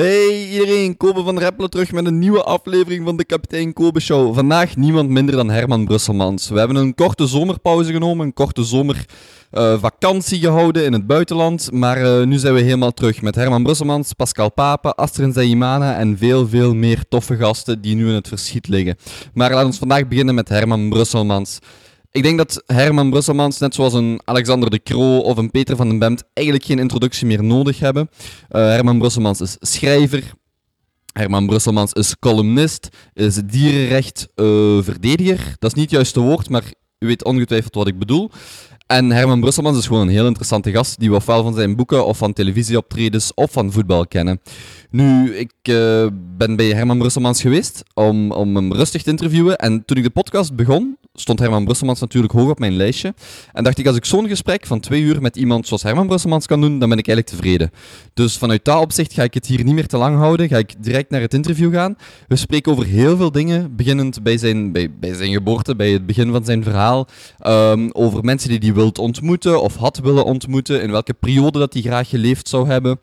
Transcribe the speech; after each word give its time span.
Hey 0.00 0.48
iedereen, 0.50 0.96
Kobe 0.96 1.22
van 1.22 1.40
Rappelen 1.40 1.70
terug 1.70 1.92
met 1.92 2.06
een 2.06 2.18
nieuwe 2.18 2.42
aflevering 2.42 3.04
van 3.04 3.16
de 3.16 3.24
Kapitein 3.24 3.72
Kobe 3.72 4.00
Show. 4.00 4.34
Vandaag 4.34 4.76
niemand 4.76 5.08
minder 5.08 5.36
dan 5.36 5.50
Herman 5.50 5.84
Brusselmans. 5.84 6.48
We 6.48 6.58
hebben 6.58 6.76
een 6.76 6.94
korte 6.94 7.26
zomerpauze 7.26 7.92
genomen, 7.92 8.26
een 8.26 8.32
korte 8.32 8.64
zomervakantie 8.64 10.40
gehouden 10.40 10.84
in 10.84 10.92
het 10.92 11.06
buitenland. 11.06 11.72
Maar 11.72 12.02
uh, 12.02 12.26
nu 12.26 12.38
zijn 12.38 12.54
we 12.54 12.60
helemaal 12.60 12.92
terug 12.92 13.22
met 13.22 13.34
Herman 13.34 13.62
Brusselmans, 13.62 14.12
Pascal 14.12 14.52
Pape, 14.52 14.94
Astrid 14.94 15.34
Zaimana 15.34 15.96
en 15.96 16.18
veel, 16.18 16.48
veel 16.48 16.74
meer 16.74 17.04
toffe 17.08 17.36
gasten 17.36 17.80
die 17.80 17.94
nu 17.94 18.08
in 18.08 18.14
het 18.14 18.28
verschiet 18.28 18.68
liggen. 18.68 18.96
Maar 19.34 19.50
laten 19.50 19.70
we 19.70 19.76
vandaag 19.76 20.08
beginnen 20.08 20.34
met 20.34 20.48
Herman 20.48 20.88
Brusselmans. 20.88 21.58
Ik 22.12 22.22
denk 22.22 22.38
dat 22.38 22.62
Herman 22.66 23.10
Brusselmans, 23.10 23.58
net 23.58 23.74
zoals 23.74 23.92
een 23.92 24.20
Alexander 24.24 24.70
de 24.70 24.82
Croo 24.82 25.18
of 25.18 25.36
een 25.36 25.50
Peter 25.50 25.76
van 25.76 25.88
den 25.88 25.98
Bemt, 25.98 26.24
eigenlijk 26.32 26.66
geen 26.66 26.78
introductie 26.78 27.26
meer 27.26 27.44
nodig 27.44 27.78
hebben. 27.78 28.08
Uh, 28.12 28.18
Herman 28.60 28.98
Brusselmans 28.98 29.40
is 29.40 29.56
schrijver. 29.60 30.32
Herman 31.12 31.46
Brusselmans 31.46 31.92
is 31.92 32.18
columnist, 32.18 32.88
is 33.12 33.34
dierenrechtverdediger. 33.34 35.38
Uh, 35.38 35.54
dat 35.58 35.70
is 35.70 35.76
niet 35.76 35.84
het 35.84 35.90
juiste 35.90 36.20
woord, 36.20 36.48
maar 36.48 36.64
u 36.98 37.06
weet 37.06 37.24
ongetwijfeld 37.24 37.74
wat 37.74 37.86
ik 37.86 37.98
bedoel. 37.98 38.30
En 38.90 39.10
Herman 39.10 39.40
Brusselmans 39.40 39.78
is 39.78 39.86
gewoon 39.86 40.02
een 40.02 40.08
heel 40.08 40.26
interessante 40.26 40.70
gast 40.70 40.98
die 40.98 41.10
we 41.10 41.16
ofwel 41.16 41.42
van 41.42 41.54
zijn 41.54 41.76
boeken 41.76 42.06
of 42.06 42.18
van 42.18 42.32
televisieoptredens 42.32 43.34
of 43.34 43.52
van 43.52 43.72
voetbal 43.72 44.06
kennen. 44.06 44.40
Nu, 44.90 45.34
ik 45.34 45.52
uh, 45.62 46.06
ben 46.36 46.56
bij 46.56 46.66
Herman 46.66 46.98
Brusselmans 46.98 47.40
geweest 47.40 47.82
om, 47.94 48.32
om 48.32 48.56
hem 48.56 48.72
rustig 48.72 49.02
te 49.02 49.10
interviewen. 49.10 49.56
En 49.56 49.84
toen 49.84 49.96
ik 49.96 50.02
de 50.02 50.10
podcast 50.10 50.54
begon, 50.54 50.96
stond 51.14 51.38
Herman 51.38 51.64
Brusselmans 51.64 52.00
natuurlijk 52.00 52.32
hoog 52.32 52.50
op 52.50 52.58
mijn 52.58 52.76
lijstje. 52.76 53.14
En 53.52 53.64
dacht 53.64 53.78
ik, 53.78 53.86
als 53.86 53.96
ik 53.96 54.04
zo'n 54.04 54.28
gesprek 54.28 54.66
van 54.66 54.80
twee 54.80 55.02
uur 55.02 55.22
met 55.22 55.36
iemand 55.36 55.66
zoals 55.66 55.82
Herman 55.82 56.06
Brusselmans 56.06 56.46
kan 56.46 56.60
doen, 56.60 56.78
dan 56.78 56.88
ben 56.88 56.98
ik 56.98 57.08
eigenlijk 57.08 57.36
tevreden. 57.36 57.70
Dus 58.14 58.36
vanuit 58.36 58.64
dat 58.64 58.80
opzicht 58.80 59.12
ga 59.12 59.22
ik 59.22 59.34
het 59.34 59.46
hier 59.46 59.64
niet 59.64 59.74
meer 59.74 59.86
te 59.86 59.96
lang 59.96 60.16
houden. 60.16 60.48
Ga 60.48 60.56
ik 60.56 60.74
direct 60.82 61.10
naar 61.10 61.20
het 61.20 61.34
interview 61.34 61.74
gaan. 61.74 61.96
We 62.28 62.36
spreken 62.36 62.72
over 62.72 62.84
heel 62.84 63.16
veel 63.16 63.32
dingen, 63.32 63.76
beginnend 63.76 64.22
bij 64.22 64.38
zijn, 64.38 64.72
bij, 64.72 64.90
bij 65.00 65.14
zijn 65.14 65.32
geboorte, 65.32 65.76
bij 65.76 65.90
het 65.90 66.06
begin 66.06 66.30
van 66.30 66.44
zijn 66.44 66.62
verhaal. 66.62 67.08
Um, 67.46 67.90
over 67.92 68.24
mensen 68.24 68.48
die 68.48 68.58
hij 68.58 68.72
wilt 68.80 68.98
ontmoeten 68.98 69.62
of 69.62 69.76
had 69.76 69.98
willen 69.98 70.24
ontmoeten, 70.24 70.82
in 70.82 70.90
welke 70.90 71.14
periode 71.14 71.58
dat 71.58 71.72
hij 71.72 71.82
graag 71.82 72.08
geleefd 72.08 72.48
zou 72.48 72.68
hebben. 72.68 73.00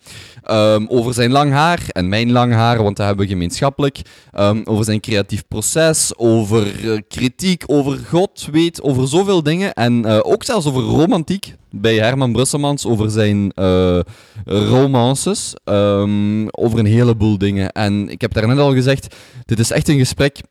Um, 0.52 0.88
over 0.90 1.14
zijn 1.14 1.32
lang 1.32 1.52
haar 1.52 1.86
en 1.88 2.10
mijn 2.10 2.32
lang 2.32 2.54
haar, 2.54 2.84
want 2.84 2.98
dat 2.98 3.06
hebben 3.06 3.26
we 3.26 3.32
gemeenschappelijk. 3.32 4.02
Um, 4.40 4.62
over 4.66 4.86
zijn 4.86 5.00
creatief 5.00 5.48
proces, 5.48 6.18
over 6.18 6.84
uh, 6.84 7.00
kritiek, 7.08 7.64
over 7.68 7.98
God 7.98 8.48
weet, 8.52 8.82
over 8.82 9.08
zoveel 9.08 9.44
dingen. 9.44 9.74
En 9.74 10.06
uh, 10.06 10.20
ook 10.22 10.44
zelfs 10.44 10.66
over 10.66 10.82
romantiek 10.82 11.56
bij 11.72 11.96
Herman 11.96 12.32
Brusselmans, 12.32 12.86
over 12.86 13.10
zijn 13.10 13.52
uh, 13.56 14.00
romances, 14.46 15.54
um, 15.66 16.48
over 16.50 16.80
een 16.80 16.86
heleboel 16.86 17.38
dingen. 17.38 17.72
En 17.72 18.10
ik 18.10 18.22
heb 18.22 18.34
daarnet 18.34 18.58
al 18.58 18.74
gezegd, 18.74 19.16
dit 19.46 19.60
is 19.60 19.72
echt 19.72 19.88
een 19.88 19.98
gesprek 19.98 20.42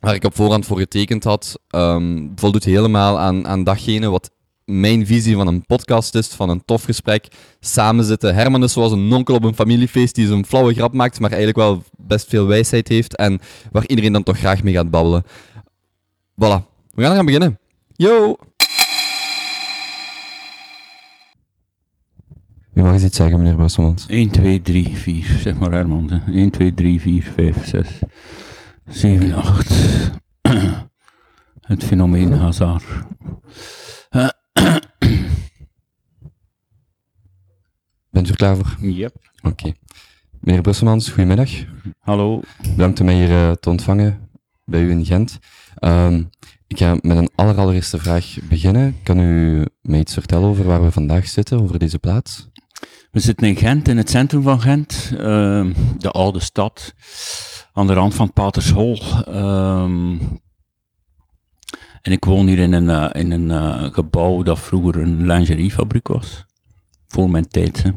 waar 0.00 0.14
ik 0.14 0.24
op 0.24 0.36
voorhand 0.36 0.66
voor 0.66 0.78
getekend 0.78 1.24
had. 1.24 1.58
Um, 1.74 2.32
voldoet 2.36 2.64
helemaal 2.64 3.18
aan, 3.18 3.46
aan 3.46 3.64
datgene 3.64 4.10
wat 4.10 4.30
mijn 4.70 5.06
visie 5.06 5.34
van 5.34 5.46
een 5.46 5.66
podcast 5.66 6.14
is, 6.14 6.26
van 6.28 6.48
een 6.48 6.64
tof 6.64 6.84
gesprek, 6.84 7.28
samen 7.60 8.04
zitten. 8.04 8.34
Herman 8.34 8.62
is 8.62 8.72
zoals 8.72 8.92
een 8.92 9.08
nonkel 9.08 9.34
op 9.34 9.44
een 9.44 9.54
familiefeest 9.54 10.14
die 10.14 10.26
zo'n 10.26 10.44
flauwe 10.44 10.74
grap 10.74 10.92
maakt, 10.92 11.20
maar 11.20 11.30
eigenlijk 11.30 11.58
wel 11.58 11.82
best 11.96 12.28
veel 12.28 12.46
wijsheid 12.46 12.88
heeft 12.88 13.16
en 13.16 13.40
waar 13.72 13.86
iedereen 13.86 14.12
dan 14.12 14.22
toch 14.22 14.38
graag 14.38 14.62
mee 14.62 14.74
gaat 14.74 14.90
babbelen. 14.90 15.24
Voilà, 16.34 16.64
we 16.94 17.02
gaan 17.02 17.14
gaan 17.14 17.26
beginnen. 17.26 17.58
Yo! 17.92 18.36
U 22.74 22.82
mag 22.82 22.92
eens 22.92 23.04
iets 23.04 23.16
zeggen, 23.16 23.38
meneer 23.38 23.54
Brusselmans. 23.54 24.06
1, 24.06 24.30
2, 24.30 24.62
3, 24.62 24.96
4, 24.96 25.24
zeg 25.42 25.58
maar 25.58 25.72
Herman. 25.72 26.22
1, 26.32 26.50
2, 26.50 26.74
3, 26.74 27.00
4, 27.00 27.22
5, 27.34 27.66
6, 27.66 27.88
7, 28.88 29.34
8. 29.34 29.74
Het 31.60 31.84
fenomeen 31.84 32.32
Hazard. 32.32 32.84
Bent 38.10 38.26
u 38.26 38.30
er 38.30 38.36
klaar 38.36 38.56
voor? 38.56 38.76
Yep. 38.80 39.14
Oké. 39.42 39.48
Okay. 39.48 39.74
Meneer 40.40 40.62
Brusselmans, 40.62 41.08
goedemiddag. 41.08 41.50
Hallo. 41.98 42.40
Bedankt 42.70 43.00
om 43.00 43.06
mij 43.06 43.14
hier 43.14 43.30
uh, 43.30 43.52
te 43.52 43.70
ontvangen 43.70 44.28
bij 44.64 44.80
u 44.80 44.90
in 44.90 45.04
Gent. 45.04 45.38
Um, 45.80 46.30
ik 46.66 46.78
ga 46.78 46.96
met 47.00 47.16
een 47.16 47.30
allerallereerste 47.34 47.98
vraag 47.98 48.36
beginnen. 48.48 48.96
Kan 49.02 49.18
u 49.18 49.64
mij 49.82 50.00
iets 50.00 50.12
vertellen 50.12 50.48
over 50.48 50.64
waar 50.64 50.82
we 50.82 50.90
vandaag 50.90 51.28
zitten, 51.28 51.60
over 51.60 51.78
deze 51.78 51.98
plaats? 51.98 52.48
We 53.10 53.20
zitten 53.20 53.46
in 53.46 53.56
Gent, 53.56 53.88
in 53.88 53.96
het 53.96 54.10
centrum 54.10 54.42
van 54.42 54.60
Gent, 54.60 55.10
uh, 55.12 55.18
de 55.98 56.10
oude 56.10 56.40
stad, 56.40 56.94
aan 57.72 57.86
de 57.86 57.92
rand 57.92 58.14
van 58.14 58.32
Patershol. 58.32 58.98
Um, 59.28 60.40
en 62.02 62.12
ik 62.12 62.24
woon 62.24 62.46
hier 62.46 62.58
in 62.58 62.72
een, 62.72 62.84
uh, 62.84 63.22
in 63.22 63.30
een 63.30 63.48
uh, 63.48 63.92
gebouw 63.92 64.42
dat 64.42 64.60
vroeger 64.60 64.96
een 64.96 65.26
lingeriefabriek 65.26 66.08
was. 66.08 66.44
Voor 67.08 67.30
mijn 67.30 67.48
tijd. 67.48 67.82
Hè. 67.82 67.90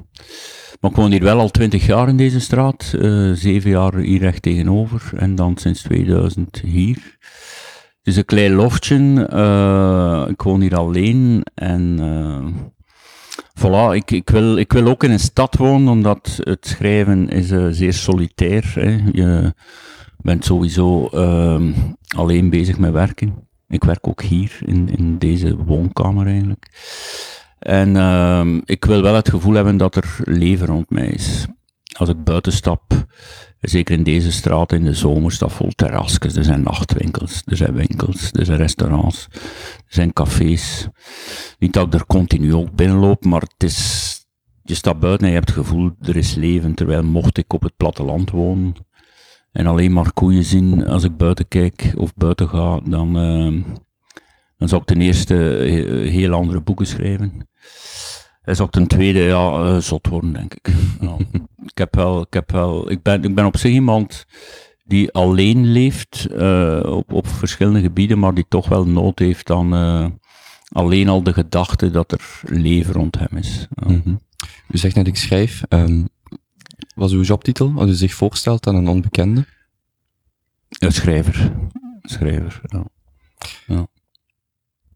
Maar 0.79 0.91
ik 0.91 0.97
woon 0.97 1.11
hier 1.11 1.23
wel 1.23 1.39
al 1.39 1.51
twintig 1.51 1.85
jaar 1.85 2.07
in 2.07 2.17
deze 2.17 2.39
straat. 2.39 2.93
Uh, 2.95 3.31
zeven 3.33 3.69
jaar 3.69 3.95
hier 3.95 4.19
recht 4.19 4.41
tegenover. 4.41 5.11
En 5.15 5.35
dan 5.35 5.57
sinds 5.57 5.81
2000 5.81 6.61
hier. 6.65 7.17
Het 7.97 8.13
is 8.13 8.15
een 8.15 8.25
klein 8.25 8.53
loftje. 8.53 8.95
ik 10.29 10.41
woon 10.41 10.61
hier 10.61 10.75
alleen. 10.75 11.45
En 11.53 11.99
voilà, 13.59 13.95
ik, 13.95 14.11
ik, 14.11 14.29
wil, 14.29 14.57
ik 14.57 14.73
wil 14.73 14.87
ook 14.87 15.03
in 15.03 15.11
een 15.11 15.19
stad 15.19 15.55
wonen, 15.55 15.87
omdat 15.87 16.39
het 16.41 16.67
schrijven 16.67 17.29
is 17.29 17.47
zeer 17.77 17.93
solitair. 17.93 18.71
Hè. 18.73 18.99
Je 19.11 19.53
bent 20.17 20.45
sowieso 20.45 21.05
alleen 22.15 22.49
bezig 22.49 22.77
met 22.77 22.91
werken. 22.91 23.51
Ik 23.68 23.84
werk 23.84 24.07
ook 24.07 24.22
hier 24.22 24.57
in, 24.66 24.97
in 24.97 25.18
deze 25.18 25.56
woonkamer 25.56 26.28
eigenlijk. 26.28 26.69
En 27.59 27.96
uh, 27.96 28.57
ik 28.66 28.85
wil 28.85 29.01
wel 29.01 29.16
het 29.16 29.29
gevoel 29.29 29.53
hebben 29.53 29.78
dat 29.78 29.96
er 29.96 30.18
leven 30.24 30.68
rond 30.68 30.90
mij 30.90 31.07
is. 31.07 31.46
Als 31.97 32.09
ik 32.09 32.24
buiten 32.24 32.51
stap, 32.51 33.06
zeker 33.59 33.97
in 33.97 34.03
deze 34.03 34.31
straat 34.31 34.72
in 34.72 34.84
de 34.84 34.94
zomer, 34.94 35.31
staat 35.31 35.51
vol 35.51 35.69
terrasjes. 35.75 36.35
Er 36.35 36.44
zijn 36.44 36.63
nachtwinkels, 36.63 37.41
er 37.46 37.57
zijn 37.57 37.74
winkels, 37.74 38.31
er 38.31 38.46
zijn 38.46 38.57
restaurants, 38.57 39.28
er 39.31 39.40
zijn 39.88 40.13
cafés. 40.13 40.88
Niet 41.59 41.74
dat 41.74 41.85
ik 41.85 41.94
er 41.94 42.06
continu 42.06 42.53
ook 42.53 42.75
binnenloop, 42.75 43.25
maar 43.25 43.41
het 43.41 43.63
is, 43.63 44.19
je 44.63 44.75
staat 44.75 45.00
buiten 45.00 45.28
en 45.28 45.34
je 45.34 45.40
hebt 45.40 45.56
het 45.56 45.66
gevoel, 45.66 45.91
er 46.00 46.16
is 46.16 46.35
leven. 46.35 46.74
Terwijl 46.74 47.03
mocht 47.03 47.38
ik 47.38 47.53
op 47.53 47.62
het 47.62 47.78
platteland 47.78 48.30
wonen, 48.30 48.75
en 49.53 49.67
alleen 49.67 49.93
maar 49.93 50.13
koeien 50.13 50.43
zien 50.43 50.87
als 50.87 51.03
ik 51.03 51.17
buiten 51.17 51.47
kijk 51.47 51.93
of 51.97 52.13
buiten 52.13 52.49
ga, 52.49 52.79
dan, 52.83 53.07
uh, 53.07 53.63
dan 54.57 54.67
zou 54.67 54.81
ik 54.81 54.87
ten 54.87 55.01
eerste 55.01 55.33
heel 56.09 56.33
andere 56.33 56.61
boeken 56.61 56.87
schrijven. 56.87 57.47
En 58.41 58.55
zou 58.55 58.67
ik 58.67 58.73
ten 58.73 58.87
tweede, 58.87 59.19
ja, 59.19 59.63
uh, 59.63 59.77
zot 59.77 60.07
worden, 60.07 60.33
denk 60.33 60.53
ik. 60.53 60.67
ik 61.71 61.77
heb 61.77 61.95
wel, 61.95 62.21
ik 62.21 62.33
heb 62.33 62.51
wel, 62.51 62.91
ik 62.91 63.01
ben, 63.01 63.23
ik 63.23 63.35
ben 63.35 63.45
op 63.45 63.57
zich 63.57 63.71
iemand 63.71 64.25
die 64.85 65.11
alleen 65.11 65.71
leeft, 65.71 66.27
uh, 66.31 66.79
op, 66.85 67.13
op 67.13 67.27
verschillende 67.27 67.81
gebieden, 67.81 68.19
maar 68.19 68.33
die 68.33 68.45
toch 68.47 68.67
wel 68.67 68.85
nood 68.85 69.19
heeft 69.19 69.51
aan 69.51 70.19
alleen 70.73 71.09
al 71.09 71.23
de 71.23 71.33
gedachte 71.33 71.91
dat 71.91 72.11
er 72.11 72.41
leven 72.43 72.93
rond 72.93 73.19
hem 73.19 73.37
is. 73.37 73.67
Mm 73.69 74.01
-hmm. 74.03 74.19
U 74.67 74.77
zegt 74.77 74.95
net, 74.95 75.07
ik 75.07 75.15
schrijf. 75.15 75.63
Um, 75.69 76.09
was 76.95 77.11
uw 77.11 77.21
jobtitel 77.21 77.73
als 77.75 77.89
u 77.89 77.93
zich 77.93 78.13
voorstelt 78.13 78.67
aan 78.67 78.75
een 78.75 78.87
onbekende? 78.87 79.45
Een 80.69 80.91
schrijver. 80.91 81.51
Schrijver, 82.01 82.62
ja. 82.63 82.85
ja. 83.68 83.88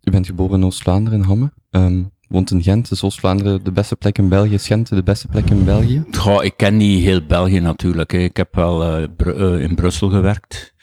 U 0.02 0.12
bent 0.12 0.26
geboren 0.26 0.60
in 0.60 0.66
Oost-Vlaanderen, 0.66 1.20
in 1.20 1.26
Hamme. 1.26 1.52
Um, 1.72 2.12
woont 2.28 2.52
in 2.52 2.64
Gent. 2.64 2.92
Is 2.92 3.04
Oost-Vlaanderen 3.04 3.64
de 3.64 3.72
beste 3.72 3.96
plek 3.96 4.18
in 4.18 4.30
België? 4.30 4.54
Is 4.54 4.68
Gent 4.68 4.90
de 4.90 5.04
beste 5.04 5.28
plek 5.28 5.50
in 5.50 5.66
België? 5.66 6.06
Goh, 6.12 6.44
ik 6.44 6.58
ken 6.58 6.78
niet 6.78 7.04
heel 7.04 7.26
België 7.26 7.60
natuurlijk. 7.60 8.12
Hè. 8.12 8.18
Ik 8.18 8.38
heb 8.38 8.56
wel 8.56 9.02
uh, 9.02 9.08
Br 9.18 9.28
uh, 9.30 9.62
in 9.62 9.76
Brussel 9.76 10.10
gewerkt. 10.10 10.74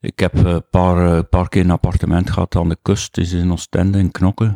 Ik 0.00 0.18
heb 0.18 0.34
een 0.34 0.46
uh, 0.46 0.56
paar, 0.70 1.24
paar 1.24 1.48
keer 1.48 1.64
een 1.64 1.70
appartement 1.70 2.30
gehad 2.30 2.56
aan 2.56 2.68
de 2.68 2.78
kust. 2.82 3.18
is 3.18 3.32
in 3.32 3.52
Oostende, 3.52 3.98
in 3.98 4.10
Knokke. 4.10 4.54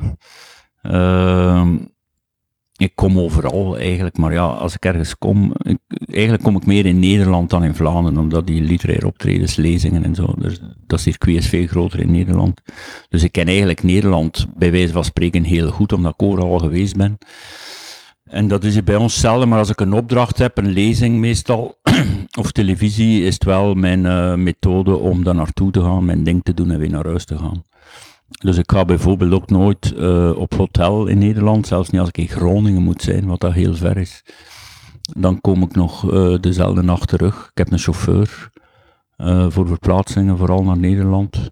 Ik 2.82 2.92
kom 2.94 3.18
overal 3.18 3.78
eigenlijk, 3.78 4.16
maar 4.16 4.32
ja, 4.32 4.44
als 4.44 4.74
ik 4.74 4.84
ergens 4.84 5.18
kom, 5.18 5.52
eigenlijk 6.10 6.42
kom 6.42 6.56
ik 6.56 6.66
meer 6.66 6.86
in 6.86 6.98
Nederland 6.98 7.50
dan 7.50 7.64
in 7.64 7.74
Vlaanderen, 7.74 8.18
omdat 8.18 8.46
die 8.46 8.62
literaire 8.62 9.06
optredens, 9.06 9.56
lezingen 9.56 10.04
en 10.04 10.14
zo, 10.14 10.34
dus 10.38 10.60
dat 10.86 11.00
circuit 11.00 11.36
is 11.36 11.48
veel 11.48 11.66
groter 11.66 12.00
in 12.00 12.10
Nederland. 12.10 12.60
Dus 13.08 13.22
ik 13.22 13.32
ken 13.32 13.46
eigenlijk 13.46 13.82
Nederland 13.82 14.46
bij 14.56 14.70
wijze 14.70 14.92
van 14.92 15.04
spreken 15.04 15.42
heel 15.42 15.70
goed, 15.70 15.92
omdat 15.92 16.12
ik 16.12 16.22
overal 16.22 16.58
geweest 16.58 16.96
ben. 16.96 17.18
En 18.24 18.48
dat 18.48 18.64
is 18.64 18.84
bij 18.84 18.96
ons 18.96 19.20
zelden, 19.20 19.48
maar 19.48 19.58
als 19.58 19.70
ik 19.70 19.80
een 19.80 19.92
opdracht 19.92 20.38
heb, 20.38 20.58
een 20.58 20.72
lezing 20.72 21.18
meestal, 21.18 21.78
of 22.40 22.52
televisie, 22.52 23.24
is 23.24 23.34
het 23.34 23.44
wel 23.44 23.74
mijn 23.74 24.04
uh, 24.04 24.34
methode 24.34 24.96
om 24.96 25.24
daar 25.24 25.34
naartoe 25.34 25.70
te 25.70 25.80
gaan, 25.80 26.04
mijn 26.04 26.24
ding 26.24 26.42
te 26.42 26.54
doen 26.54 26.70
en 26.70 26.78
weer 26.78 26.90
naar 26.90 27.06
huis 27.06 27.24
te 27.24 27.38
gaan. 27.38 27.62
Dus 28.40 28.56
ik 28.56 28.70
ga 28.70 28.84
bijvoorbeeld 28.84 29.32
ook 29.32 29.50
nooit 29.50 29.92
uh, 29.96 30.36
op 30.36 30.54
hotel 30.54 31.06
in 31.06 31.18
Nederland, 31.18 31.66
zelfs 31.66 31.90
niet 31.90 32.00
als 32.00 32.08
ik 32.08 32.18
in 32.18 32.28
Groningen 32.28 32.82
moet 32.82 33.02
zijn, 33.02 33.26
wat 33.26 33.40
dat 33.40 33.52
heel 33.52 33.74
ver 33.74 33.96
is. 33.96 34.24
Dan 35.02 35.40
kom 35.40 35.62
ik 35.62 35.74
nog 35.74 36.12
eh, 36.12 36.34
dezelfde 36.40 36.82
nacht 36.82 37.08
terug. 37.08 37.48
Ik 37.50 37.58
heb 37.58 37.72
een 37.72 37.78
chauffeur 37.78 38.50
eh, 39.16 39.46
voor 39.48 39.66
verplaatsingen, 39.66 40.38
vooral 40.38 40.62
naar 40.62 40.78
Nederland. 40.78 41.50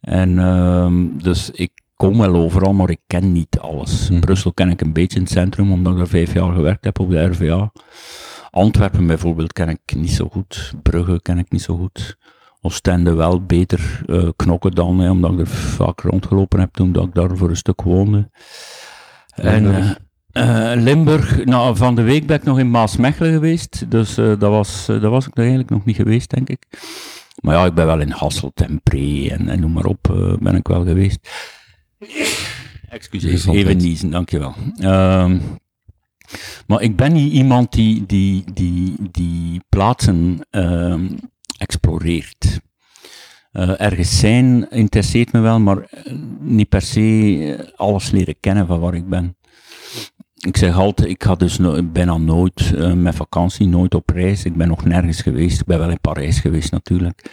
En 0.00 0.38
ehm, 0.38 1.06
dus 1.16 1.50
ik 1.50 1.70
kom 1.96 2.18
wel 2.18 2.34
overal, 2.34 2.72
maar 2.72 2.90
ik 2.90 3.00
ken 3.06 3.32
niet 3.32 3.58
alles. 3.60 4.10
Mhm. 4.10 4.20
Brussel 4.20 4.52
ken 4.52 4.70
ik 4.70 4.80
een 4.80 4.92
beetje 4.92 5.16
in 5.16 5.22
het 5.22 5.32
centrum, 5.32 5.72
omdat 5.72 5.92
ik 5.92 5.98
daar 5.98 6.08
vijf 6.08 6.34
jaar 6.34 6.52
gewerkt 6.52 6.84
heb 6.84 6.98
op 6.98 7.10
de 7.10 7.24
RVA. 7.24 7.72
Antwerpen 8.50 9.06
bijvoorbeeld 9.06 9.52
ken 9.52 9.68
ik 9.68 9.94
niet 9.96 10.10
zo 10.10 10.28
goed. 10.28 10.72
Brugge 10.82 11.22
ken 11.22 11.38
ik 11.38 11.50
niet 11.50 11.62
zo 11.62 11.76
goed. 11.76 12.16
Oostende 12.60 13.14
wel 13.14 13.42
beter 13.42 14.02
eh, 14.06 14.28
knokken 14.36 14.70
dan, 14.70 14.98
hè, 14.98 15.10
omdat 15.10 15.32
ik 15.32 15.38
er 15.38 15.46
vaak 15.46 16.00
rondgelopen 16.00 16.60
heb 16.60 16.72
toen 16.72 16.92
dat 16.92 17.04
ik 17.04 17.14
daar 17.14 17.36
voor 17.36 17.50
een 17.50 17.56
stuk 17.56 17.82
woonde. 17.82 18.30
En 19.34 19.62
Limburg. 19.62 19.98
eh, 20.32 20.72
eh, 20.72 20.82
Limburg, 20.82 21.44
nou, 21.44 21.76
van 21.76 21.94
de 21.94 22.02
week 22.02 22.26
ben 22.26 22.36
ik 22.36 22.44
nog 22.44 22.58
in 22.58 22.70
Maasmechelen 22.70 23.32
geweest, 23.32 23.90
dus 23.90 24.14
dat, 24.14 24.40
was, 24.40 24.86
dat 24.86 25.02
was 25.02 25.26
ik 25.26 25.36
eigenlijk 25.36 25.70
nog 25.70 25.84
niet 25.84 25.96
geweest, 25.96 26.30
denk 26.30 26.48
ik. 26.48 26.66
Maar 27.40 27.54
ja, 27.54 27.64
ik 27.64 27.74
ben 27.74 27.86
wel 27.86 28.00
in 28.00 28.10
Hasselt 28.10 28.60
en 28.60 28.82
Pre 28.82 29.28
en, 29.30 29.48
en 29.48 29.60
noem 29.60 29.72
maar 29.72 29.84
op, 29.84 30.36
ben 30.40 30.54
ik 30.54 30.68
wel 30.68 30.84
geweest. 30.84 31.28
Excuseer, 32.88 33.54
even 33.54 33.76
niezen, 33.76 34.10
dankjewel. 34.10 34.54
Ehm 34.78 35.38
maar 36.66 36.82
ik 36.82 36.96
ben 36.96 37.12
niet 37.12 37.32
iemand 37.32 37.72
die, 37.72 38.06
die, 38.06 38.44
die, 38.52 38.94
die 39.10 39.60
plaatsen 39.68 40.46
ehm, 40.50 41.06
exploreert. 41.58 42.60
Eh, 43.52 43.80
ergens 43.80 44.18
zijn 44.18 44.70
interesseert 44.70 45.32
me 45.32 45.40
wel, 45.40 45.60
maar 45.60 45.78
eh, 45.82 46.12
niet 46.40 46.68
per 46.68 46.82
se 46.82 47.00
eh, 47.58 47.78
alles 47.78 48.10
leren 48.10 48.40
kennen 48.40 48.66
van 48.66 48.80
waar 48.80 48.94
ik 48.94 49.08
ben. 49.08 49.36
Ik 50.38 50.56
zeg 50.56 50.76
altijd, 50.76 51.08
ik 51.08 51.22
ga 51.22 51.34
dus 51.34 51.58
bijna 51.92 52.16
nooit 52.16 52.74
eh, 52.74 52.92
met 52.92 53.14
vakantie, 53.14 53.66
nooit 53.66 53.94
op 53.94 54.10
reis. 54.10 54.44
Ik 54.44 54.56
ben 54.56 54.68
nog 54.68 54.84
nergens 54.84 55.20
geweest. 55.20 55.60
Ik 55.60 55.66
ben 55.66 55.78
wel 55.78 55.90
in 55.90 56.00
Parijs 56.00 56.40
geweest 56.40 56.70
natuurlijk. 56.70 57.30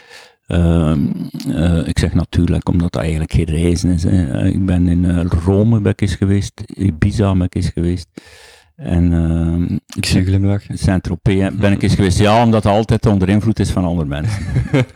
Ehm, 0.48 1.00
eh, 1.50 1.88
ik 1.88 2.00
zeg 2.00 2.13
natuurlijk, 2.13 2.69
omdat 2.69 2.92
dat 2.92 3.01
eigenlijk 3.01 3.33
geen 3.33 3.45
reizen 3.45 3.89
is. 3.89 4.04
Hè. 4.04 4.45
Ik 4.48 4.66
ben 4.66 4.88
in 4.88 5.22
Rome 5.22 5.94
geweest, 5.95 6.62
Ibiza 6.75 7.36
ben 7.36 7.48
ik 7.50 7.72
geweest. 7.74 8.07
En 8.75 9.13
ehm, 9.13 9.63
Ik 9.95 10.06
zie 10.06 10.19
je 10.19 10.25
glimlachen. 10.25 10.77
Saint-Tropez 10.77 11.50
ben 11.54 11.72
ik 11.72 11.81
eens 11.83 11.95
geweest. 11.95 12.19
Ja, 12.19 12.44
omdat 12.44 12.63
het 12.63 12.74
altijd 12.74 13.06
onder 13.06 13.30
invloed 13.30 13.60
is 13.60 13.69
van 13.72 13.86
andere 13.86 14.07
mensen. 14.07 14.44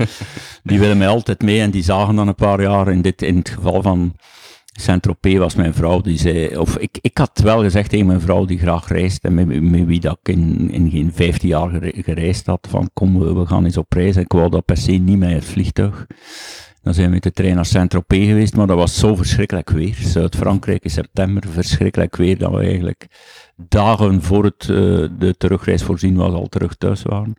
die 0.63 0.79
willen 0.79 0.97
mij 0.97 1.07
altijd 1.07 1.41
mee 1.41 1.61
en 1.61 1.71
die 1.71 1.83
zagen 1.83 2.15
dan 2.15 2.27
een 2.27 2.35
paar 2.35 2.61
jaar. 2.61 2.91
In, 2.91 3.01
dit, 3.01 3.21
in 3.21 3.37
het 3.37 3.49
geval 3.49 3.81
van 3.81 4.13
Saint-Tropez 4.79 5.37
was 5.37 5.55
mijn 5.55 5.73
vrouw 5.73 6.01
die 6.01 6.17
zei, 6.17 6.57
of 6.57 6.77
ik, 6.77 6.97
ik 7.01 7.17
had 7.17 7.39
wel 7.43 7.61
gezegd 7.61 7.89
tegen 7.89 8.05
mijn 8.05 8.21
vrouw 8.21 8.45
die 8.45 8.59
graag 8.59 8.87
reist 8.87 9.23
en 9.23 9.33
met, 9.33 9.61
met 9.61 9.85
wie 9.85 9.99
dat 9.99 10.19
ik 10.23 10.35
in, 10.35 10.71
in 10.71 10.89
geen 10.89 11.11
15 11.13 11.49
jaar 11.49 11.69
gere- 11.69 12.03
gereisd 12.03 12.45
had, 12.45 12.67
van 12.69 12.89
kom, 12.93 13.19
we, 13.19 13.33
we 13.33 13.45
gaan 13.45 13.65
eens 13.65 13.77
op 13.77 13.93
reis. 13.93 14.15
En 14.15 14.21
ik 14.21 14.31
wou 14.31 14.49
dat 14.49 14.65
per 14.65 14.77
se 14.77 14.91
niet 14.91 15.17
met 15.17 15.31
het 15.31 15.45
vliegtuig. 15.45 16.07
Dan 16.89 16.97
zijn 16.97 17.09
we 17.09 17.15
met 17.15 17.23
de 17.23 17.31
trein 17.31 17.55
naar 17.55 17.65
Saint-Tropez 17.65 18.27
geweest, 18.27 18.55
maar 18.55 18.67
dat 18.67 18.77
was 18.77 18.99
zo 18.99 19.15
verschrikkelijk 19.15 19.69
weer. 19.69 19.95
Zuid-Frankrijk 19.95 20.83
in 20.83 20.89
september, 20.89 21.43
verschrikkelijk 21.49 22.15
weer, 22.15 22.37
dat 22.37 22.51
we 22.51 22.57
eigenlijk 22.57 23.07
dagen 23.55 24.21
voor 24.21 24.43
het, 24.43 24.61
eh, 24.61 24.67
de 25.19 25.35
terugreis 25.37 25.83
voorzien 25.83 26.15
was 26.15 26.33
al 26.33 26.47
terug 26.47 26.75
thuis 26.75 27.01
waren. 27.01 27.35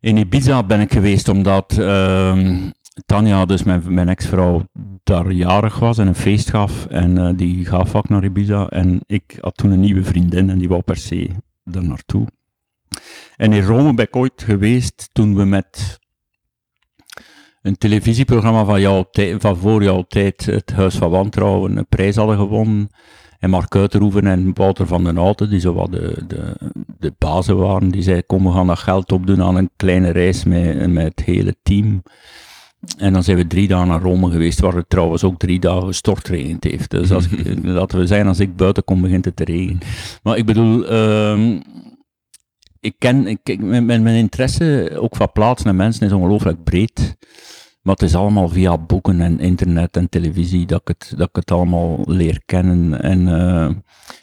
In 0.00 0.16
Ibiza 0.16 0.62
ben 0.62 0.80
ik 0.80 0.92
geweest 0.92 1.28
omdat 1.28 1.78
ehm, 1.78 2.70
Tanja, 3.06 3.44
dus 3.44 3.62
mijn, 3.62 3.82
mijn 3.86 4.08
ex-vrouw, 4.08 4.68
daar 5.02 5.30
jarig 5.32 5.78
was 5.78 5.98
en 5.98 6.06
een 6.06 6.14
feest 6.14 6.50
gaf. 6.50 6.86
En 6.86 7.18
eh, 7.18 7.30
die 7.36 7.64
gaf 7.64 7.94
ook 7.94 8.08
naar 8.08 8.24
Ibiza. 8.24 8.66
En 8.68 9.00
ik 9.06 9.38
had 9.40 9.56
toen 9.56 9.70
een 9.70 9.80
nieuwe 9.80 10.04
vriendin 10.04 10.50
en 10.50 10.58
die 10.58 10.68
wou 10.68 10.82
per 10.82 10.96
se 10.96 11.30
daar 11.64 11.84
naartoe. 11.84 12.26
En 13.36 13.52
in 13.52 13.64
Rome 13.64 13.94
ben 13.94 14.06
ik 14.06 14.16
ooit 14.16 14.42
geweest 14.42 15.08
toen 15.12 15.34
we 15.36 15.44
met 15.44 16.02
een 17.64 17.78
televisieprogramma 17.78 18.64
van, 18.64 18.80
jouw 18.80 19.08
tij- 19.10 19.40
van 19.40 19.56
voor 19.56 19.82
jouw 19.82 20.04
tijd, 20.08 20.46
het 20.46 20.72
Huis 20.72 20.94
van 20.94 21.10
Wantrouwen, 21.10 21.76
een 21.76 21.86
prijs 21.86 22.16
hadden 22.16 22.36
gewonnen. 22.36 22.88
En 23.38 23.50
Mark 23.50 23.76
Uiterhoeven 23.76 24.26
en 24.26 24.50
Wouter 24.54 24.86
van 24.86 25.04
den 25.04 25.16
Houten, 25.16 25.50
die 25.50 25.60
zo 25.60 25.74
wat 25.74 25.92
de, 25.92 26.24
de, 26.26 26.54
de 26.98 27.12
bazen 27.18 27.56
waren, 27.56 27.90
die 27.90 28.02
zeiden, 28.02 28.26
kom, 28.26 28.44
we 28.44 28.52
gaan 28.52 28.66
dat 28.66 28.78
geld 28.78 29.12
opdoen 29.12 29.42
aan 29.42 29.56
een 29.56 29.70
kleine 29.76 30.10
reis 30.10 30.44
met, 30.44 30.92
met 30.92 31.04
het 31.04 31.26
hele 31.26 31.56
team. 31.62 32.02
En 32.98 33.12
dan 33.12 33.22
zijn 33.22 33.36
we 33.36 33.46
drie 33.46 33.68
dagen 33.68 33.88
naar 33.88 34.02
Rome 34.02 34.30
geweest, 34.30 34.60
waar 34.60 34.74
het 34.74 34.88
trouwens 34.88 35.24
ook 35.24 35.38
drie 35.38 35.60
dagen 35.60 35.94
stortregend 35.94 36.64
heeft. 36.64 36.90
Dus 36.90 37.10
als 37.10 37.28
ik, 37.28 37.58
laten 37.62 37.98
we 37.98 38.06
zeggen, 38.06 38.28
als 38.28 38.40
ik 38.40 38.56
buiten 38.56 38.84
kom, 38.84 39.00
begint 39.00 39.24
het 39.24 39.36
te 39.36 39.44
regenen. 39.44 39.80
Maar 40.22 40.36
ik 40.36 40.46
bedoel, 40.46 40.86
ehm, 40.86 41.60
ik 42.84 42.94
ken, 42.98 43.26
ik, 43.26 43.62
mijn, 43.62 43.86
mijn 44.02 44.06
interesse 44.16 44.90
ook 45.00 45.16
van 45.16 45.32
plaatsen 45.32 45.68
en 45.70 45.76
mensen 45.76 46.06
is 46.06 46.12
ongelooflijk 46.12 46.64
breed. 46.64 47.16
Maar 47.82 47.94
het 47.94 48.02
is 48.02 48.14
allemaal 48.14 48.48
via 48.48 48.78
boeken 48.78 49.20
en 49.20 49.40
internet 49.40 49.96
en 49.96 50.08
televisie 50.08 50.66
dat 50.66 50.80
ik 50.80 50.88
het, 50.88 51.14
dat 51.16 51.28
ik 51.28 51.36
het 51.36 51.50
allemaal 51.50 52.00
leer 52.06 52.42
kennen. 52.44 53.02
En 53.02 53.28
eh, 53.28 53.70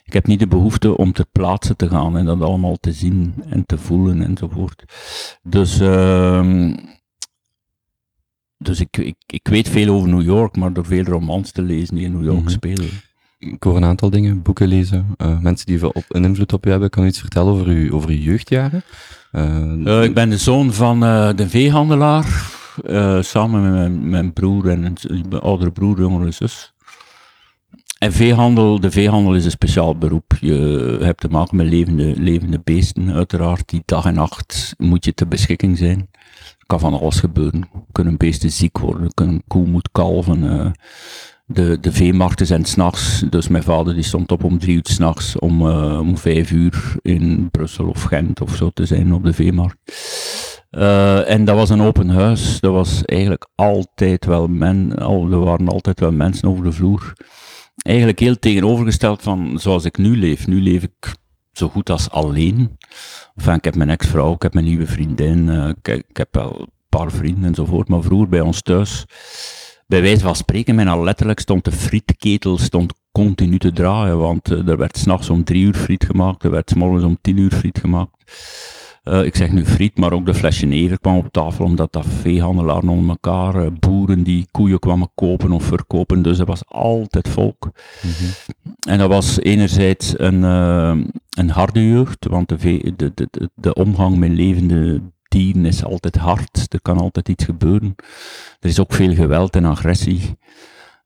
ik 0.04 0.13
heb 0.13 0.28
niet 0.28 0.40
de 0.40 0.48
behoefte 0.48 0.98
om 0.98 1.12
ter 1.13 1.25
plaatse 1.31 1.75
te 1.75 1.90
gaan 1.90 2.18
en 2.18 2.25
dat 2.25 2.42
allemaal 2.42 2.75
te 2.78 2.92
zien 2.92 3.34
en 3.50 3.66
te 3.66 3.78
voelen 3.78 4.22
enzovoort. 4.24 4.84
Dus, 5.44 5.80
ehm, 5.80 6.75
dus 8.57 8.80
ik, 8.80 8.98
ik, 8.98 9.16
ik 9.25 9.48
weet 9.48 9.69
veel 9.69 9.94
over 9.94 10.10
New 10.10 10.22
York, 10.22 10.56
maar 10.56 10.74
door 10.74 10.86
veel 10.86 11.04
romans 11.04 11.52
te 11.52 11.62
lezen 11.62 11.96
die 11.96 12.06
in 12.06 12.12
New 12.12 12.24
York 12.25 12.40
Mhm. 12.44 12.50
spelen. 12.50 12.90
Ik 13.42 13.64
hoor 13.64 13.76
een 13.76 13.84
aantal 13.84 14.10
dingen, 14.10 14.42
boeken 14.42 14.68
lezen, 14.68 15.06
eh, 15.18 15.40
mensen 15.40 15.66
die 15.66 15.80
veel 15.80 15.90
op, 15.90 16.04
een 16.08 16.24
invloed 16.24 16.54
op 16.54 16.64
je 16.64 16.70
hebben. 16.70 16.90
Kan 16.90 17.04
je 17.04 17.10
iets 17.10 17.20
vertellen 17.20 17.54
over 17.54 17.72
je, 17.72 17.94
over 17.94 18.12
je 18.12 18.22
jeugdjaren? 18.22 18.84
Eh, 19.32 19.86
Eh, 19.86 20.04
ik 20.04 20.14
ben 20.14 20.30
de 20.30 20.38
zoon 20.38 20.74
van 20.74 21.00
de 21.36 21.46
veehandelaar, 21.50 22.52
eh, 22.86 23.22
samen 23.22 23.74
met 23.74 24.10
mijn, 24.10 24.34
broer 24.34 24.70
en 24.70 24.82
mijn 24.82 25.42
oudere 25.42 25.72
broer, 25.72 26.00
jongere 26.00 26.32
zus. 26.32 26.74
En 27.98 28.12
veehandel, 28.12 28.80
de 28.80 28.92
veehandel 28.92 29.36
is 29.36 29.46
een 29.46 29.52
speciaal 29.52 29.98
beroep. 29.98 30.38
Je 30.40 30.98
hebt 31.02 31.22
te 31.22 31.28
maken 31.28 31.56
met 31.56 31.68
levende, 31.68 32.14
levende 32.18 32.62
beesten, 32.64 33.14
uiteraard. 33.14 33.70
Die 33.70 33.84
dag 33.86 34.06
en 34.06 34.14
nacht 34.14 34.74
moet 34.78 35.06
je 35.06 35.14
ter 35.14 35.28
beschikking 35.28 35.78
zijn. 35.78 36.10
Er 36.60 36.66
kan 36.66 36.80
van 36.80 37.00
alles 37.00 37.20
gebeuren. 37.20 37.70
Kunnen 37.92 38.18
beesten 38.18 38.52
ziek 38.52 38.78
worden, 38.78 39.14
kunnen 39.14 39.44
koe 39.48 39.68
moet 39.68 39.90
kalven. 39.92 40.74
De, 41.54 41.78
de 41.81 41.92
veemarkten 41.92 42.46
zijn 42.46 42.66
s'nachts, 42.66 43.24
dus 43.30 43.48
mijn 43.48 43.64
vader 43.64 43.94
die 43.94 44.04
stond 44.04 44.31
op 44.31 44.44
om 44.44 44.60
drie 44.60 44.76
uur 44.76 44.81
s'nachts 44.84 45.40
om, 45.40 45.68
eh, 45.68 46.00
om 46.00 46.18
vijf 46.18 46.52
uur 46.52 46.96
in 47.02 47.50
Brussel 47.52 47.88
of 47.88 48.04
Gent 48.04 48.42
of 48.42 48.56
zo 48.56 48.70
te 48.70 48.86
zijn 48.86 49.14
op 49.14 49.24
de 49.24 49.34
veemarkt. 49.34 49.78
Eh, 50.70 51.30
en 51.30 51.46
dat 51.46 51.56
was 51.56 51.70
een 51.70 51.81
open 51.81 52.10
huis. 52.10 52.60
Dat 52.60 52.72
was 52.72 53.06
eigenlijk 53.06 53.48
altijd 53.56 54.26
wel 54.26 54.48
men, 54.48 54.96
al, 54.98 55.31
er 55.31 55.40
waren 55.40 55.68
altijd 55.68 56.00
wel 56.00 56.12
mensen 56.12 56.50
over 56.50 56.64
de 56.64 56.72
vloer. 56.72 57.14
Eigenlijk 57.76 58.20
heel 58.20 58.40
tegenovergesteld 58.40 59.22
van 59.22 59.60
zoals 59.60 59.86
ik 59.86 59.98
nu 59.98 60.18
leef. 60.18 60.48
Nu 60.48 60.62
leef 60.62 60.84
ik 60.84 61.16
zo 61.52 61.68
goed 61.68 61.90
als 61.90 62.10
alleen. 62.10 62.78
Enfin, 63.36 63.54
ik 63.54 63.64
heb 63.64 63.76
mijn 63.76 63.90
ex-vrouw, 63.90 64.34
ik 64.34 64.42
heb 64.42 64.54
mijn 64.54 64.66
nieuwe 64.66 64.88
vriendin, 64.88 65.50
eh, 65.50 65.68
ik, 65.68 65.88
ik 65.88 66.18
heb 66.18 66.36
wel 66.36 66.60
een 66.60 66.70
paar 66.90 67.12
vrienden 67.12 67.44
enzovoort. 67.44 67.88
Maar 67.88 68.02
vroeger 68.02 68.30
bij 68.30 68.42
ons 68.42 68.62
thuis, 68.62 69.06
bij 69.92 70.02
wijze 70.02 70.21
van 70.21 70.36
spreken, 70.36 70.76
mijn 70.76 71.04
letterlijk 71.04 71.40
stond 71.40 71.66
de 71.66 71.71
frietketel 71.71 72.57
stond 72.57 72.94
continu 73.12 73.60
te 73.60 73.71
draaien. 73.71 74.18
Want 74.18 74.52
eh, 74.52 74.68
er 74.68 74.78
werd 74.78 74.98
s'nachts 74.98 75.30
om 75.30 75.44
drie 75.44 75.64
uur 75.64 75.74
friet 75.74 76.06
gemaakt, 76.06 76.44
er 76.44 76.52
werd 76.52 76.69
's 76.69 76.74
morgens 76.74 77.04
om 77.04 77.18
tien 77.21 77.38
uur 77.38 77.52
friet 77.52 77.80
gemaakt. 77.80 78.12
Eh, 79.04 79.24
ik 79.24 79.36
zeg 79.36 79.52
nu 79.52 79.66
friet, 79.66 79.98
maar 79.98 80.14
ook 80.14 80.26
de 80.26 80.33
flesje 80.33 80.66
never 80.66 81.00
kwam 81.00 81.18
op 81.18 81.31
tafel, 81.31 81.66
omdat 81.66 81.94
dat 81.94 82.06
veehandelaren 82.06 82.90
onder 82.90 83.10
elkaar, 83.10 83.56
eh, 83.56 83.71
boeren 83.80 84.24
die 84.24 84.48
koeien 84.52 84.80
kwamen 84.80 85.12
kopen 85.16 85.52
of 85.52 85.64
verkopen, 85.64 86.21
dus 86.21 86.40
er 86.40 86.45
was 86.45 86.68
altijd 86.68 87.28
volk. 87.28 87.69
En 88.88 88.98
dat 88.98 89.10
was 89.10 89.40
enerzijds 89.40 90.19
een, 90.19 90.44
een 91.30 91.50
harde 91.50 91.88
jeugd, 91.88 92.26
want 92.26 92.50
de, 92.50 92.94
de, 92.95 93.12
de, 93.14 93.50
de 93.56 93.74
omgang 93.74 94.18
met 94.18 94.30
levende 94.30 95.02
dieren 95.31 95.66
is 95.66 95.83
altijd 95.83 96.16
hard, 96.16 96.73
er 96.73 96.81
kan 96.81 96.97
altijd 96.97 97.30
iets 97.30 97.44
gebeuren. 97.44 97.95
Er 98.59 98.69
is 98.69 98.80
ook 98.80 98.94
veel 98.94 99.14
geweld 99.14 99.56
en 99.56 99.66
agressie, 99.66 100.38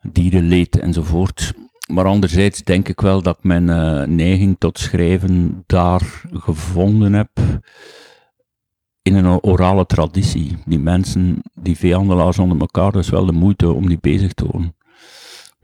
dierenleed 0.01 0.79
enzovoort. 0.79 1.53
Maar 1.87 2.05
anderzijds 2.05 2.63
denk 2.63 2.87
ik 2.87 3.01
wel 3.01 3.21
dat 3.21 3.37
ik 3.37 3.43
mijn 3.43 3.69
eh, 3.69 4.07
neiging 4.07 4.55
tot 4.59 4.79
schrijven 4.79 5.63
daar 5.65 6.21
gevonden 6.33 7.13
heb 7.13 7.29
in 9.01 9.15
een 9.15 9.43
orale 9.43 9.85
traditie. 9.85 10.57
Die 10.65 10.79
mensen, 10.79 11.41
die 11.53 11.77
veehandelaars 11.77 12.39
onder 12.39 12.59
elkaar, 12.59 12.95
is 12.95 13.09
wel 13.09 13.25
de 13.25 13.31
moeite 13.31 13.71
om 13.71 13.87
die 13.87 13.99
bezig 14.01 14.33
te 14.33 14.45
houden. 14.45 14.75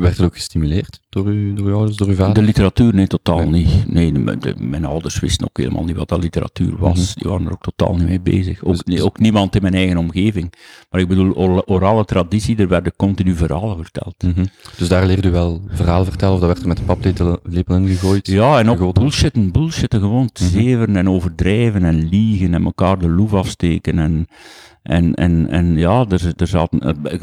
Werd 0.01 0.17
er 0.17 0.25
ook 0.25 0.34
gestimuleerd? 0.36 1.00
door, 1.10 1.27
u, 1.27 1.53
door 1.53 1.67
uw 1.67 1.75
ouders, 1.75 1.98
door 1.98 2.08
uw 2.08 2.15
vader? 2.15 2.34
De 2.34 2.41
literatuur, 2.41 2.93
nee, 2.93 3.08
totaal 3.08 3.38
Nee. 3.50 3.65
niet. 3.65 3.91
Nee, 3.93 4.12
de- 4.12 4.38
de- 4.38 4.55
mijn 4.60 4.86
ouders 4.86 5.20
wisten 5.20 5.48
ook 5.48 5.58
helemaal 5.58 5.84
niet 5.84 5.96
wat 5.96 6.08
dat 6.10 6.22
literatuur 6.24 6.77
was. 6.77 6.98
Mhm. 7.13 7.20
Die 7.20 7.29
waren 7.31 7.46
er 7.46 7.51
ook 7.51 7.62
totaal 7.62 7.96
niet 7.96 8.08
mee 8.08 8.20
bezig. 8.22 8.63
Ook, 8.63 8.72
Dus- 8.72 8.84
nee, 8.84 9.03
ook 9.03 9.20
niemand 9.20 9.55
in 9.55 9.62
mijn 9.62 9.74
eigen 9.74 9.98
omgeving. 9.98 10.53
Maar 10.89 11.01
ik 11.01 11.08
bedoel, 11.08 11.31
or- 11.31 11.63
orale 11.65 12.05
traditie, 12.05 12.58
er 12.58 12.67
werden 12.67 12.93
continu 12.96 13.36
verhalen 13.36 13.77
verteld. 13.77 14.15
Mhm. 14.24 14.46
Dus 14.77 14.88
daar 14.88 15.05
leerde 15.05 15.27
u 15.27 15.31
wel 15.31 15.62
verhalen 15.70 16.05
vertellen, 16.05 16.34
of 16.34 16.39
dat 16.39 16.50
werd 16.50 16.62
er 16.62 16.67
met 16.67 16.77
de 16.77 16.84
paplepel 16.84 17.39
lepel 17.43 17.75
ingegooid? 17.75 18.27
Ja, 18.27 18.60
en 18.60 18.70
ook 18.70 18.77
Gegoten. 18.77 19.01
bullshitten, 19.01 19.51
bullshitten, 19.51 20.00
gewoon 20.00 20.29
zeveren 20.34 20.96
en 20.96 21.10
overdrijven 21.10 21.84
en 21.84 22.10
liegen 22.10 22.53
en 22.53 22.63
elkaar 22.63 23.00
de 23.00 23.10
loef 23.10 23.34
afsteken. 23.34 24.00
En, 24.00 24.27
en, 24.84 25.14
en, 25.14 25.50
en 25.50 25.76
ja, 25.78 26.06
er, 26.10 26.34
er 26.38 26.48
zaten, 26.48 26.80
eh, 27.04 27.22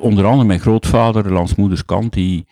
onder 0.00 0.24
andere 0.24 0.44
mijn 0.46 0.60
grootvader, 0.60 1.32
langs 1.32 1.54
moeders 1.54 1.84
kant, 1.84 2.12
die, 2.12 2.46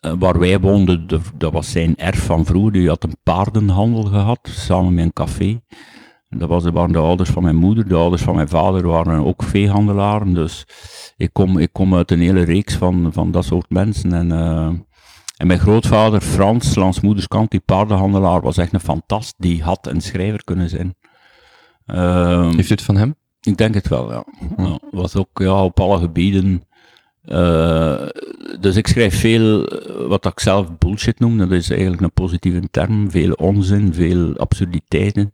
eh, 0.00 0.12
waar 0.18 0.38
wij 0.38 0.60
woonden, 0.60 1.06
de- 1.06 1.20
dat 1.36 1.52
was 1.52 1.70
zijn 1.70 1.96
erf 1.96 2.24
van 2.24 2.44
vroeger, 2.44 2.72
die 2.72 2.88
had 2.88 3.04
een 3.04 3.16
paardenhandel 3.22 4.02
gehad, 4.02 4.38
samen 4.42 4.94
met 4.94 5.04
een 5.04 5.12
café. 5.12 5.60
Dat 6.28 6.48
was, 6.48 6.64
waren 6.64 6.92
de 6.92 6.98
ouders 6.98 7.30
van 7.30 7.42
mijn 7.42 7.56
moeder, 7.56 7.88
de 7.88 7.94
ouders 7.94 8.22
van 8.22 8.34
mijn 8.34 8.48
vader 8.48 8.86
waren 8.86 9.24
ook 9.26 9.42
veehandelaren, 9.42 10.34
dus 10.34 10.66
ik 11.16 11.30
kom, 11.32 11.58
ik 11.58 11.72
kom 11.72 11.94
uit 11.94 12.10
een 12.10 12.20
hele 12.20 12.42
reeks 12.42 12.74
van, 12.74 13.12
van 13.12 13.30
dat 13.30 13.44
soort 13.44 13.70
mensen. 13.70 14.12
En, 14.12 14.32
eh, 14.32 14.70
en 15.36 15.46
mijn 15.46 15.58
grootvader 15.58 16.20
Frans, 16.20 16.74
langs 16.74 17.00
moeders 17.00 17.26
kant, 17.26 17.50
die 17.50 17.60
paardenhandelaar, 17.60 18.40
was 18.40 18.56
echt 18.56 18.72
een 18.72 18.80
fantast. 18.80 19.34
Die 19.38 19.62
had 19.62 19.86
een 19.86 20.00
schrijver 20.00 20.44
kunnen 20.44 20.68
zijn. 20.68 20.94
Ehm, 21.94 22.54
Heeft 22.56 22.70
u 22.70 22.74
het 22.74 22.82
van 22.82 22.96
hem? 22.96 23.14
ik 23.40 23.56
denk 23.56 23.74
het 23.74 23.88
wel, 23.88 24.12
ja. 24.12 24.24
ja 24.56 24.78
was 24.90 25.16
ook 25.16 25.28
ja, 25.32 25.64
op 25.64 25.80
alle 25.80 25.98
gebieden. 25.98 26.62
eh, 27.24 28.06
dus 28.60 28.76
ik 28.76 28.86
schrijf 28.86 29.20
veel 29.20 29.66
eh, 29.66 30.06
wat 30.06 30.24
ik 30.26 30.40
zelf 30.40 30.78
bullshit 30.78 31.18
noem. 31.18 31.38
Dat 31.38 31.50
is 31.50 31.70
eigenlijk 31.70 32.02
een 32.02 32.12
positieve 32.12 32.62
term. 32.70 33.10
Veel 33.10 33.32
onzin, 33.32 33.94
veel 33.94 34.36
absurditeiten. 34.36 35.32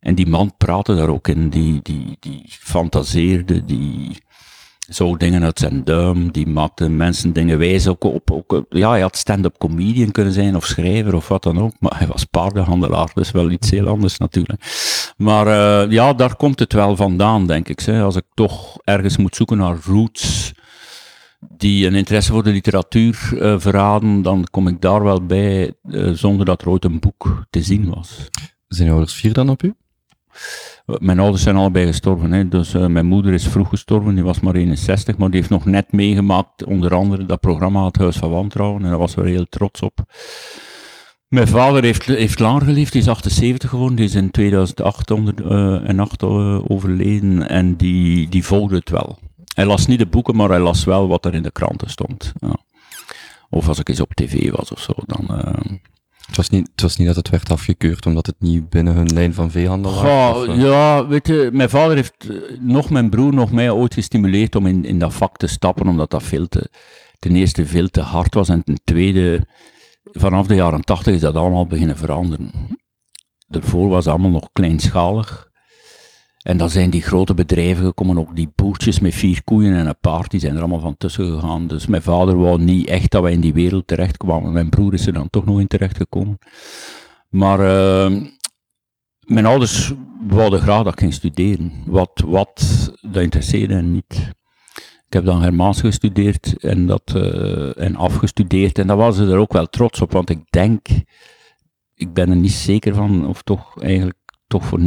En 0.00 0.14
die 0.14 0.26
man 0.26 0.54
praatte 0.56 0.94
daar 0.94 1.08
ook 1.08 1.28
in. 1.28 1.48
Die, 1.48 1.80
die, 1.82 2.16
die 2.20 2.44
fantaseerde, 2.48 3.64
die 3.64 4.22
zo 4.88 5.16
dingen 5.16 5.44
uit 5.44 5.58
zijn 5.58 5.84
duim. 5.84 6.32
Die 6.32 6.46
maakte 6.46 6.88
mensen 6.88 7.32
dingen 7.32 7.58
wijs. 7.58 7.86
Ook 7.86 8.04
op, 8.04 8.30
ook, 8.30 8.64
ja, 8.68 8.90
hij 8.90 9.00
had 9.00 9.16
stand-up 9.16 9.58
comedian 9.58 10.10
kunnen 10.10 10.32
zijn, 10.32 10.56
of 10.56 10.66
schrijver, 10.66 11.14
of 11.14 11.28
wat 11.28 11.42
dan 11.42 11.60
ook. 11.60 11.72
Maar 11.80 11.98
hij 11.98 12.06
was 12.06 12.24
paardenhandelaar, 12.24 13.10
dus 13.14 13.30
wel 13.30 13.50
iets 13.50 13.70
heel 13.70 13.88
anders 13.88 14.18
natuurlijk. 14.18 14.62
Maar 15.16 15.46
eh, 15.46 15.90
ja, 15.90 16.12
daar 16.12 16.36
komt 16.36 16.58
het 16.58 16.72
wel 16.72 16.96
vandaan, 16.96 17.46
denk 17.46 17.68
ik. 17.68 17.88
Als 17.88 18.16
ik 18.16 18.24
toch 18.34 18.78
ergens 18.84 19.16
moet 19.16 19.36
zoeken 19.36 19.56
naar 19.56 19.76
roots 19.84 20.52
die 21.40 21.86
een 21.86 21.94
interesse 21.94 22.32
voor 22.32 22.42
de 22.42 22.50
literatuur 22.50 23.38
eh, 23.40 23.54
verraden, 23.58 24.22
dan 24.22 24.46
kom 24.50 24.68
ik 24.68 24.80
daar 24.80 25.02
wel 25.02 25.26
bij, 25.26 25.72
eh, 25.90 26.10
zonder 26.10 26.46
dat 26.46 26.62
er 26.62 26.68
ooit 26.68 26.84
een 26.84 27.00
boek 27.00 27.44
te 27.50 27.62
zien 27.62 27.90
was. 27.94 28.28
Zijn 28.68 28.90
ouders 28.90 29.14
vier 29.14 29.32
dan 29.32 29.48
op 29.48 29.62
u? 29.62 29.74
Mijn 30.96 31.18
ouders 31.18 31.42
zijn 31.42 31.56
allebei 31.56 31.86
gestorven. 31.86 32.32
Hè. 32.32 32.48
Dus 32.48 32.74
eh, 32.74 32.86
mijn 32.86 33.06
moeder 33.06 33.32
is 33.32 33.48
vroeg 33.48 33.68
gestorven, 33.68 34.14
die 34.14 34.24
was 34.24 34.40
maar 34.40 34.54
61, 34.54 35.16
maar 35.16 35.30
die 35.30 35.38
heeft 35.38 35.50
nog 35.50 35.64
net 35.64 35.92
meegemaakt, 35.92 36.64
onder 36.64 36.94
andere 36.94 37.26
dat 37.26 37.40
programma 37.40 37.84
Het 37.84 37.96
Huis 37.96 38.16
van 38.16 38.30
Wantrouwen, 38.30 38.82
en 38.82 38.88
daar 38.88 38.98
was 38.98 39.14
we 39.14 39.28
heel 39.28 39.46
trots 39.48 39.80
op. 39.80 40.00
Mijn 41.28 41.48
vader 41.48 41.82
heeft, 41.82 42.04
heeft 42.04 42.38
langer 42.38 42.62
geleefd, 42.62 42.92
die 42.92 43.00
is 43.00 43.08
78 43.08 43.70
geworden, 43.70 43.96
die 43.96 44.04
is 44.04 44.14
in 44.14 44.30
2008 44.30 45.10
onder, 45.10 45.34
eh, 45.50 45.98
eh, 46.20 46.70
overleden 46.70 47.48
en 47.48 47.76
die, 47.76 48.28
die 48.28 48.44
volgde 48.44 48.76
het 48.76 48.90
wel. 48.90 49.18
Hij 49.54 49.66
las 49.66 49.86
niet 49.86 49.98
de 49.98 50.06
boeken, 50.06 50.36
maar 50.36 50.48
hij 50.48 50.60
las 50.60 50.84
wel 50.84 51.08
wat 51.08 51.24
er 51.24 51.34
in 51.34 51.42
de 51.42 51.52
kranten 51.52 51.90
stond. 51.90 52.32
Ja. 52.40 52.56
Of 53.50 53.68
als 53.68 53.78
ik 53.78 53.88
eens 53.88 54.00
op 54.00 54.14
tv 54.14 54.50
was 54.50 54.72
of 54.72 54.80
zo, 54.80 54.92
dan... 55.06 55.26
Het 56.28 56.36
was, 56.36 56.48
niet, 56.48 56.68
het 56.70 56.82
was 56.82 56.96
niet 56.96 57.06
dat 57.06 57.16
het 57.16 57.28
werd 57.28 57.50
afgekeurd 57.50 58.06
omdat 58.06 58.26
het 58.26 58.34
niet 58.38 58.68
binnen 58.68 58.94
hun 58.94 59.12
lijn 59.12 59.34
van 59.34 59.50
veehandel 59.50 59.90
of, 59.90 60.46
eh? 60.46 60.60
ja, 60.60 61.06
weet 61.06 61.26
je, 61.26 61.50
mijn 61.52 61.70
vader 61.70 61.96
heeft 61.96 62.28
eh, 62.28 62.36
nog 62.60 62.90
mijn 62.90 63.10
broer, 63.10 63.34
nog 63.34 63.50
mij 63.50 63.70
ooit 63.70 63.94
gestimuleerd 63.94 64.56
om 64.56 64.66
in, 64.66 64.84
in 64.84 64.98
dat 64.98 65.14
vak 65.14 65.36
te 65.36 65.46
stappen, 65.46 65.88
omdat 65.88 66.10
dat 66.10 66.22
veel 66.22 66.48
te, 66.48 66.70
ten 67.18 67.36
eerste 67.36 67.66
veel 67.66 67.88
te 67.88 68.00
hard 68.00 68.34
was 68.34 68.48
en 68.48 68.64
ten 68.64 68.80
tweede, 68.84 69.46
vanaf 70.02 70.46
de 70.46 70.54
jaren 70.54 70.84
tachtig 70.84 71.14
is 71.14 71.20
dat 71.20 71.34
allemaal 71.34 71.66
beginnen 71.66 71.96
veranderen. 71.96 72.50
Daarvoor 73.46 73.88
was 73.88 74.04
het 74.04 74.14
allemaal 74.14 74.30
nog 74.30 74.48
kleinschalig. 74.52 75.47
En 76.48 76.56
dan 76.56 76.70
zijn 76.70 76.90
die 76.90 77.02
grote 77.02 77.34
bedrijven 77.34 77.84
gekomen, 77.84 78.18
ook 78.18 78.36
die 78.36 78.52
boertjes 78.54 79.00
met 79.00 79.14
vier 79.14 79.44
koeien 79.44 79.74
en 79.74 79.86
een 79.86 79.98
paard, 80.00 80.30
die 80.30 80.40
zijn 80.40 80.54
er 80.54 80.60
allemaal 80.60 80.80
van 80.80 80.96
tussen 80.96 81.32
gegaan. 81.32 81.66
Dus 81.66 81.86
mijn 81.86 82.02
vader 82.02 82.38
wou 82.38 82.60
niet 82.60 82.88
echt 82.88 83.10
dat 83.10 83.22
wij 83.22 83.32
in 83.32 83.40
die 83.40 83.52
wereld 83.52 83.86
terechtkwamen. 83.86 84.52
Mijn 84.52 84.68
broer 84.68 84.94
is 84.94 85.06
er 85.06 85.12
dan 85.12 85.30
toch 85.30 85.44
nog 85.44 85.60
in 85.60 85.66
terechtgekomen. 85.66 86.38
Maar 87.28 87.60
eh, 87.60 88.22
mijn 89.20 89.46
ouders 89.46 89.92
wouden 90.28 90.60
graag 90.60 90.82
dat 90.82 90.92
ik 90.92 90.98
ging 90.98 91.14
studeren. 91.14 91.72
Wat, 91.86 92.22
wat 92.26 92.90
dat 93.00 93.22
interesseerde 93.22 93.74
hen 93.74 93.92
niet. 93.92 94.32
Ik 95.06 95.12
heb 95.12 95.24
dan 95.24 95.42
Germaans 95.42 95.80
gestudeerd 95.80 96.56
en, 96.56 96.86
dat, 96.86 97.12
eh, 97.14 97.82
en 97.82 97.96
afgestudeerd. 97.96 98.78
En 98.78 98.86
daar 98.86 98.96
waren 98.96 99.14
ze 99.14 99.26
er 99.26 99.38
ook 99.38 99.52
wel 99.52 99.66
trots 99.66 100.00
op, 100.00 100.12
want 100.12 100.30
ik 100.30 100.50
denk, 100.50 100.86
ik 101.94 102.12
ben 102.12 102.30
er 102.30 102.36
niet 102.36 102.52
zeker 102.52 102.94
van, 102.94 103.26
of 103.26 103.42
toch 103.42 103.82
eigenlijk 103.82 104.17
toch 104.48 104.64
voor 104.64 104.80
90% 104.80 104.84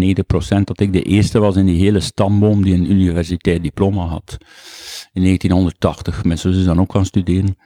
dat 0.63 0.79
ik 0.79 0.93
de 0.93 1.03
eerste 1.03 1.39
was 1.39 1.55
in 1.55 1.65
die 1.65 1.79
hele 1.79 1.99
stamboom 1.99 2.63
die 2.63 2.73
een 2.73 2.91
universitair 2.91 3.61
diploma 3.61 4.05
had. 4.05 4.37
In 5.13 5.23
1980. 5.23 6.23
Mijn 6.23 6.37
zus 6.37 6.57
is 6.57 6.65
dan 6.65 6.79
ook 6.79 6.91
gaan 6.91 7.05
studeren. 7.05 7.57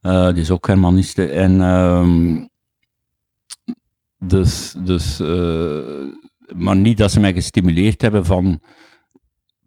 Eh, 0.00 0.26
die 0.26 0.40
is 0.40 0.50
ook 0.50 0.66
Germaniste. 0.66 1.26
En 1.26 1.60
ehm, 1.60 2.46
dus, 4.18 4.74
dus 4.84 5.20
eh, 5.20 5.78
maar 6.54 6.76
niet 6.76 6.98
dat 6.98 7.10
ze 7.10 7.20
mij 7.20 7.32
gestimuleerd 7.32 8.02
hebben 8.02 8.24
van 8.24 8.60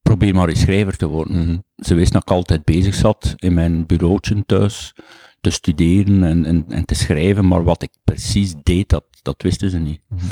probeer 0.01 0.35
maar 0.35 0.49
eens 0.49 0.59
schrijver 0.59 0.97
te 0.97 1.07
worden. 1.07 1.45
Mhm. 1.45 1.57
Ze 1.75 1.93
wist 1.93 2.13
dat 2.13 2.21
ik 2.21 2.31
altijd 2.31 2.63
bezig 2.63 2.95
zat 2.95 3.33
in 3.35 3.53
mijn 3.53 3.85
bureautje 3.85 4.43
thuis 4.45 4.93
te 5.41 5.49
studeren 5.49 6.23
en, 6.23 6.45
en, 6.45 6.65
en 6.69 6.85
te 6.85 6.95
schrijven, 6.95 7.47
maar 7.47 7.63
wat 7.63 7.81
ik 7.81 7.91
precies 8.03 8.53
deed, 8.63 8.89
dat, 8.89 9.05
dat 9.21 9.41
wisten 9.41 9.69
ze 9.69 9.77
niet. 9.77 10.01
Mhm. 10.09 10.25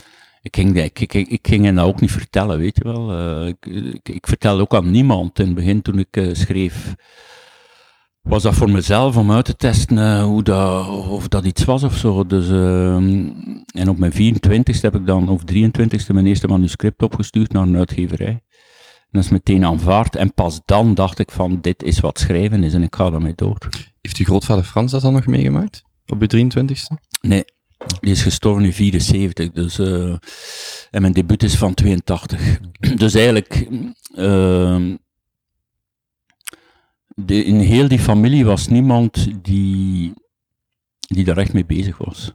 Ik 0.44 0.56
ging, 0.56 0.78
ik, 0.78 1.00
ik, 1.00 1.14
ik 1.14 1.48
ging 1.48 1.66
hen 1.66 1.76
dat 1.76 1.86
ook 1.86 2.02
niet 2.02 2.12
vertellen, 2.12 2.58
weet 2.58 2.78
je 2.78 2.84
wel. 2.84 3.12
Eh, 3.12 3.48
ik, 3.48 3.66
ik, 3.66 4.10
ik 4.10 4.28
vertelde 4.28 4.62
ook 4.62 4.74
aan 4.74 4.92
niemand 4.92 5.40
in 5.40 5.46
het 5.46 5.56
begin 5.56 5.82
toen 5.82 6.00
ik 6.00 6.18
eh, 6.18 6.34
schreef. 6.34 6.96
Was 8.22 8.44
dat 8.44 8.54
voor 8.54 8.70
mezelf 8.70 9.18
om 9.18 9.32
uit 9.32 9.46
te 9.46 9.56
testen 9.56 9.98
eh, 9.98 10.24
hoe 10.24 10.44
dat, 10.44 10.88
of 10.88 11.28
dat 11.28 11.46
iets 11.46 11.64
was 11.64 11.84
of 11.84 11.98
zo. 11.98 12.26
Dus, 12.26 12.50
ehm, 12.50 13.30
en 13.74 13.90
op 13.90 13.98
mijn 13.98 14.12
24ste 14.12 14.82
heb 14.82 14.96
ik 14.96 15.06
dan, 15.06 15.30
of 15.30 15.42
23ste, 15.52 16.14
mijn 16.14 16.28
eerste 16.28 16.48
manuscript 16.48 17.04
opgestuurd 17.04 17.52
naar 17.52 17.64
een 17.64 17.78
uitgeverij. 17.78 18.28
En 18.28 19.20
dat 19.20 19.24
is 19.24 19.30
meteen 19.30 19.66
aanvaard. 19.66 20.16
En 20.16 20.34
pas 20.34 20.62
dan 20.66 20.94
dacht 20.94 21.20
ik 21.20 21.32
van, 21.32 21.62
dit 21.62 21.84
is 21.84 22.00
wat 22.00 22.20
schrijven 22.20 22.64
is 22.64 22.74
en 22.74 22.84
ik 22.84 22.96
ga 22.96 23.10
daarmee 23.10 23.36
door. 23.36 23.58
Heeft 24.02 24.18
uw 24.18 24.26
grootvader 24.26 24.64
Frans 24.64 24.92
dat 24.92 25.02
dan 25.02 25.14
nog 25.14 25.26
meegemaakt? 25.26 25.84
Op 26.08 26.22
uw 26.22 26.28
23ste? 26.28 27.12
Nee, 27.22 27.44
die 28.00 28.12
is 28.12 28.22
gestorven 28.22 28.66
in 28.66 28.74
74, 28.74 29.52
dus, 29.52 29.80
eh, 29.80 30.16
en 30.92 31.02
mijn 31.02 31.14
debuut 31.14 31.44
is 31.44 31.56
van 31.56 31.74
82. 31.74 32.60
Dus 32.96 33.14
eigenlijk, 33.14 33.68
ehm, 34.16 34.96
de, 37.08 37.44
in 37.44 37.60
heel 37.60 37.88
die 37.88 38.00
familie 38.00 38.46
was 38.46 38.68
niemand 38.68 39.28
die, 39.42 40.14
die 41.00 41.24
daar 41.24 41.38
echt 41.38 41.54
mee 41.54 41.66
bezig 41.66 41.98
was. 41.98 42.32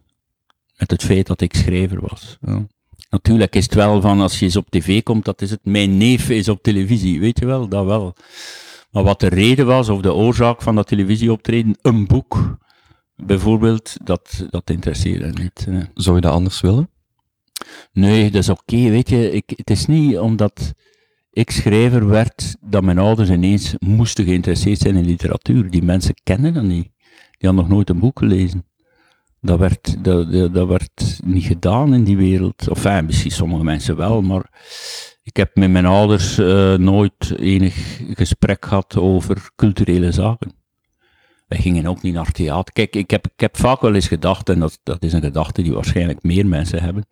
Met 0.76 0.90
het 0.90 1.02
feit 1.04 1.26
dat 1.26 1.40
ik 1.40 1.54
schrijver 1.54 2.00
was. 2.00 2.38
Ja. 2.40 2.66
Natuurlijk 3.10 3.54
is 3.56 3.64
het 3.64 3.74
wel 3.74 4.00
van, 4.00 4.20
als 4.20 4.38
je 4.38 4.44
eens 4.44 4.56
op 4.56 4.70
tv 4.70 5.02
komt, 5.02 5.24
dat 5.24 5.42
is 5.42 5.50
het, 5.50 5.60
mijn 5.62 5.96
neef 5.96 6.30
is 6.30 6.48
op 6.48 6.62
televisie, 6.62 7.20
weet 7.20 7.38
je 7.38 7.46
wel, 7.46 7.68
dat 7.68 7.84
wel. 7.84 8.14
Maar 8.90 9.02
wat 9.02 9.20
de 9.20 9.28
reden 9.28 9.66
was, 9.66 9.88
of 9.88 10.00
de 10.00 10.12
oorzaak 10.12 10.62
van 10.62 10.74
dat 10.74 10.86
televisieoptreden, 10.86 11.78
een 11.82 12.06
boek, 12.06 12.58
bijvoorbeeld, 13.24 13.96
dat, 14.04 14.46
dat 14.50 14.70
interesseerde 14.70 15.42
niet. 15.42 15.66
eh. 15.68 15.80
Zou 15.94 16.16
je 16.16 16.22
dat 16.22 16.32
anders 16.32 16.60
willen? 16.60 16.90
Nee, 17.92 18.30
dat 18.30 18.42
is 18.42 18.48
oké, 18.48 18.76
weet 18.76 19.08
je. 19.08 19.30
Ik, 19.30 19.52
het 19.56 19.70
is 19.70 19.86
niet 19.86 20.18
omdat 20.18 20.72
ik 21.30 21.50
schrijver 21.50 22.06
werd, 22.08 22.56
dat 22.60 22.82
mijn 22.82 22.98
ouders 22.98 23.30
ineens 23.30 23.74
moesten 23.78 24.24
geïnteresseerd 24.24 24.78
zijn 24.78 24.96
in 24.96 25.04
literatuur. 25.04 25.70
Die 25.70 25.82
mensen 25.82 26.14
kennen 26.22 26.54
dat 26.54 26.62
niet. 26.62 26.90
Die 27.38 27.48
hadden 27.48 27.54
nog 27.54 27.68
nooit 27.68 27.90
een 27.90 27.98
boek 27.98 28.18
gelezen. 28.18 28.66
Dat 29.40 29.58
werd, 29.58 30.04
dat, 30.04 30.32
dat, 30.32 30.54
dat 30.54 30.68
werd 30.68 31.20
niet 31.24 31.44
gedaan 31.44 31.94
in 31.94 32.04
die 32.04 32.16
wereld. 32.16 32.68
Of 32.68 32.84
enfin, 32.84 33.04
misschien 33.06 33.30
sommige 33.30 33.64
mensen 33.64 33.96
wel, 33.96 34.22
maar 34.22 34.50
ik 35.22 35.36
heb 35.36 35.56
met 35.56 35.70
mijn 35.70 35.86
ouders 35.86 36.38
eh, 36.38 36.74
nooit 36.74 37.38
enig 37.38 38.00
gesprek 38.14 38.64
gehad 38.66 38.96
over 38.96 39.50
culturele 39.56 40.12
zaken. 40.12 40.52
Wij 41.48 41.58
gingen 41.58 41.86
ook 41.86 42.02
niet 42.02 42.14
naar 42.14 42.32
theater. 42.32 42.72
Kijk, 42.72 42.96
ik 42.96 43.10
heb, 43.10 43.26
ik 43.26 43.40
heb 43.40 43.56
vaak 43.56 43.80
wel 43.80 43.94
eens 43.94 44.08
gedacht, 44.08 44.48
en 44.48 44.58
dat, 44.58 44.78
dat 44.82 45.02
is 45.02 45.12
een 45.12 45.20
gedachte 45.20 45.62
die 45.62 45.72
waarschijnlijk 45.72 46.22
meer 46.22 46.46
mensen 46.46 46.82
hebben, 46.82 47.06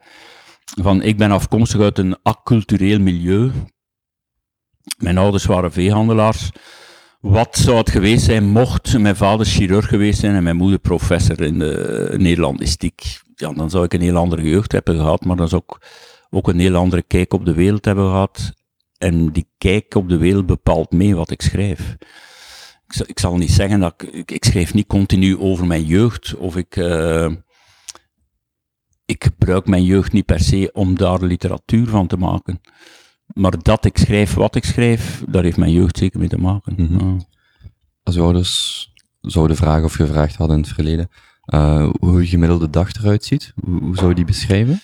van 0.83 1.03
ik 1.03 1.17
ben 1.17 1.31
afkomstig 1.31 1.81
uit 1.81 1.99
een 1.99 2.17
accultureel 2.23 3.01
milieu. 3.01 3.51
Mijn 4.99 5.19
ouders 5.19 5.45
waren 5.45 5.73
veehandelaars, 5.73 6.51
Wat 7.21 7.57
zou 7.57 7.77
het 7.77 7.91
geweest 7.91 8.25
zijn 8.25 8.45
mocht 8.45 8.99
mijn 8.99 9.17
vader 9.17 9.47
chirurg 9.47 9.89
geweest 9.89 10.21
zijn 10.21 10.35
en 10.35 10.43
mijn 10.43 10.57
moeder 10.57 10.79
professor 10.79 11.41
in 11.41 11.59
de 11.59 12.15
Nederlandistiek? 12.17 13.21
Ja, 13.35 13.53
dan 13.53 13.71
zou 13.71 13.85
ik 13.85 13.95
een 13.95 14.01
heel 14.01 14.17
andere 14.17 14.43
jeugd 14.43 14.73
hebben 14.73 14.97
gehad, 14.97 15.25
maar 15.25 15.37
dan 15.37 15.49
zou 15.49 15.63
ik 15.67 15.79
ook 16.31 16.49
een 16.49 16.59
heel 16.59 16.77
andere 16.77 17.03
kijk 17.03 17.33
op 17.33 17.45
de 17.45 17.55
wereld 17.55 17.85
hebben 17.85 18.05
gehad. 18.05 18.53
En 18.99 19.33
die 19.33 19.49
kijk 19.59 19.95
op 19.95 20.09
de 20.09 20.17
wereld 20.17 20.47
bepaalt 20.47 20.91
mee 20.91 21.17
wat 21.17 21.31
ik 21.31 21.43
schrijf. 21.43 21.97
Ik, 22.87 22.93
zal, 22.93 23.07
ik 23.09 23.19
zal 23.19 23.37
niet 23.37 23.51
zeggen 23.51 23.81
dat 23.81 24.03
ik, 24.03 24.31
ik, 24.31 24.45
schrijf 24.45 24.75
niet 24.75 24.87
continu 24.87 25.39
over 25.39 25.67
mijn 25.67 25.85
jeugd, 25.85 26.35
of 26.35 26.57
ik, 26.57 26.77
uh, 26.77 27.33
ik 29.05 29.25
gebruik 29.25 29.67
mijn 29.67 29.85
jeugd 29.85 30.13
niet 30.13 30.25
per 30.25 30.41
se 30.41 30.71
om 30.73 30.97
daar 30.97 31.23
literatuur 31.23 31.87
van 31.87 32.07
te 32.07 32.17
maken. 32.17 32.61
Maar 33.27 33.63
dat 33.63 33.85
ik 33.85 33.99
schrijf 33.99 34.35
wat 34.35 34.55
ik 34.55 34.65
schrijf, 34.65 35.25
daar 35.29 35.43
heeft 35.43 35.57
mijn 35.57 35.73
jeugd 35.73 35.99
zeker 35.99 36.19
mee 36.19 36.29
te 36.29 36.39
maken. 36.39 36.75
Mm 36.77 36.99
-hmm. 36.99 37.27
Als 38.03 38.15
je 38.15 38.21
ouders 38.21 38.93
zouden 39.21 39.57
vragen 39.57 39.85
of 39.85 39.93
gevraagd 39.93 40.37
hadden 40.37 40.57
in 40.57 40.63
het 40.63 40.73
verleden, 40.73 41.09
uh, 41.55 41.91
hoe 42.01 42.21
je 42.21 42.27
gemiddelde 42.27 42.71
dag 42.71 42.95
eruit 42.95 43.25
ziet, 43.25 43.53
hoe, 43.65 43.81
hoe 43.81 43.97
zou 43.97 44.09
je 44.09 44.15
die 44.15 44.25
beschrijven? 44.25 44.81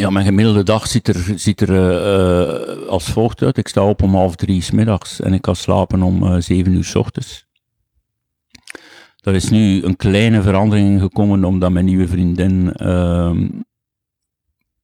Ja, 0.00 0.10
mijn 0.10 0.24
gemiddelde 0.24 0.62
dag 0.62 0.86
ziet 0.86 1.08
er, 1.60 1.70
er 1.70 2.80
uh, 2.80 2.88
als 2.88 3.04
volgt 3.04 3.42
uit. 3.42 3.56
Ik 3.56 3.68
sta 3.68 3.88
op 3.88 4.02
om 4.02 4.14
half 4.14 4.36
drie 4.36 4.62
s 4.62 4.70
middags 4.70 5.20
en 5.20 5.32
ik 5.32 5.42
kan 5.42 5.56
slapen 5.56 6.02
om 6.02 6.22
uh, 6.22 6.36
zeven 6.38 6.72
uur 6.72 6.84
s 6.84 6.94
ochtends. 6.94 7.46
Er 9.20 9.34
is 9.34 9.50
nu 9.50 9.82
een 9.82 9.96
kleine 9.96 10.42
verandering 10.42 11.00
gekomen 11.00 11.44
omdat 11.44 11.70
mijn 11.70 11.84
nieuwe 11.84 12.08
vriendin 12.08 12.72
uh, 12.76 13.30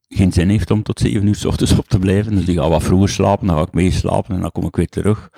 geen 0.08 0.32
zin 0.32 0.48
heeft 0.48 0.70
om 0.70 0.82
tot 0.82 1.00
zeven 1.00 1.26
uur 1.26 1.34
s 1.34 1.44
ochtends 1.44 1.78
op 1.78 1.88
te 1.88 1.98
blijven. 1.98 2.34
Dus 2.34 2.44
die 2.44 2.56
gaat 2.56 2.68
wat 2.68 2.82
vroeger 2.82 3.08
slapen, 3.08 3.46
dan 3.46 3.56
ga 3.56 3.62
ik 3.62 3.72
meeslapen 3.72 4.34
en 4.34 4.40
dan 4.40 4.52
kom 4.52 4.64
ik 4.64 4.76
weer 4.76 4.88
terug. 4.88 5.30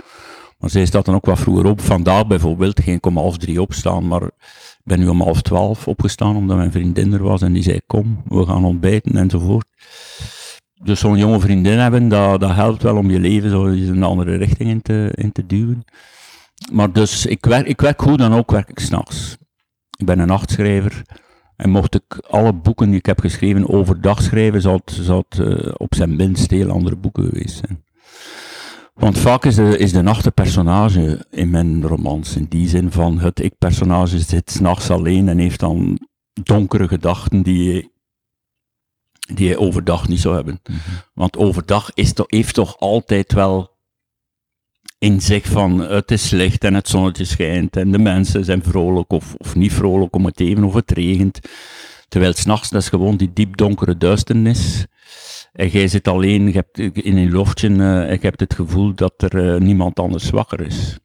Maar 0.58 0.70
zij 0.70 0.86
staat 0.86 1.04
dan 1.04 1.14
ook 1.14 1.26
wat 1.26 1.38
vroeger 1.38 1.66
op. 1.66 1.80
Vandaag 1.80 2.26
bijvoorbeeld 2.26 2.80
ging 2.80 2.96
ik 2.96 3.06
om 3.06 3.16
half 3.16 3.36
drie 3.36 3.60
opstaan, 3.60 4.06
maar 4.06 4.22
ik 4.22 4.84
ben 4.84 4.98
nu 4.98 5.08
om 5.08 5.20
half 5.20 5.42
twaalf 5.42 5.88
opgestaan 5.88 6.36
omdat 6.36 6.56
mijn 6.56 6.72
vriendin 6.72 7.12
er 7.12 7.22
was 7.22 7.42
en 7.42 7.52
die 7.52 7.62
zei 7.62 7.80
kom, 7.86 8.22
we 8.28 8.46
gaan 8.46 8.64
ontbijten 8.64 9.16
enzovoort. 9.16 9.66
Dus 10.82 11.00
zo'n 11.00 11.18
jonge 11.18 11.40
vriendin 11.40 11.78
hebben, 11.78 12.08
dat, 12.08 12.40
dat 12.40 12.54
helpt 12.54 12.82
wel 12.82 12.96
om 12.96 13.10
je 13.10 13.20
leven 13.20 13.50
zo 13.50 13.64
in 13.64 13.88
een 13.88 14.02
andere 14.02 14.36
richting 14.36 14.70
in 14.70 14.82
te, 14.82 15.12
in 15.14 15.32
te 15.32 15.46
duwen. 15.46 15.84
Maar 16.72 16.92
dus, 16.92 17.26
ik 17.26 17.44
werk, 17.44 17.66
ik 17.66 17.80
werk 17.80 18.00
hoe 18.00 18.16
dan 18.16 18.34
ook, 18.34 18.50
werk 18.50 18.70
ik 18.70 18.78
s'nachts. 18.78 19.36
Ik 19.98 20.06
ben 20.06 20.18
een 20.18 20.26
nachtschrijver. 20.26 21.02
En 21.56 21.70
mocht 21.70 21.94
ik 21.94 22.18
alle 22.28 22.52
boeken 22.52 22.88
die 22.88 22.98
ik 22.98 23.06
heb 23.06 23.20
geschreven 23.20 23.68
overdag 23.68 24.22
schrijven, 24.22 24.60
zou 24.60 24.80
het, 24.84 24.98
zou 25.00 25.24
het 25.28 25.38
uh, 25.38 25.72
op 25.76 25.94
zijn 25.94 26.16
minst 26.16 26.50
heel 26.50 26.70
andere 26.70 26.96
boeken 26.96 27.24
geweest 27.24 27.64
zijn. 27.66 27.84
Want 28.98 29.18
vaak 29.18 29.44
is 29.44 29.54
de, 29.54 29.78
is 29.78 29.92
de 29.92 30.02
nacht 30.02 30.26
een 30.26 30.32
personage 30.32 31.26
in 31.30 31.50
mijn 31.50 31.86
romans. 31.86 32.36
In 32.36 32.46
die 32.48 32.68
zin 32.68 32.92
van 32.92 33.18
het 33.18 33.40
ik-personage 33.40 34.18
zit 34.18 34.50
s'nachts 34.50 34.90
alleen 34.90 35.28
en 35.28 35.38
heeft 35.38 35.60
dan 35.60 35.98
donkere 36.42 36.88
gedachten 36.88 37.42
die 37.42 37.70
hij, 37.70 37.90
die 39.34 39.48
hij 39.48 39.56
overdag 39.56 40.08
niet 40.08 40.20
zou 40.20 40.34
hebben. 40.34 40.60
Mm 40.64 40.76
-hmm. 40.76 40.94
Want 41.14 41.36
overdag 41.36 41.90
is 41.94 42.12
heeft 42.26 42.54
toch 42.54 42.78
altijd 42.78 43.32
wel 43.32 43.76
in 44.98 45.20
zich 45.20 45.46
van 45.46 45.78
het 45.78 46.10
is 46.10 46.30
licht 46.30 46.64
en 46.64 46.74
het 46.74 46.88
zonnetje 46.88 47.24
schijnt 47.24 47.76
en 47.76 47.90
de 47.92 47.98
mensen 47.98 48.44
zijn 48.44 48.62
vrolijk 48.62 49.12
of, 49.12 49.34
of 49.34 49.54
niet 49.54 49.72
vrolijk 49.72 50.16
om 50.16 50.24
het 50.24 50.40
even 50.40 50.64
of 50.64 50.74
het 50.74 50.90
regent. 50.90 51.40
Terwijl 52.08 52.32
s'nachts, 52.32 52.70
dat 52.70 52.82
is 52.82 52.88
gewoon 52.88 53.16
die 53.16 53.32
diepdonkere 53.32 53.96
duisternis. 53.96 54.86
En 55.52 55.68
jij 55.68 55.88
zit 55.88 56.08
alleen, 56.08 56.46
je 56.46 56.52
hebt 56.52 56.78
in 57.04 57.16
een 57.16 57.30
loftje, 57.30 57.68
uh, 57.68 58.12
ik 58.12 58.22
heb 58.22 58.38
het 58.38 58.54
gevoel 58.54 58.94
dat 58.94 59.12
er 59.16 59.54
uh, 59.54 59.60
niemand 59.60 59.98
anders 59.98 60.30
wakker 60.30 60.60
is. 60.60 60.98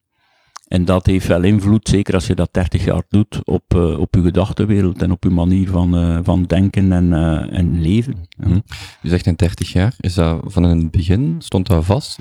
En 0.68 0.86
dat 0.86 1.06
heeft 1.06 1.28
wel 1.28 1.44
invloed, 1.44 1.88
zeker 1.88 2.14
als 2.14 2.28
je 2.28 2.36
dat 2.36 2.50
30 2.52 2.86
jaar 2.86 3.04
doet, 3.10 3.40
op, 3.44 3.64
uh, 3.76 4.00
op 4.00 4.16
je 4.16 4.22
gedachtenwereld 4.22 5.02
en 5.02 5.12
op 5.12 5.24
je 5.24 5.30
manier 5.30 5.70
van, 5.70 6.22
van 6.24 6.44
denken 6.44 6.92
en, 6.92 7.14
en 7.52 7.82
leven. 7.82 8.28
Hm. 8.44 8.60
Je 9.02 9.10
zegt 9.10 9.26
in 9.26 9.34
30 9.36 9.72
jaar, 9.72 9.94
is 10.00 10.14
dat 10.14 10.42
van 10.46 10.66
in 10.66 10.78
het 10.78 10.92
begin, 10.92 11.36
stond 11.40 11.68
dat 11.68 11.86
vast? 11.86 12.20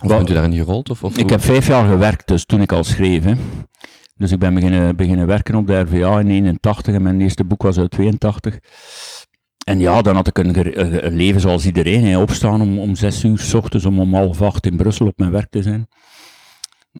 Of 0.00 0.08
bent 0.08 0.30
u 0.30 0.34
daarin 0.34 0.56
gerold? 0.56 0.90
Of, 0.90 1.04
of 1.04 1.18
ik 1.18 1.30
heb 1.30 1.40
vijf 1.40 1.66
jaar 1.66 1.88
gewerkt, 1.88 2.28
dus 2.28 2.44
toen 2.44 2.60
ik 2.60 2.72
al 2.72 2.84
schreef. 2.84 3.24
Hè. 3.24 3.34
Dus 4.18 4.32
ik 4.32 4.38
ben 4.38 4.54
beginnen, 4.54 4.96
beginnen 4.96 5.26
werken 5.26 5.54
op 5.54 5.66
de 5.66 5.80
RVA 5.80 6.20
in 6.20 6.30
81 6.30 6.94
en 6.94 7.02
mijn 7.02 7.20
eerste 7.20 7.44
boek 7.44 7.62
was 7.62 7.78
uit 7.78 7.90
82. 7.90 8.58
En 9.64 9.78
ja, 9.78 10.02
dan 10.02 10.14
had 10.14 10.26
ik 10.26 10.38
een, 10.38 11.16
leven 11.16 11.40
zoals 11.40 11.66
iedereen. 11.66 12.16
Opstaan 12.16 12.60
om, 12.60 12.78
om 12.78 12.96
zes 12.96 13.24
uur 13.24 13.38
s 13.38 13.54
ochtends, 13.54 13.86
om 13.86 14.00
om 14.00 14.14
half 14.14 14.42
acht 14.42 14.66
in 14.66 14.76
Brussel 14.76 15.06
op 15.06 15.18
mijn 15.18 15.30
werk 15.30 15.50
te 15.50 15.62
zijn. 15.62 15.88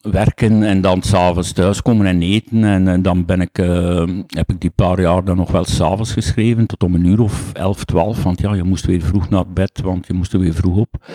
Werken 0.03 0.63
en 0.63 0.81
dan 0.81 1.03
s'avonds 1.03 1.53
thuiskomen 1.53 2.07
en 2.07 2.23
eten. 2.23 2.65
En, 2.65 2.89
en 2.89 3.03
dan 3.03 3.25
ben 3.25 3.41
ik, 3.41 3.59
uh, 3.59 4.03
heb 4.27 4.51
ik 4.51 4.61
die 4.61 4.71
paar 4.71 5.01
jaar 5.01 5.25
dan 5.25 5.37
nog 5.37 5.51
wel 5.51 5.65
s'avonds 5.65 6.13
geschreven, 6.13 6.67
tot 6.67 6.83
om 6.83 6.95
een 6.95 7.05
uur 7.05 7.21
of 7.21 7.53
elf, 7.53 7.85
twaalf. 7.85 8.23
Want 8.23 8.41
ja, 8.41 8.55
je 8.55 8.63
moest 8.63 8.87
weer 8.87 9.03
vroeg 9.03 9.29
naar 9.29 9.49
bed, 9.53 9.81
want 9.83 10.07
je 10.07 10.13
moest 10.13 10.33
er 10.33 10.41
weer 10.41 10.55
vroeg 10.55 10.77
op. 10.77 11.07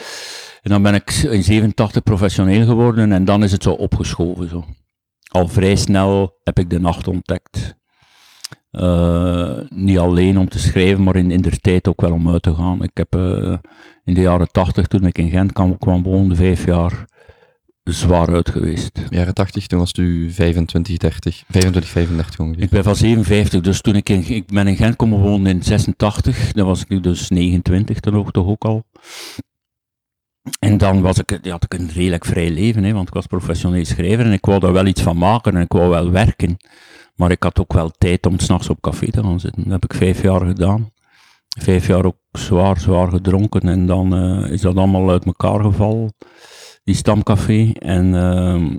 En 0.62 0.70
dan 0.70 0.82
ben 0.82 0.94
ik 0.94 1.12
in 1.12 1.44
87 1.44 2.04
professioneel 2.04 2.66
geworden 2.66 3.12
en 3.12 3.26
dan 3.26 3.44
is 3.44 3.52
het 3.52 3.64
zo 3.64 3.72
opgeschoven. 3.72 4.50
Zo. 4.50 4.66
Al 5.34 5.48
vrij 5.48 5.76
snel 5.76 6.40
heb 6.44 6.60
ik 6.60 6.70
de 6.70 6.80
nacht 6.80 7.08
ontdekt. 7.08 7.76
Uh, 8.72 9.58
niet 9.70 9.98
alleen 9.98 10.38
om 10.38 10.50
te 10.50 10.60
schrijven, 10.60 11.04
maar 11.04 11.16
in, 11.16 11.32
in 11.32 11.42
de 11.42 11.58
tijd 11.58 11.88
ook 11.88 12.02
wel 12.02 12.12
om 12.12 12.30
uit 12.30 12.42
te 12.42 12.56
gaan. 12.56 12.84
Ik 12.84 12.92
heb 12.94 13.16
uh, 13.16 13.58
in 14.04 14.14
de 14.14 14.22
jaren 14.22 14.52
80, 14.52 14.88
toen 14.88 15.06
ik 15.06 15.18
in 15.18 15.30
Gent 15.30 15.52
kwam, 15.52 15.78
kwam 15.78 16.04
woonde, 16.04 16.36
vijf 16.36 16.66
jaar 16.66 17.06
zwaar 17.84 18.34
uit 18.34 18.50
geweest. 18.50 19.00
Jaren 19.10 19.34
80, 19.34 19.68
toen 19.68 19.80
was 19.80 19.92
u 19.94 20.32
25, 20.32 20.98
30, 20.98 21.44
25, 21.48 21.92
35 21.92 22.40
ongeveer. 22.40 22.64
Ik 22.64 22.70
ben 22.70 22.84
van 22.84 22.96
57, 22.96 23.62
dus 23.62 23.82
toen 23.82 23.96
ik 23.96 24.10
in, 24.10 24.28
ik 24.28 24.48
ben 24.48 24.68
in 24.68 24.76
Gent 24.76 24.96
komen 24.96 25.20
wonen 25.20 25.56
in 25.56 25.64
86, 25.64 26.52
dan 26.52 26.66
was 26.66 26.82
ik 26.82 26.90
nu 26.90 27.00
dus 27.00 27.30
29 27.30 28.00
dan 28.00 28.16
ook 28.16 28.32
toch 28.32 28.48
ook 28.48 28.64
al. 28.64 28.84
En 30.60 30.78
dan 30.78 31.02
was 31.02 31.18
ik, 31.18 31.40
had 31.44 31.64
ik 31.64 31.74
een 31.74 31.90
redelijk 31.94 32.26
vrij 32.26 32.50
leven, 32.50 32.84
hè, 32.84 32.94
want 32.94 33.08
ik 33.08 33.14
was 33.14 33.26
professioneel 33.26 33.86
schrijver 33.86 34.26
en 34.26 34.32
ik 34.32 34.46
wou 34.46 34.60
daar 34.60 34.74
wel 34.74 34.86
iets 34.86 35.02
van 35.02 35.18
maken 35.18 35.56
en 35.56 35.62
ik 35.62 35.72
wou 35.72 35.90
wel 35.90 36.12
werken. 36.12 36.58
Maar 37.16 37.32
ik 37.32 37.44
had 37.44 37.60
ook 37.60 37.74
wel 37.74 37.92
tijd 37.98 38.26
om 38.26 38.40
s'nachts 38.40 38.70
op 38.70 38.82
café 38.82 39.12
te 39.12 39.24
gaan 39.24 39.40
zitten. 39.40 39.64
Dat 39.64 39.72
heb 39.72 39.84
ik 39.84 39.94
vijf 39.94 40.22
jaar 40.22 40.46
gedaan. 40.46 40.92
Vijf 41.60 41.88
jaar 41.88 42.06
ook 42.06 42.18
zwaar, 42.32 42.80
zwaar 42.80 43.10
gedronken. 43.10 43.62
En 43.62 43.86
dan 43.86 44.16
uh, 44.44 44.52
is 44.52 44.62
dat 44.62 44.76
allemaal 44.76 45.10
uit 45.10 45.26
elkaar 45.26 45.60
gevallen, 45.60 46.14
die 46.84 46.96
stamcafé. 46.96 47.72
En 47.74 48.14
uh, 48.14 48.76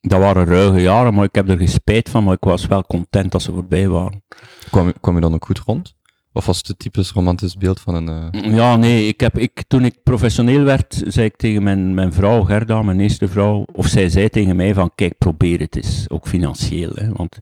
dat 0.00 0.20
waren 0.20 0.44
ruige 0.44 0.80
jaren, 0.80 1.14
maar 1.14 1.24
ik 1.24 1.34
heb 1.34 1.48
er 1.48 1.58
geen 1.58 1.68
spijt 1.68 2.08
van. 2.08 2.24
Maar 2.24 2.34
ik 2.34 2.44
was 2.44 2.66
wel 2.66 2.82
content 2.82 3.32
dat 3.32 3.42
ze 3.42 3.52
voorbij 3.52 3.88
waren. 3.88 4.24
Kwam, 4.70 4.92
kwam 5.00 5.14
je 5.14 5.20
dan 5.20 5.34
ook 5.34 5.44
goed 5.44 5.58
rond? 5.58 5.96
Of 6.38 6.46
was 6.46 6.62
het 6.66 6.78
typisch 6.78 7.10
romantisch 7.10 7.56
beeld 7.56 7.80
van 7.80 7.94
een... 7.94 8.32
Uh... 8.34 8.54
Ja, 8.54 8.76
nee, 8.76 9.08
ik 9.08 9.20
heb, 9.20 9.38
ik, 9.38 9.62
toen 9.68 9.84
ik 9.84 10.02
professioneel 10.02 10.62
werd, 10.62 11.02
zei 11.06 11.26
ik 11.26 11.36
tegen 11.36 11.62
mijn, 11.62 11.94
mijn 11.94 12.12
vrouw, 12.12 12.42
Gerda, 12.42 12.82
mijn 12.82 13.00
eerste 13.00 13.28
vrouw, 13.28 13.64
of 13.72 13.86
zij 13.86 14.08
zei 14.08 14.28
tegen 14.28 14.56
mij 14.56 14.74
van, 14.74 14.90
kijk, 14.94 15.18
probeer 15.18 15.60
het 15.60 15.76
eens, 15.76 16.04
ook 16.08 16.28
financieel. 16.28 16.90
Hè, 16.94 17.12
want 17.12 17.38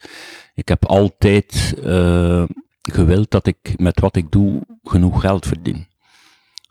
ik 0.55 0.69
heb 0.69 0.85
altijd 0.85 1.75
uh, 1.85 2.45
gewild 2.83 3.31
dat 3.31 3.47
ik 3.47 3.75
met 3.77 4.01
wat 4.01 4.17
ik 4.17 4.31
doe 4.31 4.63
genoeg 4.85 5.21
geld 5.21 5.47
verdien. 5.47 5.87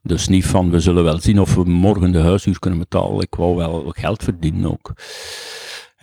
Dus 0.02 0.28
niet 0.28 0.46
van, 0.46 0.70
we 0.70 0.80
zullen 0.80 1.04
wel 1.04 1.20
zien 1.20 1.40
of 1.40 1.56
we 1.56 1.64
morgen 1.64 2.12
de 2.12 2.20
huishuur 2.22 2.60
kunnen 2.60 2.80
betalen. 2.80 3.22
Ik 3.22 3.36
wou 3.36 3.56
wel 3.56 3.94
geld 3.96 4.24
verdienen 4.24 4.72
ook. 4.72 4.94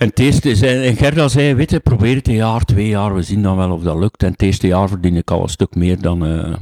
En 0.03 0.09
het 0.09 0.19
eerste, 0.19 0.67
en 0.67 0.97
Gerda 0.97 1.29
zei, 1.29 1.55
weet 1.55 1.71
je, 1.71 1.81
probeer 1.81 2.17
het 2.17 2.29
een 2.29 2.35
jaar, 2.35 2.65
twee 2.65 2.89
jaar, 2.89 3.15
we 3.15 3.23
zien 3.23 3.43
dan 3.43 3.57
wel 3.57 3.71
of 3.71 3.83
dat 3.83 3.97
lukt. 3.97 4.23
En 4.23 4.33
het 4.33 4.43
eerste 4.43 4.67
jaar 4.67 4.89
verdien 4.89 5.17
ik 5.17 5.31
al 5.31 5.43
een 5.43 5.49
stuk 5.49 5.75
meer 5.75 6.01
dan 6.01 6.27
uh, 6.27 6.57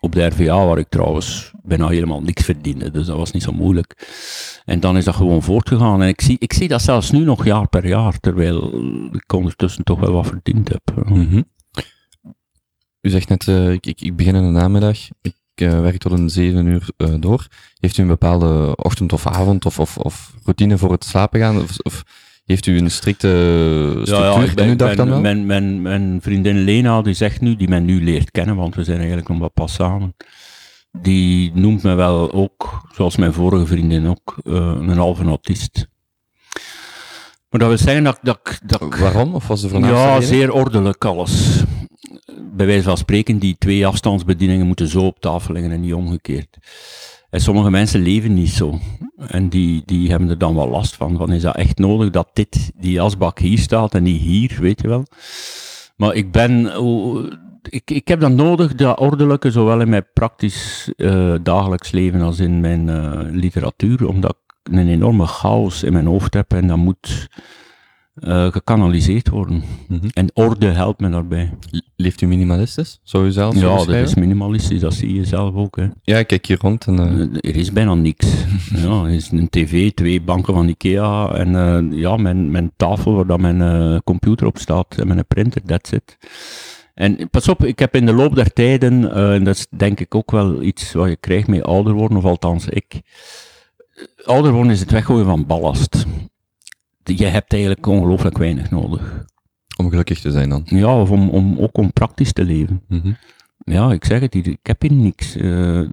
op 0.00 0.12
de 0.12 0.26
RVA, 0.26 0.66
waar 0.66 0.78
ik 0.78 0.88
trouwens 0.88 1.52
bijna 1.62 1.88
helemaal 1.88 2.22
niks 2.22 2.44
verdiende. 2.44 2.90
Dus 2.90 3.06
dat 3.06 3.16
was 3.16 3.30
niet 3.30 3.42
zo 3.42 3.52
moeilijk. 3.52 4.08
En 4.64 4.80
dan 4.80 4.96
is 4.96 5.04
dat 5.04 5.14
gewoon 5.14 5.42
voortgegaan. 5.42 6.02
En 6.02 6.08
ik 6.08 6.20
zie, 6.20 6.36
ik 6.38 6.52
zie 6.52 6.68
dat 6.68 6.82
zelfs 6.82 7.10
nu 7.10 7.18
nog 7.18 7.44
jaar 7.44 7.68
per 7.68 7.86
jaar, 7.86 8.20
terwijl 8.20 8.74
ik 9.12 9.32
ondertussen 9.32 9.84
toch 9.84 10.00
wel 10.00 10.12
wat 10.12 10.26
verdiend 10.26 10.68
heb. 10.68 10.82
-hmm. 11.04 11.44
U 13.00 13.10
zegt 13.10 13.28
net, 13.28 13.46
uh, 13.46 13.72
ik, 13.72 13.86
ik, 13.86 14.16
begin 14.16 14.34
in 14.34 14.42
de 14.42 14.60
namiddag. 14.60 14.98
Ik 15.22 15.34
werk 15.54 15.98
tot 15.98 16.12
een 16.12 16.30
zeven 16.30 16.66
uur 16.66 16.90
door. 17.20 17.46
Heeft 17.80 17.98
u 17.98 18.02
een 18.02 18.08
bepaalde 18.08 18.76
ochtend 18.76 19.12
of 19.12 19.26
avond 19.26 19.66
of, 19.66 19.78
of, 19.78 19.96
of 19.96 20.34
routine 20.44 20.78
voor 20.78 20.92
het 20.92 21.04
slapen 21.04 21.40
gaan? 21.40 21.60
Of, 21.62 21.78
of 21.78 22.04
heeft 22.50 22.66
u 22.66 22.78
een 22.78 22.90
strikte 22.90 23.28
structuur 24.02 24.46
ja, 24.46 24.54
ben, 24.54 24.64
in 24.64 24.70
uw 24.70 24.76
dag 24.76 24.94
dan 24.94 25.08
wel? 25.08 25.20
Mijn, 25.20 25.46
mijn, 25.46 25.82
mijn 25.82 26.18
vriendin 26.22 26.58
Lena, 26.58 27.02
die 27.02 27.14
zegt 27.14 27.40
nu, 27.40 27.56
die 27.56 27.68
men 27.68 27.84
nu 27.84 28.04
leert 28.04 28.30
kennen, 28.30 28.56
want 28.56 28.74
we 28.74 28.84
zijn 28.84 28.98
eigenlijk 28.98 29.28
nog 29.28 29.38
wat 29.38 29.54
pas 29.54 29.74
samen. 29.74 30.16
Die 30.92 31.50
noemt 31.54 31.82
me 31.82 31.94
wel 31.94 32.32
ook, 32.32 32.88
zoals 32.92 33.16
mijn 33.16 33.32
vorige 33.32 33.66
vriendin 33.66 34.08
ook, 34.08 34.36
uh, 34.44 34.54
een 34.54 34.96
halve 34.96 35.24
autist. 35.24 35.88
Maar 37.50 37.60
dat 37.60 37.68
wil 37.68 37.78
zeggen 37.78 38.04
dat, 38.04 38.18
dat, 38.22 38.60
dat 38.64 38.98
Waarom? 38.98 39.34
Of 39.34 39.46
was 39.46 39.60
de 39.60 39.78
Ja, 39.78 40.20
zeer 40.20 40.52
ordelijk 40.52 41.04
alles. 41.04 41.62
Bij 42.52 42.66
wijze 42.66 42.82
van 42.82 42.96
spreken, 42.96 43.38
die 43.38 43.56
twee 43.58 43.86
afstandsbedieningen 43.86 44.66
moeten 44.66 44.88
zo 44.88 45.00
op 45.00 45.20
tafel 45.20 45.54
liggen 45.54 45.72
en 45.72 45.80
niet 45.80 45.94
omgekeerd. 45.94 46.56
En 47.30 47.40
sommige 47.40 47.70
mensen 47.70 48.00
leven 48.00 48.34
niet 48.34 48.50
zo. 48.50 48.78
En 49.16 49.48
die, 49.48 49.82
die 49.84 50.10
hebben 50.10 50.28
er 50.28 50.38
dan 50.38 50.54
wel 50.54 50.68
last 50.68 50.96
van. 50.96 51.16
Van 51.16 51.32
is 51.32 51.42
dat 51.42 51.56
echt 51.56 51.78
nodig 51.78 52.10
dat 52.10 52.30
dit, 52.32 52.72
die 52.76 53.00
asbak 53.00 53.38
hier 53.38 53.58
staat 53.58 53.94
en 53.94 54.02
niet 54.02 54.20
hier, 54.20 54.56
weet 54.60 54.80
je 54.80 54.88
wel. 54.88 55.04
Maar 55.96 56.14
ik 56.14 56.32
ben, 56.32 56.72
ik, 57.68 57.90
ik 57.90 58.08
heb 58.08 58.20
dat 58.20 58.32
nodig, 58.32 58.74
dat 58.74 58.98
ordelijke, 58.98 59.50
zowel 59.50 59.80
in 59.80 59.88
mijn 59.88 60.06
praktisch 60.14 60.92
uh, 60.96 61.34
dagelijks 61.42 61.90
leven 61.90 62.20
als 62.20 62.38
in 62.38 62.60
mijn 62.60 62.88
uh, 62.88 63.20
literatuur, 63.30 64.08
omdat 64.08 64.30
ik 64.30 64.72
een 64.74 64.88
enorme 64.88 65.26
chaos 65.26 65.82
in 65.82 65.92
mijn 65.92 66.06
hoofd 66.06 66.34
heb 66.34 66.52
en 66.52 66.66
dat 66.66 66.76
moet 66.76 67.28
uh, 68.20 68.52
gekanaliseerd 68.52 69.28
worden. 69.28 69.62
Mm 69.88 69.98
-hmm. 69.98 70.10
En 70.12 70.30
orde 70.34 70.66
helpt 70.66 71.00
me 71.00 71.10
daarbij. 71.10 71.50
Leeft 71.96 72.20
u 72.20 72.26
minimalistisch? 72.26 73.00
Zou 73.02 73.26
u 73.26 73.30
zelf 73.30 73.54
Ja, 73.54 73.76
dat 73.76 73.88
is 73.88 74.14
minimalistisch, 74.14 74.80
dat 74.80 74.94
zie 74.94 75.14
je 75.14 75.24
zelf 75.24 75.54
ook. 75.54 75.76
Hè. 75.76 75.88
Ja, 76.02 76.18
ik 76.18 76.26
kijk 76.26 76.46
hier 76.46 76.58
rond. 76.60 76.86
En, 76.86 76.94
uh... 76.98 77.50
Er 77.50 77.56
is 77.56 77.72
bijna 77.72 77.94
niks. 77.94 78.26
ja, 78.84 79.02
er 79.04 79.10
is 79.10 79.30
een 79.30 79.48
tv, 79.48 79.90
twee 79.90 80.20
banken 80.20 80.54
van 80.54 80.68
Ikea 80.68 81.32
en 81.32 81.48
uh, 81.48 81.98
ja, 81.98 82.16
mijn, 82.16 82.50
mijn 82.50 82.72
tafel 82.76 83.14
waar 83.14 83.26
dan 83.26 83.40
mijn 83.40 84.02
computer 84.02 84.46
op 84.46 84.58
staat 84.58 84.98
en 84.98 85.06
mijn 85.06 85.26
printer, 85.26 85.62
that's 85.62 85.90
it. 85.90 86.18
En 86.94 87.30
pas 87.30 87.48
op, 87.48 87.64
ik 87.64 87.78
heb 87.78 87.94
in 87.94 88.06
de 88.06 88.12
loop 88.12 88.34
der 88.34 88.52
tijden, 88.52 89.12
en 89.14 89.44
dat 89.44 89.54
is 89.54 89.66
denk 89.76 90.00
ik 90.00 90.14
ook 90.14 90.30
wel 90.30 90.62
iets 90.62 90.92
wat 90.92 91.08
je 91.08 91.16
krijgt 91.16 91.48
met 91.48 91.62
ouder 91.62 91.92
worden, 91.92 92.16
of 92.16 92.24
althans 92.24 92.66
ik. 92.68 93.00
Ouder 94.24 94.52
worden 94.52 94.72
is 94.72 94.80
het 94.80 94.90
weggooien 94.90 95.24
van 95.24 95.46
ballast 95.46 96.06
je 97.18 97.26
hebt 97.26 97.52
eigenlijk 97.52 97.86
ongelooflijk 97.86 98.38
weinig 98.38 98.70
nodig. 98.70 99.24
Om 99.76 99.90
gelukkig 99.90 100.20
te 100.20 100.30
zijn 100.30 100.48
dan? 100.48 100.62
Ja, 100.64 101.00
of 101.00 101.10
om, 101.10 101.28
om, 101.30 101.58
ook 101.58 101.78
om 101.78 101.92
praktisch 101.92 102.32
te 102.32 102.44
leven. 102.44 102.82
Mm 102.88 103.00
-hmm. 103.00 103.16
Ja, 103.64 103.92
ik 103.92 104.04
zeg 104.04 104.20
het, 104.20 104.34
ik 104.34 104.58
heb 104.62 104.80
hier 104.80 104.92
niks. 104.92 105.36
Uh, 105.36 105.88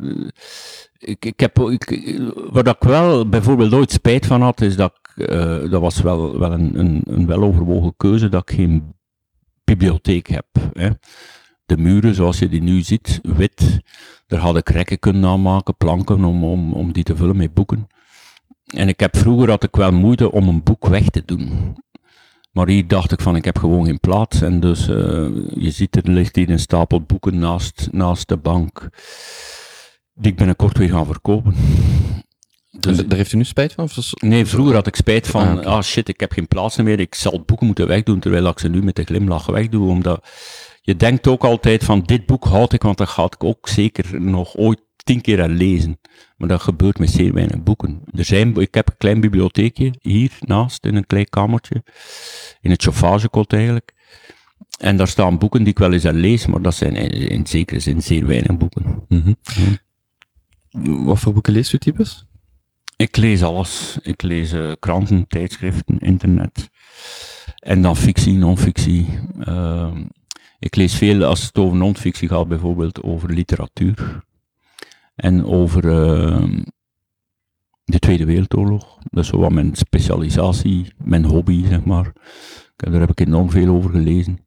ik, 0.97 1.25
ik 1.25 1.39
heb, 1.39 1.60
ik, 1.60 2.19
waar 2.51 2.67
ik 2.67 2.84
wel 2.84 3.30
bijvoorbeeld 3.30 3.73
ooit 3.73 3.91
spijt 3.91 4.25
van 4.25 4.41
had, 4.41 4.62
is 4.62 4.75
dat 4.75 4.99
ik, 5.01 5.30
uh, 5.30 5.71
dat 5.71 5.82
was 5.82 6.01
wel, 6.01 6.39
wel 6.39 6.51
een, 6.51 6.80
een, 6.80 7.01
een 7.06 7.25
weloverwogen 7.25 7.93
keuze, 7.97 8.30
dat 8.30 8.49
ik 8.49 8.56
geen 8.56 8.93
bibliotheek 9.63 10.27
heb. 10.27 10.47
Hè. 10.73 10.89
De 11.65 11.77
muren, 11.77 12.15
zoals 12.15 12.39
je 12.39 12.49
die 12.49 12.62
nu 12.62 12.82
ziet, 12.82 13.19
wit, 13.21 13.80
daar 14.27 14.39
had 14.39 14.58
ik 14.58 14.69
rekken 14.69 14.99
kunnen 14.99 15.30
aanmaken, 15.30 15.77
planken, 15.77 16.23
om, 16.23 16.43
om, 16.43 16.73
om 16.73 16.91
die 16.91 17.03
te 17.03 17.15
vullen 17.15 17.38
met 17.38 17.53
boeken. 17.53 17.88
En 18.67 18.88
ik 18.88 18.99
heb 18.99 19.17
vroeger 19.17 19.49
had 19.49 19.63
ik 19.63 19.75
wel 19.75 19.91
moeite 19.91 20.32
om 20.32 20.47
een 20.47 20.63
boek 20.63 20.88
weg 20.88 21.10
te 21.10 21.23
doen. 21.25 21.75
Maar 22.51 22.67
hier 22.67 22.88
dacht 22.88 23.12
ik 23.12 23.21
van, 23.21 23.36
ik 23.36 23.45
heb 23.45 23.58
gewoon 23.58 23.86
geen 23.86 23.99
plaats. 23.99 24.41
En 24.41 24.60
dus, 24.60 24.88
uh, 24.88 24.95
je 25.56 25.71
ziet, 25.71 25.95
er 25.95 26.12
ligt 26.12 26.36
hier 26.36 26.49
een 26.49 26.60
stapel 26.60 27.01
boeken 27.01 27.39
naast, 27.39 27.88
naast 27.91 28.27
de 28.27 28.38
bank. 28.38 28.89
Die 30.13 30.32
ik 30.32 30.38
binnenkort 30.38 30.77
weer 30.77 30.89
gaan 30.89 31.06
verkopen. 31.06 31.56
Dus, 32.80 32.97
daar 32.97 33.17
heeft 33.17 33.32
u 33.32 33.38
nu 33.38 33.43
spijt 33.43 33.73
van? 33.73 33.89
Nee, 34.19 34.45
vroeger 34.45 34.75
had 34.75 34.88
ik 34.88 34.95
spijt 34.95 35.27
van, 35.27 35.65
ah, 35.65 35.65
ah, 35.65 35.82
shit, 35.82 36.10
ik 36.10 36.19
heb 36.19 36.32
geen 36.32 36.47
plaats 36.47 36.77
meer. 36.77 36.99
Ik 36.99 37.15
zal 37.15 37.43
boeken 37.45 37.65
moeten 37.65 37.88
wegdoen, 37.88 38.19
terwijl 38.19 38.47
ik 38.47 38.60
ze 38.60 38.67
nu 38.67 38.84
met 38.84 38.95
de 38.95 39.03
glimlach 39.03 39.45
wegdoe. 39.45 39.89
Omdat 39.89 40.27
je 40.82 40.95
denkt 40.95 41.27
ook 41.27 41.43
altijd 41.43 41.84
van, 41.84 42.01
dit 42.01 42.25
boek 42.25 42.45
houd 42.45 42.73
ik, 42.73 42.82
want 42.82 42.97
dat 42.97 43.10
ga 43.10 43.23
ik 43.23 43.43
ook 43.43 43.67
zeker 43.67 44.21
nog 44.21 44.56
ooit 44.56 44.82
tien 45.08 45.22
keer 45.22 45.41
aan 45.41 45.58
lezen. 45.58 46.00
Maar 46.38 46.48
dat 46.48 46.62
gebeurt 46.62 47.00
met 47.00 47.10
zeer 47.10 47.34
weinig 47.34 47.63
boeken. 47.63 48.02
Er 48.12 48.26
zijn, 48.26 48.56
ik 48.56 48.74
heb 48.74 48.89
een 48.89 48.98
klein 48.98 49.20
bibliotheekje 49.20 49.93
hier 50.02 50.32
naast, 50.39 50.86
in 50.86 50.96
een 50.96 51.08
klein 51.08 51.30
kamertje. 51.30 51.84
In 52.62 52.72
het 52.72 52.82
chauffagekot 52.82 53.54
eigenlijk. 53.54 53.93
En 54.80 54.98
daar 54.98 55.08
staan 55.08 55.38
boeken 55.38 55.60
die 55.60 55.72
ik 55.72 55.80
wel 55.80 55.93
eens 55.93 56.06
aan 56.06 56.15
lees, 56.20 56.46
maar 56.46 56.62
dat 56.62 56.76
zijn 56.76 56.96
in, 56.96 57.30
in 57.30 57.48
zekere 57.48 57.80
zin 57.80 58.02
zeer 58.04 58.28
weinig 58.28 58.58
boeken. 58.58 59.06
Mm 59.08 59.24
-hmm. 59.24 61.06
Wat 61.06 61.20
voor 61.20 61.34
boeken 61.34 61.54
leest 61.54 61.74
u 61.74 61.78
types? 61.78 62.26
Ik 62.96 63.17
lees 63.17 63.43
alles. 63.43 63.98
Ik 64.02 64.22
lees 64.22 64.54
uh, 64.54 64.72
kranten, 64.80 65.28
tijdschriften, 65.28 66.00
internet. 66.00 66.70
En 67.56 67.82
dan 67.82 67.96
fictie, 67.96 68.34
non-fictie. 68.34 69.20
Uh, 69.48 69.96
ik 70.60 70.76
lees 70.76 70.96
veel, 70.96 71.24
als 71.24 71.46
het 71.46 71.58
over 71.58 71.78
non-fictie 71.78 72.28
gaat, 72.28 72.48
bijvoorbeeld 72.48 73.04
over 73.04 73.34
literatuur. 73.34 74.26
En 75.17 75.45
over 75.45 75.86
uh, 75.86 76.47
de 77.84 77.99
Tweede 77.99 78.25
Wereldoorlog. 78.25 78.97
Dat 79.10 79.23
is 79.23 79.30
wat 79.30 79.51
mijn 79.51 79.75
specialisatie, 79.75 80.93
mijn 81.03 81.25
hobby, 81.25 81.65
zeg 81.65 81.84
maar. 81.84 82.13
Daar 82.75 82.99
heb 82.99 83.10
ik 83.10 83.19
enorm 83.19 83.49
veel 83.49 83.75
over 83.75 83.89
gelezen. 83.89 84.39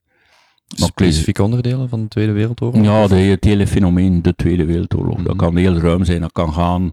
Specifieke 0.66 1.42
onderdelen 1.42 1.88
van 1.88 2.02
de 2.02 2.08
Tweede 2.08 2.32
Wereldoorlog? 2.32 2.84
Ja, 2.84 3.06
de, 3.06 3.14
het 3.14 3.44
hele 3.44 3.66
fenomeen 3.66 4.22
de 4.22 4.34
Tweede 4.34 4.64
Wereldoorlog. 4.64 5.22
Dat 5.22 5.36
kan 5.36 5.56
heel 5.56 5.78
ruim 5.78 6.04
zijn. 6.04 6.20
Dat 6.20 6.32
kan 6.32 6.52
gaan 6.52 6.90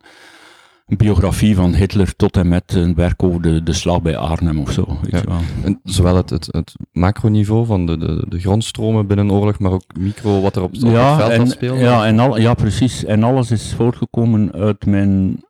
een 0.87 0.97
biografie 0.97 1.55
van 1.55 1.73
Hitler 1.73 2.15
tot 2.15 2.37
en 2.37 2.47
met 2.47 2.73
een 2.73 2.95
werk 2.95 3.23
over 3.23 3.41
de, 3.41 3.63
de 3.63 3.73
slag 3.73 4.01
bij 4.01 4.17
Arnhem 4.17 4.59
of 4.59 4.71
zo. 4.71 4.97
Weet 5.01 5.21
je 5.21 5.27
wel. 5.27 5.39
En 5.63 5.79
zowel 5.83 6.15
het, 6.15 6.29
het, 6.29 6.47
het 6.51 6.75
macroniveau 6.91 7.65
van 7.65 7.85
de, 7.85 7.97
de, 7.97 8.25
de 8.29 8.39
grondstromen 8.39 9.07
binnen 9.07 9.31
oorlog, 9.31 9.59
maar 9.59 9.71
ook 9.71 9.83
micro 9.99 10.41
wat 10.41 10.55
er 10.55 10.61
op, 10.61 10.73
ja, 10.73 11.17
het 11.17 11.25
veld 11.25 11.31
en, 11.31 11.47
speelde. 11.47 11.79
Ja, 11.79 12.05
en 12.05 12.19
al, 12.19 12.39
ja, 12.39 12.53
precies. 12.53 13.05
En 13.05 13.23
alles 13.23 13.51
is 13.51 13.73
voortgekomen 13.73 14.51
uit 14.51 14.85
mijn 14.85 15.43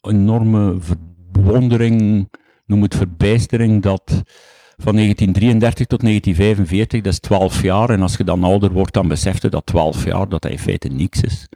enorme 0.00 0.76
verwondering, 1.32 2.28
noem 2.66 2.82
het 2.82 2.94
verbijstering, 2.94 3.82
dat 3.82 4.22
van 4.76 4.94
1933 4.94 5.86
tot 5.86 6.00
1945, 6.00 7.00
dat 7.00 7.12
is 7.12 7.20
12 7.20 7.62
jaar. 7.62 7.90
En 7.90 8.02
als 8.02 8.16
je 8.16 8.24
dan 8.24 8.44
ouder 8.44 8.72
wordt, 8.72 8.94
dan 8.94 9.08
beseft 9.08 9.42
je 9.42 9.48
dat 9.48 9.66
12 9.66 10.04
jaar, 10.04 10.28
dat 10.28 10.42
dat 10.42 10.50
in 10.50 10.58
feite 10.58 10.88
niks 10.88 11.22
is 11.22 11.48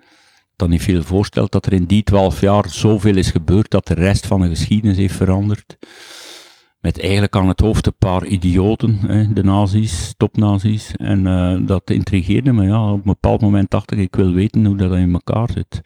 dan 0.56 0.70
niet 0.70 0.82
veel 0.82 1.02
voorstelt 1.02 1.52
dat 1.52 1.66
er 1.66 1.72
in 1.72 1.84
die 1.84 2.02
twaalf 2.02 2.40
jaar 2.40 2.68
zoveel 2.68 3.16
is 3.16 3.30
gebeurd 3.30 3.70
dat 3.70 3.86
de 3.86 3.94
rest 3.94 4.26
van 4.26 4.40
de 4.40 4.48
geschiedenis 4.48 4.96
heeft 4.96 5.14
veranderd. 5.14 5.76
Met 6.84 7.00
eigenlijk 7.00 7.36
aan 7.36 7.48
het 7.48 7.60
hoofd 7.60 7.86
een 7.86 7.96
paar 7.98 8.26
idioten, 8.26 8.98
hè, 9.06 9.32
de 9.32 9.42
nazi's, 9.42 10.14
topnazi's. 10.16 10.92
En 10.96 11.26
uh, 11.26 11.66
dat 11.66 11.90
intrigeerde 11.90 12.52
me. 12.52 12.66
Ja, 12.66 12.92
op 12.92 12.96
een 12.96 13.02
bepaald 13.02 13.40
moment 13.40 13.70
dacht 13.70 13.92
ik, 13.92 13.98
ik 13.98 14.16
wil 14.16 14.32
weten 14.32 14.64
hoe 14.64 14.76
dat 14.76 14.92
in 14.92 15.12
elkaar 15.12 15.48
zit. 15.52 15.80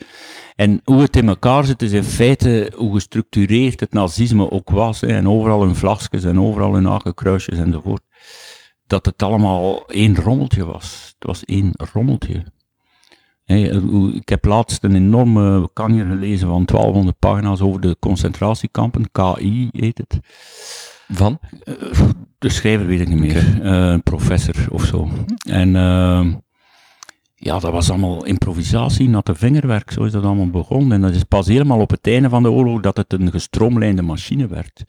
En 0.55 0.81
hoe 0.85 1.01
het 1.01 1.17
in 1.17 1.29
elkaar 1.29 1.65
zit, 1.65 1.83
is 1.83 1.93
in 1.93 2.05
feite 2.05 2.73
hoe 2.77 2.95
gestructureerd 2.95 3.81
het 3.81 3.93
nazisme 3.93 4.51
ook 4.51 4.71
was. 4.71 5.01
Hè, 5.01 5.07
en 5.07 5.29
overal 5.29 5.63
hun 5.63 5.75
vlagjes 5.75 6.25
en 6.25 6.41
overal 6.41 6.75
hun 6.75 6.85
hakenkruisjes 6.85 7.59
enzovoort. 7.59 8.03
Dat 8.87 9.07
het 9.07 9.23
allemaal 9.23 9.87
één 9.87 10.17
rommeltje 10.17 10.65
was. 10.65 11.15
Het 11.19 11.27
was 11.27 11.45
één 11.45 11.73
rommeltje. 11.93 12.45
Hey, 13.49 13.63
ik 14.15 14.29
heb 14.29 14.45
laatst 14.45 14.85
een 14.85 14.95
enorme 14.95 15.71
kanjer 15.73 16.07
gelezen 16.07 16.49
van 16.49 16.65
1200 16.65 17.19
pagina's 17.19 17.61
over 17.61 17.81
de 17.81 17.97
concentratiekampen, 17.99 19.11
KI 19.13 19.69
heet 19.73 19.99
het. 19.99 20.19
Van? 21.09 21.39
Eh, 21.65 21.75
de 22.39 22.49
schrijver 22.49 22.87
weet 22.87 23.01
ik 23.01 23.09
niet 23.09 23.19
meer, 23.19 23.57
okay. 23.57 23.87
uh, 23.87 23.93
een 23.93 24.03
professor 24.03 24.55
of 24.71 24.85
zo. 24.85 25.09
En 25.51 25.69
uh, 25.69 26.27
ja, 27.35 27.59
dat 27.59 27.73
was 27.73 27.91
allemaal 27.91 28.25
improvisatie, 28.25 29.09
natte 29.09 29.35
vingerwerk, 29.35 29.91
zo 29.91 30.05
is 30.05 30.13
dat 30.13 30.25
allemaal 30.25 30.51
begonnen. 30.51 30.93
En 30.93 31.01
dat 31.01 31.15
is 31.15 31.25
pas 31.25 31.47
helemaal 31.47 31.81
op 31.81 31.91
het 31.91 32.07
einde 32.07 32.29
van 32.29 32.43
de 32.43 32.51
oorlog 32.51 32.81
dat 32.81 32.97
het 32.97 33.13
een 33.13 33.31
gestroomlijnde 33.31 34.03
machine 34.03 34.47
werd. 34.47 34.85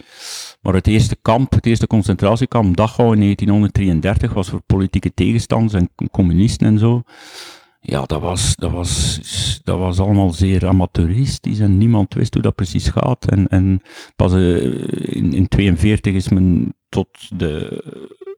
Maar 0.62 0.74
het 0.74 0.88
eerste 0.88 1.16
kamp, 1.22 1.52
het 1.52 1.66
eerste 1.66 1.88
concentratiekamp, 1.88 2.76
Dachau 2.76 3.14
in 3.14 3.20
1933, 3.20 4.34
was 4.34 4.50
voor 4.50 4.62
politieke 4.66 5.14
tegenstanders 5.14 5.74
en 5.74 6.10
communisten 6.12 6.68
en 6.68 6.80
zo 6.80 7.04
ja, 7.80 8.04
dat 8.06 8.22
was, 8.22 8.56
dat, 8.56 8.72
was, 8.72 9.20
dat 9.64 9.78
was 9.78 10.00
allemaal 10.00 10.30
zeer 10.30 10.68
amateuristisch 10.68 11.60
en 11.60 11.78
niemand 11.78 12.14
wist 12.14 12.34
hoe 12.34 12.44
dat 12.44 12.56
precies 12.56 12.88
gaat. 12.88 13.26
En, 13.26 13.48
en 13.48 13.82
pas 14.16 14.34
uh, 14.34 14.64
in 14.64 15.30
1942 15.30 16.14
is 16.14 16.30
men 16.30 16.74
tot 16.90 17.08
de, 17.38 17.84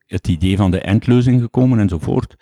het 0.08 0.28
idee 0.28 0.58
van 0.58 0.72
de 0.72 0.80
endlozing 0.82 1.42
gekomen 1.42 1.80
enzovoort. 1.80 2.36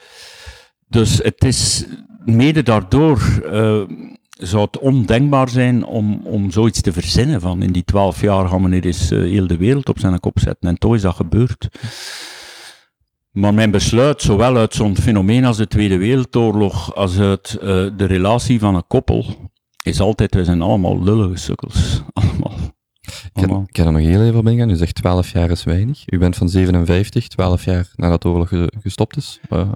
Dus 0.88 1.18
het 1.18 1.44
is 1.44 1.86
mede 2.26 2.64
daardoor 2.64 3.42
uh, 3.46 3.82
zou 4.30 4.64
het 4.64 4.80
ondenkbaar 4.80 5.50
zijn 5.50 5.86
om, 5.86 6.22
om 6.24 6.52
zoiets 6.52 6.82
te 6.82 6.94
verzinnen 6.94 7.42
van 7.42 7.62
in 7.62 7.72
die 7.72 7.84
twaalf 7.84 8.22
jaar 8.22 8.48
gaan 8.48 8.64
we 8.64 8.70
hier 8.70 8.86
eens 8.86 9.12
uh, 9.12 9.20
heel 9.20 9.48
de 9.48 9.58
wereld 9.58 9.90
op 9.90 10.00
zijn 10.00 10.20
kop 10.20 10.40
zetten. 10.40 10.70
En 10.70 10.78
toch 10.78 10.96
is 10.96 11.02
dat 11.02 11.16
gebeurd. 11.16 11.68
Maar 13.32 13.54
mijn 13.54 13.72
besluit, 13.72 14.22
zowel 14.22 14.58
uit 14.58 14.74
zo'n 14.74 14.98
fenomeen 14.98 15.46
als 15.46 15.58
de 15.58 15.68
Tweede 15.68 15.98
Wereldoorlog, 15.98 16.96
als 16.96 17.20
uit 17.20 17.54
uh, 17.54 17.62
de 17.98 18.06
relatie 18.06 18.60
van 18.60 18.76
een 18.76 18.88
koppel, 18.88 19.26
is 19.84 20.00
altijd, 20.00 20.36
we 20.36 20.44
zijn 20.44 20.62
allemaal 20.62 21.04
lullige 21.04 21.38
sukkels. 21.38 22.02
Allemaal. 22.14 22.58
Ik 23.34 23.48
kan 23.72 23.86
er 23.86 23.92
nog 23.92 24.02
heel 24.02 24.24
even 24.24 24.40
op 24.40 24.48
ingaan. 24.48 24.70
U 24.70 24.76
zegt 24.76 24.96
12 24.96 25.32
jaar 25.32 25.52
is 25.52 25.64
weinig. 25.64 26.04
U 26.06 26.18
bent 26.18 26.36
van 26.36 26.50
57, 26.50 27.28
12 27.28 27.64
jaar 27.64 27.88
nadat 27.96 28.22
de 28.22 28.30
oorlog 28.30 28.52
gestopt 28.82 29.18
is, 29.18 29.40
uh, 29.50 29.60
uh, 29.60 29.68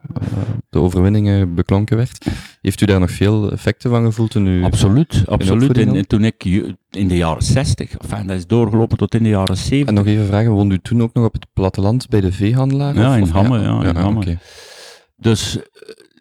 de 0.69 0.79
overwinningen 0.79 1.55
beklonken 1.55 1.97
werd. 1.97 2.25
Heeft 2.61 2.81
u 2.81 2.85
daar 2.85 2.99
nog 2.99 3.11
veel 3.11 3.51
effecten 3.51 3.89
van 3.89 4.05
gevoeld 4.05 4.31
toen 4.31 4.47
u... 4.47 4.63
Absoluut, 4.63 5.23
absoluut. 5.25 5.77
In, 5.77 6.07
toen 6.07 6.23
ik 6.23 6.45
in 6.89 7.07
de 7.07 7.17
jaren 7.17 7.43
60, 7.43 7.97
enfin, 7.97 8.27
dat 8.27 8.37
is 8.37 8.47
doorgelopen 8.47 8.97
tot 8.97 9.15
in 9.15 9.23
de 9.23 9.29
jaren 9.29 9.57
70. 9.57 9.87
En 9.87 9.93
nog 9.93 10.05
even 10.05 10.25
vragen, 10.25 10.51
woonde 10.51 10.75
u 10.75 10.79
toen 10.79 11.01
ook 11.01 11.13
nog 11.13 11.25
op 11.25 11.33
het 11.33 11.47
platteland 11.53 12.09
bij 12.09 12.21
de 12.21 12.31
veehandelaar? 12.31 12.95
Ja, 12.95 13.15
in 13.15 13.27
Hamme, 13.27 13.59
ja, 13.59 13.83
in 13.83 13.95
Hamme. 13.95 14.37
Dus 15.17 15.59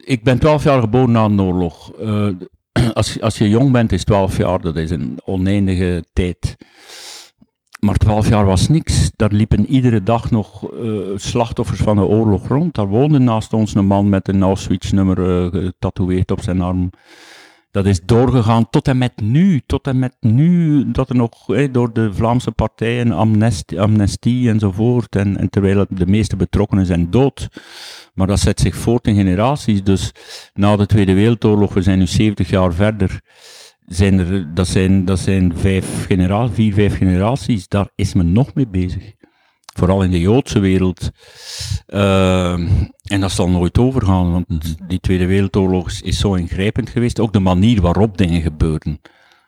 ik 0.05 0.25
ben 0.25 0.38
12 0.38 0.64
jaar 0.64 0.81
geboren 0.81 1.11
na 1.11 1.29
de 1.29 1.42
oorlog. 1.42 1.92
Uh, 2.01 2.29
als, 2.95 3.21
als 3.21 3.39
je 3.39 3.49
jong 3.49 3.73
bent, 3.73 3.93
is 3.93 4.05
12 4.05 4.37
jaar, 4.37 4.61
dat 4.61 4.77
is 4.77 4.91
een 4.91 5.21
oneindige 5.25 6.05
tijd. 6.13 6.57
Maar 7.81 7.97
12 7.97 8.29
jaar 8.29 8.45
was 8.45 8.69
niks. 8.69 9.11
Daar 9.17 9.33
liepen 9.33 9.67
iedere 9.67 10.03
dag 10.03 10.31
nog 10.31 10.73
uh, 10.73 11.01
slachtoffers 11.17 11.81
van 11.81 11.97
de 11.97 12.05
oorlog 12.05 12.49
rond. 12.49 12.75
Daar 12.75 12.87
woonde 12.87 13.19
naast 13.19 13.53
ons 13.53 13.75
een 13.75 13.87
man 13.87 14.09
met 14.09 14.29
een 14.29 14.43
Auschwitz-nummer 14.43 15.19
uh, 15.19 15.63
getatoeëerd 15.63 16.31
op 16.31 16.43
zijn 16.43 16.61
arm 16.61 16.91
dat 17.73 17.87
is 17.87 18.01
doorgegaan 18.05 18.71
tot 18.71 18.89
en 18.89 18.99
met 18.99 19.21
nu. 19.21 19.63
Tot 19.67 19.87
en 19.87 19.99
met 19.99 20.17
nu, 20.21 20.85
dat 20.91 21.09
er 21.09 21.17
nog 21.17 21.47
door 21.71 21.93
de 21.93 22.13
Vlaamse 22.13 22.51
partijen 22.51 23.13
amnestie, 23.13 23.81
amnestie 23.81 24.49
enzovoort. 24.49 25.17
En, 25.17 25.37
en 25.37 25.51
terwijl 25.51 25.87
de 25.89 26.07
meeste 26.07 26.37
betrokkenen 26.37 26.87
zijn 26.87 27.11
dood. 27.11 27.49
Maar 28.15 28.27
dat 28.27 28.41
zet 28.41 28.61
zich 28.61 28.77
voort 28.77 29.07
in 29.07 29.15
generaties. 29.15 29.83
Dus 29.83 30.13
na 30.55 30.77
de 30.77 30.87
Tweede 30.87 31.15
Wereldoorlog, 31.15 31.75
we 31.75 31.83
zijn 31.83 31.99
nu 31.99 32.07
70 32.07 32.51
jaar 32.51 32.73
verder. 32.75 33.21
Zijn 33.87 34.19
er, 34.19 34.55
dat 34.55 34.67
zijn, 34.67 35.05
dat 35.05 35.19
zijn 35.19 35.53
vijf 35.57 36.07
generaties, 36.07 36.55
vier, 36.55 36.73
vijf 36.75 36.97
generaties. 36.97 37.69
Daar 37.69 37.89
is 37.95 38.15
men 38.15 38.33
nog 38.33 38.55
mee 38.55 38.69
bezig 38.69 39.13
vooral 39.73 40.03
in 40.03 40.11
de 40.11 40.21
Joodse 40.21 40.59
wereld. 40.59 41.11
Uh, 41.89 42.53
en 43.03 43.21
dat 43.21 43.33
zal 43.33 43.49
nooit 43.49 43.79
overgaan, 43.79 44.33
want 44.33 44.49
mhm. 44.49 44.87
die 44.89 45.01
Tweede 45.01 45.27
Wereldoorlog 45.27 45.91
is 45.91 46.19
zo 46.19 46.35
ingrijpend 46.35 46.91
geweest. 46.91 47.21
Ook 47.21 47.33
de 47.33 47.41
manier 47.41 47.81
waarop 47.81 48.19
dingen 48.19 48.43
gebeurden. 48.43 49.01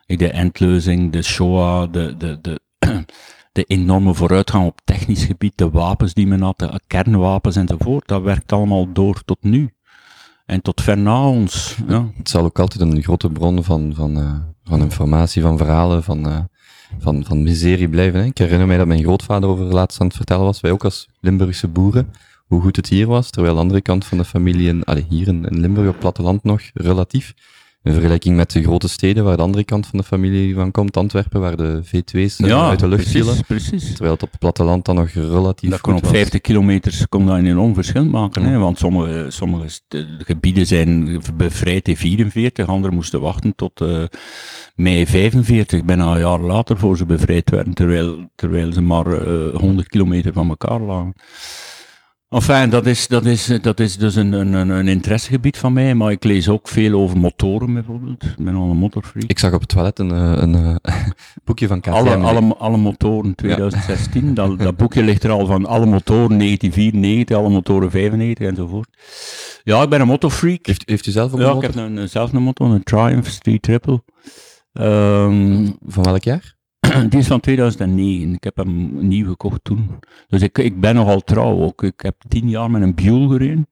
De 0.07 0.31
endleuzing, 0.31 1.13
de 1.13 1.23
Shoah, 1.23 1.93
de, 1.93 2.17
de, 2.17 2.39
de, 2.41 2.61
de 3.53 3.65
enorme 3.65 4.15
vooruitgang 4.15 4.67
op 4.67 4.81
technisch 4.85 5.25
gebied, 5.25 5.53
de 5.57 5.71
wapens 5.71 6.15
die 6.15 6.27
men 6.27 6.43
had, 6.43 6.59
de 6.59 6.81
kernwapens 6.87 7.57
enzovoort. 7.57 8.09
Dat 8.09 8.23
werkt 8.23 8.53
allemaal 8.53 8.93
door 8.93 9.23
tot 9.25 9.39
nu. 9.41 9.75
En 10.47 10.63
tot 10.63 10.81
ver 10.81 10.99
na 10.99 11.29
ons. 11.29 11.77
Ja. 11.89 12.07
Het 12.17 12.29
zal 12.29 12.45
ook 12.45 12.59
altijd 12.59 12.81
een 12.81 13.03
grote 13.03 13.31
bron 13.31 13.65
van, 13.65 13.93
van, 13.95 14.19
uh, 14.19 14.35
van 14.65 14.81
informatie, 14.81 15.43
van 15.43 15.59
verhalen, 15.59 16.03
van, 16.03 16.29
uh, 16.29 16.39
van, 16.99 17.25
van 17.25 17.43
miserie 17.43 17.89
blijven. 17.89 18.21
Hè. 18.21 18.27
Ik 18.27 18.39
herinner 18.39 18.67
mij 18.67 18.77
dat 18.77 18.87
mijn 18.87 19.03
grootvader 19.03 19.49
over 19.49 19.65
laatst 19.65 20.01
aan 20.01 20.07
het 20.07 20.17
vertellen 20.17 20.45
was, 20.45 20.61
wij 20.61 20.71
ook 20.71 20.85
als 20.85 21.09
Limburgse 21.21 21.69
boeren, 21.69 22.13
hoe 22.47 22.61
goed 22.61 22.77
het 22.77 22.89
hier 22.89 23.07
was, 23.07 23.31
terwijl 23.31 23.55
de 23.55 23.61
andere 23.61 23.81
kant 23.81 24.05
van 24.05 24.19
de 24.19 24.25
familie, 24.25 24.69
in, 24.69 24.85
hier 25.09 25.29
in, 25.29 25.45
in 25.45 25.61
Limburg 25.61 25.89
op 25.89 25.99
platteland 25.99 26.45
nog, 26.45 26.61
relatief, 26.75 27.35
in 27.85 27.93
vergelijking 27.93 28.37
met 28.37 28.51
de 28.51 28.63
grote 28.63 28.89
steden 28.89 29.25
waar 29.25 29.37
de 29.37 29.43
andere 29.43 29.65
kant 29.65 29.87
van 29.87 29.99
de 29.99 30.05
familie 30.05 30.55
van 30.55 30.71
komt, 30.71 30.97
Antwerpen, 30.97 31.41
waar 31.41 31.57
de 31.57 31.83
V2's 31.85 32.37
eh, 32.39 32.49
ja, 32.49 32.69
uit 32.69 32.79
de 32.79 32.89
lucht 32.89 33.09
vielen. 33.09 33.45
Precies. 33.47 33.89
Terwijl 33.89 34.13
het 34.13 34.23
op 34.23 34.31
het 34.31 34.41
platteland 34.41 34.85
dan 34.85 34.95
nog 34.95 35.09
relatief 35.09 35.71
dat 35.71 35.81
kon 35.81 35.95
op 35.95 36.07
50 36.07 36.41
kilometer 36.41 37.07
kon 37.09 37.27
dat 37.27 37.37
een 37.37 37.47
enorm 37.47 37.75
verschil 37.75 38.05
maken. 38.05 38.43
Hè? 38.43 38.59
Want 38.59 38.79
sommige, 38.79 39.27
sommige 39.29 39.69
gebieden 40.19 40.67
zijn 40.67 41.21
bevrijd 41.35 41.89
in 41.89 41.97
44, 41.97 42.67
anderen 42.67 42.95
moesten 42.95 43.21
wachten 43.21 43.55
tot 43.55 43.81
uh, 43.81 44.05
mei 44.75 45.07
45, 45.07 45.85
bijna 45.85 46.13
een 46.13 46.19
jaar 46.19 46.41
later 46.41 46.79
voor 46.79 46.97
ze 46.97 47.07
bevrijd 47.07 47.51
werden, 47.51 47.75
terwijl, 47.75 48.31
terwijl 48.35 48.73
ze 48.73 48.81
maar 48.81 49.07
uh, 49.07 49.47
eh, 49.47 49.55
100 49.55 49.89
kilometer 49.89 50.33
van 50.33 50.49
elkaar 50.49 50.81
lagen. 50.81 51.15
Enfin, 52.35 52.71
dat 52.71 52.87
is, 52.87 53.09
dat 53.09 53.25
is, 53.25 53.47
dat 53.63 53.81
is 53.81 53.97
dus 53.97 54.15
een, 54.15 54.33
een, 54.33 54.69
een 54.69 54.89
interessegebied 54.89 55.59
van 55.59 55.73
mij, 55.73 55.95
maar 55.95 56.11
ik 56.11 56.25
lees 56.25 56.49
ook 56.49 56.69
veel 56.69 57.01
over 57.01 57.19
motoren 57.19 57.75
bijvoorbeeld. 57.75 58.23
Ik 58.23 58.45
ben 58.45 58.55
al 58.55 58.71
een 58.71 58.77
motorfreak. 58.77 59.29
Ik 59.29 59.39
zag 59.39 59.53
op 59.53 59.61
het 59.61 59.69
toilet 59.69 59.99
een, 59.99 60.11
eh, 60.11 60.33
een, 60.37 60.55
een 60.55 60.79
eh, 60.83 60.95
boekje 61.45 61.67
van 61.67 61.81
KTM. 61.81 61.91
Alle, 61.91 62.17
alle, 62.17 62.55
alle 62.55 62.77
motoren 62.77 63.35
2016, 63.35 64.35
dat, 64.35 64.59
dat 64.59 64.77
boekje 64.77 65.03
ligt 65.03 65.25
er 65.25 65.31
al 65.31 65.47
van 65.47 65.67
alle 65.67 65.87
motoren 65.87 66.39
1994, 66.39 67.37
alle 67.37 67.49
motoren 67.49 67.91
95 67.91 68.47
enzovoort. 68.49 68.89
Ja, 69.63 69.83
ik 69.83 69.89
ben 69.89 70.01
een 70.01 70.07
motorfreak. 70.07 70.67
Heeft, 70.67 70.83
heeft 70.87 71.07
u 71.07 71.11
zelf 71.11 71.33
ook 71.33 71.39
ja, 71.39 71.47
een 71.47 71.55
motor? 71.55 71.63
Ja, 71.63 71.83
ik 71.83 71.89
heb 71.89 71.99
een, 71.99 72.09
zelf 72.09 72.33
een 72.33 72.43
motor, 72.43 72.71
een 72.71 72.83
Triumph 72.83 73.29
Street 73.29 73.63
Triple. 73.63 74.03
Um, 74.73 75.77
van 75.87 76.03
welk 76.03 76.25
jaar? 76.25 76.55
Die 77.03 77.19
is 77.19 77.27
van 77.27 77.41
2009. 77.41 78.33
Ik 78.35 78.45
heb 78.45 78.57
hem 78.57 79.07
nieuw 79.09 79.29
gekocht 79.29 79.65
toen. 79.65 79.91
Dus 80.29 80.43
ik, 80.43 80.59
ik 80.59 80.81
ben 80.81 80.95
nogal 80.95 81.21
trouw 81.21 81.61
ook. 81.63 81.83
Ik 81.83 82.01
heb 82.01 82.17
tien 82.29 82.49
jaar 82.49 82.71
met 82.71 82.83
een 82.83 82.95
Buell 82.95 83.29
gereden. 83.29 83.69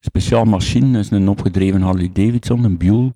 Speciaal 0.00 0.44
machine, 0.44 0.92
dat 0.92 1.04
is 1.04 1.10
een 1.10 1.28
opgedreven 1.28 1.80
Harley 1.80 2.10
Davidson, 2.12 2.64
een 2.64 2.78
Buell. 2.78 3.12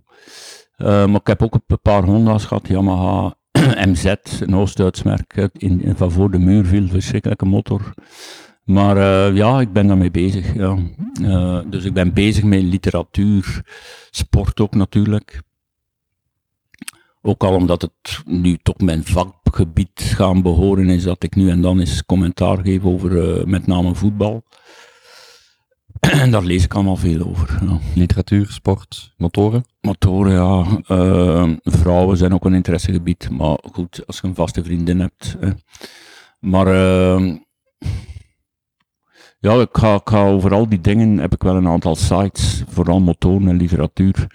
Uh, 0.77 1.07
maar 1.07 1.21
ik 1.21 1.27
heb 1.27 1.43
ook 1.43 1.55
een 1.55 1.79
paar 1.83 2.05
Honda's 2.05 2.45
gehad, 2.45 2.69
Yamaha 2.69 3.35
MZ, 3.88 4.14
een 4.40 4.55
Oost-Duits 4.55 5.03
merk, 5.03 5.49
in, 5.53 5.93
van 5.97 6.11
voor 6.11 6.31
de 6.31 6.38
muur 6.38 6.64
viel, 6.64 6.88
verschrikkelijke 6.88 7.45
motor. 7.45 7.95
Maar 8.64 8.97
uh, 8.97 9.37
ja, 9.37 9.61
ik 9.61 9.73
ben 9.73 9.87
daarmee 9.87 10.11
bezig. 10.11 10.55
Ja. 10.55 10.77
Uh, 11.23 11.61
dus 11.66 11.85
ik 11.85 11.93
ben 11.93 12.12
bezig 12.12 12.45
met 12.45 12.62
literatuur, 12.62 13.62
sport 14.11 14.61
ook 14.61 14.75
natuurlijk. 14.75 15.43
Ook 17.22 17.44
al 17.44 17.54
omdat 17.54 17.83
het 17.83 18.22
nu 18.24 18.59
tot 18.62 18.80
mijn 18.80 19.04
vakgebied 19.04 20.00
gaan 20.00 20.42
behoren 20.42 20.88
is, 20.88 21.02
dat 21.02 21.22
ik 21.22 21.35
nu 21.35 21.50
en 21.50 21.61
dan 21.61 21.80
eens 21.80 22.04
commentaar 22.04 22.59
geef 22.59 22.85
over 22.85 23.11
uh, 23.11 23.44
met 23.44 23.66
name 23.66 23.94
voetbal. 23.94 24.42
En 26.22 26.30
daar 26.30 26.42
lees 26.42 26.64
ik 26.64 26.74
allemaal 26.74 26.96
veel 26.96 27.26
over. 27.26 27.59
Ja. 27.62 27.78
Literatuur, 27.94 28.46
sport, 28.50 29.14
motoren? 29.16 29.64
Motoren, 29.80 30.33
ja. 30.33 30.66
Uh, 30.88 31.52
vrouwen 31.62 32.16
zijn 32.16 32.35
ook 32.35 32.44
een 32.44 32.54
interessegebied. 32.54 33.30
Maar 33.30 33.59
goed, 33.72 34.06
als 34.06 34.20
je 34.20 34.26
een 34.26 34.35
vaste 34.35 34.64
vriendin 34.64 35.00
hebt. 35.00 35.37
Maar 36.38 36.66
uh, 36.66 37.37
ja, 39.38 39.54
ik 39.54 39.68
ga, 39.72 39.94
ik 39.94 40.09
ga 40.09 40.24
over 40.24 40.54
al 40.54 40.68
die 40.68 40.80
dingen 40.80 41.18
heb 41.18 41.35
ik 41.35 41.42
wel 41.42 41.56
een 41.56 41.68
aantal 41.68 41.96
sites, 41.96 42.64
vooral 42.68 43.00
motoren 43.00 43.48
en 43.48 43.56
literatuur 43.56 44.26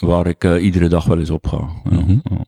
waar 0.00 0.26
ik 0.26 0.44
uh, 0.44 0.64
iedere 0.64 0.88
dag 0.88 1.04
wel 1.04 1.18
eens 1.18 1.30
op 1.30 1.46
ga. 1.46 1.56
Ja. 1.56 2.00
Mm 2.00 2.04
-hmm. 2.24 2.44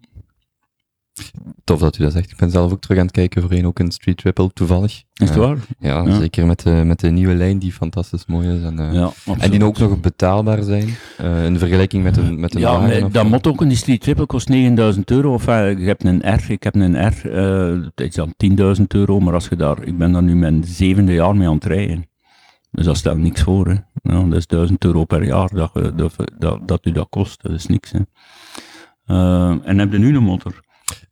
Tof 1.64 1.80
dat 1.80 1.98
u 1.98 2.02
dat 2.02 2.12
zegt. 2.12 2.30
Ik 2.30 2.36
ben 2.36 2.50
zelf 2.50 2.72
ook 2.72 2.80
terug 2.80 2.98
aan 2.98 3.04
het 3.04 3.14
kijken 3.14 3.42
voor 3.42 3.52
een, 3.52 3.66
ook 3.66 3.78
een 3.78 3.90
Street 3.90 4.16
Triple, 4.16 4.50
toevallig. 4.52 5.02
Is 5.12 5.28
het 5.28 5.38
uh, 5.38 5.44
waar? 5.44 5.56
Ja, 5.78 6.02
ja, 6.02 6.18
zeker 6.18 6.46
met 6.46 6.62
de, 6.62 6.70
met 6.70 7.00
de 7.00 7.10
nieuwe 7.10 7.34
lijn 7.34 7.58
die 7.58 7.72
fantastisch 7.72 8.26
mooi 8.26 8.48
is. 8.48 8.62
En, 8.62 8.80
uh, 8.80 8.92
ja, 8.92 9.12
en 9.38 9.50
die 9.50 9.64
ook 9.64 9.78
nog 9.78 10.00
betaalbaar 10.00 10.62
zijn, 10.62 10.88
in 11.44 11.58
vergelijking 11.58 12.02
met 12.02 12.16
een, 12.16 12.40
met 12.40 12.54
een 12.54 12.60
Ja, 12.60 12.78
wagen, 12.78 13.12
dat 13.12 13.28
moet 13.28 13.46
ook, 13.46 13.60
een 13.60 13.76
Street 13.76 14.00
Triple 14.00 14.26
kost 14.26 14.48
9000 14.48 15.10
euro. 15.10 15.32
Of 15.32 15.48
ik 15.48 15.86
heb 15.86 16.04
een 16.04 16.34
R, 16.34 16.50
ik 16.50 16.62
heb 16.62 16.74
een 16.74 17.08
R, 17.08 17.30
dat 17.94 18.06
is 18.06 18.14
dan 18.14 18.34
10.000 18.78 18.82
euro, 18.88 19.20
maar 19.20 19.34
als 19.34 19.48
je 19.48 19.56
daar, 19.56 19.82
ik 19.82 19.98
ben 19.98 20.12
daar 20.12 20.22
nu 20.22 20.36
mijn 20.36 20.64
zevende 20.64 21.12
jaar 21.12 21.36
mee 21.36 21.48
aan 21.48 21.54
het 21.54 21.64
rijden. 21.64 22.10
Dus 22.72 22.84
dat 22.84 22.96
stelt 22.96 23.18
niks 23.18 23.42
voor. 23.42 23.68
Hè. 23.68 23.74
Nou, 24.02 24.28
dat 24.28 24.38
is 24.38 24.46
1000 24.46 24.84
euro 24.84 25.04
per 25.04 25.24
jaar 25.24 25.48
dat, 25.54 25.72
dat, 25.96 26.14
dat, 26.38 26.68
dat 26.68 26.86
u 26.86 26.92
dat 26.92 27.06
kost. 27.10 27.42
Dat 27.42 27.52
is 27.52 27.66
niks. 27.66 27.92
Hè. 27.92 27.98
Uh, 29.06 29.68
en 29.68 29.78
heb 29.78 29.92
je 29.92 29.98
nu 29.98 30.16
een 30.16 30.22
motor? 30.22 30.60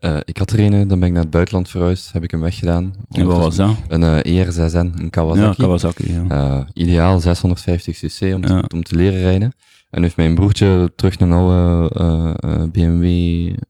Uh, 0.01 0.19
ik 0.25 0.37
had 0.37 0.51
er 0.51 0.61
een, 0.61 0.89
dan 0.89 0.99
ben 0.99 1.09
ik 1.09 1.15
naar 1.15 1.23
het 1.23 1.31
buitenland 1.31 1.69
verhuisd, 1.69 2.13
heb 2.13 2.23
ik 2.23 2.31
hem 2.31 2.41
weggedaan. 2.41 2.95
En 3.11 3.27
wat 3.27 3.37
was 3.37 3.57
dat? 3.57 3.77
Een 3.89 4.03
uh, 4.03 4.47
ER6N, 4.47 5.01
een 5.01 5.11
Kawasaki. 5.11 5.47
Ja, 5.47 5.55
Kawasaki, 5.57 6.13
ja. 6.13 6.67
ideaal 6.73 7.21
650 7.21 7.99
cc 7.99 8.21
om, 8.35 8.43
ja. 8.43 8.61
te, 8.61 8.75
om 8.75 8.83
te 8.83 8.97
leren 8.97 9.21
rijden. 9.21 9.53
En 9.91 10.03
heeft 10.03 10.17
mijn 10.17 10.35
broertje 10.35 10.93
terug 10.97 11.21
een 11.21 11.33
oude 11.33 12.69
BMW 12.73 13.07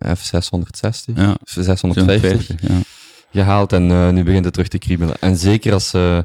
F660, 0.06 1.14
ja. 1.14 1.36
650. 1.44 2.62
ja 2.62 2.80
gehaald 3.32 3.72
en 3.72 3.90
uh, 3.90 4.10
nu 4.10 4.24
begint 4.24 4.44
het 4.44 4.52
terug 4.52 4.68
te 4.68 4.78
kriebelen. 4.78 5.16
En 5.20 5.36
zeker 5.36 5.72
als, 5.72 5.94
uh, 5.94 6.18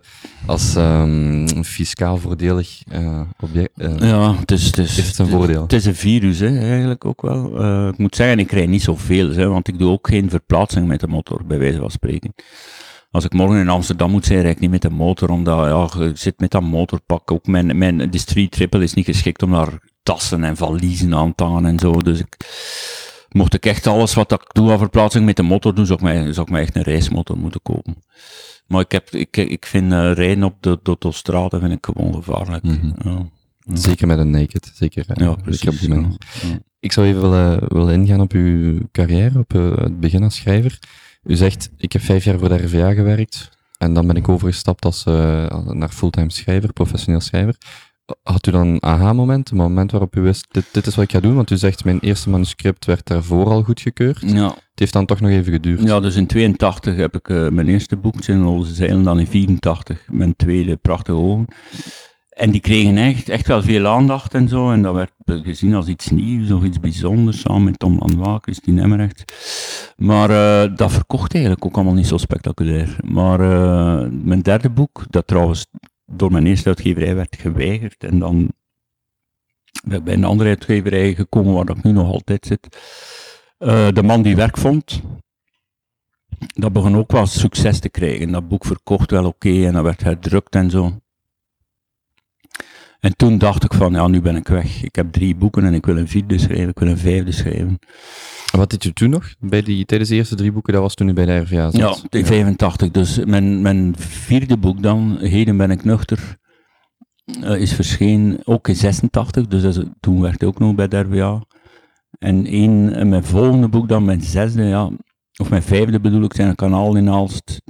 als 0.45 0.75
um, 0.75 1.63
fiscaal 1.63 2.17
voordelig 2.17 2.81
uh, 2.91 3.21
object. 3.39 3.71
ja, 3.97 4.35
het 4.35 4.51
is, 4.51 4.65
het 4.65 4.77
is, 4.77 4.95
heeft 4.95 5.17
een 5.17 5.27
voordeel. 5.27 5.61
Het 5.61 5.73
is 5.73 5.85
een 5.85 5.95
virus, 5.95 6.39
hè, 6.39 6.59
eigenlijk 6.59 7.05
ook 7.05 7.21
wel. 7.21 7.87
ik 7.87 7.97
moet 7.97 8.15
zeggen, 8.15 8.39
ik 8.39 8.47
krijg 8.47 8.67
niet 8.67 8.83
zoveel, 8.83 9.29
hè, 9.29 9.47
want 9.47 9.67
ik 9.67 9.79
doe 9.79 9.91
ook 9.91 10.07
geen 10.07 10.29
verplaatsing 10.29 10.87
met 10.87 10.99
de 10.99 11.07
motor, 11.07 11.41
bij 11.45 11.57
wijze 11.57 11.79
van 11.79 11.91
spreken. 11.91 12.33
Als 13.11 13.25
ik 13.25 13.33
morgen 13.33 13.59
in 13.59 13.69
Amsterdam 13.69 14.11
moet 14.11 14.25
zijn, 14.25 14.41
rijd 14.41 14.55
ik 14.55 14.61
niet 14.61 14.69
met 14.69 14.81
de 14.81 14.89
motor, 14.89 15.29
omdat 15.29 15.65
ja, 15.97 16.05
ik 16.05 16.17
zit 16.17 16.39
met 16.39 16.51
dat 16.51 16.61
motorpak. 16.61 17.31
Ook 17.31 17.47
mijn, 17.47 17.77
mijn, 17.77 18.11
de 18.11 18.17
street 18.17 18.51
triple 18.51 18.83
is 18.83 18.93
niet 18.93 19.05
geschikt 19.05 19.43
om 19.43 19.51
daar 19.51 19.79
tassen 20.03 20.43
en 20.43 20.57
valiezen 20.57 21.15
aan 21.15 21.35
te 21.35 21.43
hangen 21.43 21.65
en 21.65 21.79
zo. 21.79 21.91
Dus 21.91 22.19
ik, 22.19 22.37
mocht 23.35 23.53
ik 23.53 23.65
echt 23.65 23.87
alles 23.87 24.13
wat 24.13 24.31
ik 24.31 24.45
doe 24.51 24.71
aan 24.71 24.77
verplaatsing 24.77 25.25
met 25.25 25.35
de 25.35 25.43
motor 25.43 25.75
doen, 25.75 25.85
zou 25.85 25.99
ik 25.99 26.05
mij, 26.05 26.33
zou 26.33 26.45
ik 26.45 26.51
mij 26.51 26.61
echt 26.61 26.75
een 26.75 26.81
reismotor 26.81 27.37
moeten 27.37 27.61
kopen. 27.61 27.95
Maar 28.67 28.81
ik, 28.81 28.91
heb, 28.91 29.09
ik, 29.09 29.37
ik 29.37 29.65
vind 29.65 29.91
uh, 29.91 30.13
rijden 30.13 30.43
op 30.43 30.55
de, 30.59 30.79
de 30.83 30.89
autostrade 30.89 31.59
vind 31.59 31.71
ik 31.71 31.85
gewoon 31.85 32.13
gevaarlijk. 32.13 32.63
Mm 32.63 32.79
-hmm. 32.79 33.11
ja. 33.11 33.25
Ja. 33.59 33.75
Zeker 33.75 34.07
met 34.07 34.17
een 34.17 34.29
naked, 34.29 34.71
zeker. 34.73 35.05
Ja, 35.13 35.35
precies. 35.35 35.69
Op 35.69 35.79
die 35.79 35.89
ja. 35.89 36.59
Ik 36.79 36.91
zou 36.91 37.07
even 37.07 37.21
willen, 37.21 37.59
willen 37.67 37.93
ingaan 37.93 38.21
op 38.21 38.31
uw 38.31 38.79
carrière, 38.91 39.39
op 39.39 39.53
uh, 39.53 39.77
het 39.77 39.99
begin 39.99 40.23
als 40.23 40.35
schrijver. 40.35 40.79
U 41.23 41.35
zegt, 41.35 41.69
ik 41.77 41.93
heb 41.93 42.01
vijf 42.01 42.23
jaar 42.23 42.39
voor 42.39 42.49
de 42.49 42.65
RVA 42.65 42.93
gewerkt 42.93 43.49
en 43.77 43.93
dan 43.93 44.07
ben 44.07 44.15
ik 44.15 44.29
overgestapt 44.29 44.85
als, 44.85 45.05
uh, 45.05 45.13
naar 45.65 45.89
fulltime 45.89 46.31
schrijver, 46.31 46.73
professioneel 46.73 47.19
schrijver. 47.19 47.55
Had 48.23 48.47
u 48.47 48.51
dan 48.51 48.67
een 48.67 48.83
aha-moment, 48.83 49.49
een 49.49 49.57
moment 49.57 49.91
waarop 49.91 50.15
u 50.15 50.21
wist, 50.21 50.47
dit, 50.51 50.65
dit 50.71 50.87
is 50.87 50.95
wat 50.95 51.03
ik 51.03 51.11
ga 51.11 51.19
doen? 51.19 51.35
Want 51.35 51.51
u 51.51 51.57
zegt, 51.57 51.83
mijn 51.83 51.99
eerste 51.99 52.29
manuscript 52.29 52.85
werd 52.85 53.07
daarvoor 53.07 53.45
al 53.45 53.63
goedgekeurd. 53.63 54.21
Ja. 54.21 54.47
Het 54.47 54.83
heeft 54.83 54.93
dan 54.93 55.05
toch 55.05 55.19
nog 55.19 55.31
even 55.31 55.53
geduurd. 55.53 55.83
Ja, 55.83 55.99
dus 55.99 56.15
in 56.15 56.27
82 56.27 56.95
heb 56.95 57.15
ik 57.15 57.29
uh, 57.29 57.49
mijn 57.49 57.67
eerste 57.67 57.97
boek, 57.97 58.23
Zinloze 58.23 58.73
Zeilen, 58.73 59.03
dan 59.03 59.19
in 59.19 59.27
84 59.27 60.07
mijn 60.11 60.35
tweede 60.35 60.75
Prachtige 60.75 61.17
Ogen. 61.17 61.45
en 62.29 62.51
die 62.51 62.61
kregen 62.61 62.97
echt, 62.97 63.29
echt 63.29 63.47
wel 63.47 63.61
veel 63.61 63.87
aandacht 63.87 64.33
en 64.33 64.47
zo. 64.47 64.71
En 64.71 64.81
dat 64.81 64.93
werd 64.93 65.11
gezien 65.25 65.73
als 65.73 65.87
iets 65.87 66.09
nieuws 66.09 66.51
of 66.51 66.63
iets 66.63 66.79
bijzonders, 66.79 67.39
samen 67.39 67.63
met 67.63 67.79
Tom 67.79 67.97
Lanois, 67.99 68.39
Christine 68.41 68.81
Emmerrecht. 68.81 69.33
Maar 69.97 70.29
uh, 70.29 70.75
dat 70.77 70.91
verkocht 70.91 71.33
eigenlijk 71.33 71.65
ook 71.65 71.75
allemaal 71.75 71.93
niet 71.93 72.07
zo 72.07 72.17
spectaculair. 72.17 72.95
Maar 73.03 73.39
uh, 73.39 74.09
mijn 74.11 74.41
derde 74.41 74.69
boek, 74.69 75.05
dat 75.09 75.27
trouwens 75.27 75.65
door 76.05 76.31
mijn 76.31 76.45
eerste 76.45 76.67
uitgeverij 76.67 77.15
werd 77.15 77.35
geweigerd. 77.35 78.03
En 78.03 78.19
dan 78.19 78.53
ben 79.83 80.03
bij 80.03 80.13
een 80.13 80.23
andere 80.23 80.49
uitgeverij 80.49 81.15
gekomen 81.15 81.53
waar 81.53 81.69
ik 81.69 81.83
nu 81.83 81.91
nog 81.91 82.11
altijd 82.11 82.45
zit. 82.45 82.77
Uh, 83.59 83.87
de 83.91 84.03
man 84.03 84.21
die 84.21 84.35
werk 84.35 84.57
vond. 84.57 85.01
Dat 86.37 86.73
begon 86.73 86.95
ook 86.95 87.11
wel 87.11 87.25
succes 87.25 87.79
te 87.79 87.89
krijgen. 87.89 88.31
Dat 88.31 88.47
boek 88.47 88.65
verkocht 88.65 89.11
wel 89.11 89.25
oké 89.25 89.65
en 89.65 89.73
dat 89.73 89.83
werd 89.83 90.03
herdrukt 90.03 90.55
en 90.55 90.69
zo. 90.69 90.99
En 92.99 93.15
toen 93.15 93.37
dacht 93.37 93.63
ik 93.63 93.73
van, 93.73 93.93
ja, 93.93 94.07
nu 94.07 94.21
ben 94.21 94.35
ik 94.35 94.47
weg. 94.47 94.83
Ik 94.83 94.95
heb 94.95 95.11
drie 95.11 95.35
boeken 95.35 95.65
en 95.65 95.73
ik 95.73 95.85
wil 95.85 95.97
een 95.97 96.07
vierde 96.07 96.37
schrijven, 96.37 96.69
ik 96.69 96.79
wil 96.79 96.87
een 96.87 96.97
vijfde 96.97 97.31
schrijven. 97.31 97.79
Wat 98.55 98.69
deed 98.69 98.83
je 98.83 98.93
toen 98.93 99.09
nog? 99.09 99.33
Bij 99.39 99.61
die, 99.61 99.85
tijdens 99.85 100.09
de 100.09 100.15
eerste 100.15 100.35
drie 100.35 100.51
boeken, 100.51 100.73
dat 100.73 100.81
was 100.81 100.95
toen 100.95 101.07
u 101.07 101.13
bij 101.13 101.25
de 101.25 101.37
RVA 101.37 101.71
zat? 101.71 101.75
Ja, 101.75 102.19
in 102.19 102.25
85. 102.25 102.91
Dus 102.91 103.19
mijn, 103.25 103.61
mijn 103.61 103.95
vierde 103.97 104.57
boek 104.57 104.83
dan, 104.83 105.17
Heden 105.19 105.57
ben 105.57 105.71
ik 105.71 105.83
nuchter, 105.83 106.37
uh, 107.43 107.61
is 107.61 107.73
verschenen 107.73 108.39
ook 108.43 108.67
in 108.67 108.75
86. 108.75 109.47
Dus 109.47 109.79
toen 109.99 110.21
werkte 110.21 110.45
ik 110.45 110.51
ook 110.51 110.59
nog 110.59 110.75
bij 110.75 110.87
de 110.87 110.99
RVA. 110.99 111.43
En 112.19 112.45
één, 112.45 113.09
mijn 113.09 113.23
volgende 113.23 113.67
boek 113.67 113.87
dan, 113.87 114.05
mijn 114.05 114.21
zesde, 114.21 114.63
ja, 114.63 114.89
of 115.37 115.49
mijn 115.49 115.63
vijfde 115.63 115.99
bedoel 115.99 116.23
ik, 116.23 116.33
zijn 116.33 116.47
een 116.47 116.55
kanaal 116.55 116.95
in 116.95 117.09
Aalst. 117.09 117.61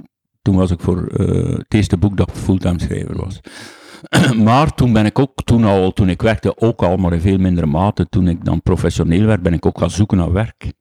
Toen 0.42 0.56
was 0.56 0.70
ik 0.70 0.80
voor 0.80 1.12
uh, 1.20 1.56
het 1.56 1.74
eerste 1.74 1.96
boek 1.96 2.16
dat 2.16 2.28
ik 2.28 2.34
fulltime 2.34 2.80
schrijver 2.80 3.16
was. 3.16 3.40
maar 4.44 4.74
toen 4.74 4.92
ben 4.92 5.06
ik 5.06 5.18
ook, 5.18 5.42
toen 5.44 5.64
al, 5.64 5.92
toen 5.92 6.08
ik 6.08 6.22
werkte 6.22 6.60
ook 6.60 6.82
al, 6.82 6.96
maar 6.96 7.12
in 7.12 7.20
veel 7.20 7.38
mindere 7.38 7.66
mate, 7.66 8.08
toen 8.08 8.28
ik 8.28 8.44
dan 8.44 8.62
professioneel 8.62 9.26
werd, 9.26 9.42
ben 9.42 9.52
ik 9.52 9.66
ook 9.66 9.78
gaan 9.78 9.90
zoeken 9.90 10.16
naar 10.16 10.32
werk. 10.32 10.72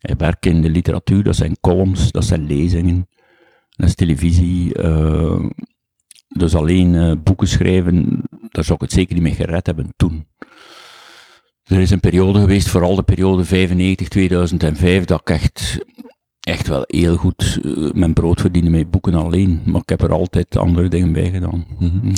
Ik 0.00 0.18
werk 0.18 0.46
in 0.46 0.62
de 0.62 0.70
literatuur, 0.70 1.22
dat 1.22 1.36
zijn 1.36 1.60
columns, 1.60 2.10
dat 2.10 2.24
zijn 2.24 2.46
lezingen, 2.46 3.08
dat 3.70 3.88
is 3.88 3.94
televisie. 3.94 4.78
Uh, 4.78 5.44
dus 6.28 6.54
alleen 6.54 6.94
uh, 6.94 7.12
boeken 7.22 7.48
schrijven, 7.48 8.22
daar 8.48 8.64
zou 8.64 8.74
ik 8.74 8.80
het 8.80 8.92
zeker 8.92 9.14
niet 9.14 9.22
mee 9.22 9.34
gered 9.34 9.66
hebben 9.66 9.92
toen. 9.96 10.26
Er 11.64 11.80
is 11.80 11.90
een 11.90 12.00
periode 12.00 12.40
geweest, 12.40 12.68
vooral 12.68 12.94
de 12.94 13.02
periode 13.02 13.44
95-2005, 13.44 15.04
dat 15.04 15.20
ik 15.20 15.30
echt 15.30 15.78
echt 16.44 16.68
wel 16.68 16.84
heel 16.86 17.16
goed 17.16 17.58
uh, 17.62 17.92
mijn 17.92 18.12
brood 18.12 18.40
verdienen 18.40 18.70
met 18.70 18.90
boeken 18.90 19.14
alleen. 19.14 19.62
Maar 19.66 19.80
ik 19.80 19.88
heb 19.88 20.02
er 20.02 20.12
altijd 20.12 20.56
andere 20.56 20.88
dingen 20.88 21.12
bij 21.12 21.30
gedaan. 21.30 21.66
Mm 21.78 21.90
-hmm. 21.90 22.12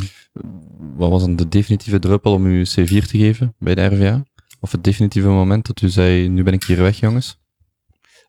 Wat 0.96 1.10
was 1.10 1.22
dan 1.22 1.36
de 1.36 1.48
definitieve 1.48 1.98
druppel 1.98 2.32
om 2.32 2.46
u 2.46 2.64
C4 2.64 3.06
te 3.06 3.18
geven 3.18 3.54
bij 3.58 3.74
de 3.74 3.84
RVA? 3.84 4.24
Of 4.60 4.72
het 4.72 4.84
definitieve 4.84 5.28
moment 5.28 5.66
dat 5.66 5.80
u 5.80 5.88
zei, 5.88 6.28
nu 6.28 6.42
ben 6.42 6.52
ik 6.52 6.64
hier 6.64 6.82
weg, 6.82 7.00
jongens? 7.00 7.38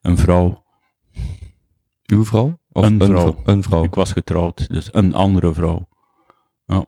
Een 0.02 0.18
vrouw. 0.18 0.64
Uw 2.06 2.26
vrouw? 2.26 2.60
Of 2.72 2.86
een, 2.86 3.02
een 3.02 3.08
vrouw. 3.08 3.42
Een 3.46 3.64
vrouw. 3.64 3.84
Ik 3.84 3.96
was 3.96 4.12
getrouwd, 4.12 4.70
dus 4.70 4.90
een 4.92 5.14
andere 5.14 5.54
vrouw. 5.54 5.88
Ja. 6.66 6.86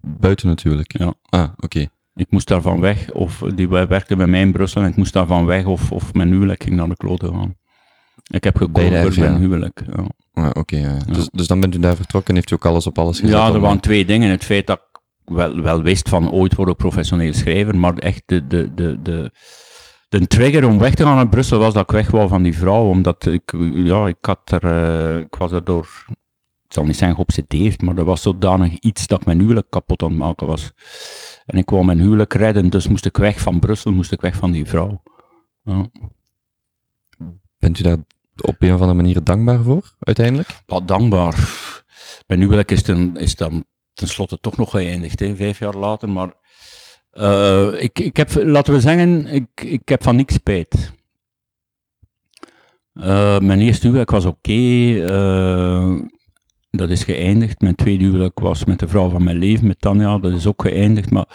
Buiten 0.00 0.48
natuurlijk? 0.48 0.98
Ja. 0.98 1.14
Ah, 1.28 1.42
oké. 1.42 1.64
Okay. 1.64 1.88
Ik 2.14 2.30
moest 2.30 2.48
daarvan 2.48 2.80
weg, 2.80 3.12
of 3.12 3.38
die 3.54 3.68
werkte 3.68 4.16
bij 4.16 4.26
mij 4.26 4.40
in 4.40 4.52
Brussel 4.52 4.82
en 4.82 4.88
ik 4.88 4.96
moest 4.96 5.12
daarvan 5.12 5.44
weg, 5.46 5.66
of, 5.66 5.92
of 5.92 6.14
mijn 6.14 6.28
huwelijk 6.28 6.62
ging 6.62 6.76
naar 6.76 6.88
de 6.88 6.96
klote 6.96 7.28
gaan. 7.28 7.56
Ik 8.24 8.44
heb 8.44 8.56
gekozen 8.56 9.12
voor 9.12 9.24
mijn 9.24 9.36
huwelijk. 9.36 9.82
Ja. 9.86 10.06
Ah, 10.32 10.46
Oké, 10.46 10.58
okay, 10.58 10.80
ja. 10.80 10.98
dus, 11.06 11.28
dus 11.32 11.46
dan 11.46 11.60
bent 11.60 11.74
u 11.74 11.78
daar 11.78 11.96
vertrokken 11.96 12.28
en 12.30 12.34
heeft 12.34 12.50
u 12.50 12.54
ook 12.54 12.66
alles 12.66 12.86
op 12.86 12.98
alles 12.98 13.20
gezet? 13.20 13.36
Ja, 13.36 13.52
er 13.52 13.60
waren 13.60 13.80
twee 13.80 14.04
dingen. 14.04 14.30
Het 14.30 14.44
feit 14.44 14.66
dat 14.66 14.78
ik 14.78 15.00
wel, 15.24 15.60
wel 15.60 15.82
wist 15.82 16.08
van 16.08 16.30
ooit 16.30 16.54
word 16.54 16.68
ik 16.68 16.76
professioneel 16.76 17.32
schrijver, 17.32 17.76
maar 17.76 17.94
echt 17.94 18.22
de, 18.26 18.46
de, 18.46 18.74
de, 18.74 19.02
de, 19.02 19.30
de 20.08 20.26
trigger 20.26 20.66
om 20.66 20.78
weg 20.78 20.94
te 20.94 21.02
gaan 21.02 21.16
naar 21.16 21.28
Brussel 21.28 21.58
was 21.58 21.74
dat 21.74 21.82
ik 21.82 21.90
weg 21.90 22.10
wou 22.10 22.28
van 22.28 22.42
die 22.42 22.58
vrouw, 22.58 22.88
omdat 22.88 23.26
ik, 23.26 23.54
ja, 23.74 24.06
ik 24.06 24.16
had 24.20 24.52
er, 24.52 24.64
uh, 24.64 25.18
ik 25.18 25.34
was 25.34 25.52
erdoor, 25.52 26.04
ik 26.66 26.72
zal 26.72 26.84
niet 26.84 26.96
zeggen 26.96 27.16
geobsedeerd, 27.16 27.82
maar 27.82 27.96
er 27.96 28.04
was 28.04 28.22
zodanig 28.22 28.78
iets 28.78 29.06
dat 29.06 29.24
mijn 29.24 29.40
huwelijk 29.40 29.70
kapot 29.70 30.02
aan 30.02 30.08
het 30.08 30.18
maken 30.18 30.46
was. 30.46 30.72
En 31.46 31.58
ik 31.58 31.70
wou 31.70 31.84
mijn 31.84 32.00
huwelijk 32.00 32.34
redden, 32.34 32.70
dus 32.70 32.88
moest 32.88 33.06
ik 33.06 33.16
weg 33.16 33.40
van 33.40 33.58
Brussel, 33.58 33.92
moest 33.92 34.12
ik 34.12 34.20
weg 34.20 34.36
van 34.36 34.50
die 34.50 34.64
vrouw. 34.64 35.02
Ja. 35.62 35.86
Bent 37.58 37.78
u 37.78 37.82
daar 37.82 37.98
op 38.40 38.54
een 38.58 38.74
of 38.74 38.80
andere 38.80 38.94
manier 38.94 39.24
dankbaar 39.24 39.62
voor, 39.62 39.94
uiteindelijk? 40.00 40.48
Wat 40.66 40.88
dankbaar. 40.88 41.34
Mijn 42.26 42.40
huwelijk 42.40 42.70
is, 42.70 42.82
ten, 42.82 43.16
is 43.16 43.36
dan 43.36 43.64
tenslotte 43.92 44.38
toch 44.40 44.56
nog 44.56 44.70
geëindigd, 44.70 45.20
hè, 45.20 45.36
vijf 45.36 45.58
jaar 45.58 45.74
later. 45.74 46.08
Maar 46.08 46.32
uh, 47.12 47.82
ik, 47.82 47.98
ik 47.98 48.16
heb, 48.16 48.34
laten 48.34 48.74
we 48.74 48.80
zeggen, 48.80 49.26
ik, 49.26 49.48
ik 49.54 49.88
heb 49.88 50.02
van 50.02 50.16
niks 50.16 50.34
spijt. 50.34 50.92
Uh, 52.94 53.38
mijn 53.38 53.60
eerste 53.60 53.86
huwelijk 53.86 54.10
was 54.10 54.24
oké. 54.24 54.52
Uh, 54.52 56.00
dat 56.70 56.90
is 56.90 57.04
geëindigd. 57.04 57.60
Mijn 57.60 57.74
tweede 57.74 58.04
huwelijk 58.04 58.38
was 58.38 58.64
met 58.64 58.78
de 58.78 58.88
vrouw 58.88 59.08
van 59.08 59.24
mijn 59.24 59.36
leven, 59.36 59.66
met 59.66 59.80
Tanja. 59.80 60.18
Dat 60.18 60.32
is 60.32 60.46
ook 60.46 60.62
geëindigd. 60.62 61.10
Maar 61.10 61.26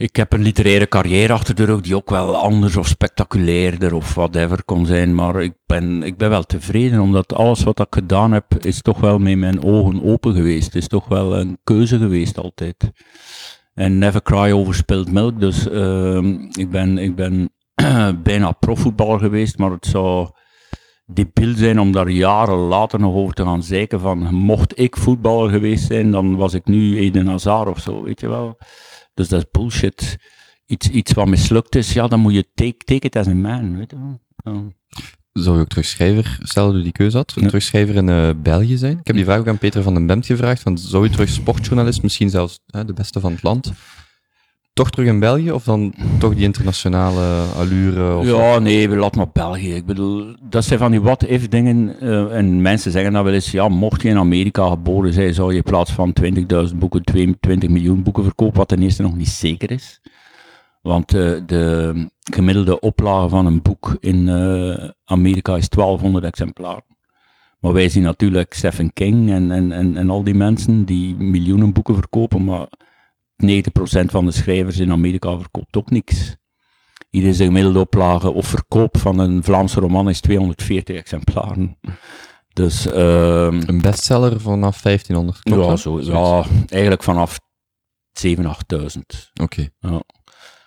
ik 0.00 0.16
heb 0.16 0.32
een 0.32 0.42
literaire 0.42 0.88
carrière 0.88 1.32
achter 1.32 1.54
de 1.54 1.64
rug 1.64 1.80
die 1.80 1.96
ook 1.96 2.10
wel 2.10 2.36
anders 2.36 2.76
of 2.76 2.86
spectaculairder 2.86 3.94
of 3.94 4.14
whatever 4.14 4.64
kon 4.64 4.86
zijn, 4.86 5.14
maar 5.14 5.42
ik 5.42 5.52
ben, 5.66 6.02
ik 6.02 6.16
ben 6.16 6.30
wel 6.30 6.42
tevreden, 6.42 7.00
omdat 7.00 7.34
alles 7.34 7.62
wat 7.62 7.80
ik 7.80 7.86
gedaan 7.90 8.32
heb, 8.32 8.44
is 8.60 8.82
toch 8.82 9.00
wel 9.00 9.18
met 9.18 9.36
mijn 9.36 9.64
ogen 9.64 10.04
open 10.04 10.34
geweest. 10.34 10.64
Het 10.64 10.74
is 10.74 10.88
toch 10.88 11.08
wel 11.08 11.38
een 11.38 11.58
keuze 11.64 11.98
geweest 11.98 12.38
altijd. 12.38 12.90
En 13.74 13.98
never 13.98 14.22
cry 14.22 14.50
over 14.50 14.74
spilled 14.74 15.12
milk, 15.12 15.40
dus 15.40 15.66
uh, 15.66 16.22
ik 16.50 16.70
ben, 16.70 16.98
ik 16.98 17.14
ben 17.14 17.50
bijna 18.22 18.52
profvoetballer 18.52 19.18
geweest, 19.18 19.58
maar 19.58 19.70
het 19.70 19.86
zou 19.86 20.28
debiel 21.06 21.54
zijn 21.56 21.80
om 21.80 21.92
daar 21.92 22.08
jaren 22.08 22.58
later 22.58 23.00
nog 23.00 23.14
over 23.14 23.34
te 23.34 23.44
gaan 23.44 23.62
zeiken 23.62 24.00
van, 24.00 24.34
mocht 24.34 24.78
ik 24.78 24.96
voetballer 24.96 25.50
geweest 25.50 25.86
zijn, 25.86 26.10
dan 26.10 26.36
was 26.36 26.54
ik 26.54 26.64
nu 26.64 26.98
Eden 26.98 27.26
Hazard 27.26 27.68
of 27.68 27.78
zo, 27.78 28.02
weet 28.02 28.20
je 28.20 28.28
wel. 28.28 28.58
Dus 29.14 29.28
dat 29.28 29.40
is 29.40 29.50
bullshit. 29.50 30.16
Iets, 30.66 30.88
iets 30.88 31.12
wat 31.12 31.28
mislukt 31.28 31.74
is, 31.74 31.92
ja, 31.92 32.08
dan 32.08 32.20
moet 32.20 32.34
je 32.34 32.46
take, 32.54 32.76
take 32.76 33.06
it 33.06 33.16
as 33.16 33.26
a 33.26 33.34
man, 33.34 33.76
weet 33.76 33.90
je 33.90 33.96
wel. 33.96 34.20
Ja. 34.54 34.62
Zou 35.32 35.56
je 35.56 35.62
ook 35.62 35.68
terugschrijver, 35.68 36.38
stel 36.42 36.66
dat 36.66 36.80
u 36.80 36.82
die 36.82 36.92
keuze 36.92 37.16
had, 37.16 37.32
ja. 37.34 37.46
terugschrijver 37.46 37.94
in 37.94 38.08
uh, 38.08 38.30
België 38.36 38.76
zijn? 38.76 38.98
Ik 38.98 39.06
heb 39.06 39.16
die 39.16 39.24
vraag 39.24 39.38
ook 39.38 39.48
aan 39.48 39.58
Peter 39.58 39.82
van 39.82 39.94
den 39.94 40.06
Bemt 40.06 40.26
gevraagd, 40.26 40.62
van, 40.62 40.78
zou 40.78 41.04
je 41.04 41.10
terug 41.10 41.28
sportjournalist, 41.28 42.02
misschien 42.02 42.30
zelfs 42.30 42.60
hè, 42.66 42.84
de 42.84 42.92
beste 42.92 43.20
van 43.20 43.32
het 43.32 43.42
land, 43.42 43.72
toch 44.80 44.90
terug 44.90 45.08
in 45.08 45.20
België 45.20 45.52
of 45.52 45.64
dan 45.64 45.94
toch 46.18 46.34
die 46.34 46.44
internationale 46.44 47.44
allure? 47.56 48.16
Of 48.16 48.26
ja, 48.26 48.58
nee, 48.58 48.88
laat 48.88 49.16
maar 49.16 49.30
België. 49.32 49.74
Ik 49.74 49.86
bedoel, 49.86 50.34
dat 50.40 50.64
zijn 50.64 50.78
van 50.78 50.90
die 50.90 51.00
what-if 51.00 51.48
dingen. 51.48 51.96
Uh, 52.00 52.36
en 52.36 52.62
mensen 52.62 52.92
zeggen 52.92 53.12
dan 53.12 53.24
wel 53.24 53.32
eens, 53.32 53.50
ja, 53.50 53.68
mocht 53.68 54.02
je 54.02 54.08
in 54.08 54.18
Amerika 54.18 54.68
geboren 54.68 55.12
zijn, 55.12 55.34
zou 55.34 55.50
je 55.50 55.56
in 55.56 55.62
plaats 55.62 55.92
van 55.92 56.16
20.000 56.70 56.76
boeken 56.76 57.04
20 57.40 57.68
miljoen 57.68 58.02
boeken 58.02 58.24
verkopen, 58.24 58.58
wat 58.58 58.68
ten 58.68 58.82
eerste 58.82 59.02
nog 59.02 59.16
niet 59.16 59.28
zeker 59.28 59.70
is. 59.70 60.00
Want 60.82 61.14
uh, 61.14 61.40
de 61.46 61.94
gemiddelde 62.32 62.80
oplage 62.80 63.28
van 63.28 63.46
een 63.46 63.62
boek 63.62 63.96
in 64.00 64.28
uh, 64.28 64.88
Amerika 65.04 65.56
is 65.56 65.68
1200 65.68 66.24
exemplaren. 66.24 66.84
Maar 67.58 67.72
wij 67.72 67.88
zien 67.88 68.02
natuurlijk 68.02 68.54
Stephen 68.54 68.92
King 68.92 69.30
en, 69.30 69.50
en, 69.50 69.72
en, 69.72 69.96
en 69.96 70.10
al 70.10 70.24
die 70.24 70.34
mensen 70.34 70.84
die 70.84 71.14
miljoenen 71.16 71.72
boeken 71.72 71.94
verkopen, 71.94 72.44
maar 72.44 72.66
90% 73.42 74.10
van 74.10 74.26
de 74.26 74.32
schrijvers 74.32 74.78
in 74.78 74.92
Amerika 74.92 75.38
verkoopt 75.38 75.76
ook 75.76 75.90
niks. 75.90 76.36
Hier 77.10 77.24
is 77.26 77.36
de 77.36 77.44
gemiddelde 77.44 77.78
oplage 77.78 78.32
of 78.32 78.46
verkoop 78.46 78.98
van 78.98 79.18
een 79.18 79.44
Vlaamse 79.44 79.80
roman 79.80 80.08
is 80.08 80.20
240 80.20 80.96
exemplaren. 80.96 81.78
Dus, 82.52 82.86
uh, 82.86 82.92
een 83.42 83.80
bestseller 83.80 84.40
vanaf 84.40 84.80
1500, 84.82 85.42
klopt 85.42 85.64
ja, 85.64 85.76
zo, 85.76 86.00
ja, 86.00 86.44
eigenlijk 86.68 87.02
vanaf 87.02 87.38
7.000, 88.12 88.24
8.000. 88.26 89.32
Oké. 89.40 89.42
Okay. 89.42 89.70
Ja. 89.78 90.02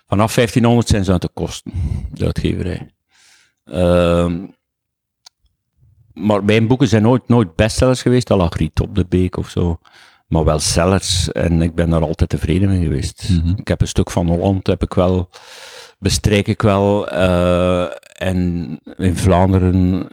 Vanaf 0.06 0.34
1500 0.34 0.88
zijn 0.88 1.04
ze 1.04 1.12
aan 1.12 1.18
te 1.18 1.28
kosten, 1.28 1.72
de 2.12 2.24
uitgeverij. 2.24 2.94
Uh, 3.64 4.32
maar 6.12 6.44
mijn 6.44 6.66
boeken 6.66 6.88
zijn 6.88 7.02
nooit, 7.02 7.28
nooit 7.28 7.54
bestsellers 7.54 8.02
geweest, 8.02 8.30
al 8.30 8.36
lag 8.36 8.56
Riet 8.56 8.80
op 8.80 8.94
de 8.94 9.06
Beek 9.08 9.36
of 9.36 9.48
zo 9.48 9.78
maar 10.34 10.44
wel 10.44 10.58
sellers. 10.58 11.32
En 11.32 11.62
ik 11.62 11.74
ben 11.74 11.90
daar 11.90 12.00
altijd 12.00 12.30
tevreden 12.30 12.68
mee 12.68 12.82
geweest. 12.82 13.28
Mm 13.30 13.40
-hmm. 13.40 13.54
Ik 13.56 13.68
heb 13.68 13.80
een 13.80 13.88
stuk 13.88 14.10
van 14.10 14.28
Holland, 14.28 14.66
heb 14.66 14.82
ik 14.82 14.94
wel, 14.94 15.28
bestrijk 15.98 16.48
ik 16.48 16.62
wel. 16.62 17.12
Uh, 17.12 17.86
en 18.12 18.78
in 18.96 19.16
Vlaanderen 19.16 20.06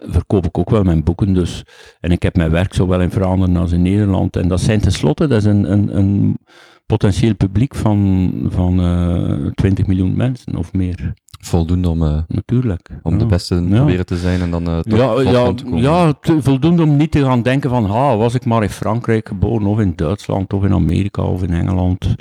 verkoop 0.00 0.46
ik 0.46 0.58
ook 0.58 0.70
wel 0.70 0.82
mijn 0.82 1.04
boeken. 1.04 1.34
Dus. 1.34 1.64
En 2.00 2.10
ik 2.10 2.22
heb 2.22 2.36
mijn 2.36 2.50
werk 2.50 2.74
zowel 2.74 3.00
in 3.00 3.10
Vlaanderen 3.10 3.56
als 3.56 3.72
in 3.72 3.82
Nederland. 3.82 4.36
En 4.36 4.48
dat 4.48 4.60
zijn 4.60 4.80
tenslotte, 4.80 5.26
dat 5.26 5.38
is 5.38 5.44
een, 5.44 5.72
een, 5.72 5.96
een 5.96 6.38
potentieel 6.86 7.34
publiek 7.34 7.74
van, 7.74 8.32
van 8.50 8.80
uh, 8.80 9.50
20 9.54 9.86
miljoen 9.86 10.16
mensen 10.16 10.56
of 10.56 10.72
meer. 10.72 11.14
Voldoende 11.38 11.88
om, 11.88 12.02
uh, 12.02 12.18
Natuurlijk. 12.28 12.88
om 13.02 13.12
ja. 13.12 13.18
de 13.18 13.26
beste 13.26 13.54
Ja. 13.54 13.76
proberen 13.76 14.06
te 14.06 14.16
zijn 14.16 14.40
en 14.40 14.50
dan 14.50 14.68
uh, 14.68 14.78
toch 14.78 14.98
Ja, 14.98 15.30
ja, 15.30 15.52
te 15.52 15.64
komen. 15.64 15.80
ja 15.82 16.12
te- 16.12 16.42
voldoende 16.42 16.82
om 16.82 16.96
niet 16.96 17.10
te 17.10 17.22
gaan 17.22 17.42
denken 17.42 17.70
van, 17.70 17.90
ah, 17.90 18.16
was 18.16 18.34
ik 18.34 18.44
maar 18.44 18.62
in 18.62 18.70
Frankrijk 18.70 19.28
geboren, 19.28 19.66
of 19.66 19.78
in 19.80 19.92
Duitsland, 19.96 20.52
of 20.52 20.64
in 20.64 20.72
Amerika, 20.72 21.22
of 21.22 21.42
in 21.42 21.50
Engeland. 21.52 22.14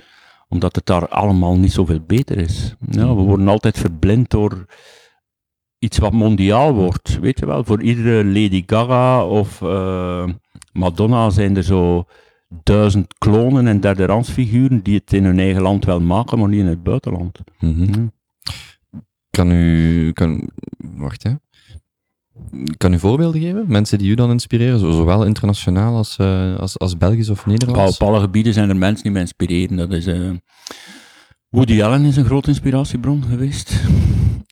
Omdat 0.50 0.76
het 0.76 0.86
daar 0.86 1.08
allemaal 1.08 1.58
niet 1.58 1.72
zoveel 1.72 2.00
beter 2.08 2.38
is. 2.38 2.76
Ja, 2.90 3.08
we 3.16 3.22
worden 3.22 3.48
altijd 3.48 3.78
verblind 3.78 4.30
door 4.30 4.66
iets 5.80 5.98
wat 5.98 6.14
mondiaal 6.14 6.74
wordt. 6.74 7.20
Weet 7.20 7.40
je 7.40 7.46
wel, 7.46 7.64
voor 7.64 7.82
iedere 7.82 8.26
Lady 8.26 8.64
Gaga 8.66 9.26
of 9.26 9.62
eh, 9.62 10.26
Madonna 10.74 11.30
zijn 11.30 11.58
er 11.58 11.64
zo 11.64 12.06
duizend 12.64 13.14
klonen 13.18 13.68
en 13.68 13.80
derde 13.80 14.22
die 14.84 14.96
het 14.96 15.14
in 15.14 15.24
hun 15.26 15.40
eigen 15.40 15.62
land 15.62 15.86
wel 15.86 16.00
maken, 16.02 16.40
maar 16.40 16.50
niet 16.50 16.60
in 16.60 16.66
het 16.66 16.84
buitenland. 16.84 17.40
Mhm. 17.60 17.84
Ja. 17.84 18.12
Kan 19.38 19.52
u, 19.52 20.12
kan, 20.12 20.50
wacht 20.78 21.24
hè. 21.24 21.32
Kan 22.78 22.94
u 22.94 23.00
voorbeelden 23.00 23.42
geven? 23.42 23.66
Mensen 23.68 23.98
die 23.98 24.12
u 24.12 24.16
dan 24.16 24.32
inspireren, 24.32 24.80
zo- 24.80 24.92
zowel 24.92 25.26
internationaal 25.26 25.96
als, 25.96 26.18
eh, 26.18 26.56
als, 26.56 26.80
als 26.80 26.98
Belgisch 26.98 27.30
of 27.30 27.46
Nederlands? 27.46 28.00
op 28.00 28.08
alle 28.08 28.20
gebieden 28.20 28.54
zijn 28.54 28.70
er 28.70 28.76
mensen 28.78 29.04
die 29.04 29.12
mij 29.12 29.22
inspireren. 29.22 29.78
Dat 29.78 29.92
is, 29.92 30.06
eh, 30.06 30.30
Woody 31.50 31.82
Allen 31.84 32.06
is 32.06 32.16
een 32.18 32.26
grote 32.26 32.50
inspiratiebron 32.50 33.24
geweest. 33.30 33.82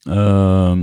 Ehm, 0.03 0.79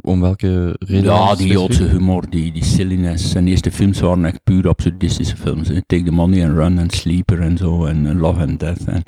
Om 0.00 0.20
welke 0.20 0.76
reden? 0.78 1.04
ja, 1.04 1.34
die? 1.34 1.46
Joodse 1.52 1.84
humor, 1.84 2.30
die, 2.30 2.52
die 2.52 2.64
silliness. 2.64 3.30
Zijn 3.30 3.46
eerste 3.48 3.70
films 3.72 4.00
waren 4.00 4.24
echt 4.24 4.44
puur 4.44 4.68
absurdistische 4.68 5.36
films. 5.36 5.68
hè. 5.68 5.74
Take 5.86 6.02
the 6.02 6.10
Money 6.10 6.46
and 6.48 6.56
Run 6.56 6.78
en 6.78 6.90
Sleeper 6.90 7.40
en 7.40 7.56
zo. 7.56 7.84
En 7.84 8.16
Love 8.18 8.40
and 8.40 8.60
Death. 8.60 8.84
En 8.84 9.02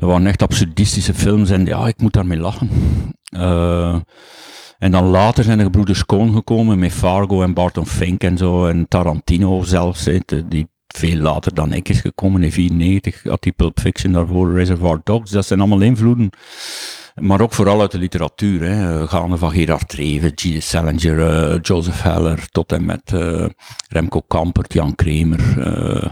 dat 0.00 0.08
waren 0.08 0.26
echt 0.26 0.42
absurdistische 0.42 1.14
films. 1.14 1.50
En 1.50 1.64
ja, 1.64 1.86
ik 1.86 2.00
moet 2.00 2.12
daarmee 2.12 2.38
lachen. 2.38 2.70
Eh, 3.24 3.96
en 4.78 4.90
dan 4.90 5.04
later 5.04 5.44
zijn 5.44 5.58
de 5.58 5.64
gebroeders 5.64 6.06
Coen 6.06 6.32
gekomen 6.34 6.78
met 6.78 6.92
Fargo 6.92 7.42
en 7.42 7.54
Barton 7.54 7.86
Fink 7.86 8.22
en 8.22 8.36
zo. 8.36 8.66
En 8.66 8.88
Tarantino 8.88 9.62
zelfs, 9.62 10.04
de- 10.04 10.44
die 10.48 10.68
veel 10.86 11.16
later 11.16 11.54
dan 11.54 11.72
ik 11.72 11.88
is 11.88 12.00
gekomen. 12.00 12.42
In 12.42 12.52
94 12.52 13.22
had 13.24 13.42
die 13.42 13.52
Pulp 13.52 13.80
Fiction 13.80 14.12
daarvoor, 14.12 14.52
Reservoir 14.54 15.00
Dogs. 15.04 15.30
Dat 15.30 15.46
zijn 15.46 15.60
allemaal 15.60 15.80
invloeden. 15.80 16.30
Maar 17.14 17.40
ook 17.40 17.52
vooral 17.52 17.80
uit 17.80 17.90
de 17.90 17.98
literatuur. 17.98 18.62
Hè. 18.62 19.08
Gaande 19.08 19.36
van 19.36 19.50
Gerard 19.50 19.92
Reven, 19.92 20.32
G.D. 20.34 20.62
Salinger, 20.62 21.26
eh, 21.52 21.58
Joseph 21.62 22.02
Heller, 22.02 22.46
tot 22.50 22.72
en 22.72 22.84
met 22.84 23.02
eh, 23.12 23.46
Remco 23.88 24.20
Kampert, 24.20 24.72
Jan 24.72 24.94
Kramer, 24.94 25.40
eh 25.58 26.08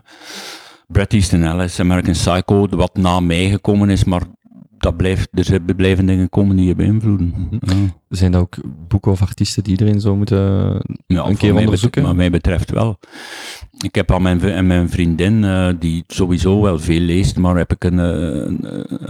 Bret 0.93 1.12
Easton 1.12 1.43
Ellis, 1.43 1.80
American 1.80 2.12
Psycho, 2.12 2.66
wat 2.68 2.97
na 2.97 3.20
mij 3.20 3.51
gekomen 3.51 3.91
is, 3.91 4.05
maar 4.05 4.22
dat 4.78 4.97
blijft, 4.97 5.28
er 5.49 5.74
blijven 5.76 6.07
dingen 6.07 6.28
komen 6.28 6.57
die 6.57 6.66
je 6.66 6.74
beïnvloeden. 6.74 7.34
Ja. 7.61 7.74
Zijn 8.09 8.32
dat 8.32 8.41
ook 8.41 8.57
boeken 8.89 9.12
of 9.12 9.20
artiesten 9.22 9.62
die 9.62 9.72
iedereen 9.72 10.01
zou 10.01 10.16
moeten 10.16 10.39
Ja, 11.07 11.24
een 11.26 11.36
keer 11.36 11.55
onderzoeken? 11.55 12.03
Wat 12.03 12.14
mij 12.16 12.30
betreft 12.30 12.70
wel. 12.70 12.99
Ik 13.80 13.95
heb 13.95 14.12
aan 14.12 14.22
mijn, 14.22 14.41
en 14.43 14.66
mijn 14.66 14.91
vriendin, 14.91 15.45
eh, 15.45 15.68
die 15.78 16.05
sowieso 16.07 16.61
wel 16.62 16.78
veel 16.78 17.01
leest, 17.01 17.36
maar 17.36 17.57
heb 17.57 17.72
ik, 17.72 17.84
een, 17.84 17.99
eh, 17.99 18.07
een, 18.47 18.59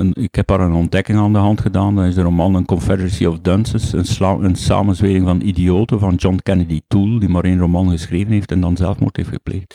een- 0.01 0.14
ik 0.14 0.35
heb 0.35 0.49
haar 0.51 0.61
een 0.61 0.72
ontdekking 0.72 1.18
aan 1.18 1.33
de 1.33 1.39
hand 1.39 1.61
gedaan. 1.61 1.95
Dat 1.97 2.05
is 2.05 2.14
de 2.14 2.22
roman 2.22 2.55
Een 2.55 2.64
Confederacy 2.64 3.24
of 3.24 3.39
Dunces, 3.41 3.93
een, 3.93 4.05
sla- 4.05 4.39
een 4.41 4.57
samenzwering 4.57 5.24
van 5.26 5.41
idioten 5.41 5.99
van 6.01 6.14
John 6.14 6.39
Kennedy 6.43 6.81
Toole, 6.89 7.20
die 7.20 7.29
maar 7.29 7.45
één 7.45 7.59
roman 7.59 7.91
geschreven 7.91 8.33
heeft 8.33 8.51
en 8.53 8.61
dan 8.61 8.76
zelfmoord 8.76 9.16
heeft 9.16 9.29
gepleegd. 9.29 9.74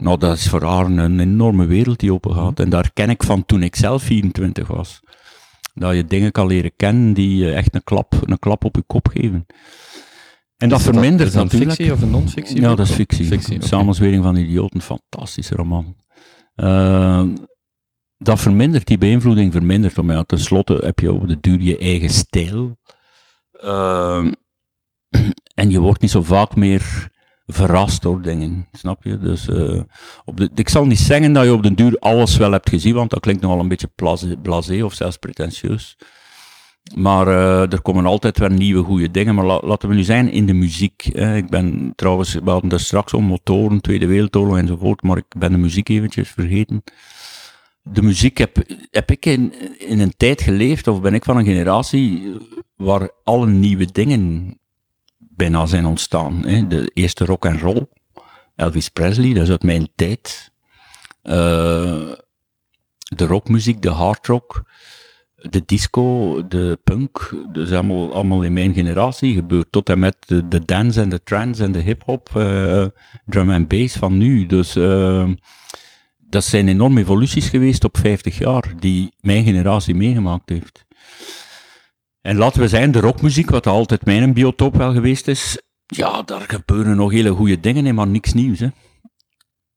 Nou, 0.00 0.18
dat 0.18 0.36
is 0.36 0.48
voor 0.48 0.64
haar 0.64 0.84
een 0.86 1.20
enorme 1.20 1.66
wereld 1.66 1.98
die 2.00 2.12
open 2.12 2.34
gaat. 2.34 2.60
En 2.60 2.70
daar 2.70 2.90
ken 2.92 3.10
ik 3.10 3.22
van 3.22 3.46
toen 3.46 3.62
ik 3.62 3.76
zelf 3.76 4.02
24 4.02 4.68
was. 4.68 5.00
Dat 5.74 5.94
je 5.94 6.04
dingen 6.04 6.32
kan 6.32 6.46
leren 6.46 6.72
kennen 6.76 7.12
die 7.12 7.36
je 7.36 7.52
echt 7.52 7.74
een 7.74 7.84
klap, 7.84 8.14
een 8.24 8.38
klap 8.38 8.64
op 8.64 8.76
je 8.76 8.82
kop 8.86 9.08
geven. 9.08 9.46
En 10.56 10.68
dat 10.68 10.78
Is 10.78 10.84
vermindert 10.84 11.28
is 11.28 11.34
dat 11.34 11.44
natuurlijk. 11.44 11.70
fictie 11.70 11.92
of 11.92 12.02
een 12.02 12.10
non-fictie? 12.10 12.60
Ja, 12.60 12.74
dat 12.74 12.86
is 12.86 12.92
fictie. 12.92 13.26
Fictie. 13.26 13.66
Samenzwering 13.66 14.22
van 14.22 14.36
idioten, 14.36 14.80
fantastische 14.80 15.54
roman. 15.54 15.96
Eh, 16.54 17.24
dat 18.16 18.40
vermindert, 18.40 18.86
die 18.86 18.98
beïnvloeding 18.98 19.52
vermindert. 19.52 20.02
Maar 20.02 20.16
ja, 20.16 20.22
tenslotte 20.22 20.80
heb 20.84 20.98
je 20.98 21.12
op 21.12 21.28
de 21.28 21.40
duur 21.40 21.60
je 21.60 21.78
eigen 21.78 22.10
stijl. 22.10 22.78
Eh, 23.52 24.24
en 25.60 25.70
je 25.70 25.80
wordt 25.80 26.00
niet 26.00 26.10
zo 26.10 26.22
vaak 26.22 26.56
meer 26.56 27.10
verrast 27.52 28.02
door 28.02 28.22
dingen, 28.22 28.66
snap 28.72 29.04
je? 29.04 29.18
Dus 29.18 29.48
eh, 29.48 29.80
op 30.24 30.36
de, 30.36 30.50
ik 30.54 30.68
zal 30.68 30.86
niet 30.86 30.98
zeggen 30.98 31.32
dat 31.32 31.44
je 31.44 31.52
op 31.52 31.62
de 31.62 31.74
duur 31.74 31.96
alles 31.98 32.36
wel 32.36 32.52
hebt 32.52 32.68
gezien, 32.68 32.94
want 32.94 33.10
dat 33.10 33.20
klinkt 33.20 33.42
nogal 33.42 33.60
een 33.60 33.68
beetje 33.68 33.90
blasé, 34.42 34.82
of 34.84 34.94
zelfs 34.94 35.16
pretentieus. 35.16 35.96
Maar 36.94 37.26
eh, 37.28 37.72
er 37.72 37.82
komen 37.82 38.06
altijd 38.06 38.38
weer 38.38 38.50
nieuwe 38.50 38.82
goede 38.82 39.10
dingen. 39.10 39.34
Maar 39.34 39.44
la- 39.44 39.60
laten 39.62 39.88
we 39.88 39.94
nu 39.94 40.02
zijn 40.02 40.30
in 40.32 40.46
de 40.46 40.52
muziek. 40.52 41.04
Ik 41.14 41.48
ben 41.50 41.92
trouwens, 41.96 42.34
we 42.34 42.50
hadden 42.50 42.70
daar 42.70 42.80
straks 42.80 43.14
om 43.14 43.24
motoren, 43.24 43.80
Tweede 43.80 44.06
Wereldoorlog 44.06 44.56
enzovoort, 44.56 45.02
maar 45.02 45.16
ik 45.16 45.38
ben 45.38 45.52
de 45.52 45.58
muziek 45.58 45.88
eventjes 45.88 46.28
vergeten. 46.28 46.82
De 47.82 48.02
muziek 48.02 48.38
heb, 48.38 48.56
heb 48.90 49.10
ik 49.10 49.26
in, 49.26 49.54
in 49.78 50.00
een 50.00 50.14
tijd 50.16 50.42
geleefd, 50.42 50.86
of 50.88 51.00
ben 51.00 51.14
ik 51.14 51.24
van 51.24 51.36
een 51.36 51.44
generatie 51.44 52.32
waar 52.76 53.10
alle 53.24 53.46
nieuwe 53.46 53.86
dingen 53.92 54.54
bijna 55.40 55.66
zijn 55.66 55.86
ontstaan. 55.86 56.46
Hè. 56.46 56.66
De 56.66 56.90
eerste 56.94 57.24
rock 57.24 57.44
en 57.44 57.58
roll, 57.58 57.86
Elvis 58.56 58.88
Presley, 58.88 59.32
dat 59.32 59.42
is 59.42 59.50
uit 59.50 59.62
mijn 59.62 59.88
tijd. 59.94 60.52
Eh, 61.22 62.10
de 63.00 63.26
rockmuziek, 63.26 63.82
de 63.82 63.90
hardrock 63.90 64.64
de 65.42 65.62
disco, 65.66 66.42
de 66.48 66.78
punk, 66.84 67.34
dat 67.52 67.66
is 67.66 67.72
allemaal, 67.72 68.14
allemaal 68.14 68.42
in 68.42 68.52
mijn 68.52 68.74
generatie 68.74 69.34
gebeurd. 69.34 69.66
Tot 69.70 69.88
en 69.88 69.98
met 69.98 70.16
de, 70.26 70.48
de 70.48 70.64
dance 70.64 71.00
en 71.00 71.08
de 71.08 71.22
trance 71.22 71.62
en 71.62 71.72
de 71.72 71.78
hip-hop, 71.78 72.30
eh, 72.34 72.86
drum 73.26 73.50
en 73.50 73.66
bass 73.66 73.96
van 73.96 74.18
nu. 74.18 74.46
Dus 74.46 74.76
eh, 74.76 75.28
dat 76.18 76.44
zijn 76.44 76.68
enorme 76.68 77.00
evoluties 77.00 77.48
geweest 77.48 77.84
op 77.84 77.98
50 77.98 78.38
jaar, 78.38 78.72
die 78.78 79.12
mijn 79.20 79.44
generatie 79.44 79.94
meegemaakt 79.94 80.48
heeft. 80.48 80.84
En 82.20 82.36
laten 82.36 82.60
we 82.60 82.68
zijn, 82.68 82.92
de 82.92 83.00
rockmuziek, 83.00 83.50
wat 83.50 83.66
altijd 83.66 84.04
mijn 84.04 84.32
biotoop 84.32 84.76
wel 84.76 84.92
geweest 84.92 85.28
is, 85.28 85.60
ja, 85.86 86.22
daar 86.22 86.40
gebeuren 86.40 86.96
nog 86.96 87.10
hele 87.10 87.30
goede 87.30 87.60
dingen 87.60 87.86
in, 87.86 87.94
maar 87.94 88.06
niks 88.06 88.32
nieuws. 88.32 88.58
Hè. 88.58 88.68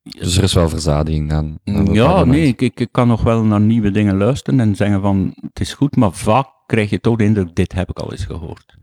Dus 0.04 0.38
er 0.38 0.44
is 0.44 0.54
wel 0.54 0.70
verzadiging 0.70 1.32
aan. 1.32 1.60
aan 1.66 1.86
dat 1.86 1.96
Ja, 1.96 2.24
nee, 2.24 2.48
ik, 2.48 2.62
ik, 2.62 2.80
ik 2.80 2.92
kan 2.92 3.08
nog 3.08 3.24
wel 3.24 3.44
naar 3.44 3.62
nieuwe 3.62 3.92
dingen 3.92 4.18
luisteren 4.18 4.60
en 4.60 4.76
zeggen 4.76 5.02
van, 5.02 5.34
het 5.42 5.60
is 5.60 5.74
goed, 5.74 5.96
maar 5.96 6.12
vaak 6.12 6.48
krijg 6.66 6.90
je 6.90 7.00
toch 7.00 7.18
de 7.18 7.24
indruk, 7.24 7.56
dit 7.56 7.74
heb 7.74 7.90
ik 7.90 8.00
al 8.00 8.12
eens 8.12 8.26
gehoord. 8.26 8.78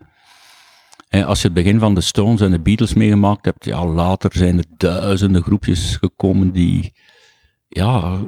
En 1.09 1.25
als 1.25 1.41
je 1.41 1.45
het 1.45 1.57
begin 1.57 1.79
van 1.79 1.95
de 1.95 2.01
Stones 2.01 2.41
en 2.41 2.51
de 2.51 2.61
Beatles 2.61 2.95
meegemaakt 2.95 3.45
hebt, 3.45 3.65
ja, 3.65 3.87
later 3.87 4.31
zijn 4.33 4.59
er 4.59 4.65
duizenden 4.77 5.43
groepjes 5.43 5.97
gekomen 5.97 6.53
die, 6.53 6.93
ja, 7.73 8.19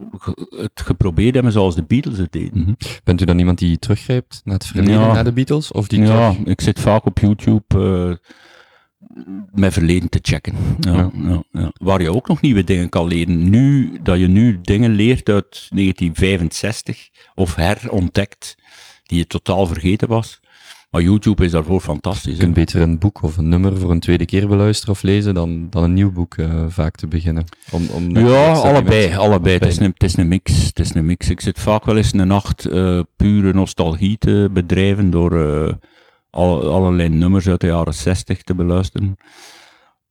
het 0.57 0.71
geprobeerd 0.85 1.35
hebben 1.35 1.53
zoals 1.53 1.75
de 1.75 1.83
Beatles 1.85 2.19
het 2.19 2.33
deden. 2.33 2.61
Mhm. 2.61 2.73
Bent 3.05 3.21
u 3.21 3.25
dan 3.25 3.39
iemand 3.39 3.59
die 3.59 3.79
teruggrijpt 3.79 4.41
naar 4.45 4.55
het 4.55 4.67
verleden, 4.67 4.93
Ja. 5.01 5.13
naar 5.13 5.25
de 5.25 5.33
Beatles? 5.33 5.73
Of 5.73 5.87
die 5.89 6.01
Ja, 6.03 6.31
terug- 6.31 6.47
ik 6.47 6.61
zit 6.61 6.81
vaak 6.81 7.05
op 7.07 7.19
YouTube 7.19 7.63
eh 7.69 8.31
mijn 9.53 9.73
verleden 9.73 10.09
te 10.09 10.19
checken. 10.23 10.55
Ja. 10.81 11.11
Ja, 11.53 11.73
Waar 11.75 12.03
je 12.03 12.13
ook 12.13 12.29
nog 12.29 12.41
nieuwe 12.41 12.65
dingen 12.65 12.89
kan 12.89 13.07
leren. 13.07 13.51
Nu, 13.51 13.99
dat 14.03 14.19
je 14.19 14.27
nu 14.29 14.59
dingen 14.63 14.91
leert 14.91 15.29
uit 15.29 15.67
1965 15.71 17.09
of 17.35 17.55
herontdekt, 17.55 18.57
die 19.03 19.19
je 19.19 19.27
totaal 19.27 19.67
vergeten 19.67 20.09
was. 20.09 20.41
Maar 20.93 21.03
YouTube 21.03 21.45
is 21.45 21.51
daarvoor 21.51 21.81
fantastisch. 21.81 22.33
Je 22.33 22.39
kunt 22.39 22.55
beter 22.55 22.81
een 22.81 22.99
boek 22.99 23.23
of 23.23 23.37
een 23.37 23.49
nummer 23.49 23.79
voor 23.79 23.91
een 23.91 24.01
tweede 24.01 24.25
keer 24.25 24.49
beluisteren 24.49 24.95
of 24.95 25.03
lezen 25.03 25.35
dan, 25.35 25.67
dan 25.71 25.83
een 25.83 25.93
nieuw 25.93 26.13
boek 26.13 26.35
eh, 26.35 26.65
vaak 26.69 26.97
te 26.97 27.07
beginnen. 27.07 27.45
Om, 27.71 27.89
om 27.93 28.19
Ja, 28.19 28.53
allebei, 28.53 29.17
allebei. 29.17 29.55
Het 29.55 29.67
is, 29.67 29.79
een, 29.79 29.91
het 29.93 30.03
is 30.03 30.17
een 30.17 30.29
mix. 30.29 30.67
Het 30.67 30.79
is 30.79 30.95
een 30.95 31.07
mix. 31.07 31.31
Ik 31.31 31.41
zit 31.41 31.59
vaak 31.61 31.85
wel 31.85 31.97
eens 31.97 32.13
een 32.13 32.27
nacht 32.27 32.67
eh, 32.67 33.01
pure 33.17 33.53
nostalgie 33.53 34.19
te 34.19 34.49
bedrijven 34.53 35.11
door 35.11 35.45
eh, 35.45 35.73
al, 36.31 36.73
allerlei 36.73 37.09
nummers 37.09 37.49
uit 37.49 37.61
de 37.61 37.67
jaren 37.67 37.95
60 37.95 38.43
te 38.43 38.55
beluisteren. 38.55 39.17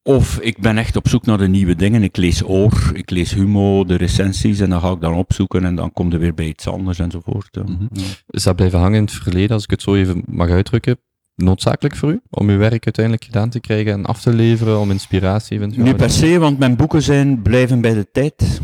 Of 0.04 0.40
ik 0.40 0.58
ben 0.58 0.78
echt 0.78 0.96
op 0.96 1.08
zoek 1.08 1.26
naar 1.26 1.38
de 1.38 1.48
nieuwe 1.48 1.76
dingen. 1.76 2.04
Ik 2.04 2.18
lees 2.18 2.44
Oor, 2.44 2.92
ik 2.94 3.10
lees 3.10 3.34
Humo, 3.34 3.86
de 3.86 3.96
recensies 3.96 4.60
en 4.60 4.70
dan 4.70 4.82
ga 4.82 4.92
ik 4.92 5.02
dan 5.02 5.14
opzoeken 5.14 5.66
en 5.66 5.76
dan 5.76 5.94
kom 5.94 6.12
er 6.12 6.20
weer 6.20 6.34
bij 6.34 6.46
iets 6.46 6.68
anders 6.68 7.00
enzovoort. 7.00 7.56
Mhm. 7.56 7.88
Ja. 7.92 8.04
Is 8.28 8.44
dat 8.44 8.56
blijven 8.56 8.80
hangen 8.80 8.98
in 8.98 9.04
het 9.04 9.14
verleden, 9.14 9.52
als 9.52 9.64
ik 9.64 9.70
het 9.70 9.82
zo 9.82 9.96
even 9.96 10.24
mag 10.26 10.50
uitdrukken, 10.50 11.00
noodzakelijk 11.36 11.96
voor 11.96 12.12
u? 12.12 12.22
Om 12.30 12.50
uw 12.50 12.58
werk 12.58 12.86
uiteindelijk 12.86 13.26
gedaan 13.26 13.50
te 13.50 13.60
krijgen 13.60 13.94
en 13.94 14.06
af 14.06 14.22
te 14.22 14.34
leveren, 14.34 14.80
om 14.80 14.92
inspiratie 14.92 15.58
eventueel? 15.58 15.86
Niet 15.86 15.98
per 15.98 16.10
se, 16.10 16.40
want 16.40 16.60
mijn 16.60 16.76
boeken 16.76 17.02
zijn 17.02 17.42
blijven 17.42 17.82
bij 17.82 17.94
de 17.94 18.12
tijd. 18.12 18.62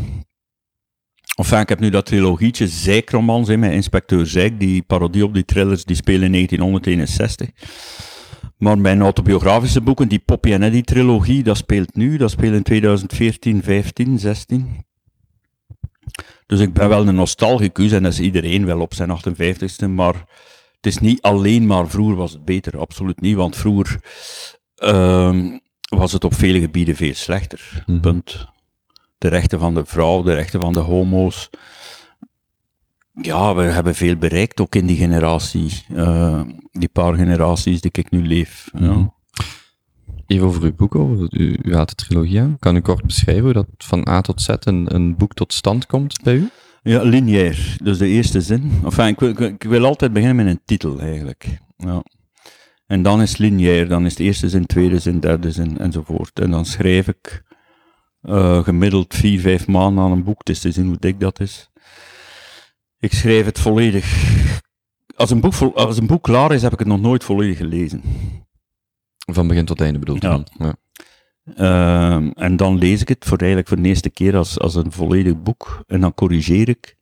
Enfin, 1.36 1.60
ik 1.60 1.68
heb 1.68 1.80
nu 1.80 1.90
dat 1.90 2.06
trilogietje 2.06 2.68
Zijkromans 2.68 3.48
in 3.48 3.58
met 3.58 3.72
Inspecteur 3.72 4.26
Zijk, 4.26 4.60
die 4.60 4.82
parodie 4.82 5.24
op 5.24 5.34
die 5.34 5.44
thrillers, 5.44 5.84
die 5.84 5.96
spelen 5.96 6.22
in 6.22 6.32
1961. 6.32 7.50
Maar 8.58 8.78
mijn 8.78 9.00
autobiografische 9.00 9.80
boeken, 9.80 10.08
die 10.08 10.18
Poppy 10.18 10.52
en 10.52 10.62
Eddie 10.62 10.82
trilogie, 10.82 11.42
dat 11.42 11.56
speelt 11.56 11.96
nu, 11.96 12.16
dat 12.16 12.30
speelt 12.30 12.54
in 12.54 12.62
2014, 12.62 13.62
15, 13.62 14.18
16. 14.18 14.86
Dus 16.46 16.60
ik 16.60 16.72
ben 16.72 16.88
wel 16.88 17.08
een 17.08 17.14
nostalgicus 17.14 17.92
en 17.92 18.02
dat 18.02 18.12
is 18.12 18.20
iedereen 18.20 18.66
wel 18.66 18.80
op 18.80 18.94
zijn 18.94 19.10
58ste, 19.10 19.88
maar 19.88 20.14
Het 20.76 20.86
is 20.86 20.98
niet 20.98 21.22
alleen 21.22 21.66
maar 21.66 21.88
vroeger 21.88 22.16
was 22.16 22.32
het 22.32 22.44
beter, 22.44 22.78
absoluut 22.78 23.20
niet, 23.20 23.36
want 23.36 23.56
vroeger 23.56 24.00
ehm, 24.74 25.58
was 25.88 26.12
het 26.12 26.24
op 26.24 26.34
vele 26.34 26.60
gebieden 26.60 26.96
veel 26.96 27.14
slechter. 27.14 27.82
Mhm. 27.86 28.00
Punt. 28.00 28.46
De 29.18 29.28
rechten 29.28 29.58
van 29.58 29.74
de 29.74 29.86
vrouw, 29.86 30.22
de 30.22 30.34
rechten 30.34 30.60
van 30.60 30.72
de 30.72 30.80
homo's. 30.80 31.50
Ja, 33.22 33.54
we 33.54 33.62
hebben 33.62 33.94
veel 33.94 34.16
bereikt, 34.16 34.60
ook 34.60 34.74
in 34.74 34.86
die 34.86 34.96
generatie, 34.96 35.82
eh, 35.94 36.40
die 36.72 36.88
paar 36.88 37.14
generaties 37.14 37.80
die 37.80 37.90
ik 37.92 38.10
nu 38.10 38.26
leef. 38.26 38.70
Ja. 38.78 38.92
Mhm. 38.92 39.06
Even 40.26 40.46
over 40.46 40.62
uw 40.62 40.74
boek, 40.74 40.94
over 40.94 41.26
u, 41.30 41.58
u 41.62 41.74
haalt 41.74 41.88
de 41.88 41.94
trilogie 41.94 42.40
aan. 42.40 42.56
Kan 42.58 42.76
u 42.76 42.80
kort 42.80 43.06
beschrijven 43.06 43.44
hoe 43.44 43.52
dat 43.52 43.66
van 43.78 44.08
A 44.08 44.20
tot 44.20 44.42
Z 44.42 44.48
een, 44.60 44.94
een 44.94 45.16
boek 45.16 45.34
tot 45.34 45.52
stand 45.52 45.86
komt 45.86 46.22
bij 46.22 46.34
u? 46.34 46.48
Ja, 46.82 47.02
lineair. 47.02 47.76
Dus 47.82 47.98
de 47.98 48.06
eerste 48.06 48.40
zin. 48.40 48.70
Enfin, 48.84 49.06
ik 49.06 49.20
wil, 49.20 49.42
ik 49.42 49.62
wil- 49.62 49.84
altijd 49.84 50.12
beginnen 50.12 50.36
met 50.36 50.46
een 50.46 50.60
titel, 50.64 51.00
eigenlijk. 51.00 51.58
Ja. 51.76 52.02
En 52.86 53.02
dan 53.02 53.22
is 53.22 53.28
het 53.30 53.38
lineair. 53.38 53.88
Dan 53.88 54.06
is 54.06 54.14
de 54.14 54.24
eerste 54.24 54.48
zin, 54.48 54.66
tweede 54.66 54.98
zin, 54.98 55.20
derde 55.20 55.50
zin, 55.52 55.78
enzovoort. 55.78 56.40
En 56.40 56.50
dan 56.50 56.64
schrijf 56.64 57.08
ik 57.08 57.42
eh, 58.22 58.62
gemiddeld 58.64 59.14
vier, 59.14 59.40
vijf 59.40 59.66
maanden 59.66 60.04
aan 60.04 60.12
een 60.12 60.24
boek. 60.24 60.38
Het 60.38 60.48
is 60.48 60.60
te 60.60 60.72
zien 60.72 60.86
hoe 60.86 60.96
dik 60.98 61.20
dat 61.20 61.40
is. 61.40 61.70
Ik 63.00 63.12
schrijf 63.12 63.44
het 63.44 63.58
volledig. 63.58 64.06
Als 65.16 65.30
een 65.30 65.40
boek, 65.40 65.54
als 65.74 65.96
een 65.98 66.06
boek 66.06 66.22
klaar 66.22 66.52
is, 66.52 66.62
heb 66.62 66.72
ik 66.72 66.78
het 66.78 66.88
nog 66.88 67.00
nooit 67.00 67.24
volledig 67.24 67.56
gelezen. 67.56 68.02
Van 69.32 69.46
begin 69.48 69.64
tot 69.64 69.80
einde 69.80 69.98
bedoelt 69.98 70.24
u 70.24 70.26
Ja. 70.26 70.32
dan? 70.32 70.46
Ja. 70.58 70.76
Ehm, 71.54 72.30
en 72.34 72.56
dan 72.56 72.78
lees 72.78 73.00
ik 73.00 73.08
het 73.08 73.24
voor 73.24 73.38
eigenlijk 73.38 73.68
voor 73.68 73.76
de 73.82 73.88
eerste 73.88 74.10
keer 74.10 74.36
als, 74.36 74.58
als 74.58 74.74
een 74.74 74.92
volledig 74.92 75.42
boek. 75.42 75.82
En 75.86 76.00
dan 76.00 76.14
corrigeer 76.14 76.68
ik. 76.68 76.96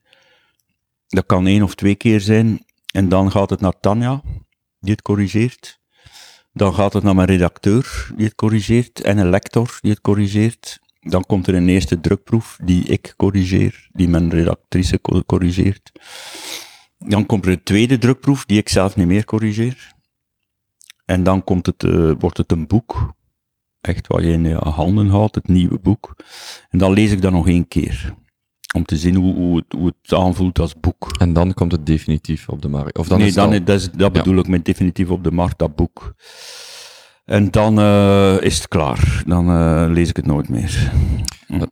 Dat 1.07 1.27
kan 1.27 1.47
één 1.47 1.63
of 1.63 1.75
twee 1.75 1.95
keer 1.95 2.21
zijn. 2.21 2.65
En 2.93 3.09
dan 3.09 3.31
gaat 3.31 3.51
het 3.51 3.61
naar 3.61 3.81
Tanja, 3.81 4.23
die 4.81 4.93
het 4.93 5.03
corrigeert. 5.03 5.81
Dan 6.53 6.75
gaat 6.75 6.93
het 6.93 7.03
naar 7.03 7.15
mijn 7.15 7.29
redacteur, 7.29 8.11
die 8.17 8.25
het 8.25 8.35
corrigeert. 8.35 9.01
En 9.01 9.19
een 9.19 9.31
lector, 9.31 9.79
die 9.81 9.91
het 9.91 10.01
corrigeert. 10.01 10.79
Dan 11.09 11.25
komt 11.27 11.47
er 11.47 11.55
een 11.55 11.69
eerste 11.69 12.01
drukproef, 12.01 12.59
die 12.65 12.85
ik 12.85 13.15
corrigeer. 13.17 13.89
Die 13.93 14.09
mijn 14.09 14.31
redactrice 14.31 15.01
co- 15.01 15.23
corrigeert. 15.23 15.93
Dan 16.99 17.27
komt 17.27 17.47
er 17.47 17.53
een 17.53 17.63
tweede 17.63 17.99
drukproef, 17.99 18.45
die 18.45 18.59
ik 18.59 18.69
zelf 18.69 18.97
niet 18.97 19.07
meer 19.07 19.25
corrigeer. 19.25 19.95
En 21.05 21.23
dan 21.23 21.45
komt 21.45 21.67
het, 21.67 21.85
eh, 21.85 22.11
wordt 22.19 22.37
het 22.37 22.53
een 22.53 22.67
boek 22.67 23.15
echt 23.81 24.07
wat 24.07 24.23
je 24.23 24.33
in 24.33 24.45
je 24.45 24.55
handen 24.55 25.09
houdt, 25.09 25.35
het 25.35 25.49
nieuwe 25.49 25.79
boek. 25.79 26.17
En 26.71 26.79
dan 26.79 26.93
lees 26.93 27.11
ik 27.11 27.23
dat 27.23 27.33
nog 27.33 27.49
één 27.49 27.69
keer. 27.69 28.15
Om 28.75 28.85
te 28.85 28.97
zien 28.97 29.15
hoe, 29.15 29.35
hoe, 29.35 29.57
het, 29.57 29.73
hoe 29.73 29.87
het 30.01 30.13
aanvoelt 30.13 30.59
als 30.59 30.81
boek. 30.81 31.11
En 31.19 31.33
dan 31.33 31.55
komt 31.55 31.73
het 31.73 31.87
definitief 31.87 32.49
op 32.49 32.63
de 32.63 32.69
markt. 32.69 32.99
Of 32.99 33.09
dan 33.09 33.19
nee, 33.19 33.27
is 33.27 33.35
dan, 33.35 33.53
al- 33.53 33.65
dat, 33.65 33.81
is, 33.81 33.91
dat 33.91 34.01
Ja. 34.01 34.09
bedoel 34.23 34.39
ik 34.39 34.49
met 34.49 34.65
definitief 34.65 35.11
op 35.11 35.25
de 35.25 35.31
markt, 35.31 35.59
dat 35.59 35.77
boek. 35.77 36.15
En 37.27 37.51
dan 37.51 37.79
eh, 37.79 38.37
is 38.41 38.57
het 38.57 38.69
klaar. 38.69 39.23
Dan 39.27 39.49
eh, 39.49 39.87
lees 39.89 40.09
ik 40.09 40.17
het 40.17 40.27
nooit 40.27 40.49
meer. 40.49 40.93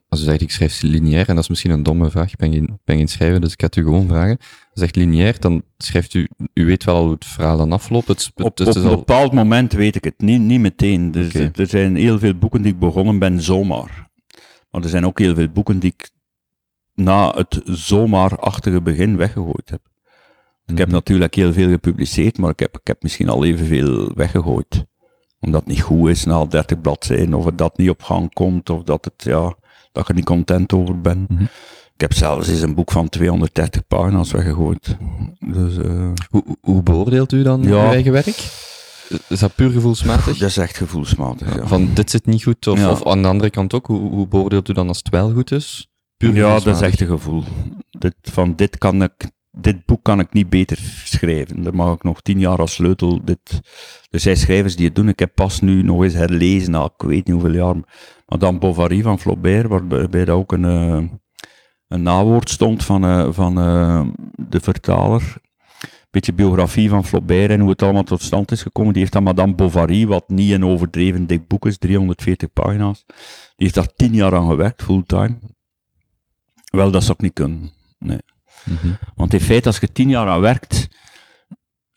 Als 0.08 0.20
u 0.20 0.24
zegt, 0.24 0.40
ik 0.40 0.50
schrijf 0.50 0.82
lineair, 0.82 1.28
en 1.28 1.34
dat 1.34 1.44
is 1.44 1.48
misschien 1.48 1.70
een 1.70 1.82
domme 1.82 2.10
vraag, 2.10 2.30
ik 2.32 2.36
ben 2.36 2.52
geen, 2.52 2.80
ben 2.84 2.96
geen 2.96 3.08
schrijver, 3.08 3.40
dus 3.40 3.52
ik 3.52 3.60
ga 3.60 3.66
het 3.66 3.76
u 3.76 3.82
gewoon 3.82 4.08
vragen. 4.08 4.36
Als 4.38 4.48
u 4.74 4.80
zegt 4.80 4.96
lineair, 4.96 5.40
dan 5.40 5.62
schrijft 5.78 6.14
u, 6.14 6.28
u 6.54 6.64
weet 6.64 6.84
wel 6.84 7.02
hoe 7.02 7.12
het 7.12 7.24
verhaal 7.24 7.56
dan 7.56 7.72
afloopt. 7.72 8.08
Het, 8.08 8.30
het, 8.34 8.44
Op, 8.44 8.58
het 8.58 8.68
op 8.68 8.76
is 8.76 8.82
een 8.82 8.88
al, 8.90 8.96
bepaald 8.96 9.32
moment 9.32 9.72
weet 9.72 9.94
ik 9.96 10.04
het. 10.04 10.14
Niet, 10.18 10.40
niet 10.40 10.60
meteen. 10.60 11.10
Dus. 11.10 11.34
Er 11.34 11.66
zijn 11.66 11.96
heel 11.96 12.18
veel 12.18 12.34
boeken 12.34 12.62
die 12.62 12.72
ik 12.72 12.78
begonnen 12.78 13.18
ben 13.18 13.42
zomaar. 13.42 14.08
Maar 14.70 14.82
er 14.82 14.88
zijn 14.88 15.06
ook 15.06 15.18
heel 15.18 15.34
veel 15.34 15.48
boeken 15.48 15.78
die 15.78 15.92
ik 15.96 16.10
na 16.94 17.30
het 17.34 17.60
zomaarachtige 17.64 18.80
begin 18.82 19.16
weggegooid 19.16 19.70
heb. 19.70 19.80
Ik 20.66 20.78
heb 20.78 20.86
Mhm. 20.86 20.96
natuurlijk 20.96 21.34
heel 21.34 21.52
veel 21.52 21.68
gepubliceerd, 21.68 22.38
maar 22.38 22.50
ik 22.50 22.58
heb, 22.58 22.78
ik 22.80 22.86
heb 22.86 23.02
misschien 23.02 23.28
al 23.28 23.44
evenveel 23.44 24.12
weggegooid. 24.14 24.84
Omdat 25.44 25.60
het 25.60 25.70
niet 25.70 25.82
goed 25.82 26.08
is 26.08 26.24
na 26.24 26.34
al 26.34 26.48
30 26.48 26.80
bladzijden, 26.80 27.34
of 27.34 27.44
het 27.44 27.58
dat 27.58 27.76
niet 27.78 27.90
op 27.90 28.02
gang 28.02 28.32
komt, 28.32 28.70
of 28.70 28.82
dat, 28.82 29.04
het, 29.04 29.24
ja, 29.24 29.54
dat 29.92 30.02
ik 30.02 30.08
er 30.08 30.14
niet 30.14 30.24
content 30.24 30.72
over 30.72 31.00
ben. 31.00 31.26
Mhm. 31.28 31.42
Ik 31.94 32.00
heb 32.00 32.12
zelfs 32.12 32.48
eens 32.48 32.60
een 32.60 32.74
boek 32.74 32.90
van 32.90 33.08
230 33.08 33.86
pagina's 33.86 34.32
weggegooid. 34.32 34.96
Dus, 35.40 35.76
eh, 35.78 36.10
hoe, 36.60 36.82
beoordeelt 36.82 37.32
u 37.32 37.42
dan 37.42 37.62
Ja. 37.62 37.68
uw 37.68 37.90
eigen 37.90 38.12
werk? 38.12 38.52
Is 39.28 39.38
dat 39.38 39.54
puur 39.54 39.70
gevoelsmatig? 39.70 40.38
dat 40.38 40.48
is 40.48 40.56
echt 40.56 40.76
gevoelsmatig. 40.76 41.54
Ja. 41.56 41.66
Van 41.66 41.90
dit 41.94 42.10
zit 42.10 42.26
niet 42.26 42.42
goed, 42.42 42.66
of, 42.66 42.78
Ja. 42.78 42.90
of 42.90 43.06
aan 43.06 43.22
de 43.22 43.28
andere 43.28 43.50
kant 43.50 43.74
ook, 43.74 43.86
hoe, 43.86 44.10
hoe 44.10 44.26
beoordeelt 44.28 44.68
u 44.68 44.72
dan 44.72 44.88
als 44.88 44.98
het 44.98 45.08
wel 45.08 45.32
goed 45.32 45.50
is? 45.52 45.88
Puur 46.16 46.34
Ja, 46.34 46.58
dat 46.58 46.74
is 46.76 46.80
echt 46.80 47.00
een 47.00 47.06
gevoel. 47.06 47.42
Dit, 47.90 48.14
van 48.22 48.54
dit, 48.56 48.78
kan 48.78 49.02
ik, 49.02 49.12
dit 49.54 49.84
boek 49.86 50.02
kan 50.02 50.20
ik 50.20 50.32
niet 50.32 50.48
beter 50.48 50.78
schrijven. 51.04 51.62
Daar 51.62 51.74
mag 51.74 51.94
ik 51.94 52.02
nog 52.02 52.20
tien 52.20 52.38
jaar 52.38 52.58
als 52.58 52.74
sleutel. 52.74 53.24
Dit, 53.24 53.60
er 54.10 54.20
zijn 54.20 54.36
schrijvers 54.36 54.76
die 54.76 54.86
het 54.86 54.94
doen. 54.94 55.08
Ik 55.08 55.18
heb 55.18 55.34
pas 55.34 55.60
nu 55.60 55.82
nog 55.82 56.02
eens 56.02 56.14
herlezen, 56.14 56.70
na 56.70 56.84
ik 56.84 57.06
weet 57.06 57.26
niet 57.26 57.34
hoeveel 57.34 57.54
jaar. 57.54 57.74
Madame 58.26 58.58
Bovary 58.58 59.02
van 59.02 59.18
Flaubert, 59.18 59.68
waarbij 59.68 60.24
daar 60.24 60.36
ook 60.36 60.52
een, 60.52 60.64
eh, 60.64 61.02
een 61.88 62.02
nawoord 62.02 62.50
stond 62.50 62.84
van, 62.84 63.04
eh, 63.04 63.32
van 63.32 63.58
eh, 63.58 64.06
de 64.48 64.60
vertaler. 64.60 65.34
Beetje 66.10 66.32
biografie 66.32 66.88
van 66.88 67.04
Flaubert 67.04 67.50
en 67.50 67.60
hoe 67.60 67.70
het 67.70 67.82
allemaal 67.82 68.02
tot 68.02 68.22
stand 68.22 68.50
is 68.50 68.62
gekomen. 68.62 68.92
Die 68.92 69.00
heeft 69.00 69.12
dan 69.12 69.22
Madame 69.22 69.54
Bovary, 69.54 70.06
wat 70.06 70.28
niet 70.28 70.52
een 70.52 70.64
overdreven 70.64 71.26
dik 71.26 71.48
boek 71.48 71.66
is, 71.66 71.78
340 71.78 72.52
pagina's. 72.52 73.04
Die 73.06 73.14
heeft 73.56 73.74
daar 73.74 73.94
tien 73.96 74.14
jaar 74.14 74.34
aan 74.34 74.48
gewerkt, 74.48 74.82
fulltime. 74.82 75.38
Wel, 76.70 76.90
dat 76.90 77.02
zou 77.02 77.14
ik 77.14 77.22
niet 77.22 77.32
kunnen. 77.32 77.70
Nee. 77.98 78.20
Want 79.14 79.32
in 79.32 79.40
feite, 79.40 79.68
als 79.68 79.78
je 79.78 79.92
tien 79.92 80.08
jaar 80.08 80.28
aan 80.28 80.40
werkt, 80.40 80.88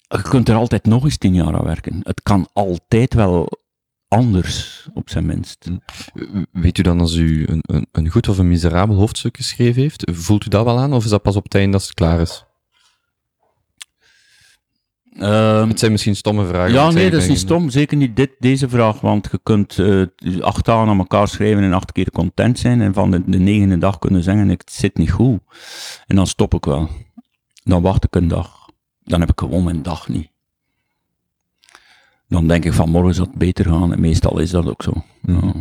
je 0.08 0.22
kunt 0.22 0.50
er 0.50 0.56
altijd 0.56 0.86
nog 0.86 1.04
eens 1.04 1.18
tien 1.18 1.34
jaar 1.34 1.56
aan 1.56 1.66
werken. 1.66 2.00
Het 2.04 2.22
kan 2.22 2.48
altijd 2.54 3.14
wel 3.14 3.50
anders, 4.08 4.88
op 4.94 5.10
zijn 5.10 5.26
minst. 5.26 5.70
Weet 6.52 6.78
u 6.78 6.82
dan 6.82 7.00
als 7.00 7.16
u 7.16 7.48
een, 7.48 7.60
een, 7.62 7.88
een 7.92 8.10
goed 8.10 8.30
of 8.30 8.38
een 8.38 8.48
miserabel 8.48 8.96
hoofdstuk 8.96 9.38
geschreven 9.38 9.82
heeft? 9.82 10.12
Voelt 10.14 10.46
u 10.46 10.50
dat 10.50 10.66
wel 10.66 10.80
aan, 10.80 10.94
of 10.94 11.04
is 11.04 11.10
dat 11.10 11.22
pas 11.22 11.36
op 11.36 11.44
het 11.44 11.56
einde 11.56 11.74
als 11.74 11.86
het 11.86 11.94
klaar 11.94 12.20
is? 12.20 12.47
Ehm, 15.20 15.68
Het 15.70 15.80
zijn 15.80 15.92
misschien 15.92 16.16
stomme 16.16 16.46
vragen. 16.46 16.74
ja, 16.74 16.92
nee, 16.92 17.10
dat 17.10 17.22
is 17.22 17.28
niet 17.28 17.38
stom. 17.40 17.70
Zeker 17.70 17.98
niet 17.98 18.16
dit, 18.16 18.32
deze 18.40 18.70
vraag, 18.70 19.00
want 19.02 19.28
je 19.32 19.40
kunt 19.44 19.80
eh, 19.80 20.42
acht 20.42 20.66
dagen 20.66 20.88
aan 20.90 20.98
elkaar 20.98 21.28
schrijven 21.28 21.64
en 21.64 21.74
acht 21.74 21.92
keer 21.92 22.12
content 22.12 22.60
zijn. 22.60 22.82
En 22.82 22.94
van 22.94 23.12
de, 23.12 23.22
de 23.26 23.38
negende 23.40 23.78
dag 23.78 24.00
kunnen 24.00 24.24
zeggen, 24.24 24.50
ik 24.50 24.62
zit 24.66 24.98
niet 24.98 25.12
goed. 25.12 25.40
En 26.08 26.16
dan 26.16 26.28
stop 26.28 26.54
ik 26.54 26.66
wel. 26.66 26.90
Dan 27.64 27.82
wacht 27.82 28.04
ik 28.04 28.16
een 28.16 28.28
dag. 28.28 28.70
Dan 29.04 29.20
heb 29.20 29.30
ik 29.30 29.40
gewoon 29.40 29.64
mijn 29.64 29.84
dag 29.84 30.08
niet. 30.08 30.30
Dan 32.28 32.48
denk 32.48 32.66
ik 32.66 32.74
van 32.74 32.90
morgen 32.90 33.14
zal 33.14 33.26
het 33.26 33.36
beter 33.36 33.66
gaan. 33.66 33.94
En 33.94 34.00
meestal 34.00 34.40
is 34.40 34.50
dat 34.50 34.68
ook 34.68 34.84
zo. 34.84 34.94
Ja. 35.22 35.54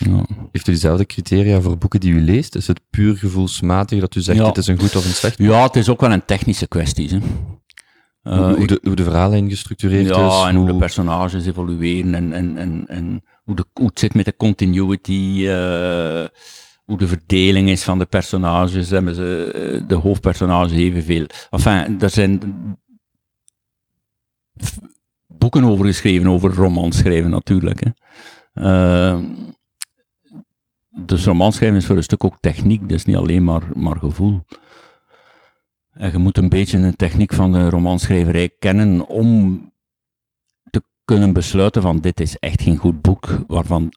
Ja. 0.00 0.24
Heeft 0.52 0.68
u 0.68 0.72
dezelfde 0.72 1.06
criteria 1.06 1.60
voor 1.60 1.78
boeken 1.78 2.00
die 2.00 2.12
u 2.12 2.20
leest? 2.20 2.54
Is 2.54 2.66
het 2.66 2.80
puur 2.90 3.16
gevoelsmatig 3.16 4.00
dat 4.00 4.14
u 4.14 4.20
zegt 4.20 4.38
Ja. 4.38 4.46
het 4.46 4.56
is 4.56 4.66
een 4.66 4.78
goed 4.78 4.96
of 4.96 5.04
een 5.04 5.10
slecht? 5.10 5.38
ja, 5.38 5.62
het 5.62 5.76
is 5.76 5.88
ook 5.88 6.00
wel 6.00 6.12
een 6.12 6.24
technische 6.24 6.66
kwestie. 6.68 7.08
Hè. 7.08 7.18
Eh, 8.28 8.54
hoe, 8.54 8.66
de, 8.66 8.80
hoe 8.82 8.96
de 8.96 9.02
verhaallijn 9.02 9.48
gestructureerd 9.48 10.08
ja, 10.08 10.26
is? 10.26 10.48
en 10.48 10.56
hoe 10.56 10.66
de 10.66 10.76
personages 10.76 11.46
evolueren 11.46 12.14
en, 12.14 12.32
en, 12.32 12.56
en, 12.56 12.84
en 12.88 13.22
hoe, 13.44 13.56
de, 13.56 13.64
hoe 13.72 13.86
het 13.86 13.98
zit 13.98 14.14
met 14.14 14.24
de 14.24 14.36
continuity, 14.36 15.44
eh, 15.46 16.24
hoe 16.84 16.98
de 16.98 17.06
verdeling 17.06 17.68
is 17.68 17.82
van 17.82 17.98
de 17.98 18.06
personages. 18.06 18.90
Hebben 18.90 19.14
ze 19.14 19.52
eh, 19.54 19.88
de 19.88 19.94
hoofdpersonages 19.94 20.72
evenveel. 20.72 21.26
Enfin, 21.50 22.00
er 22.00 22.10
zijn 22.10 22.40
boeken 25.26 25.64
over 25.64 25.86
geschreven, 25.86 26.28
over 26.28 26.54
romans 26.54 26.96
schrijven 26.96 27.30
natuurlijk. 27.30 27.84
Hè. 27.84 27.90
Eh, 28.52 29.18
dus 31.04 31.24
romans 31.24 31.56
schrijven 31.56 31.78
is 31.78 31.86
voor 31.86 31.96
een 31.96 32.02
stuk 32.02 32.24
ook 32.24 32.36
techniek, 32.40 32.90
is 32.90 33.04
niet 33.04 33.16
alleen 33.16 33.44
maar, 33.44 33.62
maar 33.74 33.96
gevoel. 33.96 34.40
En 35.98 36.12
je 36.12 36.18
moet 36.18 36.38
een 36.38 36.48
beetje 36.48 36.80
de 36.80 36.96
techniek 36.96 37.32
van 37.34 37.52
de 37.52 37.68
romanschrijverij 37.68 38.50
kennen 38.58 39.08
om 39.08 39.62
te 40.70 40.82
kunnen 41.04 41.32
besluiten 41.32 41.82
van 41.82 42.00
dit 42.00 42.20
is 42.20 42.36
echt 42.36 42.62
geen 42.62 42.76
goed 42.76 43.02
boek, 43.02 43.44
waarvan 43.46 43.92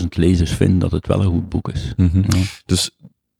100.000 0.00 0.06
lezers 0.08 0.52
vinden 0.52 0.78
dat 0.78 0.90
het 0.90 1.06
wel 1.06 1.20
een 1.20 1.30
goed 1.30 1.48
boek 1.48 1.68
is. 1.68 1.92
Mhm. 1.96 2.18
Ja. 2.18 2.42
Dus 2.66 2.90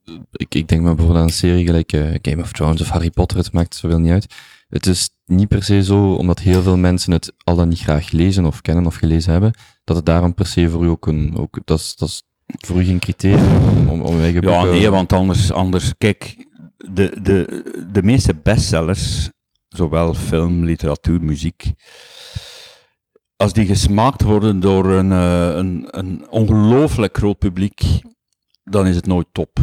eh, 0.05 0.14
ik, 0.33 0.55
ik 0.55 0.68
denk 0.68 0.83
maar 0.83 0.95
bijvoorbeeld 0.95 1.22
aan 1.22 1.29
een 1.29 1.35
serie 1.35 1.64
gelijk 1.66 1.93
eh, 1.93 2.14
Game 2.22 2.43
of 2.43 2.53
Thrones 2.53 2.81
of 2.81 2.89
Harry 2.89 3.11
Potter, 3.11 3.39
het 3.39 3.53
maakt 3.53 3.75
zoveel 3.75 3.99
niet 3.99 4.12
uit. 4.12 4.35
Het 4.68 4.87
is 4.87 5.11
niet 5.27 5.49
per 5.49 5.62
se 5.62 5.83
zo, 5.83 6.14
omdat 6.14 6.39
heel 6.39 6.62
veel 6.62 6.77
mensen 6.77 7.12
het 7.12 7.33
al 7.45 7.57
dan 7.57 7.68
niet 7.68 7.81
graag 7.81 8.11
lezen 8.11 8.45
of 8.45 8.61
kennen 8.61 8.87
of 8.87 8.95
gelezen 8.95 9.33
hebben, 9.33 9.53
dat 9.85 9.97
het 9.97 10.07
daarom 10.07 10.35
per 10.35 10.47
se 10.47 10.70
voor 10.70 10.85
u 10.85 10.89
ook 10.89 11.07
een, 11.07 11.37
ook, 11.37 11.59
dat 11.64 11.79
is, 11.79 11.97
dat 11.97 12.09
is 12.09 12.22
voor 12.47 12.81
u 12.81 12.85
geen 12.85 12.99
criterium 12.99 13.89
om, 13.89 14.03
om, 14.03 14.20
eigen 14.20 14.43
Ja, 14.43 14.61
boeken... 14.61 14.79
nee, 14.79 14.91
want 14.91 15.12
anders, 15.12 15.53
anders 15.53 15.93
kijk, 15.99 16.37
de, 16.91 17.20
de, 17.22 17.62
de 17.93 18.03
meeste 18.03 18.35
bestsellers, 18.35 19.30
zowel 19.68 20.14
film, 20.14 20.64
literatuur, 20.64 21.22
muziek, 21.22 21.72
als 23.37 23.53
die 23.53 23.66
gesmaakt 23.66 24.22
worden 24.22 24.61
door 24.61 24.85
een, 24.87 25.12
eh, 25.12 25.57
een, 25.57 25.87
een 25.91 26.28
ongelooflijk 26.28 27.16
groot 27.16 27.39
publiek, 27.39 27.82
dan 28.64 28.87
is 28.87 28.97
het 28.97 29.07
nooit 29.07 29.26
top. 29.32 29.59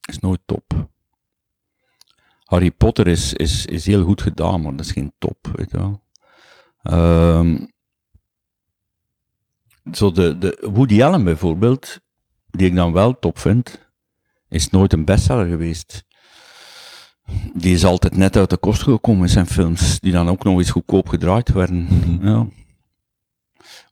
Is 0.00 0.18
nooit 0.18 0.40
top. 0.44 0.88
Harry 2.44 2.70
Potter 2.70 3.06
is, 3.06 3.32
is, 3.32 3.66
is 3.66 3.86
heel 3.86 4.04
goed 4.04 4.22
gedaan, 4.22 4.62
maar 4.62 4.76
dat 4.76 4.84
is 4.84 4.92
geen 4.92 5.12
top, 5.18 5.36
weet 5.54 5.70
je 5.70 5.76
wel. 5.76 6.02
Ehm, 6.82 7.66
zo 9.92 10.12
de, 10.12 10.38
de 10.38 10.68
Woody 10.72 11.02
Allen 11.02 11.24
bijvoorbeeld, 11.24 12.00
die 12.50 12.66
ik 12.66 12.74
dan 12.74 12.92
wel 12.92 13.18
top 13.18 13.38
vind, 13.38 13.83
is 14.54 14.70
nooit 14.70 14.92
een 14.92 15.04
bestseller 15.04 15.46
geweest. 15.46 16.04
Die 17.54 17.74
is 17.74 17.84
altijd 17.84 18.16
net 18.16 18.36
uit 18.36 18.50
de 18.50 18.56
kost 18.56 18.82
gekomen 18.82 19.22
in 19.22 19.28
zijn 19.28 19.46
films, 19.46 20.00
die 20.00 20.12
dan 20.12 20.28
ook 20.28 20.44
nog 20.44 20.58
eens 20.58 20.70
goedkoop 20.70 21.08
gedraaid 21.08 21.52
werden. 21.52 21.88
Ja. 22.22 22.46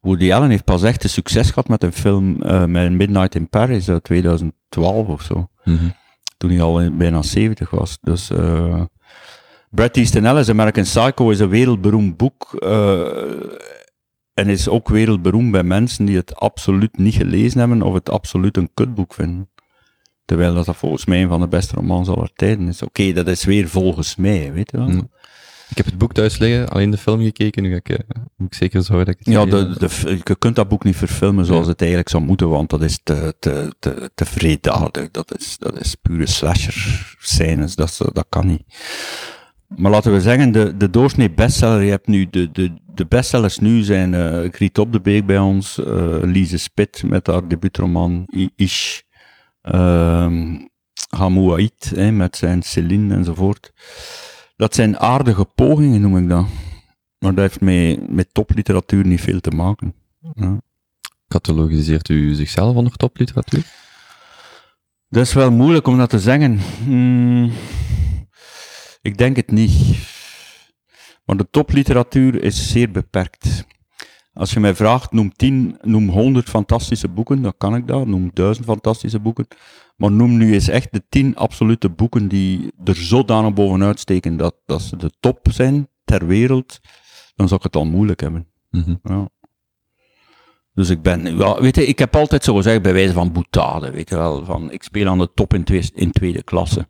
Woody 0.00 0.32
Allen 0.32 0.50
heeft 0.50 0.64
pas 0.64 0.82
echt 0.82 1.04
een 1.04 1.10
succes 1.10 1.48
gehad 1.48 1.68
met 1.68 1.82
een 1.82 1.92
film 1.92 2.36
uh, 2.42 2.64
met 2.64 2.92
Midnight 2.92 3.34
in 3.34 3.48
Paris 3.48 3.88
uit 3.88 4.04
2012 4.04 5.06
of 5.08 5.22
zo. 5.22 5.48
Mhm. 5.64 5.88
Toen 6.36 6.50
hij 6.50 6.62
al 6.62 6.80
in- 6.80 6.96
bijna 6.96 7.22
70 7.22 7.70
was. 7.70 7.98
Dus 8.00 8.30
eh 8.30 8.82
Bret 9.70 9.96
Easton 9.96 10.24
Ellis, 10.24 10.48
American 10.48 10.82
Psycho, 10.84 11.30
is 11.30 11.38
een 11.40 11.48
wereldberoemd 11.48 12.16
boek. 12.16 12.54
eh, 12.54 13.00
en 14.34 14.48
is 14.48 14.68
ook 14.68 14.88
wereldberoemd 14.88 15.50
bij 15.52 15.62
mensen 15.62 16.04
die 16.04 16.16
het 16.16 16.34
absoluut 16.36 16.98
niet 16.98 17.14
gelezen 17.14 17.58
hebben 17.58 17.82
of 17.82 17.94
het 17.94 18.10
absoluut 18.10 18.56
een 18.56 18.70
kutboek 18.74 19.14
vinden. 19.14 19.50
Terwijl 20.33 20.55
dat, 20.55 20.66
dat 20.66 20.76
volgens 20.76 21.05
mij 21.05 21.22
een 21.22 21.28
van 21.28 21.41
de 21.41 21.49
beste 21.49 21.74
romans 21.74 22.09
aller 22.09 22.30
tijden 22.35 22.68
is. 22.68 22.83
Oké, 22.83 23.12
dat 23.12 23.26
is 23.26 23.45
weer 23.45 23.68
volgens 23.68 24.16
mij, 24.16 24.53
weet 24.53 24.70
je 24.70 24.76
wel. 24.76 24.89
Mm. 24.89 25.11
Ik 25.68 25.76
heb 25.76 25.87
het 25.87 25.99
boek 25.99 26.12
thuis 26.12 26.39
liggen, 26.39 26.68
alleen 26.68 26.91
de 26.91 26.97
film 26.97 27.20
gekeken. 27.22 27.62
Nu 27.62 27.70
ga 27.70 27.76
ik, 27.76 27.89
eh, 27.89 27.99
moet 28.37 28.47
ik 28.53 28.55
zeker 28.55 28.83
zorgen 28.83 29.07
dat 29.07 29.14
ik 29.14 29.24
het 29.24 29.35
Ja, 29.35 29.45
de, 29.45 29.74
de, 29.78 30.20
je 30.24 30.37
kunt 30.39 30.57
dat 30.57 30.68
boek 30.68 30.85
niet 30.85 30.97
verfilmen 30.97 31.45
zoals 31.45 31.64
Ja. 31.64 31.70
het 31.70 31.80
eigenlijk 31.80 32.11
zou 32.11 32.22
moeten, 32.22 32.49
want 32.49 32.70
dat 32.70 32.83
is 32.83 33.01
te, 33.03 33.35
te, 33.39 33.72
te, 33.78 34.11
te. 34.14 35.09
Dat 35.11 35.39
is, 35.39 35.57
dat 35.59 35.80
is 35.80 35.95
pure 35.95 36.26
slasher 36.26 37.14
scènes, 37.18 37.74
dat, 37.74 37.99
dat 38.12 38.26
kan 38.28 38.47
niet. 38.47 38.62
Maar 39.66 39.91
laten 39.91 40.12
we 40.12 40.20
zeggen, 40.20 40.53
de, 40.53 40.76
de 40.76 40.91
doorsnee 40.91 41.30
bestseller, 41.30 41.83
je 41.83 41.91
hebt 41.91 42.07
nu, 42.07 42.26
de, 42.30 42.51
de, 42.53 42.72
de 42.95 43.07
bestsellers 43.07 43.59
nu 43.59 43.83
zijn 43.83 44.14
eh 44.14 44.53
Griet 44.53 44.78
op 44.78 44.93
de 44.93 45.01
Beek 45.01 45.26
bij 45.26 45.39
ons, 45.39 45.78
eh 45.78 46.16
Lise 46.22 46.59
Spit 46.59 47.03
met 47.07 47.26
haar 47.26 47.49
debuutroman 47.49 48.26
I- 48.37 48.51
Ish, 48.57 49.01
ehm 49.62 50.70
Hamouaït 51.16 51.92
hè, 51.94 52.12
met 52.12 52.36
zijn 52.36 52.62
Céline 52.62 53.14
enzovoort. 53.14 53.72
Dat 54.56 54.74
zijn 54.74 54.98
aardige 54.98 55.44
pogingen, 55.44 56.00
noem 56.00 56.16
ik 56.16 56.28
dat. 56.28 56.46
Maar 57.18 57.34
dat 57.34 57.44
heeft 57.44 57.60
met, 57.60 58.10
met 58.10 58.34
topliteratuur 58.34 59.06
niet 59.06 59.20
veel 59.20 59.40
te 59.40 59.50
maken. 59.50 59.94
Ja. 60.34 60.60
Catalogiseert 61.28 62.08
u 62.08 62.34
zichzelf 62.34 62.76
onder 62.76 62.96
topliteratuur? 62.96 63.64
Dat 65.08 65.26
is 65.26 65.32
wel 65.32 65.50
moeilijk 65.50 65.86
om 65.86 65.98
dat 65.98 66.10
te 66.10 66.20
zeggen. 66.20 66.60
Hmm, 66.84 67.52
ik 69.02 69.18
denk 69.18 69.36
het 69.36 69.50
niet. 69.50 69.96
Maar 71.24 71.36
de 71.36 71.48
topliteratuur 71.50 72.42
is 72.42 72.70
zeer 72.70 72.90
beperkt. 72.90 73.66
Als 74.35 74.53
je 74.53 74.61
mij 74.61 74.74
vraagt, 74.74 75.12
noem 75.12 75.33
10, 75.37 75.78
noem 75.80 76.09
100 76.09 76.49
fantastische 76.49 77.09
boeken, 77.09 77.43
dan 77.43 77.55
kan 77.59 77.74
ik 77.74 77.87
dat. 77.87 78.07
Noem 78.07 78.30
1000 78.33 78.66
fantastische 78.66 79.20
boeken. 79.20 79.47
Maar 79.97 80.12
noem 80.12 80.37
nu 80.37 80.53
eens 80.53 80.68
echt 80.68 80.93
de 80.93 81.03
10 81.09 81.37
absolute 81.37 81.89
boeken 81.89 82.28
die 82.28 82.72
er 82.85 82.97
zodanig 82.97 83.55
bovenuit 83.55 84.01
steken 84.01 84.37
dat, 84.37 84.55
dat 84.66 84.83
ze 84.83 84.97
de 84.97 85.11
top 85.20 85.39
zijn 85.51 85.89
ter 86.05 86.26
wereld, 86.26 86.80
dan 87.35 87.49
zou 87.49 87.61
ik 87.61 87.66
het 87.66 87.76
al 87.76 87.85
moeilijk 87.85 88.20
hebben. 88.20 88.47
Mhm. 88.70 88.95
Ja. 89.03 89.28
Dus 90.74 90.91
ik 90.91 91.03
ben, 91.03 91.37
ja, 91.37 91.61
weet 91.61 91.76
je, 91.76 91.87
ik 91.87 91.99
heb 91.99 92.16
altijd 92.16 92.45
zo 92.45 92.55
gezegd 92.55 92.83
bij 92.83 92.93
wijze 92.93 93.12
van 93.12 93.33
boetade, 93.33 93.91
weet 93.91 94.09
je 94.09 94.16
wel, 94.16 94.45
van 94.45 94.70
ik 94.70 94.83
speel 94.83 95.09
aan 95.09 95.18
de 95.18 95.30
top 95.35 95.55
in, 95.55 95.64
twee, 95.64 95.91
in 95.95 96.12
tweede 96.12 96.43
klasse. 96.43 96.89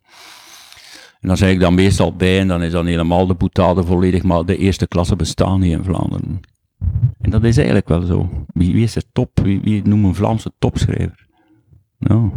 En 1.21 1.29
dan 1.29 1.37
zeg 1.37 1.51
ik 1.51 1.61
dan 1.61 1.75
meestal 1.75 2.17
bij 2.17 2.39
en 2.39 2.49
dan 2.49 2.63
is 2.63 2.73
dan 2.73 2.87
helemaal 2.87 3.27
de 3.27 3.35
boetade 3.35 3.85
volledig, 3.85 4.23
maar 4.23 4.45
de 4.45 4.57
eerste 4.57 4.89
klasse 4.89 5.17
bestaan 5.17 5.61
niet 5.61 5.73
in 5.73 5.85
Vlaanderen. 5.85 6.41
Dat 7.33 7.45
is 7.45 7.57
eigenlijk 7.57 7.89
wel 7.89 8.03
zo. 8.03 8.45
Wie, 8.55 8.73
wie 8.73 8.83
is 8.83 8.93
de 8.93 9.03
top? 9.13 9.41
Wie, 9.41 9.61
wie 9.61 9.83
noemt 9.83 10.05
een 10.05 10.15
Vlaamse 10.15 10.53
topschrijver? 10.59 11.27
Nou, 11.99 12.31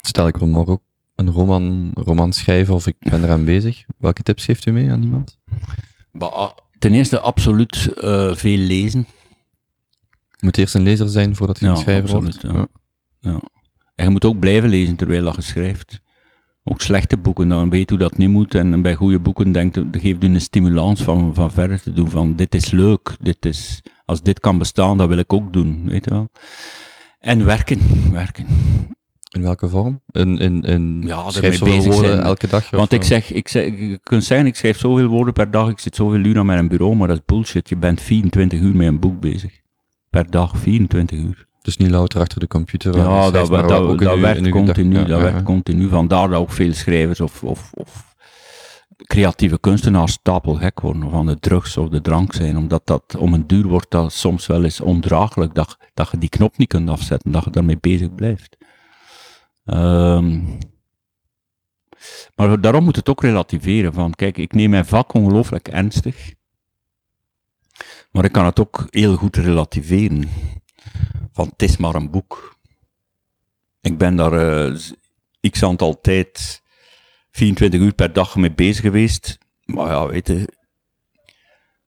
Stel 0.00 0.26
ik 0.26 0.36
wil 0.36 0.48
morgen 0.48 0.72
ook 0.72 0.82
een 1.14 1.30
roman, 1.30 1.90
roman 1.94 2.32
schrijven 2.32 2.74
of 2.74 2.86
ik 2.86 2.96
ben 2.98 3.24
eraan 3.24 3.44
bezig. 3.44 3.84
Welke 3.98 4.22
tips 4.22 4.44
geeft 4.44 4.66
u 4.66 4.70
mee 4.72 4.90
aan 4.90 5.02
iemand? 5.02 5.38
maar, 6.12 6.28
ah, 6.28 6.50
ten 6.78 6.94
eerste 6.94 7.20
absoluut 7.20 7.92
eh, 8.00 8.34
veel 8.34 8.56
lezen. 8.58 9.06
Moet 10.40 10.58
eerst 10.58 10.74
een 10.74 10.82
lezer 10.82 11.08
zijn 11.08 11.36
voordat 11.36 11.58
je 11.58 11.64
Ja, 11.64 11.70
een 11.70 11.76
schrijver 11.76 12.14
absoluut, 12.14 12.42
wordt? 12.42 12.56
ja. 13.20 13.30
Ja. 13.30 13.40
En 13.94 14.04
je 14.04 14.10
moet 14.10 14.24
ook 14.24 14.38
blijven 14.38 14.68
lezen 14.68 14.96
terwijl 14.96 15.24
dat 15.24 15.34
je 15.34 15.42
schrijft. 15.42 16.00
Ook 16.66 16.80
slechte 16.80 17.16
boeken, 17.16 17.48
dan 17.48 17.70
weet 17.70 17.90
hoe 17.90 17.98
dat 17.98 18.16
niet 18.16 18.28
moet. 18.28 18.54
En 18.54 18.82
bij 18.82 18.94
goede 18.94 19.18
boeken 19.18 19.52
denkt, 19.52 19.78
geeft 19.92 20.24
u 20.24 20.26
een 20.26 20.40
stimulans 20.40 21.02
van, 21.02 21.34
van 21.34 21.50
verder 21.50 21.82
te 21.82 21.92
doen. 21.92 22.10
Van 22.10 22.36
dit 22.36 22.54
is 22.54 22.70
leuk, 22.70 23.16
dit 23.20 23.46
is, 23.46 23.82
als 24.04 24.22
dit 24.22 24.40
kan 24.40 24.58
bestaan, 24.58 24.98
dat 24.98 25.08
wil 25.08 25.18
ik 25.18 25.32
ook 25.32 25.52
doen. 25.52 25.82
Weet 25.88 26.04
je 26.04 26.10
wel. 26.10 26.28
En 27.18 27.44
werken, 27.44 27.80
werken. 28.12 28.46
In 29.30 29.42
welke 29.42 29.68
vorm? 29.68 30.00
In, 30.10 30.38
in, 30.38 30.62
in 30.62 31.02
Ja, 31.06 31.30
schrijf 31.30 31.56
zoveel 31.56 31.76
bezig 31.76 31.92
woorden 31.92 32.12
zijn. 32.12 32.24
elke 32.24 32.46
dag? 32.46 32.70
Want 32.70 32.92
ik 32.92 33.00
eh, 33.00 33.06
zeg, 33.06 33.32
ik 33.32 33.48
zeg, 33.48 33.64
je 33.64 33.98
kunt 34.02 34.24
zeggen, 34.24 34.46
ik 34.46 34.56
schrijf 34.56 34.78
zoveel 34.78 35.06
woorden 35.06 35.34
per 35.34 35.50
dag, 35.50 35.68
ik 35.68 35.78
zit 35.78 35.94
zoveel 35.96 36.18
uur 36.24 36.38
aan 36.38 36.46
mijn 36.46 36.68
bureau, 36.68 36.96
maar 36.96 37.08
dat 37.08 37.16
is 37.16 37.22
bullshit. 37.26 37.68
Je 37.68 37.76
bent 37.76 38.00
24 38.00 38.60
uur 38.60 38.76
met 38.76 38.86
een 38.86 39.00
boek 39.00 39.20
bezig. 39.20 39.60
Per 40.10 40.30
dag, 40.30 40.56
24 40.58 41.18
uur. 41.18 41.46
Dus 41.64 41.76
niet 41.76 41.90
louter 41.90 42.20
achter 42.20 42.40
de 42.40 42.46
computer. 42.46 42.96
Ja, 42.96 43.30
dat, 43.30 43.50
maar 43.50 43.66
dat, 43.66 43.80
ook 43.80 44.02
dat, 44.02 44.16
uw- 44.16 44.44
uw 44.44 44.50
continu, 44.50 44.94
dat 44.94 45.08
Ja, 45.08 45.18
werkt 45.18 45.36
ja. 45.36 45.42
continu. 45.42 45.88
Vandaar 45.88 46.28
dat 46.28 46.38
ook 46.40 46.52
veel 46.52 46.72
schrijvers 46.72 47.20
of, 47.20 47.42
of, 47.44 47.70
of 47.74 48.14
creatieve 49.06 49.58
kunstenaars 49.60 50.12
stapelgek 50.12 50.80
worden, 50.80 51.12
aan 51.12 51.26
de 51.26 51.38
drugs 51.38 51.76
of 51.76 51.88
de 51.88 52.00
drank 52.00 52.34
zijn, 52.34 52.56
omdat 52.56 52.86
dat 52.86 53.16
om 53.18 53.34
een 53.34 53.46
duur 53.46 53.66
wordt 53.66 53.90
dat 53.90 54.12
soms 54.12 54.46
wel 54.46 54.64
eens 54.64 54.80
ondraaglijk, 54.80 55.54
dat, 55.54 55.76
dat 55.94 56.08
je 56.10 56.18
die 56.18 56.28
knop 56.28 56.56
niet 56.56 56.68
kunt 56.68 56.90
afzetten, 56.90 57.30
dat 57.30 57.44
je 57.44 57.50
daarmee 57.50 57.78
bezig 57.80 58.14
blijft. 58.14 58.56
Ehm, 59.64 60.40
maar 62.34 62.60
daarom 62.60 62.84
moet 62.84 62.96
het 62.96 63.08
ook 63.08 63.22
relativeren, 63.22 63.92
van 63.92 64.12
kijk, 64.14 64.38
ik 64.38 64.52
neem 64.52 64.70
mijn 64.70 64.86
vak 64.86 65.14
ongelooflijk 65.14 65.68
ernstig, 65.68 66.34
maar 68.10 68.24
ik 68.24 68.32
kan 68.32 68.44
het 68.44 68.60
ook 68.60 68.86
heel 68.90 69.16
goed 69.16 69.36
relativeren. 69.36 70.28
Van 71.34 71.46
het 71.48 71.62
is 71.62 71.76
maar 71.76 71.94
een 71.94 72.10
boek. 72.10 72.56
Ik 73.80 73.98
ben 73.98 74.16
daar 74.16 74.76
z- 74.76 74.92
x 75.50 75.62
aantal 75.62 76.00
tijd, 76.00 76.62
24 77.30 77.80
uur 77.80 77.92
per 77.92 78.12
dag 78.12 78.36
mee 78.36 78.52
bezig 78.52 78.80
geweest. 78.82 79.38
Maar 79.64 79.86
ja, 79.90 80.06
weet 80.06 80.26
je, 80.28 80.48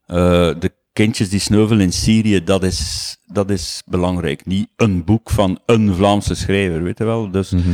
eh, 0.06 0.52
de 0.60 0.74
kindjes 0.93 1.30
die 1.30 1.39
sneuvelen 1.39 1.82
in 1.86 1.91
Syrië, 1.93 2.43
dat 2.43 2.64
is, 2.64 3.18
dat 3.26 3.50
is 3.50 3.82
belangrijk. 3.86 4.45
Niet 4.45 4.70
een 4.76 5.04
boek 5.04 5.30
van 5.30 5.60
een 5.66 5.93
Vlaamse 5.95 6.36
schrijver, 6.36 6.84
weet 6.84 6.98
je 6.98 7.04
wel. 7.04 7.32
Dus, 7.32 7.50
Mhm. 7.52 7.74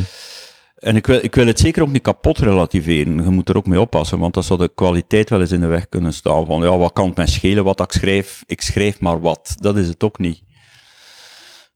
En 0.76 0.96
ik 0.96 1.08
wil, 1.08 1.20
ik 1.24 1.36
wil 1.36 1.48
het 1.48 1.60
zeker 1.60 1.82
ook 1.82 1.92
niet 1.92 2.02
kapot 2.02 2.38
relativeren. 2.38 3.24
Je 3.24 3.30
moet 3.30 3.50
er 3.50 3.58
ook 3.58 3.66
mee 3.68 3.80
oppassen, 3.80 4.20
want 4.20 4.34
dat 4.34 4.46
zou 4.46 4.60
de 4.60 4.72
kwaliteit 4.76 5.30
wel 5.30 5.42
eens 5.42 5.52
in 5.52 5.60
de 5.60 5.68
weg 5.68 5.90
kunnen 5.90 6.14
staan. 6.14 6.46
Van 6.46 6.62
ja, 6.62 6.78
wat 6.78 6.94
kan 6.94 7.08
het 7.08 7.16
mij 7.18 7.28
schelen 7.28 7.64
wat 7.64 7.80
ik 7.80 7.92
schrijf? 7.92 8.44
Ik 8.46 8.62
schrijf 8.62 9.00
maar 9.00 9.22
wat. 9.22 9.56
Dat 9.60 9.78
is 9.78 9.88
het 9.88 10.04
ook 10.04 10.20
niet. 10.20 10.42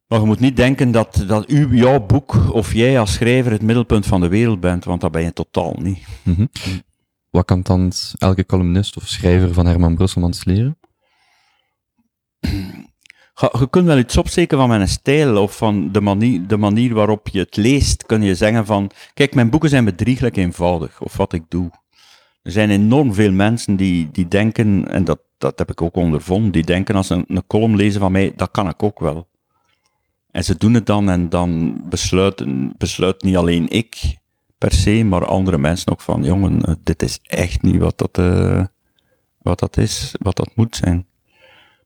Maar 0.08 0.20
je 0.20 0.26
moet 0.26 0.40
niet 0.40 0.56
denken 0.56 0.92
dat, 0.92 1.24
dat 1.28 1.50
u, 1.50 1.76
jouw 1.76 2.06
boek 2.06 2.54
of 2.54 2.74
jij 2.74 3.00
als 3.00 3.14
schrijver 3.14 3.52
het 3.52 3.62
middelpunt 3.62 4.06
van 4.06 4.22
de 4.22 4.28
wereld 4.28 4.60
bent, 4.60 4.84
want 4.84 5.02
dat 5.02 5.12
ben 5.12 5.24
je 5.24 5.34
totaal 5.34 5.76
niet. 5.80 6.08
Mhm. 6.24 6.46
Wat 7.30 7.46
kan 7.46 7.62
dan 7.62 7.92
elke 8.18 8.46
columnist 8.46 8.98
of 8.98 9.08
schrijver 9.08 9.54
van 9.54 9.66
Herman 9.66 9.96
Brusselmans 9.96 10.46
leren? 10.46 10.78
Je 13.40 13.68
kunt 13.70 13.86
wel 13.86 13.98
iets 13.98 14.18
opsteken 14.18 14.58
van 14.58 14.70
mijn 14.70 14.88
stijl 14.88 15.42
of 15.42 15.58
van 15.58 15.92
de 15.92 16.02
manier, 16.02 16.48
de 16.48 16.58
manier 16.58 16.94
waarop 16.94 17.28
je 17.28 17.40
het 17.40 17.56
leest. 17.56 18.06
Kun 18.06 18.22
je 18.22 18.36
zeggen 18.36 18.66
van, 18.66 18.92
kijk, 19.14 19.36
mijn 19.36 19.50
boeken 19.50 19.70
zijn 19.70 19.86
bedrieglijk 19.86 20.38
eenvoudig, 20.38 21.02
of 21.02 21.18
wat 21.18 21.34
ik 21.34 21.44
doe. 21.50 21.70
Er 22.42 22.52
zijn 22.52 22.70
enorm 22.70 23.14
veel 23.14 23.32
mensen 23.32 23.76
die, 23.76 24.10
die 24.12 24.28
denken, 24.28 24.88
en 24.92 25.04
dat, 25.04 25.20
dat 25.38 25.60
heb 25.60 25.72
ik 25.72 25.82
ook 25.82 25.96
ondervonden, 25.96 26.52
die 26.52 26.64
denken 26.64 26.96
als 26.96 27.08
ze 27.08 27.14
een, 27.14 27.26
een 27.28 27.48
column 27.48 27.76
lezen 27.76 28.00
van 28.00 28.12
mij, 28.12 28.34
dat 28.36 28.52
kan 28.52 28.70
ik 28.70 28.84
ook 28.84 29.00
wel. 29.00 29.27
En 30.32 30.44
ze 30.44 30.58
doen 30.58 30.74
het 30.74 30.86
dan 30.86 31.10
en 31.10 31.30
dan 31.30 31.82
besluiten, 31.90 32.74
besluit 32.78 33.24
niet 33.24 33.36
alleen 33.36 33.70
ik 33.70 34.18
per 34.58 34.72
se, 34.72 35.04
maar 35.04 35.26
andere 35.26 35.58
mensen 35.58 35.92
ook 35.92 36.02
van, 36.02 36.24
jongen, 36.24 36.66
eh, 36.66 36.74
dit 36.84 37.02
is 37.02 37.20
echt 37.24 37.62
niet 37.62 37.78
wat 37.78 37.98
dat, 37.98 38.18
eh, 38.18 38.64
wat 39.42 39.60
dat 39.60 39.78
is, 39.78 40.16
wat 40.20 40.36
dat 40.36 40.52
moet 40.56 40.76
zijn. 40.76 41.06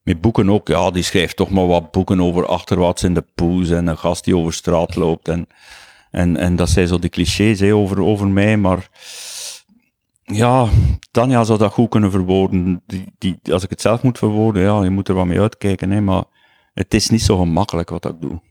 Met 0.03 0.21
boeken 0.21 0.49
ook, 0.49 0.67
ja, 0.67 0.91
die 0.91 1.03
schrijft 1.03 1.35
toch 1.35 1.49
maar 1.49 1.67
wat 1.67 1.91
boeken 1.91 2.21
over 2.21 2.45
achterwaarts 2.45 3.03
in 3.03 3.13
de 3.13 3.25
poes 3.35 3.69
en 3.69 3.87
een 3.87 3.97
gast 3.97 4.23
die 4.23 4.37
over 4.37 4.53
straat 4.53 4.95
loopt. 4.95 5.27
En, 5.27 5.47
en, 6.11 6.37
en 6.37 6.55
dat 6.55 6.69
zijn 6.69 6.87
zo 6.87 6.99
die 6.99 7.09
clichés 7.09 7.59
hè, 7.59 7.75
over, 7.75 8.01
over 8.01 8.27
mij, 8.27 8.57
maar 8.57 8.89
ja, 10.23 10.67
Tanja 11.11 11.43
zou 11.43 11.59
dat 11.59 11.71
goed 11.71 11.89
kunnen 11.89 12.11
verwoorden. 12.11 12.81
Die, 12.87 13.13
die, 13.17 13.39
als 13.51 13.63
ik 13.63 13.69
het 13.69 13.81
zelf 13.81 14.01
moet 14.01 14.17
verwoorden, 14.17 14.61
ja, 14.61 14.83
je 14.83 14.89
moet 14.89 15.07
er 15.07 15.15
wat 15.15 15.25
mee 15.25 15.39
uitkijken, 15.39 15.91
hè, 15.91 16.01
maar 16.01 16.23
het 16.73 16.93
is 16.93 17.09
niet 17.09 17.21
zo 17.21 17.37
gemakkelijk 17.37 17.89
wat 17.89 18.05
ik 18.05 18.21
doe. 18.21 18.41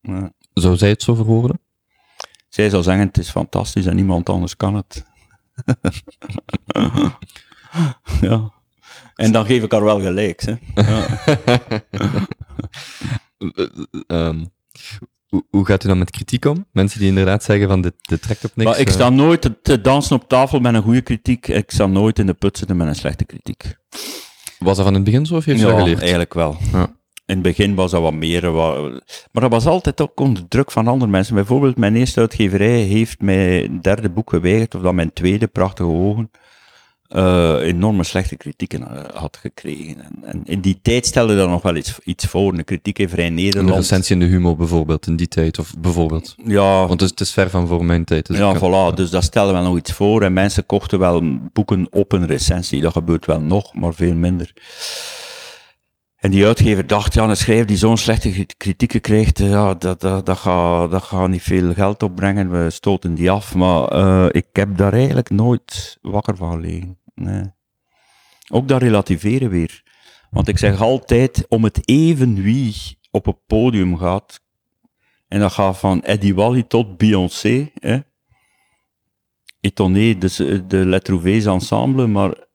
Ja. 0.00 0.32
Zou 0.52 0.76
zij 0.76 0.88
het 0.88 1.02
zo 1.02 1.14
verwoorden? 1.14 1.60
Zij 2.48 2.70
zou 2.70 2.82
zeggen, 2.82 3.06
het 3.06 3.18
is 3.18 3.30
fantastisch 3.30 3.86
en 3.86 3.96
niemand 3.96 4.28
anders 4.28 4.56
kan 4.56 4.74
het. 4.74 5.04
ja. 8.20 8.52
En 9.14 9.32
dan 9.32 9.46
geef 9.46 9.62
ik 9.62 9.72
haar 9.72 9.84
wel 9.84 10.00
gelijk. 10.00 10.40
Hè. 10.42 10.54
Ja. 10.74 11.06
Ehm, 14.06 14.44
hoe, 15.26 15.44
hoe 15.50 15.66
gaat 15.66 15.84
u 15.84 15.88
dan 15.88 15.98
met 15.98 16.10
kritiek 16.10 16.44
om? 16.44 16.66
Mensen 16.72 16.98
die 16.98 17.08
inderdaad 17.08 17.44
zeggen 17.44 17.68
van 17.68 17.80
dit, 17.80 17.94
dit 18.00 18.22
trekt 18.22 18.44
op 18.44 18.50
niks. 18.54 18.70
Maar 18.70 18.80
ik 18.80 18.88
eh. 18.88 18.94
sta 18.94 19.08
nooit 19.08 19.40
te, 19.40 19.60
te 19.62 19.80
dansen 19.80 20.16
op 20.16 20.28
tafel 20.28 20.60
met 20.60 20.74
een 20.74 20.82
goede 20.82 21.00
kritiek. 21.00 21.48
Ik 21.48 21.70
sta 21.70 21.86
nooit 21.86 22.18
in 22.18 22.26
de 22.26 22.34
put 22.34 22.58
zitten 22.58 22.76
met 22.76 22.86
een 22.86 22.94
slechte 22.94 23.24
kritiek. 23.24 23.76
Was 24.58 24.76
dat 24.76 24.84
van 24.84 24.94
het 24.94 25.04
begin 25.04 25.26
zo 25.26 25.36
of 25.36 25.44
heeft 25.44 25.60
dat 25.60 25.70
Ja, 25.70 25.78
geleerd? 25.78 26.00
eigenlijk 26.00 26.34
wel. 26.34 26.56
Ja. 26.72 26.95
In 27.26 27.34
het 27.34 27.42
begin 27.42 27.74
was 27.74 27.90
dat 27.90 28.02
wat 28.02 28.12
meer. 28.14 28.50
wat- 28.52 28.90
maar 29.32 29.42
dat 29.42 29.50
was 29.50 29.66
altijd 29.66 30.00
ook 30.00 30.20
onder 30.20 30.48
druk 30.48 30.70
van 30.70 30.88
andere 30.88 31.10
mensen. 31.10 31.34
Bijvoorbeeld, 31.34 31.76
mijn 31.76 31.96
eerste 31.96 32.20
uitgeverij 32.20 32.80
heeft 32.80 33.20
mijn 33.20 33.80
derde 33.80 34.10
boek 34.10 34.30
geweigerd, 34.30 34.74
of 34.74 34.82
dat 34.82 34.94
mijn 34.94 35.12
tweede, 35.12 35.46
Prachtige 35.46 35.88
Ogen, 35.88 36.30
eh, 37.08 37.54
enorme 37.60 38.04
slechte 38.04 38.36
kritieken 38.36 38.88
eh, 38.90 39.20
had 39.20 39.36
gekregen. 39.36 39.96
En, 40.00 40.22
en 40.24 40.40
in 40.44 40.60
die 40.60 40.78
tijd 40.82 41.06
stelde 41.06 41.36
dat 41.36 41.48
nog 41.48 41.62
wel 41.62 41.76
iets, 41.76 41.98
iets 42.04 42.24
voor. 42.26 42.52
Een 42.54 42.64
kritiek 42.64 42.98
in 42.98 43.08
Vrij 43.08 43.26
Een 43.26 43.34
Nederland. 43.34 43.76
recensie 43.76 44.14
in 44.14 44.20
de 44.20 44.26
humor 44.26 44.56
bijvoorbeeld, 44.56 45.06
in 45.06 45.16
die 45.16 45.28
tijd. 45.28 45.58
Of 45.58 45.74
bijvoorbeeld. 45.78 46.34
Ja, 46.44 46.78
Want 46.78 46.90
het 46.90 47.02
is, 47.02 47.10
het 47.10 47.20
is 47.20 47.32
ver 47.32 47.50
van 47.50 47.66
voor 47.66 47.84
mijn 47.84 48.04
tijd. 48.04 48.26
Dus 48.26 48.38
ja, 48.38 48.52
kan- 48.52 48.92
voilà. 48.92 48.94
Dus 48.94 49.10
dat 49.10 49.24
stelde 49.24 49.52
wel 49.52 49.62
nog 49.62 49.76
iets 49.76 49.92
voor. 49.92 50.22
En 50.22 50.32
mensen 50.32 50.66
kochten 50.66 50.98
wel 50.98 51.22
boeken 51.52 51.86
op 51.90 52.12
een 52.12 52.26
recensie. 52.26 52.80
Dat 52.80 52.92
gebeurt 52.92 53.26
wel 53.26 53.40
nog, 53.40 53.74
maar 53.74 53.94
veel 53.94 54.14
minder. 54.14 54.52
En 56.26 56.32
die 56.32 56.46
uitgever 56.46 56.86
dacht, 56.86 57.14
ja, 57.14 57.28
een 57.28 57.36
schrijver 57.36 57.66
die 57.66 57.76
zo'n 57.76 57.96
slechte 57.96 58.30
kri- 58.30 58.46
kritieken 58.56 59.00
krijgt, 59.00 59.38
ja, 59.38 59.74
dat, 59.74 60.00
dat, 60.00 60.26
dat, 60.26 60.38
gaat, 60.38 60.90
dat 60.90 61.02
gaat 61.02 61.28
niet 61.28 61.42
veel 61.42 61.74
geld 61.74 62.02
opbrengen. 62.02 62.50
We 62.50 62.70
stoten 62.70 63.14
die 63.14 63.30
af. 63.30 63.54
Maar 63.54 63.88
eh, 63.88 64.26
ik 64.30 64.46
heb 64.52 64.76
daar 64.76 64.92
eigenlijk 64.92 65.30
nooit 65.30 65.98
wakker 66.02 66.36
van 66.36 66.50
gelegen. 66.50 66.98
Nee. 67.14 67.42
Ook 68.50 68.68
dat 68.68 68.82
relativeren 68.82 69.50
weer. 69.50 69.82
Want 70.30 70.48
ik 70.48 70.58
zeg 70.58 70.80
altijd, 70.80 71.46
om 71.48 71.64
het 71.64 71.88
even 71.88 72.42
wie 72.42 72.98
op 73.10 73.24
het 73.24 73.46
podium 73.46 73.98
gaat, 73.98 74.40
en 75.28 75.40
dat 75.40 75.52
gaat 75.52 75.78
van 75.78 76.02
Eddie 76.02 76.34
Wally 76.34 76.62
tot 76.62 76.96
Beyoncé, 76.96 77.70
hè. 77.74 77.98
Eh, 79.60 79.70
de 80.66 80.86
Les 80.86 81.02
Trouvés 81.02 81.44
ensemble, 81.46 82.06
maar 82.06 82.45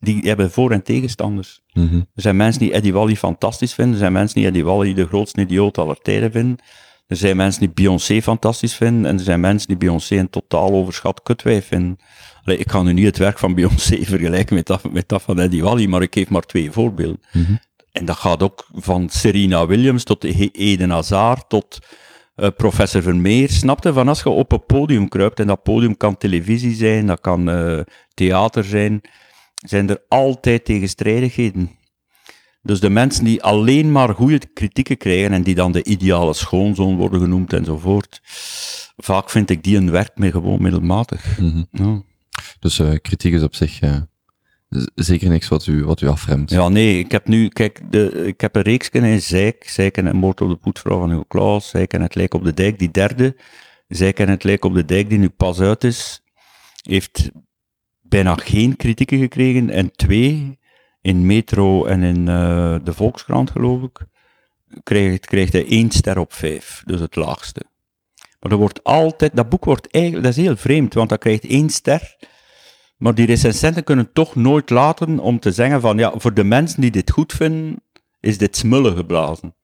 die 0.00 0.20
hebben 0.22 0.50
voor- 0.50 0.70
en 0.70 0.82
tegenstanders. 0.82 1.60
Mhm. 1.72 1.96
Er 1.96 2.22
zijn 2.22 2.36
mensen 2.36 2.60
die 2.60 2.72
Eddie 2.72 2.92
Wally 2.92 3.16
fantastisch 3.16 3.74
vinden, 3.74 3.92
er 3.92 3.98
zijn 3.98 4.12
mensen 4.12 4.36
die 4.36 4.46
Eddie 4.46 4.64
Wally 4.64 4.94
de 4.94 5.06
grootste 5.06 5.40
idioot 5.40 5.78
aller 5.78 5.98
tijden 6.02 6.32
vinden, 6.32 6.58
er 7.06 7.16
zijn 7.16 7.36
mensen 7.36 7.60
die 7.60 7.70
Beyoncé 7.70 8.22
fantastisch 8.22 8.74
vinden, 8.74 9.06
en 9.10 9.18
er 9.18 9.24
zijn 9.24 9.40
mensen 9.40 9.68
die 9.68 9.76
Beyoncé 9.76 10.16
een 10.16 10.30
totaal 10.30 10.70
overschat 10.70 11.22
kutwijf 11.22 11.66
vinden. 11.66 11.98
Allee, 12.44 12.58
ik 12.58 12.70
ga 12.70 12.82
nu 12.82 12.92
niet 12.92 13.04
het 13.04 13.18
werk 13.18 13.38
van 13.38 13.54
Beyoncé 13.54 14.04
vergelijken 14.14 14.54
met 14.54 14.66
dat, 14.66 14.92
met 14.92 15.08
dat 15.08 15.22
van 15.22 15.38
Eddie 15.38 15.62
Wally, 15.62 15.86
maar 15.86 16.02
ik 16.02 16.14
geef 16.14 16.28
maar 16.28 16.42
twee 16.42 16.70
voorbeelden. 16.70 17.20
Mhm. 17.32 17.52
En 17.92 18.04
dat 18.04 18.16
gaat 18.16 18.42
ook 18.42 18.66
van 18.74 19.08
Serena 19.08 19.66
Williams 19.66 20.04
tot 20.04 20.24
Eden 20.52 20.90
Hazard 20.90 21.48
tot 21.48 21.78
eh, 22.34 22.48
professor 22.56 23.02
Vermeer. 23.02 23.50
Snapte? 23.50 23.92
Van 23.92 24.08
als 24.08 24.22
je 24.22 24.28
op 24.28 24.52
een 24.52 24.66
podium 24.66 25.08
kruipt, 25.08 25.40
en 25.40 25.46
dat 25.46 25.62
podium 25.62 25.96
kan 25.96 26.16
televisie 26.16 26.74
zijn, 26.74 27.06
dat 27.06 27.20
kan 27.20 27.50
eh, 27.50 27.80
theater 28.14 28.64
zijn, 28.64 29.00
zijn 29.66 29.88
er 29.88 30.02
altijd 30.08 30.64
tegenstrijdigheden. 30.64 31.70
Dus 32.62 32.80
de 32.80 32.90
mensen 32.90 33.24
die 33.24 33.42
alleen 33.42 33.92
maar 33.92 34.14
goede 34.14 34.40
kritieken 34.52 34.96
krijgen 34.96 35.32
en 35.32 35.42
die 35.42 35.54
dan 35.54 35.72
de 35.72 35.84
ideale 35.84 36.34
schoonzoon 36.34 36.96
worden 36.96 37.20
genoemd 37.20 37.52
enzovoort, 37.52 38.20
vaak 38.96 39.30
vind 39.30 39.50
ik 39.50 39.62
die 39.62 39.76
een 39.76 39.90
werk 39.90 40.18
mee 40.18 40.30
gewoon 40.30 40.62
middelmatig. 40.62 41.38
Mhm. 41.38 41.64
Ja. 41.72 42.02
Dus 42.60 42.78
eh, 42.78 42.92
kritiek 43.02 43.32
is 43.32 43.42
op 43.42 43.54
zich 43.54 43.80
eh, 43.80 44.00
zeker 44.94 45.28
niks 45.28 45.48
wat 45.48 45.66
u, 45.66 45.84
wat 45.84 46.00
u 46.00 46.06
afremt. 46.06 46.50
Ja, 46.50 46.68
nee, 46.68 46.98
ik 46.98 47.10
heb 47.10 47.28
nu, 47.28 47.48
kijk, 47.48 47.80
de, 47.90 48.10
ik 48.26 48.40
heb 48.40 48.56
een 48.56 48.62
reeks 48.62 48.88
in 48.88 49.22
Zijk, 49.22 49.68
Zijk 49.68 49.96
en 49.96 50.06
het 50.06 50.14
moord 50.14 50.40
op 50.40 50.48
de 50.48 50.56
poetvrouw 50.56 50.98
van 50.98 51.10
Hugo 51.10 51.24
Claus, 51.28 51.68
Zijk 51.68 51.92
en 51.92 52.02
het 52.02 52.14
lijk 52.14 52.34
op 52.34 52.44
de 52.44 52.54
dijk, 52.54 52.78
die 52.78 52.90
derde, 52.90 53.36
Zijk 53.88 54.18
en 54.18 54.28
het 54.28 54.44
lijk 54.44 54.64
op 54.64 54.74
de 54.74 54.84
dijk, 54.84 55.08
die 55.08 55.18
nu 55.18 55.28
pas 55.28 55.60
uit 55.60 55.84
is, 55.84 56.22
heeft 56.82 57.30
bijna 58.08 58.34
geen 58.34 58.76
kritieken 58.76 59.18
gekregen 59.18 59.70
en 59.70 59.92
twee, 59.92 60.58
in 61.00 61.26
Metro 61.26 61.84
en 61.84 62.02
in 62.02 62.28
eh, 62.28 62.76
de 62.84 62.92
Volkskrant 62.92 63.50
geloof 63.50 63.82
ik, 63.82 64.06
krijgt, 64.82 65.26
krijgt 65.26 65.52
hij 65.52 65.66
één 65.66 65.90
ster 65.90 66.18
op 66.18 66.32
vijf, 66.32 66.82
dus 66.86 67.00
het 67.00 67.16
laagste. 67.16 67.62
Maar 68.40 68.52
er 68.52 68.58
wordt 68.58 68.84
altijd, 68.84 69.36
dat 69.36 69.48
boek 69.48 69.64
wordt 69.64 69.90
eigenlijk, 69.90 70.24
dat 70.24 70.36
is 70.36 70.44
heel 70.44 70.56
vreemd, 70.56 70.94
want 70.94 71.08
dat 71.08 71.18
krijgt 71.18 71.44
één 71.44 71.70
ster, 71.70 72.16
maar 72.96 73.14
die 73.14 73.26
recensenten 73.26 73.84
kunnen 73.84 74.12
toch 74.12 74.34
nooit 74.34 74.70
laten 74.70 75.18
om 75.18 75.38
te 75.38 75.52
zeggen 75.52 75.80
van, 75.80 75.98
ja, 75.98 76.12
voor 76.16 76.34
de 76.34 76.44
mensen 76.44 76.80
die 76.80 76.90
dit 76.90 77.10
goed 77.10 77.32
vinden, 77.32 77.82
is 78.20 78.38
dit 78.38 78.56
smullen 78.56 78.96
geblazen. 78.96 79.54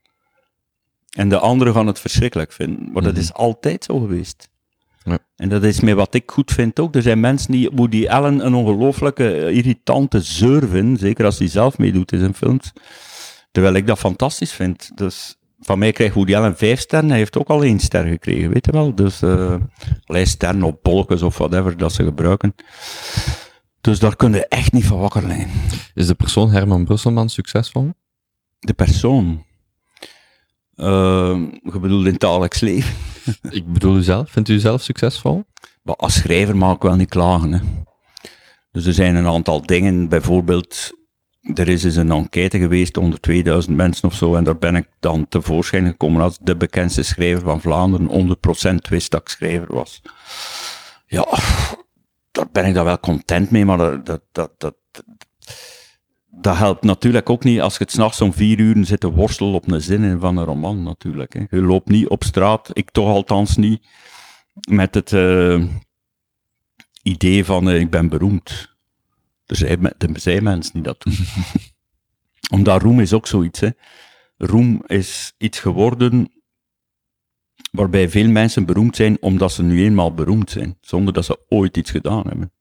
En 1.11 1.29
de 1.29 1.39
anderen 1.39 1.75
gaan 1.75 1.87
het 1.87 2.01
verschrikkelijk 2.01 2.53
vinden. 2.53 2.93
Maar 2.93 3.03
dat 3.03 3.13
Mhm. 3.13 3.21
is 3.21 3.33
altijd 3.33 3.85
zo 3.85 3.99
geweest. 3.99 4.49
Ja. 5.05 5.19
En 5.37 5.49
dat 5.49 5.63
is 5.63 5.81
met 5.81 5.95
wat 5.95 6.15
ik 6.15 6.31
goed 6.31 6.53
vind 6.53 6.81
ook. 6.81 6.95
Er 6.95 7.03
zijn 7.03 7.21
mensen 7.21 7.53
die 7.53 7.71
Woody 7.73 8.09
Allen 8.09 8.47
een 8.47 8.55
ongelooflijke, 8.55 9.35
eh, 9.35 9.57
irritante 9.57 10.21
zeur 10.21 10.69
vinden, 10.69 10.99
zeker 10.99 11.25
als 11.25 11.39
hij 11.39 11.49
zelf 11.49 11.79
meedoet 11.79 12.13
in 12.13 12.19
zijn 12.19 12.35
films. 12.35 12.73
Terwijl 13.51 13.75
ik 13.75 13.87
dat 13.87 13.99
fantastisch 13.99 14.53
vind. 14.53 14.91
Dus 14.95 15.37
van 15.61 15.79
mij 15.79 15.93
krijgt 15.93 16.15
Woody 16.15 16.37
Allen 16.37 16.57
vijf 16.57 16.81
sterren. 16.81 17.09
Hij 17.09 17.19
heeft 17.19 17.39
ook 17.39 17.49
al 17.49 17.63
één 17.63 17.81
ster 17.81 18.05
gekregen, 18.05 18.51
weet 18.51 18.67
je 18.67 18.73
wel. 18.73 18.95
Dus 18.95 19.23
eh 19.23 19.57
allerlei 20.05 20.27
sterren 20.27 20.63
op 20.63 20.79
bolletjes 20.83 21.23
of 21.23 21.39
whatever 21.39 21.77
dat 21.77 21.93
ze 21.93 22.05
gebruiken. 22.05 22.55
Dus 23.81 23.99
daar 23.99 24.17
kun 24.17 24.33
je 24.33 24.47
echt 24.47 24.73
niet 24.73 24.87
van 24.87 24.99
wakker 24.99 25.27
liggen. 25.27 25.51
Is 25.95 26.07
de 26.07 26.15
persoon 26.15 26.51
Herman 26.51 26.85
Brusselman 26.85 27.29
succesvol? 27.29 27.93
De 28.59 28.73
persoon. 28.73 29.45
Uh, 30.77 31.39
je 31.63 31.81
bedoelt 31.81 32.07
in 32.07 32.13
het 32.13 32.21
dagelijks 32.21 32.61
leven. 32.61 32.95
Ik 33.51 33.73
bedoel 33.73 33.97
u 33.97 34.03
zelf. 34.03 34.31
Vindt 34.31 34.49
u 34.49 34.59
zelf 34.59 34.83
succesvol? 34.83 35.45
Maar 35.83 35.97
als 35.97 36.15
schrijver 36.15 36.57
mag 36.57 36.75
ik 36.75 36.83
wel 36.83 36.97
niet 36.97 37.09
klagen. 37.09 37.53
Hè. 37.53 37.61
Dus 38.73 38.87
er 38.87 38.93
zijn 38.93 39.15
een 39.15 39.27
aantal 39.27 39.63
dingen, 39.63 40.09
bijvoorbeeld, 40.09 40.93
er 41.55 41.69
is 41.69 41.85
eens 41.85 41.97
een 41.97 42.11
enquête 42.11 42.59
geweest 42.59 42.97
onder 42.97 43.21
2000 43.21 43.77
mensen 43.77 44.09
of 44.09 44.15
zo, 44.15 44.35
en 44.35 44.45
daar 44.45 44.59
ben 44.59 44.77
ik 44.77 44.89
dan 45.01 45.29
tevoorschijn 45.29 45.87
gekomen 45.87 46.23
als 46.23 46.39
de 46.41 46.57
bekendste 46.57 47.03
schrijver 47.03 47.45
van 47.45 47.61
Vlaanderen, 47.61 48.39
100% 48.71 48.75
wist 48.89 49.11
dat 49.11 49.21
ik 49.21 49.29
schrijver 49.29 49.75
was. 49.75 50.03
Ja, 51.07 51.27
daar 52.31 52.49
ben 52.53 52.67
ik 52.67 52.75
dan 52.75 52.85
wel 52.85 53.01
content 53.01 53.51
mee, 53.51 53.65
maar 53.65 54.05
dat, 54.05 54.21
dat, 54.33 54.51
dat, 54.57 54.75
dat, 56.41 56.57
helpt 56.57 56.85
natuurlijk 56.85 57.31
ook 57.31 57.45
niet 57.45 57.61
als 57.61 57.77
je 57.77 57.85
het 57.85 57.93
s'nachts 57.93 58.21
om 58.21 58.33
vier 58.33 58.59
uur 58.59 58.87
zit 58.87 59.01
te 59.01 59.11
worstelen 59.11 59.53
op 59.53 59.71
een 59.71 59.81
zin 59.81 60.21
van 60.21 60.37
een 60.37 60.45
roman, 60.45 60.83
natuurlijk. 60.83 61.33
Hè. 61.33 61.45
Je 61.51 61.63
loopt 61.63 61.89
niet 61.89 62.09
op 62.09 62.25
straat, 62.25 62.71
ik 62.73 62.91
toch 62.91 63.09
althans 63.09 63.57
niet, 63.57 63.87
met 64.69 64.95
het 64.95 65.13
uh, 65.13 65.65
idee 67.03 67.45
van 67.45 67.69
uh, 67.69 67.81
ik 67.81 67.91
ben 67.91 68.09
beroemd. 68.09 68.73
Er 69.47 69.57
zijn, 69.57 69.93
er 69.99 70.21
zijn 70.21 70.43
mensen 70.43 70.73
die 70.73 70.83
dat 70.83 71.03
doen. 71.03 71.15
Omdat 72.59 72.83
roem 72.83 73.01
is 73.01 73.13
ook 73.13 73.27
zoiets. 73.27 73.61
Hè. 73.61 73.69
Roem 74.37 74.83
is 74.87 75.35
iets 75.39 75.59
geworden 75.59 76.33
waarbij 77.71 78.09
veel 78.09 78.29
mensen 78.29 78.67
beroemd 78.67 78.97
zijn 78.97 79.23
omdat 79.23 79.53
ze 79.53 79.63
nu 79.63 79.85
eenmaal 79.85 80.15
beroemd 80.15 80.51
zijn, 80.51 80.79
zonder 80.81 81.15
dat 81.15 81.25
ze 81.25 81.39
ooit 81.49 81.77
iets 81.77 81.91
gedaan 81.91 82.27
hebben. 82.27 82.53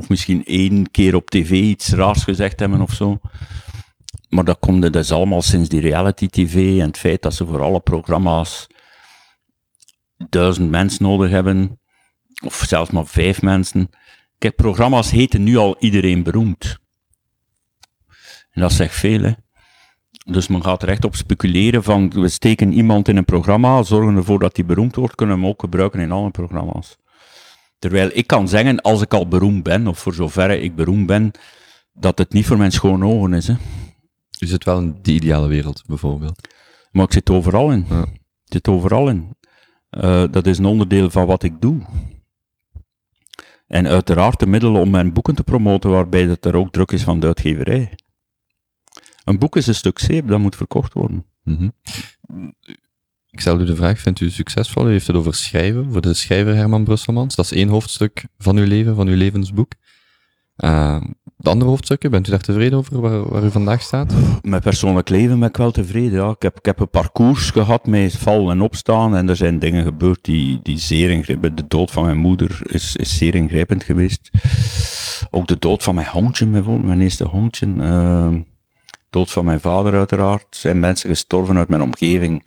Of 0.00 0.08
misschien 0.08 0.44
één 0.44 0.90
keer 0.90 1.14
op 1.14 1.30
tv 1.30 1.50
iets 1.50 1.92
raars 1.92 2.24
gezegd 2.24 2.60
hebben 2.60 2.80
of 2.80 2.92
zo. 2.92 3.18
Maar 4.28 4.44
dat 4.44 4.58
komt 4.58 4.96
is 4.96 5.12
allemaal 5.12 5.42
sinds 5.42 5.68
die 5.68 5.80
reality 5.80 6.26
tv 6.26 6.78
en 6.80 6.86
het 6.86 6.98
feit 6.98 7.22
dat 7.22 7.34
ze 7.34 7.46
voor 7.46 7.62
alle 7.62 7.80
programma's 7.80 8.66
duizend 10.28 10.70
mensen 10.70 11.02
nodig 11.02 11.30
hebben, 11.30 11.80
of 12.44 12.64
zelfs 12.66 12.90
maar 12.90 13.06
vijf 13.06 13.42
mensen. 13.42 13.90
Kijk, 14.38 14.56
programma's 14.56 15.10
heten 15.10 15.42
nu 15.42 15.56
al 15.56 15.76
iedereen 15.78 16.22
beroemd. 16.22 16.78
En 18.50 18.60
dat 18.60 18.72
zegt 18.72 18.94
veel, 18.94 19.22
hè. 19.22 19.32
Dus 20.24 20.48
men 20.48 20.62
gaat 20.62 20.82
er 20.82 20.88
echt 20.88 21.04
op 21.04 21.16
speculeren 21.16 21.82
van, 21.82 22.10
we 22.10 22.28
steken 22.28 22.72
iemand 22.72 23.08
in 23.08 23.16
een 23.16 23.24
programma, 23.24 23.82
zorgen 23.82 24.16
ervoor 24.16 24.38
dat 24.38 24.56
hij 24.56 24.66
beroemd 24.66 24.94
wordt, 24.94 25.14
kunnen 25.14 25.36
we 25.36 25.42
hem 25.42 25.50
ook 25.50 25.60
gebruiken 25.60 26.00
in 26.00 26.12
alle 26.12 26.30
programma's. 26.30 26.96
Terwijl 27.80 28.10
ik 28.12 28.26
kan 28.26 28.48
zeggen, 28.48 28.80
als 28.80 29.02
ik 29.02 29.14
al 29.14 29.28
beroemd 29.28 29.62
ben, 29.62 29.86
of 29.86 29.98
voor 29.98 30.14
zover 30.14 30.50
ik 30.50 30.74
beroemd 30.74 31.06
ben, 31.06 31.30
dat 31.92 32.18
het 32.18 32.32
niet 32.32 32.46
voor 32.46 32.58
mijn 32.58 32.72
schone 32.72 33.06
ogen 33.06 33.32
is, 33.32 33.46
hè. 33.46 33.54
U 34.40 34.46
zit 34.46 34.64
wel 34.64 34.80
in 34.80 34.98
die 35.02 35.14
ideale 35.14 35.48
wereld, 35.48 35.82
bijvoorbeeld. 35.86 36.48
Maar 36.90 37.04
ik 37.04 37.12
zit 37.12 37.30
overal 37.30 37.70
in. 37.70 37.86
Ja. 37.88 38.02
Ik 38.02 38.52
zit 38.52 38.68
overal 38.68 39.08
in. 39.08 39.36
Uh, 39.90 40.24
dat 40.30 40.46
is 40.46 40.58
een 40.58 40.64
onderdeel 40.64 41.10
van 41.10 41.26
wat 41.26 41.42
ik 41.42 41.60
doe. 41.60 41.86
En 43.66 43.86
uiteraard 43.86 44.40
de 44.40 44.46
middelen 44.46 44.80
om 44.80 44.90
mijn 44.90 45.12
boeken 45.12 45.34
te 45.34 45.42
promoten, 45.42 45.90
waarbij 45.90 46.22
het 46.22 46.44
er 46.44 46.56
ook 46.56 46.72
druk 46.72 46.92
is 46.92 47.02
van 47.02 47.20
de 47.20 47.26
uitgeverij. 47.26 47.98
Een 49.24 49.38
boek 49.38 49.56
is 49.56 49.66
een 49.66 49.74
stuk 49.74 49.98
zeep, 49.98 50.28
dat 50.28 50.38
moet 50.38 50.56
verkocht 50.56 50.92
worden. 50.92 51.26
Mm 51.42 51.56
-hmm. 51.56 51.72
Ik 53.30 53.40
stel 53.40 53.60
u 53.60 53.64
de 53.64 53.76
vraag, 53.76 53.98
vindt 53.98 54.20
u 54.20 54.30
succesvol? 54.30 54.88
U 54.88 54.90
heeft 54.90 55.06
het 55.06 55.16
over 55.16 55.34
schrijven, 55.34 55.92
voor 55.92 56.00
de 56.00 56.14
schrijver 56.14 56.54
Herman 56.54 56.84
Brusselmans. 56.84 57.34
Dat 57.34 57.44
is 57.44 57.52
één 57.52 57.68
hoofdstuk 57.68 58.24
van 58.38 58.56
uw 58.56 58.66
leven, 58.66 58.94
van 58.94 59.08
uw 59.08 59.16
levensboek. 59.16 59.72
Uh, 60.64 61.00
de 61.36 61.50
andere 61.50 61.70
hoofdstukken, 61.70 62.10
bent 62.10 62.26
u 62.26 62.30
daar 62.30 62.40
tevreden 62.40 62.78
over, 62.78 63.00
waar, 63.00 63.28
waar 63.28 63.44
u 63.44 63.50
vandaag 63.50 63.82
staat? 63.82 64.14
Mijn 64.42 64.62
persoonlijk 64.62 65.08
leven 65.08 65.38
ben 65.38 65.48
ik 65.48 65.56
wel 65.56 65.70
tevreden, 65.70 66.12
ja. 66.12 66.30
Ik 66.30 66.42
heb, 66.42 66.58
ik 66.58 66.64
heb 66.64 66.80
een 66.80 66.90
parcours 66.90 67.50
gehad 67.50 67.86
met 67.86 68.16
vallen 68.16 68.50
en 68.50 68.60
opstaan 68.60 69.16
en 69.16 69.28
er 69.28 69.36
zijn 69.36 69.58
dingen 69.58 69.84
gebeurd 69.84 70.18
die, 70.24 70.60
die 70.62 70.78
zeer 70.78 71.10
ingrijpend... 71.10 71.56
De 71.56 71.66
dood 71.68 71.90
van 71.90 72.04
mijn 72.04 72.18
moeder 72.18 72.60
is, 72.62 72.96
is 72.96 73.16
zeer 73.16 73.34
ingrijpend 73.34 73.84
geweest. 73.84 74.30
Ook 75.30 75.46
de 75.46 75.58
dood 75.58 75.82
van 75.82 75.94
mijn 75.94 76.06
hondje 76.06 76.46
bijvoorbeeld, 76.46 76.86
mijn 76.86 77.00
eerste 77.00 77.24
hondje. 77.24 77.66
Uh, 77.66 78.34
dood 79.10 79.30
van 79.30 79.44
mijn 79.44 79.60
vader 79.60 79.94
uiteraard. 79.94 80.42
Er 80.42 80.60
zijn 80.60 80.80
mensen 80.80 81.08
gestorven 81.08 81.56
uit 81.56 81.68
mijn 81.68 81.82
omgeving 81.82 82.42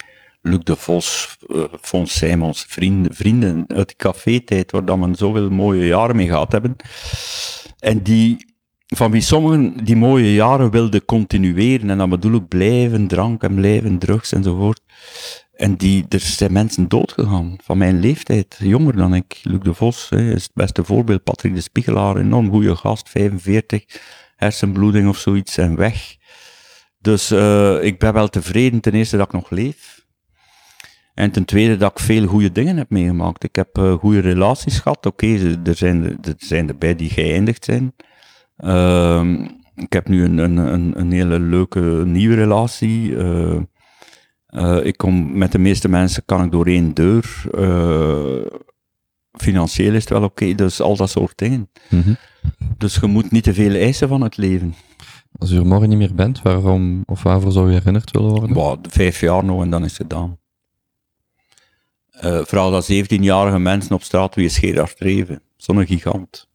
Luc 0.46 0.64
de 0.64 0.76
Vos, 0.76 1.38
uh, 1.48 1.64
Fons 1.82 2.18
Simons, 2.18 2.66
vrienden, 2.68 3.14
vrienden 3.16 3.66
uit 3.68 3.88
die 3.88 3.98
café-tijd, 3.98 4.72
waar 4.72 4.86
dan 4.86 5.10
we 5.10 5.18
zoveel 5.18 5.50
mooie 5.50 5.86
jaren 5.86 6.16
mee 6.16 6.28
gehad 6.28 6.52
hebben. 6.52 6.76
En 7.80 8.02
die, 8.02 8.46
van 8.88 9.12
wie 9.12 9.22
sommigen 9.22 9.84
die 9.84 9.96
mooie 9.96 10.34
jaren 10.34 10.72
wilden 10.72 11.06
continueren, 11.06 11.89
en 11.89 11.98
dan 11.98 12.10
bedoel 12.10 12.36
ik 12.36 12.48
blijven 12.48 13.08
drank 13.08 13.44
en 13.44 13.56
blijven 13.56 13.98
drugs 13.98 14.32
enzovoort. 14.32 14.82
En 15.54 15.76
die, 15.76 16.06
er 16.10 16.20
zijn 16.20 16.52
mensen 16.52 16.88
doodgegaan, 16.88 17.56
van 17.64 17.78
mijn 17.78 18.00
leeftijd, 18.00 18.56
jonger 18.60 18.96
dan 18.96 19.16
ik. 19.16 19.39
Luc 19.44 19.60
de 19.60 19.74
Vos 19.74 20.10
hè, 20.10 20.34
is 20.34 20.44
het 20.44 20.54
beste 20.54 20.84
voorbeeld, 20.84 21.24
Patrick 21.24 21.56
de 21.56 21.62
Spiegelaar, 21.62 22.18
enorm 22.18 22.50
goede 22.50 22.76
gast, 22.76 23.10
45, 23.10 23.86
hersenbloeding 24.36 25.08
of 25.08 25.18
zoiets, 25.18 25.58
en 25.58 25.76
weg. 25.76 26.16
Dus 27.00 27.32
uh, 27.32 27.84
ik 27.84 28.00
ben 28.00 28.14
wel 28.14 28.30
tevreden 28.30 28.80
ten 28.80 28.94
eerste 28.94 29.18
dat 29.18 29.26
ik 29.26 29.34
nog 29.34 29.50
leef. 29.50 30.03
En 31.14 31.32
ten 31.32 31.45
tweede 31.45 31.78
dat 31.78 31.91
ik 31.91 31.99
veel 31.99 32.28
goede 32.28 32.51
dingen 32.51 32.78
heb 32.78 32.89
meegemaakt. 32.89 33.43
Ik 33.43 33.55
heb 33.55 33.78
uh, 33.78 33.93
goede 33.93 34.20
relaties 34.20 34.80
gehad. 34.80 35.05
Oké, 35.05 35.26
okay, 35.26 35.57
er, 35.64 35.76
zijn, 35.76 36.03
er 36.03 36.34
zijn 36.38 36.68
erbij 36.68 36.95
die 36.95 37.09
geëindigd 37.09 37.66
zijn. 37.66 37.93
Uh, 38.57 39.24
ik 39.76 39.93
heb 39.93 40.07
nu 40.07 40.24
een, 40.24 40.38
een, 40.38 40.57
een, 40.57 40.99
een, 40.99 41.11
hele 41.11 41.39
leuke 41.39 41.80
nieuwe 42.05 42.36
relatie. 42.36 43.11
Uh, 43.11 43.59
ik 44.84 44.97
kom 44.97 45.38
met 45.38 45.51
de 45.51 45.59
meeste 45.59 45.89
mensen 45.89 46.24
kan 46.26 46.43
ik 46.43 46.51
door 46.51 46.66
één 46.66 46.93
deur. 46.93 47.45
financieel 49.32 49.93
is 49.93 49.99
het 49.99 50.09
wel 50.09 50.24
oké, 50.24 50.43
okay, 50.43 50.55
dus 50.55 50.82
al 50.82 50.95
dat 50.95 51.09
soort 51.09 51.38
dingen. 51.38 51.70
Mm 51.89 52.01
-hmm. 52.01 52.18
Dus 52.78 52.95
je 52.95 53.07
moet 53.07 53.32
niet 53.32 53.43
te 53.43 53.53
veel 53.53 53.74
eisen 53.74 54.07
van 54.07 54.22
het 54.22 54.38
leven. 54.38 54.76
Als 55.38 55.51
u 55.51 55.57
er 55.57 55.66
morgen 55.66 55.89
niet 55.89 55.97
meer 55.97 56.16
bent, 56.16 56.41
waarom 56.41 57.03
of 57.05 57.24
waarvoor 57.24 57.51
zou 57.51 57.70
u 57.70 57.74
herinnerd 57.74 58.11
willen 58.11 58.30
worden? 58.30 58.53
Bah, 58.53 58.78
vijf 58.89 59.20
jaar 59.20 59.45
nog 59.45 59.61
en 59.61 59.70
dan 59.70 59.84
is 59.84 59.97
het 59.97 60.01
gedaan. 60.01 60.38
Uh, 62.24 62.42
vooral 62.44 62.72
dat 62.72 62.92
17-jarige 62.92 63.60
mensen 63.60 63.96
op 63.96 64.04
straat, 64.04 64.36
wie 64.36 64.46
is 64.46 64.58
Gerard 64.58 64.98
Treven? 64.98 65.42
Zo'n 65.58 65.86
gigant. 65.86 66.50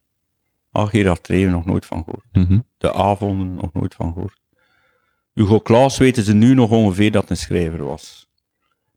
Ah, 0.71 0.89
Gerard 0.89 1.23
Treven 1.23 1.51
nog 1.51 1.65
nooit 1.65 1.85
van 1.85 2.03
gehoord. 2.03 2.25
Mm 2.31 2.45
-hmm. 2.45 2.63
De 2.77 2.93
avonden 2.93 3.53
nog 3.53 3.73
nooit 3.73 3.95
van 3.95 4.13
gehoord. 4.13 4.39
Hugo 5.33 5.59
Claus 5.59 5.97
weten 5.97 6.23
ze 6.23 6.33
nu 6.33 6.53
nog 6.53 6.69
ongeveer 6.69 7.11
dat 7.11 7.29
een 7.29 7.37
schrijver 7.37 7.85
was. 7.85 8.27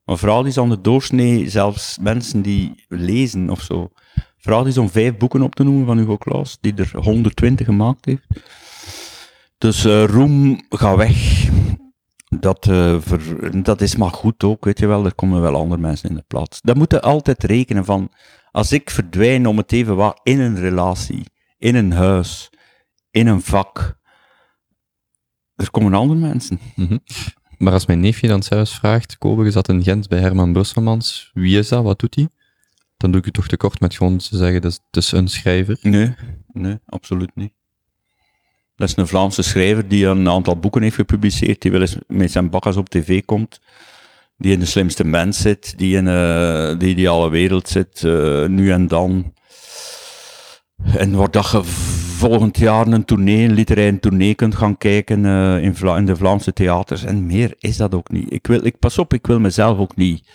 Maar 0.05 0.19
vooral 0.19 0.45
is 0.45 0.59
aan 0.59 0.69
de 0.69 0.81
doorsnee, 0.81 1.51
zelfs 1.51 1.99
mensen 1.99 2.43
die 2.43 2.85
lezen 2.89 3.51
of 3.51 3.63
zo. 3.63 3.91
Vooral 4.39 4.67
is 4.67 4.79
om 4.79 4.91
vijf 4.91 5.17
boeken 5.17 5.43
op 5.43 5.55
te 5.55 5.65
noemen 5.65 5.87
van 5.87 5.99
Hugo 5.99 6.17
Claus, 6.17 6.59
die 6.61 6.75
er 6.75 6.91
120 6.95 7.67
gemaakt 7.67 8.05
heeft. 8.05 8.27
Dus 9.59 9.85
uh, 9.85 10.05
roem, 10.05 10.61
ga 10.69 10.97
weg 10.97 11.49
dat, 12.41 12.67
uh, 12.67 13.01
ver, 13.01 13.63
dat 13.63 13.81
is 13.81 13.97
maar 13.97 14.11
goed 14.11 14.45
ook, 14.45 14.65
weet 14.65 14.79
je 14.79 14.87
wel, 14.87 15.05
er 15.05 15.15
komen 15.15 15.41
wel 15.41 15.57
andere 15.57 15.81
mensen 15.81 16.09
in 16.09 16.15
de 16.15 16.25
plaats. 16.27 16.61
Dat 16.61 16.77
moeten 16.77 17.03
altijd 17.03 17.45
rekenen 17.45 17.85
van, 17.85 18.11
als 18.51 18.73
ik 18.73 18.91
verdwijn 18.91 19.47
om 19.47 19.57
het 19.57 19.73
even 19.73 19.97
wat 19.97 20.21
in 20.23 20.41
een 20.41 20.59
relatie, 20.59 21.25
in 21.59 21.75
een 21.75 21.93
huis, 21.93 22.51
in 23.11 23.27
een 23.27 23.43
vak, 23.43 23.99
er 25.55 25.71
komen 25.71 25.95
andere 25.95 26.21
mensen. 26.21 26.61
Mm 26.75 26.87
-hmm. 26.87 27.03
Maar 27.59 27.73
als 27.73 27.87
mijn 27.87 28.01
neefje 28.01 28.29
dan 28.29 28.43
zelfs 28.43 28.75
vraagt, 28.75 29.19
Kobe, 29.19 29.45
je 29.45 29.51
zat 29.51 29.69
in 29.69 29.83
Gent 29.83 30.09
bij 30.09 30.19
Herman 30.19 30.53
Brusselmans, 30.53 31.31
wie 31.35 31.59
is 31.59 31.69
dat, 31.69 31.83
wat 31.83 31.99
doet 31.99 32.15
hij? 32.15 32.29
Dan 32.97 33.11
doe 33.11 33.21
ik 33.21 33.27
het 33.27 33.35
toch 33.35 33.49
te 33.49 33.57
kort 33.57 33.81
met 33.81 33.95
gewoon 33.95 34.19
te 34.19 34.37
zeggen, 34.37 34.61
dat 34.61 34.81
is 34.91 35.13
een 35.13 35.29
schrijver. 35.29 35.79
Nee, 35.83 36.15
nee, 36.53 36.79
absoluut 36.87 37.31
niet. 37.35 37.53
Dat 38.77 38.89
is 38.89 38.97
een 38.97 39.07
Vlaamse 39.07 39.43
schrijver 39.43 39.89
die 39.89 40.07
een 40.07 40.29
aantal 40.29 40.57
boeken 40.57 40.83
heeft 40.83 40.95
gepubliceerd, 40.95 41.63
die 41.63 41.71
wel 41.71 41.81
eens 41.81 41.97
met 42.07 42.33
zijn 42.33 42.51
bakkers 42.51 42.77
op 42.77 42.89
tv 42.89 43.25
komt, 43.25 43.61
die 44.37 44.53
in 44.53 44.59
de 44.59 44.67
slimste 44.67 45.05
mens 45.05 45.41
zit, 45.41 45.79
die 45.79 45.97
in 45.97 46.07
uh, 46.07 46.13
de 46.79 46.87
ideale 46.87 47.31
wereld 47.31 47.69
zit, 47.69 48.03
uh, 48.03 48.47
nu 48.47 48.73
en 48.73 48.87
dan. 48.87 49.33
En 50.97 51.17
waar 51.17 51.31
dat 51.31 51.51
je 51.51 51.65
volgend 51.65 52.59
jaar 52.59 52.87
een 52.87 53.05
tournee, 53.05 53.45
een 53.45 53.53
literaire 53.53 53.99
tournee 54.01 54.35
kunt 54.35 54.55
gaan 54.55 54.79
kijken 54.79 55.25
in, 55.61 55.77
Vla 55.77 55.97
in, 55.97 56.07
de 56.07 56.17
Vlaamse 56.17 56.53
theaters. 56.53 57.05
En 57.05 57.27
meer 57.27 57.55
is 57.59 57.77
dat 57.77 57.95
ook 57.95 58.11
niet. 58.11 58.33
Ik 58.33 58.47
wil, 58.47 58.65
ik, 58.65 58.79
pas 58.79 58.99
op, 58.99 59.13
ik 59.13 59.27
wil 59.27 59.41
mezelf 59.41 59.79
ook 59.79 59.97
niet 59.97 60.29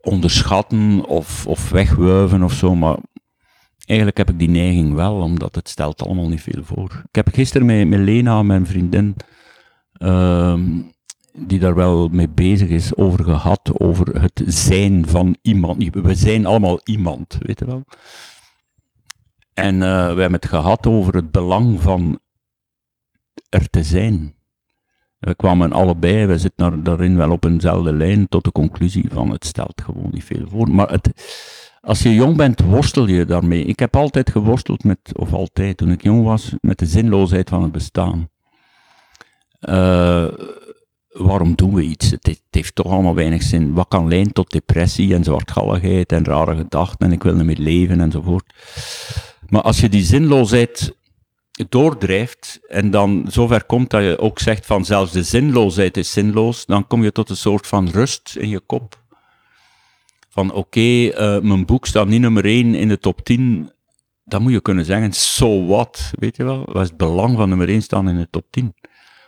onderschatten 0.00 1.04
of, 1.04 1.46
of 1.46 1.70
wegwuiven 1.70 2.42
of 2.42 2.52
zo, 2.52 2.74
maar 2.74 2.96
Eigenlijk 3.84 4.18
heb 4.18 4.30
ik 4.30 4.38
die 4.38 4.48
neiging 4.48 4.94
wel, 4.94 5.14
omdat 5.14 5.54
het 5.54 5.68
stelt 5.68 6.02
allemaal 6.02 6.28
niet 6.28 6.40
veel 6.40 6.64
voor. 6.64 7.02
Ik 7.08 7.14
heb 7.14 7.28
gisteren 7.32 7.88
met, 7.88 8.00
Lena, 8.00 8.42
mijn 8.42 8.66
vriendin, 8.66 9.16
uh, 9.98 10.60
die 11.32 11.58
daar 11.58 11.74
wel 11.74 12.08
mee 12.08 12.28
bezig 12.28 12.68
is, 12.68 12.96
over 12.96 13.24
gehad, 13.24 13.80
over 13.80 14.20
het 14.20 14.42
zijn 14.46 15.08
van 15.08 15.36
iemand. 15.42 15.84
We 15.92 16.14
zijn 16.14 16.46
allemaal 16.46 16.80
iemand, 16.84 17.38
weet 17.40 17.58
je 17.58 17.64
wel. 17.64 17.84
En 19.54 19.74
uh, 19.74 19.80
we 20.14 20.20
hebben 20.20 20.32
het 20.32 20.46
gehad 20.46 20.86
over 20.86 21.14
het 21.14 21.30
belang 21.30 21.80
van 21.80 22.20
er 23.48 23.70
te 23.70 23.82
zijn. 23.82 24.34
We 25.18 25.34
kwamen 25.34 25.72
allebei, 25.72 26.26
we 26.26 26.38
zitten 26.38 26.82
daarin 26.82 27.16
wel 27.16 27.30
op 27.30 27.44
eenzelfde 27.44 27.92
lijn, 27.92 28.28
tot 28.28 28.44
de 28.44 28.52
conclusie 28.52 29.08
van 29.12 29.30
het 29.30 29.44
stelt 29.44 29.82
gewoon 29.84 30.10
niet 30.10 30.24
veel 30.24 30.48
voor. 30.48 30.70
Maar 30.70 30.90
het, 30.90 31.10
als 31.82 32.02
je 32.02 32.14
jong 32.14 32.36
bent, 32.36 32.60
worstel 32.60 33.06
je 33.06 33.24
daarmee. 33.24 33.64
Ik 33.64 33.78
heb 33.78 33.96
altijd 33.96 34.30
geworsteld 34.30 34.84
met, 34.84 34.98
of 35.12 35.32
altijd 35.32 35.76
toen 35.76 35.90
ik 35.90 36.02
jong 36.02 36.24
was, 36.24 36.52
met 36.60 36.78
de 36.78 36.86
zinloosheid 36.86 37.48
van 37.48 37.62
het 37.62 37.72
bestaan. 37.72 38.28
Uh, 39.60 40.28
waarom 41.08 41.54
doen 41.54 41.74
we 41.74 41.82
iets? 41.82 42.10
Het, 42.10 42.26
het, 42.26 42.42
heeft 42.50 42.74
toch 42.74 42.86
allemaal 42.86 43.14
weinig 43.14 43.42
zin. 43.42 43.72
Wat 43.72 43.88
kan 43.88 44.08
leiden 44.08 44.32
tot 44.32 44.50
depressie 44.50 45.14
en 45.14 45.24
zwartgalligheid 45.24 46.12
en 46.12 46.24
rare 46.24 46.56
gedachten 46.56 47.06
en 47.06 47.12
ik 47.12 47.22
wil 47.22 47.34
niet 47.34 47.44
meer 47.44 47.58
leven 47.58 48.00
enzovoort. 48.00 48.54
Maar 49.48 49.62
als 49.62 49.80
je 49.80 49.88
die 49.88 50.04
zinloosheid 50.04 50.96
doordrijft 51.68 52.60
en 52.68 52.90
dan 52.90 53.26
zover 53.28 53.64
komt 53.64 53.90
dat 53.90 54.02
je 54.02 54.18
ook 54.18 54.38
zegt 54.38 54.66
van 54.66 54.84
zelfs 54.84 55.12
de 55.12 55.22
zinloosheid 55.22 55.96
is 55.96 56.12
zinloos, 56.12 56.66
dan 56.66 56.86
kom 56.86 57.02
je 57.02 57.12
tot 57.12 57.30
een 57.30 57.36
soort 57.36 57.66
van 57.66 57.88
rust 57.88 58.36
in 58.36 58.48
je 58.48 58.60
kop 58.60 59.01
van 60.32 60.50
oké, 60.50 60.58
okay, 60.58 61.36
uh, 61.36 61.42
mijn 61.42 61.66
boek 61.66 61.86
staat 61.86 62.06
niet 62.06 62.20
nummer 62.20 62.44
1 62.44 62.74
in 62.74 62.88
de 62.88 62.98
top 62.98 63.24
10, 63.24 63.70
dan 64.24 64.42
moet 64.42 64.52
je 64.52 64.60
kunnen 64.60 64.84
zeggen, 64.84 65.12
so 65.12 65.66
what, 65.66 66.12
weet 66.18 66.36
je 66.36 66.44
wel? 66.44 66.64
Wat 66.64 66.82
is 66.82 66.88
het 66.88 66.96
belang 66.96 67.36
van 67.36 67.48
nummer 67.48 67.68
1 67.68 67.82
staan 67.82 68.08
in 68.08 68.16
de 68.16 68.28
top 68.30 68.46
10? 68.50 68.74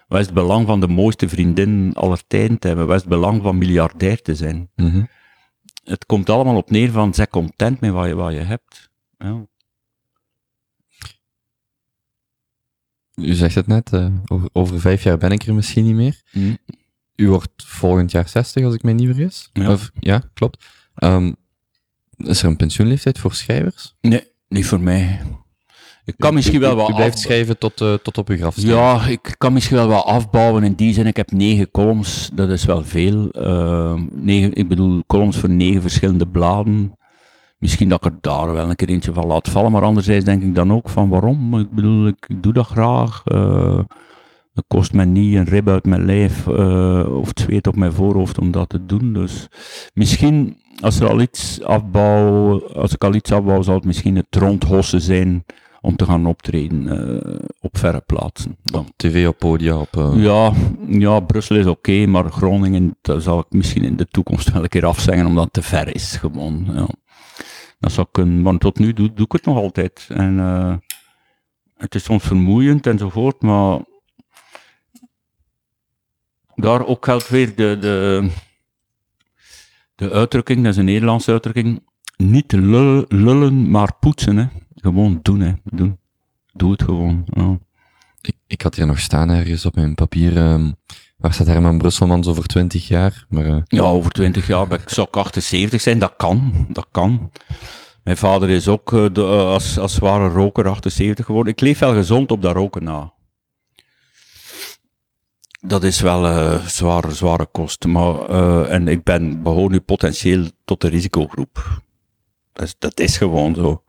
Wat 0.09 0.21
is 0.21 0.27
het 0.27 0.35
belang 0.35 0.67
van 0.67 0.81
de 0.81 0.89
mooiste 0.89 1.29
vriendin 1.29 1.93
aller 1.95 2.27
tijden 2.27 2.59
te 2.59 2.67
hebben? 2.67 2.87
Wat 2.87 2.97
is 2.97 3.01
het 3.01 3.11
belang 3.11 3.43
van 3.43 3.59
miljardair 3.59 4.23
te 4.23 4.35
zijn? 4.35 4.71
Mm 4.77 4.91
-hmm. 4.91 5.09
Het 5.85 6.07
komt 6.07 6.31
allemaal 6.31 6.57
op 6.57 6.71
neer 6.71 6.91
van, 6.91 7.15
zeg 7.15 7.29
content 7.29 7.81
met 7.81 7.91
wat 7.91 8.07
je, 8.07 8.15
wat 8.15 8.33
je 8.33 8.39
hebt. 8.39 8.91
Ja. 9.19 9.47
U 13.15 13.33
zegt 13.33 13.55
het 13.55 13.67
net, 13.67 13.93
uh, 13.93 14.07
over, 14.27 14.49
over, 14.53 14.81
vijf 14.81 15.03
jaar 15.03 15.19
ben 15.19 15.31
ik 15.31 15.43
er 15.43 15.55
misschien 15.55 15.85
niet 15.85 15.95
meer. 15.95 16.23
Mm. 16.33 16.59
U 17.17 17.29
wordt 17.29 17.65
volgend 17.65 18.11
jaar 18.11 18.29
60, 18.29 18.65
als 18.65 18.75
ik 18.75 18.83
mij 18.83 18.93
niet 18.93 19.07
vergis. 19.07 19.51
Ja, 19.53 19.73
of, 19.73 19.91
ja 20.01 20.23
klopt. 20.35 20.65
Um, 20.95 21.36
is 22.16 22.42
er 22.42 22.49
een 22.49 22.57
pensioenleeftijd 22.57 23.18
voor 23.18 23.34
schrijvers? 23.34 23.95
Nee, 24.01 24.22
niet 24.49 24.66
voor 24.66 24.80
mij. 24.80 25.20
Ik 26.05 26.14
kan 26.16 26.34
misschien 26.34 26.61
wel 26.61 26.76
wat. 26.76 26.90
U 26.90 26.95
blijft 26.95 27.18
schrijven 27.18 27.59
tot, 27.59 27.80
uh, 27.80 27.95
tot 27.95 28.18
op 28.18 28.28
uw 28.28 28.36
graf. 28.36 28.57
Ja, 28.57 29.07
ik 29.07 29.34
kan 29.38 29.53
misschien 29.53 29.76
wel 29.76 29.88
wat 29.88 30.05
afbouwen 30.05 30.62
in 30.62 30.74
die 30.74 30.95
zin. 30.95 31.07
Ik 31.07 31.16
heb 31.16 31.32
negen 31.32 31.70
columns, 31.70 32.30
dat 32.32 32.49
is 32.49 32.64
wel 32.64 32.84
veel. 32.84 33.28
Uh, 33.32 34.01
negen, 34.11 34.55
ik 34.55 34.68
bedoel, 34.68 35.03
columns 35.07 35.36
voor 35.36 35.51
negen 35.51 35.80
verschillende 35.80 36.28
bladen. 36.28 36.99
Misschien 37.59 37.88
dat 37.88 38.05
ik 38.05 38.12
er 38.12 38.18
daar 38.20 38.53
wel 38.53 38.70
een 38.70 38.76
keer 38.76 38.88
eentje 38.88 39.12
van 39.12 39.26
laat 39.26 39.49
vallen, 39.49 39.72
maar 39.72 39.82
anderzijds 39.82 40.24
denk 40.24 40.42
ik 40.42 40.55
dan 40.55 40.72
ook 40.72 40.88
van 40.88 41.09
waarom? 41.09 41.59
Ik 41.59 41.70
bedoel, 41.70 42.07
ik, 42.07 42.28
doe 42.42 42.53
dat 42.53 42.66
graag. 42.66 43.22
Uh, 43.24 43.78
het 44.55 44.64
kost 44.68 44.92
me 44.92 45.05
niet 45.05 45.34
een 45.34 45.45
rib 45.45 45.68
uit 45.68 45.84
mijn 45.84 46.05
lijf 46.05 46.47
uh, 46.47 47.16
of 47.18 47.28
het 47.28 47.40
zweet 47.40 47.66
op 47.66 47.76
mijn 47.76 47.92
voorhoofd 47.92 48.38
om 48.38 48.51
dat 48.51 48.68
te 48.68 48.86
doen. 48.86 49.12
Dus 49.12 49.49
misschien 49.95 50.57
als 50.81 51.01
er 51.01 51.09
al 51.09 51.20
iets 51.20 51.62
afbouw, 51.62 52.66
als 52.68 52.93
ik 52.93 53.05
al 53.05 53.14
iets 53.14 53.33
afbouw, 53.33 53.62
zal 53.62 53.75
het 53.75 53.85
misschien 53.85 54.16
het 54.16 54.27
rondhossen 54.37 55.01
zijn 55.01 55.45
om 55.81 55.97
te 55.97 56.05
gaan 56.05 56.27
optreden 56.27 56.89
eh, 56.89 57.39
op 57.61 57.79
verre 57.79 58.01
plaatsen. 58.07 58.57
Op 58.72 58.87
tv, 58.97 59.29
op 59.29 59.39
podia, 59.39 59.79
op... 59.79 59.97
eh, 59.97 60.12
Ja, 60.16 60.53
ja, 60.89 61.20
Brussel 61.20 61.57
is 61.57 61.66
oké, 61.66 62.07
maar 62.07 62.31
Groningen, 62.31 62.97
zal 63.03 63.39
ik 63.39 63.47
misschien 63.49 63.85
in 63.85 63.97
de 63.97 64.07
toekomst 64.07 64.53
wel 64.53 64.62
een 64.62 64.68
keer 64.68 64.87
afzeggen, 64.87 65.27
omdat 65.27 65.45
het 65.45 65.53
te 65.53 65.62
ver 65.62 65.95
is, 65.95 66.16
gewoon. 66.16 66.64
Ja. 66.75 66.89
Dat 67.79 67.93
zou 67.93 68.07
kunnen, 68.11 68.43
maar 68.43 68.59
tot 68.59 68.79
nu 68.79 68.93
doe, 68.93 69.12
doe 69.12 69.25
ik 69.25 69.33
het 69.33 69.45
nog 69.45 69.57
altijd. 69.57 70.07
En 70.09 70.39
eh, 70.39 70.75
het 71.77 71.95
is 71.95 72.05
soms 72.05 72.22
vermoeiend 72.25 72.87
enzovoort, 72.87 73.43
maar 73.43 73.81
daar 76.55 76.87
ook 76.87 77.05
geldt 77.05 77.29
weer 77.29 77.55
de, 77.55 77.77
de, 77.81 78.29
de 79.95 80.11
uitdrukking, 80.11 80.62
dat 80.62 80.72
is 80.72 80.78
een 80.78 80.84
Nederlandse 80.84 81.30
uitdrukking, 81.30 81.82
niet 82.16 82.53
lullen, 82.53 83.05
lullen 83.09 83.70
maar 83.70 83.95
poetsen. 84.01 84.36
Hè. 84.36 84.47
Gewoon 84.74 85.18
doen, 85.22 85.40
hè. 85.40 85.53
doen. 85.64 85.99
Doe 86.53 86.70
het 86.70 86.82
gewoon. 86.82 87.24
Ja. 87.26 87.59
Ik, 88.20 88.34
ik 88.47 88.62
had 88.62 88.74
hier 88.74 88.86
nog 88.86 88.99
staan 89.01 89.30
ergens 89.30 89.66
op 89.66 89.74
mijn 89.74 89.95
papier. 89.95 90.36
ehm, 90.36 90.72
waar 91.16 91.32
staat 91.32 91.47
Herman 91.47 91.78
Brusselmans 91.78 92.26
over 92.26 92.47
20 92.47 92.88
jaar? 92.88 93.24
Maar 93.28 93.47
eh, 93.47 93.57
Ja, 93.64 93.82
over 93.82 94.11
20 94.11 94.47
jaar 94.47 94.72
ik, 94.72 94.88
zou 94.88 95.07
ik 95.09 95.16
78 95.16 95.80
zijn. 95.80 95.99
Dat 95.99 96.14
kan, 96.16 96.66
dat 96.68 96.86
kan. 96.90 97.30
Mijn 98.05 98.16
vader 98.16 98.51
is 98.51 98.68
ook 98.68 98.92
eh, 98.92 99.05
de, 99.12 99.22
eh, 99.22 99.28
als, 99.28 99.78
als 99.78 99.95
zware 99.95 100.28
roker 100.28 100.68
78 100.68 101.26
geworden. 101.26 101.53
Ik 101.53 101.61
leef 101.61 101.78
wel 101.78 101.95
gezond 101.95 102.30
op 102.30 102.42
dat 102.42 102.55
roken 102.55 102.84
na. 102.84 103.12
Dat 105.67 105.83
is 105.85 106.01
wel 106.01 106.27
eh 106.27 106.67
zware, 106.67 107.12
zware 107.12 107.47
kost. 107.47 107.85
Maar, 107.87 108.29
eh, 108.29 108.73
en 108.73 108.89
ik 108.89 109.03
ben, 109.03 109.43
behoor 109.43 109.71
nu 109.71 109.81
potentieel 109.81 110.45
tot 110.65 110.81
de 110.81 110.89
risicogroep. 110.89 111.83
Dat 112.53 112.65
is, 112.67 112.75
dat 112.79 113.01
is 113.01 113.17
gewoon 113.17 113.55
zo. 113.55 113.83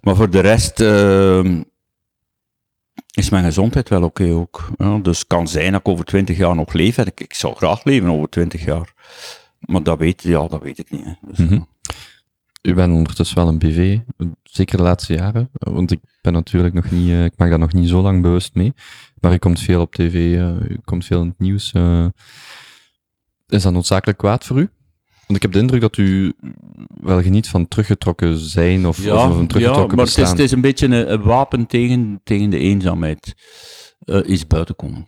Maar 0.00 0.16
voor 0.16 0.30
de 0.30 0.40
rest 0.40 0.80
eh, 0.80 1.44
is 3.14 3.30
mijn 3.30 3.44
gezondheid 3.44 3.88
wel 3.88 4.02
oké 4.02 4.32
ook. 4.32 4.70
Ja, 4.78 4.98
dus 4.98 5.18
het 5.18 5.26
kan 5.26 5.48
zijn 5.48 5.72
dat 5.72 5.80
ik 5.80 5.88
over 5.88 6.04
20 6.04 6.36
jaar 6.36 6.54
nog 6.54 6.72
leef. 6.72 6.98
En 6.98 7.06
ik, 7.06 7.20
ik 7.20 7.34
zou 7.34 7.54
graag 7.56 7.84
leven 7.84 8.08
over 8.10 8.28
20 8.28 8.64
jaar. 8.64 8.92
Maar 9.60 9.82
dat 9.82 9.98
weet, 9.98 10.22
ja, 10.22 10.46
dat 10.46 10.62
weet 10.62 10.78
ik 10.78 10.90
niet. 10.90 11.04
Hè. 11.04 11.12
Dus, 11.20 11.38
Mhm. 11.38 11.60
u 12.62 12.74
bent 12.74 12.92
ondertussen 12.92 13.36
wel 13.36 13.48
een 13.48 13.58
BV, 13.58 13.98
zeker 14.42 14.76
de 14.76 14.82
laatste 14.82 15.12
jaren. 15.12 15.50
Want 15.52 15.90
ik 15.90 16.00
ben 16.22 16.32
natuurlijk 16.32 16.74
nog 16.74 16.90
niet, 16.90 17.10
ik 17.10 17.32
maak 17.36 17.50
daar 17.50 17.58
nog 17.58 17.72
niet 17.72 17.88
zo 17.88 18.00
lang 18.02 18.22
bewust 18.22 18.54
mee. 18.54 18.72
Maar 19.20 19.32
u 19.32 19.36
komt 19.36 19.60
veel 19.60 19.80
op 19.80 19.94
tv, 19.94 20.14
eh, 20.38 20.70
u 20.70 20.78
komt 20.84 21.04
veel 21.04 21.20
in 21.20 21.28
het 21.28 21.38
nieuws. 21.38 21.72
eh. 21.72 22.06
is 23.48 23.62
dat 23.62 23.72
noodzakelijk 23.72 24.18
kwaad 24.18 24.44
voor 24.44 24.58
u? 24.58 24.70
Want 25.26 25.36
ik 25.36 25.42
heb 25.42 25.52
de 25.52 25.58
indruk 25.58 25.80
dat 25.80 25.96
u 25.96 26.32
wel 27.00 27.22
geniet 27.22 27.48
van 27.48 27.68
teruggetrokken 27.68 28.38
zijn 28.38 28.86
of, 28.86 29.02
ja, 29.04 29.28
of 29.30 29.36
een 29.36 29.46
teruggetrokken 29.46 29.90
ja, 29.90 29.96
maar 29.96 30.04
het 30.06 30.08
is, 30.08 30.14
bestaan. 30.14 30.30
het 30.36 30.44
is 30.44 30.50
een 30.52 30.60
beetje 30.60 30.86
een, 30.86 31.12
een 31.12 31.22
wapen 31.22 31.66
tegen, 31.66 32.20
tegen 32.24 32.50
de 32.50 32.58
eenzaamheid. 32.58 33.34
eh, 33.98 34.20
is 34.24 34.46
buiten 34.46 34.76
komen. 34.76 35.06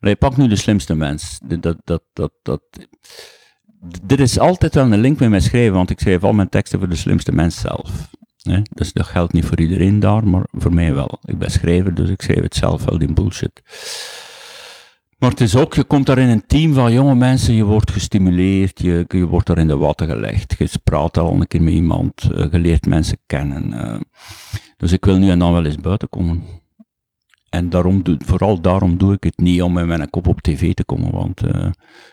Allee, 0.00 0.16
pak 0.16 0.36
nu 0.36 0.48
de 0.48 0.56
slimste 0.56 0.94
mens. 0.94 1.38
Dit- 1.44 1.62
Dat, 1.62 1.76
dat, 1.84 2.02
dat, 2.12 2.32
dat, 2.42 2.62
dit 4.02 4.20
is 4.20 4.38
altijd 4.38 4.74
wel 4.74 4.92
een 4.92 5.00
link 5.00 5.18
met 5.18 5.28
mijn 5.30 5.42
schrijven, 5.42 5.72
want 5.74 5.90
ik 5.90 6.00
schrijf 6.00 6.22
al 6.22 6.32
mijn 6.32 6.48
teksten 6.48 6.78
voor 6.78 6.88
de 6.88 6.96
slimste 6.96 7.32
mens 7.32 7.60
zelf. 7.60 7.90
Dus 8.72 8.92
dat 8.92 9.06
geldt 9.06 9.32
niet 9.32 9.44
voor 9.44 9.60
iedereen 9.60 10.00
daar, 10.00 10.28
maar 10.28 10.46
voor 10.52 10.74
mij 10.74 10.94
wel. 10.94 11.18
Ik 11.24 11.38
ben 11.38 11.50
schrijver, 11.50 11.94
dus 11.94 12.08
ik 12.10 12.22
schrijf 12.22 12.42
het 12.42 12.54
zelf 12.54 12.84
wel, 12.84 12.98
die 12.98 13.12
bullshit. 13.12 13.62
Maar 15.18 15.30
het 15.30 15.40
is 15.40 15.56
ook, 15.56 15.74
je 15.74 15.84
komt 15.84 16.06
daar 16.06 16.18
in 16.18 16.28
een 16.28 16.46
team 16.46 16.74
van 16.74 16.92
jonge 16.92 17.14
mensen, 17.14 17.54
je 17.54 17.64
wordt 17.64 17.90
gestimuleerd, 17.90 18.80
je, 18.80 19.04
je 19.08 19.26
wordt 19.26 19.46
daar 19.46 19.58
in 19.58 19.66
de 19.66 19.76
watten 19.76 20.06
gelegd. 20.08 20.54
Je 20.58 20.68
praat 20.84 21.18
al 21.18 21.34
een 21.34 21.46
keer 21.46 21.62
met 21.62 21.72
iemand, 21.72 22.22
eh, 22.22 22.50
je 22.52 22.58
leert 22.58 22.86
mensen 22.86 23.18
kennen. 23.26 23.72
eh. 23.72 24.00
dus 24.76 24.92
ik 24.92 25.04
wil 25.04 25.18
nu 25.18 25.30
en 25.30 25.38
dan 25.38 25.52
wel 25.52 25.64
eens 25.64 25.76
buiten 25.76 26.08
komen. 26.08 26.42
En 27.48 27.68
daarom 27.70 28.02
doe, 28.02 28.16
vooral 28.24 28.60
daarom 28.60 28.96
doe 28.98 29.12
ik 29.12 29.24
het 29.24 29.38
niet 29.38 29.62
om 29.62 29.72
met 29.72 29.86
mijn 29.86 30.10
kop 30.10 30.26
op 30.26 30.40
tv 30.40 30.72
te 30.74 30.84
komen, 30.84 31.10
want 31.10 31.42
eh, 31.42 31.70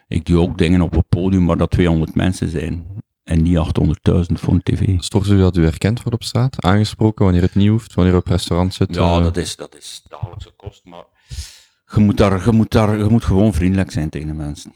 ik 0.08 0.26
doe 0.26 0.40
ook 0.40 0.58
dingen 0.58 0.82
op 0.82 0.92
het 0.92 1.10
podium 1.10 1.46
waar 1.46 1.58
dat 1.58 1.72
200 1.72 2.16
mensen 2.16 2.50
zijn. 2.50 2.86
En 3.30 3.42
niet 3.42 3.58
800.000 3.58 4.34
voor 4.34 4.54
een 4.54 4.64
tv. 4.64 5.00
Stoort 5.00 5.28
u 5.28 5.38
dat 5.38 5.58
u 5.58 5.64
herkend 5.64 5.98
wordt 5.98 6.14
op 6.14 6.24
straat? 6.24 6.64
Aangesproken 6.64 7.24
wanneer 7.24 7.42
het 7.42 7.56
niet 7.56 7.70
hoeft, 7.70 7.94
wanneer 7.94 8.14
u 8.14 8.18
op 8.18 8.28
restaurant 8.28 8.74
zit? 8.74 8.96
Ja, 8.96 9.18
eh, 9.18 9.24
dat 9.24 9.38
is, 9.38 9.56
dat 9.56 9.76
is 9.76 10.02
dagelijkse 10.08 10.52
kost, 10.56 10.86
maar 10.86 11.04
je 11.94 12.00
moet, 12.00 12.18
daar, 12.18 12.46
je, 12.46 12.52
moet 12.52 12.72
daar, 12.72 12.98
je 12.98 13.04
moet 13.04 13.24
gewoon 13.24 13.54
vriendelijk 13.54 13.92
zijn 13.92 14.10
tegen 14.10 14.28
de 14.28 14.34
mensen. 14.34 14.74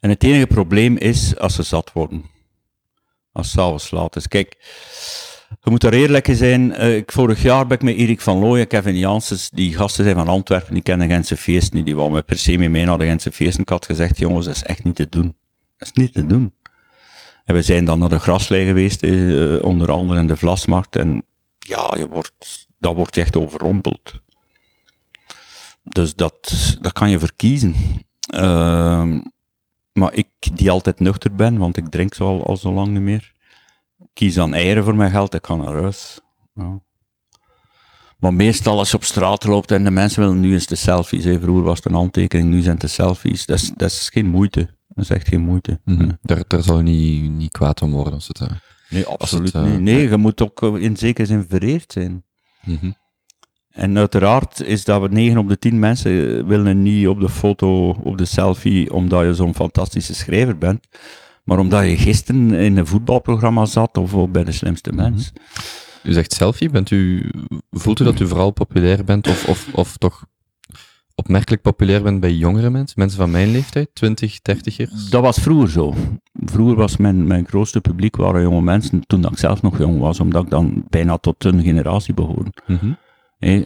En 0.00 0.10
het 0.10 0.22
enige 0.22 0.46
probleem 0.46 0.96
is 0.96 1.38
als 1.38 1.54
ze 1.54 1.62
zat 1.62 1.92
worden. 1.92 2.24
Als 3.32 3.46
het 3.46 3.54
s'avonds 3.54 3.90
laat 3.90 4.16
is. 4.16 4.28
Kijk, 4.28 4.56
je 5.60 5.70
moet 5.70 5.80
daar 5.80 5.92
eerlijk 5.92 6.28
in 6.28 6.36
zijn. 6.36 6.72
Eh, 6.72 6.96
ik, 6.96 7.12
vorig 7.12 7.42
jaar 7.42 7.66
ben 7.66 7.76
ik 7.76 7.82
met 7.82 7.96
Erik 7.96 8.20
van 8.20 8.38
Looyen, 8.38 8.66
Kevin 8.66 8.98
Janssens, 8.98 9.50
die 9.50 9.76
gasten 9.76 10.04
zijn 10.04 10.16
van 10.16 10.28
Antwerpen, 10.28 10.74
die 10.74 10.82
kennen 10.82 11.08
Gentse 11.08 11.36
feesten 11.36 11.76
niet, 11.76 11.86
die 11.86 11.96
wou 11.96 12.10
me 12.10 12.22
per 12.22 12.38
se 12.38 12.56
mee 12.56 12.70
mee 12.70 12.84
naar 12.84 12.98
de 12.98 13.06
Gentse 13.06 13.32
feesten. 13.32 13.62
Ik 13.62 13.68
had 13.68 13.86
gezegd, 13.86 14.18
jongens, 14.18 14.46
dat 14.46 14.54
is 14.54 14.62
echt 14.62 14.84
niet 14.84 14.96
te 14.96 15.08
doen. 15.08 15.36
Dat 15.76 15.88
is 15.88 15.92
niet 15.92 16.12
te 16.12 16.26
doen. 16.26 16.52
En 17.50 17.56
we 17.56 17.62
zijn 17.62 17.84
dan 17.84 17.98
naar 17.98 18.08
de 18.08 18.18
graslei 18.18 18.66
geweest, 18.66 19.02
eh, 19.02 19.62
onder 19.62 19.90
andere 19.90 20.20
in 20.20 20.26
de 20.26 20.36
Vlasmarkt, 20.36 20.96
en 20.96 21.24
ja, 21.58 21.94
je 21.96 22.08
wordt, 22.08 22.68
dat 22.78 22.94
wordt 22.94 23.16
echt 23.16 23.36
overrompeld. 23.36 24.20
Dus 25.82 26.14
dat, 26.14 26.54
dat 26.80 26.92
kan 26.92 27.10
je 27.10 27.18
verkiezen. 27.18 27.74
Ehm, 28.20 29.20
maar 29.92 30.14
ik, 30.14 30.28
die 30.54 30.70
altijd 30.70 31.00
nuchter 31.00 31.34
ben, 31.34 31.58
want 31.58 31.76
ik 31.76 31.88
drink 31.88 32.14
zo 32.14 32.26
al, 32.26 32.46
al 32.46 32.56
zo 32.56 32.72
lang 32.72 32.88
niet 32.88 33.02
meer, 33.02 33.32
kies 34.12 34.34
dan 34.34 34.54
eieren 34.54 34.84
voor 34.84 34.96
mijn 34.96 35.10
geld, 35.10 35.34
ik 35.34 35.46
ga 35.46 35.54
naar. 35.54 35.94
Maar 38.18 38.34
meestal 38.34 38.78
als 38.78 38.90
je 38.90 38.96
op 38.96 39.04
straat 39.04 39.44
loopt 39.44 39.70
en 39.70 39.84
de 39.84 39.90
mensen 39.90 40.22
willen 40.22 40.40
nu 40.40 40.52
eens 40.52 40.66
de 40.66 40.76
selfies, 40.76 41.24
hè. 41.24 41.40
vroeger 41.40 41.64
was 41.64 41.76
het 41.76 41.86
een 41.86 41.94
handtekening, 41.94 42.48
nu 42.48 42.60
zijn 42.60 42.72
het 42.72 42.80
de 42.80 42.88
selfies, 42.88 43.46
dat 43.46 43.56
is, 43.56 43.72
dat 43.76 43.90
is 43.90 44.08
geen 44.08 44.26
moeite. 44.26 44.78
Dat 44.94 45.04
is 45.04 45.10
echt 45.10 45.28
geen 45.28 45.40
moeite. 45.40 45.80
mhm. 45.84 46.10
daar, 46.22 46.42
daar 46.46 46.62
zal 46.62 46.78
u 46.80 46.82
niet, 46.82 47.30
niet 47.30 47.52
kwaad 47.52 47.82
om 47.82 47.90
worden 47.90 48.12
als 48.14 48.28
het... 48.28 48.40
eh, 48.40 48.48
Nee, 48.90 49.06
absoluut 49.06 49.52
het, 49.52 49.64
eh, 49.64 49.70
niet. 49.70 49.80
Nee, 49.80 50.08
je 50.08 50.16
moet 50.16 50.42
ook 50.42 50.62
in 50.62 50.96
zekere 50.96 51.26
zin 51.26 51.46
vereerd 51.48 51.92
zijn. 51.92 52.24
mhm. 52.64 52.90
En 53.70 53.98
uiteraard 53.98 54.60
is 54.62 54.84
dat 54.84 55.00
we 55.00 55.08
9 55.08 55.38
op 55.38 55.48
de 55.48 55.58
10 55.58 55.78
mensen 55.78 56.46
willen 56.46 56.82
niet 56.82 57.08
op 57.08 57.20
de 57.20 57.28
foto, 57.28 57.90
op 57.90 58.18
de 58.18 58.24
selfie, 58.24 58.92
omdat 58.92 59.24
je 59.24 59.34
zo'n 59.34 59.54
fantastische 59.54 60.14
schrijver 60.14 60.58
bent. 60.58 60.86
Maar 61.44 61.58
omdat 61.58 61.84
je 61.88 61.96
gisteren 61.96 62.50
in 62.50 62.76
een 62.76 62.86
voetbalprogramma 62.86 63.64
zat 63.64 63.96
of 63.96 64.28
bij 64.30 64.44
de 64.44 64.52
slimste 64.52 64.92
mens. 64.92 65.32
U 66.02 66.12
zegt 66.12 66.32
selfie, 66.32 66.70
bent 66.70 66.90
u, 66.90 67.30
voelt 67.70 68.00
u 68.00 68.04
dat 68.04 68.20
u 68.20 68.26
vooral 68.26 68.50
populair 68.50 69.04
bent 69.04 69.28
of, 69.28 69.48
of, 69.48 69.68
of 69.72 69.96
toch 69.96 70.24
opmerkelijk 71.20 71.62
populair 71.62 72.02
bent 72.02 72.20
bij 72.20 72.32
jongere 72.32 72.70
mensen? 72.70 72.98
Mensen 72.98 73.18
van 73.18 73.30
mijn 73.30 73.50
leeftijd, 73.50 73.88
20, 73.92 74.38
30ers? 74.38 75.10
Dat 75.10 75.22
was 75.22 75.38
vroeger 75.38 75.70
zo. 75.70 75.94
Vroeger 76.32 76.76
was 76.76 76.96
mijn, 76.96 77.26
mijn 77.26 77.46
grootste 77.46 77.80
publiek 77.80 78.16
waren 78.16 78.42
jonge 78.42 78.62
mensen, 78.62 79.06
toen 79.06 79.24
ik 79.24 79.38
zelf 79.38 79.62
nog 79.62 79.78
jong 79.78 80.00
was, 80.00 80.20
omdat 80.20 80.44
ik 80.44 80.50
dan 80.50 80.84
bijna 80.88 81.16
tot 81.16 81.44
een 81.44 81.62
generatie 81.62 82.14
behoorde. 82.14 82.52
Mhm. 82.66 82.92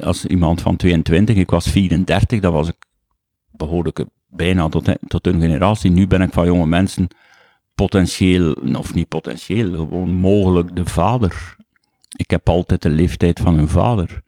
Als 0.03 0.27
iemand 0.27 0.61
van 0.61 0.77
22, 0.77 1.37
ik 1.37 1.51
was 1.51 1.71
34, 1.71 2.41
dan 2.41 2.53
was 2.53 2.69
ik, 2.69 2.77
behoorde 3.51 3.91
ik 3.95 4.07
bijna 4.29 4.69
tot, 4.69 4.89
tot 5.07 5.27
een 5.27 5.41
generatie. 5.41 5.91
Nu 5.91 6.07
ben 6.07 6.23
ik 6.23 6.33
van 6.33 6.47
jonge 6.47 6.67
mensen 6.67 7.09
potentieel, 7.75 8.53
of 8.53 8.95
niet 8.95 9.09
potentieel, 9.09 9.71
gewoon 9.71 10.11
mogelijk 10.11 10.77
de 10.77 10.85
vader. 10.87 11.57
Ik 12.17 12.31
heb 12.31 12.49
altijd 12.49 12.83
de 12.83 12.89
leeftijd 12.91 13.41
van 13.41 13.55
hun 13.55 13.69
vader. 13.69 14.23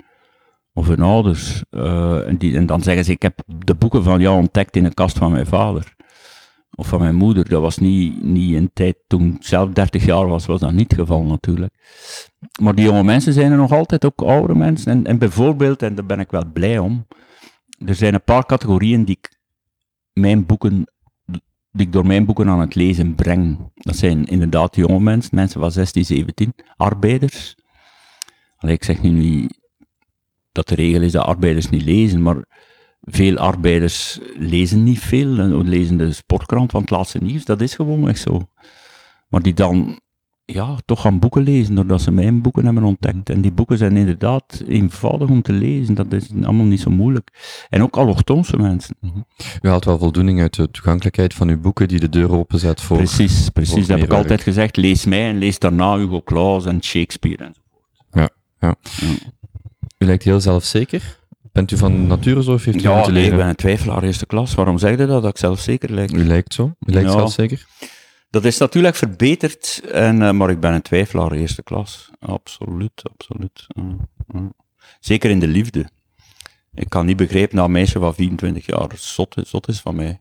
Of 0.76 0.86
hun 0.86 1.00
ouders. 1.00 1.62
Eh, 1.70 2.28
en, 2.28 2.36
die, 2.36 2.56
en 2.56 2.66
dan 2.66 2.82
zeggen 2.82 3.04
ze, 3.04 3.10
ik 3.10 3.22
heb 3.22 3.42
de 3.46 3.74
boeken 3.74 4.02
van 4.02 4.20
jou 4.20 4.38
ontdekt 4.38 4.76
in 4.76 4.82
de 4.82 4.94
kast 4.94 5.18
van 5.18 5.32
mijn 5.32 5.46
vader. 5.46 5.94
Of 6.74 6.86
van 6.88 7.00
mijn 7.00 7.14
moeder. 7.14 7.48
Dat 7.48 7.60
was 7.60 7.78
niet, 7.78 8.22
niet 8.22 8.54
een 8.54 8.70
tijd 8.72 8.96
toen 9.06 9.36
zelf 9.40 9.70
30 9.70 10.04
jaar 10.04 10.28
was, 10.28 10.46
was 10.46 10.60
dat 10.60 10.72
niet 10.72 10.90
het 10.90 11.00
geval 11.00 11.22
natuurlijk. 11.22 11.74
Maar 12.60 12.74
die 12.74 12.84
jonge 12.84 13.02
mensen 13.02 13.32
zijn 13.32 13.50
er 13.50 13.56
nog 13.56 13.72
altijd, 13.72 14.04
ook 14.04 14.22
oudere 14.22 14.54
mensen. 14.54 14.92
En, 14.92 15.06
en 15.06 15.18
bijvoorbeeld, 15.18 15.82
en 15.82 15.94
daar 15.94 16.06
ben 16.06 16.20
ik 16.20 16.30
wel 16.30 16.46
blij 16.52 16.78
om, 16.78 17.06
er 17.86 17.94
zijn 17.94 18.14
een 18.14 18.24
paar 18.24 18.46
categorieën 18.46 19.04
die 19.04 19.18
ik, 19.20 19.38
mijn 20.12 20.46
boeken, 20.46 20.92
die 21.70 21.86
ik 21.86 21.92
door 21.92 22.06
mijn 22.06 22.24
boeken 22.24 22.48
aan 22.48 22.60
het 22.60 22.74
lezen 22.74 23.14
breng. 23.14 23.70
Dat 23.74 23.96
zijn 23.96 24.24
inderdaad 24.24 24.76
jonge 24.76 25.00
mensen, 25.00 25.34
mensen 25.34 25.60
van 25.60 25.72
16, 25.72 26.04
17, 26.04 26.52
arbeiders. 26.76 27.56
Allee, 28.56 28.74
ik 28.74 28.84
zeg 28.84 29.02
nu 29.02 29.10
niet 29.10 29.64
dat 30.56 30.68
de 30.68 30.74
regel 30.74 31.02
is 31.02 31.12
dat 31.12 31.26
arbeiders 31.26 31.70
niet 31.70 31.82
lezen, 31.82 32.22
maar 32.22 32.44
veel 33.00 33.36
arbeiders 33.36 34.18
lezen 34.38 34.84
niet 34.84 34.98
veel, 34.98 35.38
en 35.38 35.68
lezen 35.68 35.96
de 35.96 36.12
sportkrant 36.12 36.70
van 36.70 36.80
het 36.80 36.90
laatste 36.90 37.18
nieuws, 37.18 37.44
dat 37.44 37.60
is 37.60 37.74
gewoon 37.74 38.08
echt 38.08 38.20
zo. 38.20 38.48
Maar 39.28 39.42
die 39.42 39.54
dan 39.54 40.00
ja, 40.44 40.76
toch 40.84 41.00
gaan 41.00 41.18
boeken 41.18 41.42
lezen, 41.42 41.74
doordat 41.74 42.02
ze 42.02 42.10
mijn 42.10 42.42
boeken 42.42 42.64
hebben 42.64 42.82
ontdekt. 42.82 43.30
En 43.30 43.40
die 43.40 43.52
boeken 43.52 43.78
zijn 43.78 43.96
inderdaad 43.96 44.62
eenvoudig 44.68 45.28
om 45.28 45.42
te 45.42 45.52
lezen, 45.52 45.94
dat 45.94 46.12
is 46.12 46.28
allemaal 46.42 46.64
niet 46.64 46.80
zo 46.80 46.90
moeilijk. 46.90 47.30
En 47.68 47.82
ook 47.82 47.96
allochtonse 47.96 48.56
mensen. 48.56 48.96
U 49.62 49.68
haalt 49.68 49.84
wel 49.84 49.98
voldoening 49.98 50.40
uit 50.40 50.54
de 50.54 50.70
toegankelijkheid 50.70 51.34
van 51.34 51.48
uw 51.48 51.60
boeken 51.60 51.88
die 51.88 52.00
de 52.00 52.08
deur 52.08 52.30
openzet 52.30 52.80
voor... 52.80 52.96
Precies, 52.96 53.48
precies. 53.48 53.72
voor 53.72 53.80
Dat 53.80 53.98
heb 53.98 54.02
ik 54.02 54.12
altijd 54.12 54.40
gezegd. 54.40 54.76
Lees 54.76 55.04
mij 55.04 55.28
en 55.28 55.38
lees 55.38 55.58
daarna 55.58 55.96
Hugo 55.96 56.22
Claus 56.22 56.66
en 56.66 56.82
Shakespeare. 56.82 57.44
En 57.44 57.54
zo. 57.54 57.60
Ja. 58.60 58.74
U 59.98 60.06
lijkt 60.06 60.22
heel 60.22 60.40
zelfzeker. 60.40 61.18
Bent 61.52 61.70
u 61.70 61.76
van 61.76 62.06
nature 62.06 62.42
zo 62.42 62.52
of 62.52 62.64
heeft 62.64 62.78
u 62.78 62.80
Ja, 62.80 62.94
moeten 62.94 63.12
nee, 63.12 63.22
ik 63.22 63.28
leren? 63.28 63.38
ben 63.44 63.48
een 63.48 63.56
twijfelaar 63.56 64.02
eerste 64.02 64.26
klas. 64.26 64.54
Waarom 64.54 64.78
zeg 64.78 64.90
je 64.90 64.96
dat? 64.96 65.08
Dat 65.22 65.30
ik 65.30 65.38
zelf 65.38 65.60
zeker 65.60 65.92
lijk? 65.92 66.12
U 66.12 66.24
lijkt 66.26 66.54
zo. 66.54 66.64
U 66.80 66.92
lijkt 66.92 67.08
Ja. 67.10 67.16
zelfzeker. 67.16 67.66
Dat 68.30 68.44
is 68.44 68.58
natuurlijk 68.58 68.94
verbeterd, 68.96 69.82
en, 69.92 70.22
eh, 70.22 70.30
maar 70.30 70.50
ik 70.50 70.60
ben 70.60 70.72
een 70.72 70.82
twijfelaar 70.82 71.32
eerste 71.32 71.62
klas. 71.62 72.10
Absoluut, 72.20 73.02
absoluut. 73.12 73.66
Zeker 75.00 75.30
in 75.30 75.38
de 75.40 75.46
liefde. 75.48 75.88
Ik 76.74 76.88
kan 76.88 77.06
niet 77.06 77.16
begrijpen 77.16 77.56
dat 77.56 77.64
een 77.64 77.70
meisje 77.72 77.98
van 77.98 78.14
24 78.14 78.66
jaar 78.66 78.88
zot 78.96 79.36
is, 79.36 79.50
zot 79.50 79.68
is 79.68 79.80
van 79.80 79.94
mij. 79.96 80.20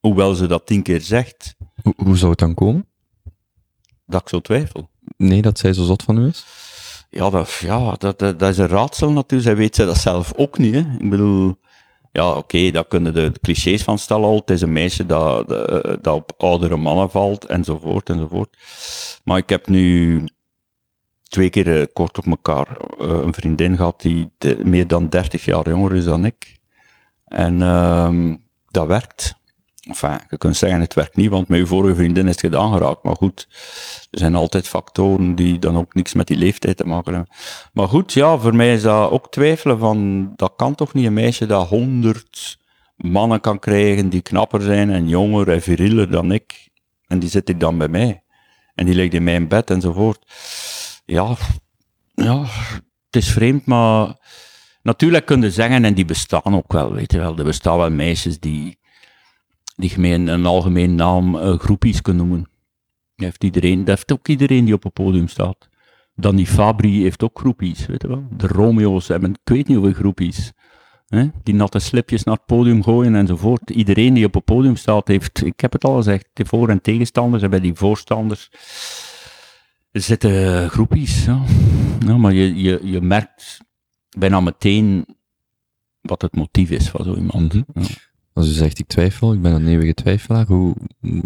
Hoewel 0.00 0.34
ze 0.34 0.46
dat 0.46 0.66
tien 0.66 0.82
keer 0.82 1.00
zegt, 1.00 1.54
Hoe, 1.82 1.94
hoe 1.96 2.16
zou 2.16 2.30
het 2.30 2.40
dan 2.40 2.54
komen? 2.54 2.86
dat 4.06 4.20
ik 4.20 4.28
zo 4.28 4.40
twijfel. 4.40 4.90
Nee, 5.16 5.42
dat 5.42 5.58
zij 5.58 5.72
zo 5.72 5.84
zot 5.84 6.02
van 6.02 6.18
u 6.18 6.26
is? 6.26 6.44
Ja, 7.14 7.30
dat, 7.30 7.52
ja 7.52 7.94
dat, 7.98 8.18
dat, 8.18 8.42
is 8.42 8.58
een 8.58 8.68
raadsel 8.68 9.10
natuurlijk. 9.10 9.42
Zij 9.42 9.56
weet 9.56 9.74
ze 9.74 9.84
dat 9.84 9.98
zelf 9.98 10.32
ook 10.36 10.58
niet. 10.58 10.74
Hè. 10.74 10.80
Ik 10.98 11.10
bedoel, 11.10 11.56
ja, 12.12 12.36
oké, 12.36 12.70
daar 12.70 12.86
kunnen 12.86 13.14
de 13.14 13.32
clichés 13.40 13.82
van 13.82 13.98
stellen 13.98 14.24
al. 14.24 14.36
Het 14.36 14.50
is 14.50 14.60
een 14.60 14.72
meisje 14.72 15.06
dat, 15.06 15.48
dat, 15.48 16.04
dat 16.04 16.14
op 16.14 16.32
oudere 16.36 16.76
mannen 16.76 17.10
valt, 17.10 17.44
enzovoort, 17.44 18.08
enzovoort. 18.08 18.56
Maar 19.24 19.38
ik 19.38 19.48
heb 19.48 19.68
nu 19.68 20.24
twee 21.22 21.50
keer 21.50 21.80
eh, 21.80 21.86
kort 21.92 22.18
op 22.18 22.26
elkaar 22.26 22.66
eh, 22.98 23.08
een 23.08 23.34
vriendin 23.34 23.76
gehad 23.76 24.00
die 24.00 24.30
meer 24.62 24.86
dan 24.86 25.08
30 25.08 25.44
jaar 25.44 25.68
jonger 25.68 25.94
is 25.94 26.04
dan 26.04 26.24
ik. 26.24 26.58
En 27.24 27.62
ehm, 27.62 28.36
dat 28.70 28.86
werkt. 28.86 29.34
Enfin, 29.84 30.18
je 30.30 30.38
kunt 30.38 30.56
zeggen 30.56 30.80
het 30.80 30.94
werkt 30.94 31.16
niet, 31.16 31.30
want 31.30 31.48
uw 31.48 31.66
vorige 31.66 31.94
vriendin 31.94 32.28
is 32.28 32.42
het 32.42 32.54
geraakt. 32.54 33.02
Maar 33.02 33.16
goed, 33.16 33.48
er 34.10 34.18
zijn 34.18 34.34
altijd 34.34 34.68
factoren 34.68 35.34
die 35.34 35.58
dan 35.58 35.76
ook 35.76 35.94
niks 35.94 36.14
met 36.14 36.26
die 36.26 36.36
leeftijd 36.36 36.76
te 36.76 36.86
maken 36.86 37.14
hebben. 37.14 37.34
Maar 37.72 37.88
goed, 37.88 38.12
ja, 38.12 38.38
voor 38.38 38.54
mij 38.54 38.74
is 38.74 38.82
dat 38.82 39.10
ook 39.10 39.30
twijfelen 39.30 39.78
van, 39.78 40.32
dat 40.36 40.52
kan 40.56 40.74
toch 40.74 40.94
niet 40.94 41.06
een 41.06 41.12
meisje 41.12 41.46
dat 41.46 41.68
honderd 41.68 42.58
mannen 42.96 43.40
kan 43.40 43.58
krijgen 43.58 44.08
die 44.08 44.22
knapper 44.22 44.62
zijn 44.62 44.90
en 44.90 45.08
jonger 45.08 45.50
en 45.50 45.62
virieler 45.62 46.10
dan 46.10 46.32
ik. 46.32 46.68
En 47.06 47.18
die 47.18 47.28
zit 47.28 47.48
ik 47.48 47.60
dan 47.60 47.78
bij 47.78 47.88
mij. 47.88 48.22
En 48.74 48.86
die 48.86 48.94
ligt 48.94 49.14
in 49.14 49.24
mijn 49.24 49.48
bed 49.48 49.70
enzovoort. 49.70 50.32
Ja, 51.04 51.36
ja, 52.14 52.40
het 53.06 53.22
is 53.22 53.30
vreemd, 53.30 53.66
maar 53.66 54.16
natuurlijk 54.82 55.26
kun 55.26 55.40
je 55.40 55.50
zeggen, 55.50 55.84
en 55.84 55.94
die 55.94 56.04
bestaan 56.04 56.54
ook 56.54 56.72
wel, 56.72 56.92
weet 56.92 57.12
je 57.12 57.18
wel. 57.18 57.38
Er 57.38 57.44
bestaan 57.44 57.78
wel 57.78 57.90
meisjes 57.90 58.40
die, 58.40 58.78
die 59.74 59.90
gemeen, 59.90 60.26
een 60.26 60.46
algemeen 60.46 60.94
naam 60.94 61.36
eh, 61.36 61.58
groepies 61.58 62.02
kunnen 62.02 62.26
noemen. 62.26 62.48
Dat 63.14 63.24
heeft, 63.24 63.44
iedereen, 63.44 63.78
dat 63.78 63.86
heeft 63.96 64.12
ook 64.12 64.28
iedereen 64.28 64.64
die 64.64 64.74
op 64.74 64.82
het 64.82 64.92
podium 64.92 65.28
staat. 65.28 65.68
Danny 66.14 66.46
Fabri 66.46 67.02
heeft 67.02 67.22
ook 67.22 67.38
groepies, 67.38 67.86
weet 67.86 68.02
je 68.02 68.08
wel. 68.08 68.24
De 68.36 68.46
Romeo's 68.46 69.08
hebben, 69.08 69.30
ik 69.30 69.38
weet 69.44 69.68
niet 69.68 69.76
hoeveel 69.76 69.94
groepies. 69.94 70.52
Hè? 71.06 71.28
Die 71.42 71.54
natte 71.54 71.78
slipjes 71.78 72.24
naar 72.24 72.34
het 72.34 72.46
podium 72.46 72.82
gooien 72.82 73.14
enzovoort. 73.14 73.70
Iedereen 73.70 74.14
die 74.14 74.24
op 74.24 74.34
het 74.34 74.44
podium 74.44 74.76
staat 74.76 75.08
heeft, 75.08 75.44
ik 75.44 75.60
heb 75.60 75.72
het 75.72 75.84
al 75.84 75.96
gezegd, 75.96 76.28
de 76.32 76.44
voor- 76.44 76.68
en 76.68 76.80
tegenstanders 76.80 77.42
en 77.42 77.50
bij 77.50 77.60
die 77.60 77.74
voorstanders 77.74 78.50
er 79.90 80.00
zitten 80.00 80.70
groepies. 80.70 81.24
Ja. 81.24 81.42
Ja, 82.06 82.16
maar 82.16 82.32
je, 82.32 82.54
je, 82.54 82.80
je 82.82 83.00
merkt 83.00 83.60
bijna 84.18 84.40
meteen 84.40 85.06
wat 86.00 86.22
het 86.22 86.36
motief 86.36 86.70
is 86.70 86.88
van 86.88 87.04
zo 87.04 87.14
iemand. 87.14 87.54
Mhm. 87.54 87.62
Ja. 87.74 87.86
Als 88.34 88.48
u 88.48 88.50
zegt, 88.50 88.78
ik 88.78 88.86
twijfel, 88.86 89.32
ik 89.32 89.42
ben 89.42 89.52
een 89.52 89.66
eeuwige 89.68 89.94
twijfelaar, 89.94 90.46
hoe, 90.46 90.74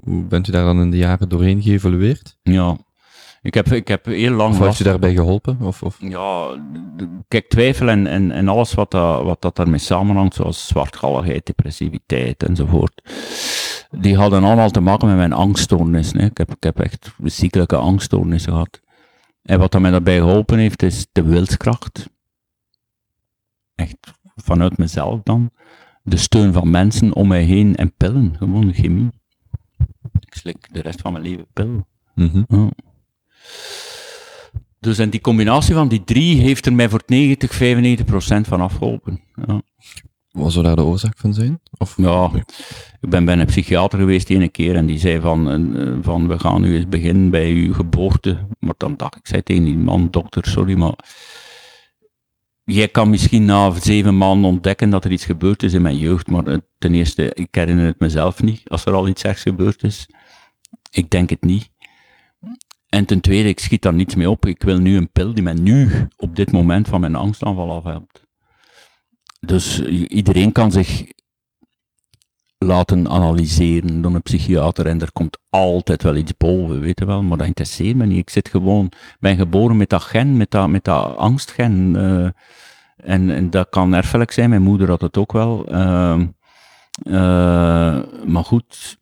hoe- 0.05 0.25
bent 0.25 0.49
u 0.49 0.53
daar 0.53 0.65
dan 0.65 0.81
in 0.81 0.91
de 0.91 0.97
jaren 0.97 1.29
doorheen 1.29 1.63
geëvolueerd? 1.63 2.39
Ja, 2.43 2.77
ik 3.43 3.55
heb, 3.55 3.73
ik 3.73 3.89
heb 3.89 4.05
heel 4.05 4.33
lang 4.33 4.55
Of 4.55 4.61
heeft 4.61 4.81
u 4.81 4.85
daarbij 4.85 5.15
geholpen? 5.15 5.61
Of, 5.61 5.83
of? 5.83 5.97
Ja, 6.01 6.61
kijk, 7.29 7.49
twijfel 7.49 7.89
en, 7.89 8.07
en, 8.07 8.31
en 8.31 8.49
alles 8.49 8.75
wat, 8.75 8.91
dat, 8.91 9.23
wat 9.23 9.43
dat 9.43 9.57
daarmee 9.57 9.79
samenhangt, 9.79 10.35
zoals 10.35 10.67
zwartgalligheid, 10.67 11.47
depressiviteit 11.47 12.43
enzovoort, 12.43 13.03
die 13.91 14.17
hadden 14.17 14.45
allemaal 14.45 14.71
te 14.71 14.81
maken 14.81 15.09
met 15.09 15.17
mijn 15.17 15.33
angststoornis. 15.33 16.13
hè. 16.13 16.25
Ik, 16.25 16.39
heb, 16.39 16.51
ik 16.51 16.63
heb 16.63 16.81
echt 16.81 17.15
ziekelijke 17.25 17.77
angststoornissen 17.77 18.53
gehad. 18.53 18.81
En 19.43 19.59
wat 19.59 19.73
dat 19.73 19.81
mij 19.81 19.91
daarbij 19.91 20.17
geholpen 20.19 20.59
heeft, 20.59 20.83
is 20.83 21.07
de 21.13 21.23
wilskracht. 21.23 22.09
Echt 23.75 23.97
vanuit 24.37 24.79
mezelf 24.79 25.21
dan. 25.23 25.51
De 26.09 26.17
steun 26.17 26.53
van 26.53 26.71
mensen 26.71 27.15
om 27.15 27.29
mij 27.29 27.43
heen 27.43 27.77
en 27.77 27.95
pillen, 27.97 28.35
gewoon 28.39 28.73
chemie. 28.73 29.09
Ik 30.21 30.35
slik 30.35 30.69
de 30.73 30.81
rest 30.81 31.01
van 31.01 31.13
mijn 31.13 31.25
leven 31.25 31.47
pillen. 31.53 31.87
Mhm. 32.15 32.69
Dus 34.81 34.99
en 34.99 35.11
die 35.11 35.21
combinatie 35.21 35.75
van 35.75 35.89
die 35.89 36.05
drie 36.05 36.41
heeft 36.41 36.67
er 36.67 36.73
mij 36.73 36.89
voor 36.89 37.03
90, 37.07 37.55
95 37.55 38.07
procent 38.07 38.47
van 38.47 38.61
afgeholpen. 38.61 39.21
Ja. 39.47 39.63
Wat 40.31 40.53
zou 40.53 40.65
daar 40.65 40.77
de 40.77 40.85
oorzaak 40.85 41.19
van 41.19 41.35
zijn? 41.35 41.61
Of, 41.79 41.97
ja, 41.97 42.31
ik 43.01 43.11
ben 43.11 43.25
bij 43.25 43.39
een 43.39 43.47
psychiater 43.47 43.99
geweest 43.99 44.27
die 44.27 44.37
ene 44.37 44.49
keer 44.49 44.77
en 44.77 44.87
die 44.87 44.99
zei 44.99 45.21
van, 45.21 45.51
eh, 45.51 45.93
van 46.03 46.29
we 46.29 46.39
gaan 46.39 46.61
nu 46.61 46.77
eens 46.77 46.89
beginnen 46.89 47.31
bij 47.31 47.51
uw 47.51 47.75
geboorte. 47.75 48.47
Maar 48.59 48.75
dan 48.77 48.95
dacht 48.97 49.17
ik, 49.17 49.27
zei 49.27 49.43
tegen 49.43 49.65
die 49.65 49.77
man, 49.77 50.09
dokter, 50.11 50.47
sorry, 50.47 50.75
maar 50.79 50.95
jij 52.75 52.89
kan 52.89 53.11
misschien 53.11 53.45
na 53.45 53.71
zeven 53.71 54.19
maanden 54.19 54.51
ontdekken 54.51 54.91
dat 54.91 55.05
er 55.05 55.13
iets 55.13 55.25
gebeurd 55.25 55.63
is 55.63 55.73
in 55.73 55.83
mijn 55.83 55.99
jeugd, 55.99 56.27
maar 56.27 56.47
eh, 56.47 56.59
ten 56.79 56.95
eerste, 56.95 57.35
ik 57.35 57.55
herinner 57.55 57.87
het 57.87 58.01
mezelf 58.01 58.43
niet 58.43 58.69
als 58.69 58.85
er 58.85 58.93
al 58.93 59.09
iets 59.09 59.23
ergs 59.23 59.43
gebeurd 59.43 59.83
is. 59.83 60.09
Ik 60.91 61.11
denk 61.11 61.31
het 61.31 61.43
niet. 61.43 61.71
En 62.89 63.05
ten 63.05 63.21
tweede, 63.21 63.49
ik 63.49 63.61
schiet 63.61 63.83
daar 63.83 63.95
niets 63.95 64.15
mee 64.15 64.31
op. 64.31 64.47
Ik 64.47 64.63
wil 64.63 64.79
nu 64.79 64.97
een 64.97 65.11
pil 65.11 65.35
die 65.35 65.43
mij 65.43 65.55
nu, 65.55 66.09
op 66.17 66.37
dit 66.37 66.53
moment, 66.53 66.89
van 66.89 67.01
mijn 67.01 67.15
angstaanval 67.15 67.73
afhelpt. 67.73 68.23
Dus 69.41 69.83
iedereen 69.89 70.53
kan 70.53 70.73
zich 70.73 71.13
laten 72.59 73.09
analyseren 73.09 74.03
door 74.03 74.15
een 74.15 74.23
psychiater 74.23 74.87
en 74.87 75.01
er 75.01 75.13
komt 75.13 75.39
altijd 75.51 76.03
wel 76.03 76.17
iets 76.17 76.37
boven, 76.37 76.81
weet 76.81 76.99
je 76.99 77.05
wel. 77.05 77.23
Maar 77.23 77.39
dat 77.39 77.47
interesseert 77.47 77.97
me 77.97 78.07
niet. 78.07 78.19
Ik 78.19 78.31
zit 78.31 78.49
gewoon, 78.49 78.93
ben 79.21 79.37
geboren 79.37 79.77
met 79.77 79.89
dat 79.89 80.03
gen, 80.03 80.37
met 80.37 80.51
dat, 80.51 80.69
met 80.69 80.85
dat 80.85 81.17
angstgen. 81.17 81.97
eh, 81.97 82.31
en, 82.97 83.31
en 83.31 83.51
dat 83.51 83.69
kan 83.69 83.95
erfelijk 83.95 84.31
zijn. 84.31 84.51
Mijn 84.51 84.63
moeder 84.63 84.89
had 84.89 85.01
het 85.01 85.17
ook 85.17 85.33
wel. 85.33 85.67
Ehm, 85.67 86.27
eh, 87.03 88.03
maar 88.27 88.45
goed, 88.45 88.99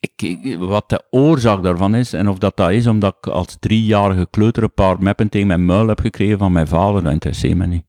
ik, 0.00 0.56
wat 0.58 0.88
de 0.88 1.04
oorzaak 1.10 1.62
daarvan 1.62 1.94
is, 1.94 2.12
en 2.12 2.28
of 2.28 2.38
dat 2.38 2.56
dat 2.56 2.70
is 2.70 2.86
omdat 2.86 3.16
ik 3.20 3.26
als 3.26 3.56
driejarige 3.60 4.26
kleuter 4.30 4.62
een 4.62 4.74
paar 4.74 5.02
meppen 5.02 5.28
tegen 5.28 5.46
mijn 5.46 5.64
muil 5.64 5.88
heb 5.88 6.00
gekregen 6.00 6.38
van 6.38 6.52
mijn 6.52 6.68
vader, 6.68 7.02
dat 7.02 7.12
interesseert 7.12 7.56
me 7.56 7.66
niet. 7.66 7.84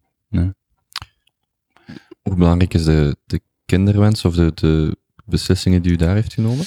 Hoe 2.21 2.35
belangrijk 2.35 2.73
is 2.73 2.85
de 2.85 3.15
kinderwens 3.71 4.25
of 4.25 4.35
de, 4.35 4.51
de 4.55 4.97
beslissingen 5.25 5.81
die 5.81 5.91
u 5.91 5.95
daar 5.95 6.15
heeft 6.15 6.33
genomen? 6.33 6.65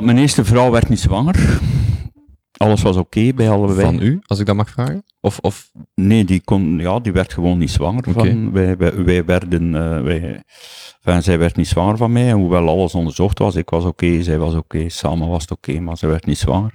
Mijn 0.00 0.18
eerste 0.18 0.44
vrouw 0.44 0.70
werd 0.70 0.88
niet 0.88 1.00
zwanger. 1.00 1.60
Alles 2.56 2.82
was 2.82 2.96
oké 2.96 3.32
bij 3.32 3.50
allebei. 3.50 3.80
Van 3.80 4.02
u, 4.02 4.20
als 4.26 4.38
ik 4.38 4.46
dat 4.46 4.56
mag 4.56 4.70
vragen? 4.70 5.04
Of, 5.20 5.38
of 5.38 5.70
Nee, 5.94 6.24
die, 6.24 6.40
kon, 6.44 6.78
ja, 6.78 7.00
die 7.00 7.12
werd 7.12 7.32
gewoon 7.32 7.58
niet 7.58 7.70
zwanger 7.70 8.08
Oké. 8.08 8.12
van. 8.12 8.52
Wij, 8.52 8.76
wij, 8.76 9.04
wij 9.04 9.24
werden, 9.24 9.74
eh, 9.74 10.02
wij, 10.02 10.42
enfin, 11.02 11.22
zij 11.22 11.38
werd 11.38 11.56
niet 11.56 11.68
zwanger 11.68 11.96
van 11.96 12.12
mij, 12.12 12.28
en 12.28 12.36
hoewel 12.36 12.68
alles 12.68 12.94
onderzocht 12.94 13.38
was. 13.38 13.54
Ik 13.54 13.70
was 13.70 13.84
oké, 13.84 14.22
zij 14.22 14.38
was 14.38 14.54
oké, 14.54 14.88
samen 14.88 15.28
was 15.28 15.42
het 15.42 15.50
oké, 15.50 15.80
maar 15.80 15.98
ze 15.98 16.06
werd 16.06 16.26
niet 16.26 16.38
zwanger. 16.38 16.74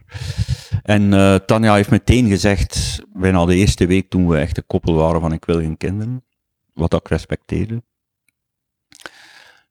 En 0.83 1.13
eh, 1.13 1.35
Tanja 1.35 1.75
heeft 1.75 1.89
meteen 1.89 2.27
gezegd, 2.27 3.01
bijna 3.13 3.45
de 3.45 3.55
eerste 3.55 3.85
week 3.85 4.09
toen 4.09 4.27
we 4.27 4.37
echt 4.37 4.57
een 4.57 4.67
koppel 4.67 4.93
waren 4.93 5.21
van 5.21 5.33
ik 5.33 5.45
wil 5.45 5.59
geen 5.59 5.77
kinderen, 5.77 6.23
wat 6.73 6.93
ik 6.93 7.07
respecteerde. 7.07 7.81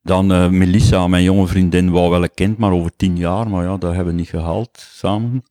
Dan 0.03 0.33
eh, 0.33 0.49
Melissa, 0.49 1.07
mijn 1.07 1.23
jonge 1.23 1.47
vriendin, 1.47 1.91
wou 1.91 2.11
wel 2.11 2.23
een 2.23 2.35
kind, 2.35 2.59
maar 2.59 2.73
over 2.73 2.97
tien 2.97 3.17
jaar, 3.17 3.49
maar 3.51 3.65
ja, 3.65 3.77
dat 3.77 3.95
hebben 3.95 4.13
we 4.15 4.21
niet 4.21 4.29
gehaald 4.29 4.79
samen. 4.79 5.43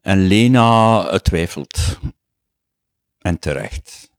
En 0.00 0.26
Lena 0.26 1.06
eh, 1.08 1.18
twijfelt. 1.18 1.98
En 3.18 3.38
terecht. 3.38 4.10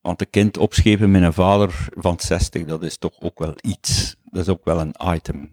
Want 0.00 0.20
een 0.20 0.30
kind 0.30 0.56
opschepen 0.58 1.10
met 1.10 1.22
een 1.22 1.32
vader 1.32 1.88
van 1.90 2.14
60, 2.20 2.64
dat 2.64 2.82
is 2.82 2.98
toch 2.98 3.20
ook 3.20 3.38
wel 3.38 3.54
iets. 3.60 4.16
Dat 4.24 4.42
is 4.42 4.48
ook 4.48 4.64
wel 4.64 4.80
een 4.80 4.94
item. 5.14 5.52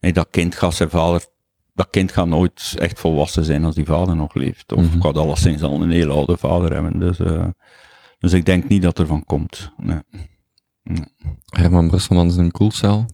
Nee, 0.00 0.12
dat 0.12 0.28
kind 0.30 0.54
gaat 0.54 0.74
zijn 0.74 0.90
vader, 0.90 1.26
dat 1.74 1.90
kind 1.90 2.12
gaat 2.12 2.26
nooit 2.26 2.74
echt 2.78 3.00
volwassen 3.00 3.44
zijn 3.44 3.64
als 3.64 3.74
die 3.74 3.84
vader 3.84 4.16
nog 4.16 4.34
leeft. 4.34 4.72
Of 4.72 4.84
Mhm. 4.84 5.00
gaat 5.00 5.16
alleszins 5.16 5.62
al 5.62 5.82
een 5.82 5.90
hele 5.90 6.12
oude 6.12 6.36
vader 6.36 6.72
hebben. 6.72 6.98
Dus, 6.98 7.18
eh, 7.18 7.46
dus 8.18 8.32
ik 8.32 8.44
denk 8.44 8.68
niet 8.68 8.82
dat 8.82 8.98
er 8.98 9.06
van 9.06 9.24
komt. 9.24 9.72
Nee. 9.76 10.00
Herman 11.46 11.88
Brusselmans 11.88 12.36
in 12.36 12.44
een 12.44 12.50
koelcel? 12.50 13.06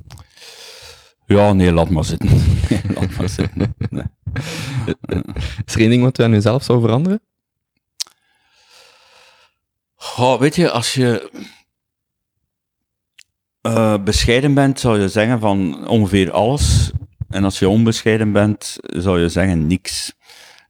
Ja, 1.26 1.52
nee, 1.52 1.72
laat 1.72 1.90
maar 1.90 2.05
zitten. 2.05 2.28
laat 2.94 3.16
maar 3.16 3.28
zitten. 3.28 3.74
Nee. 3.90 4.05
Is 5.64 5.74
er 5.74 5.80
één 5.80 5.90
ding 5.90 6.02
wat 6.02 6.18
u 6.18 6.22
aan 6.22 6.32
uzelf 6.32 6.62
zou 6.62 6.80
veranderen? 6.80 7.20
Goh, 9.94 10.40
weet 10.40 10.56
je, 10.56 10.70
als 10.70 10.94
je 10.94 11.30
eh, 13.60 13.94
bescheiden 14.05 14.55
bent, 14.55 14.80
zou 14.80 15.01
je 15.01 15.09
zeggen 15.09 15.40
van 15.40 15.88
ongeveer 15.88 16.30
alles. 16.30 16.90
En 17.28 17.44
als 17.44 17.59
je 17.59 17.68
onbescheiden 17.68 18.32
bent, 18.32 18.76
zou 18.80 19.20
je 19.20 19.28
zeggen 19.28 19.66
niks. 19.66 20.12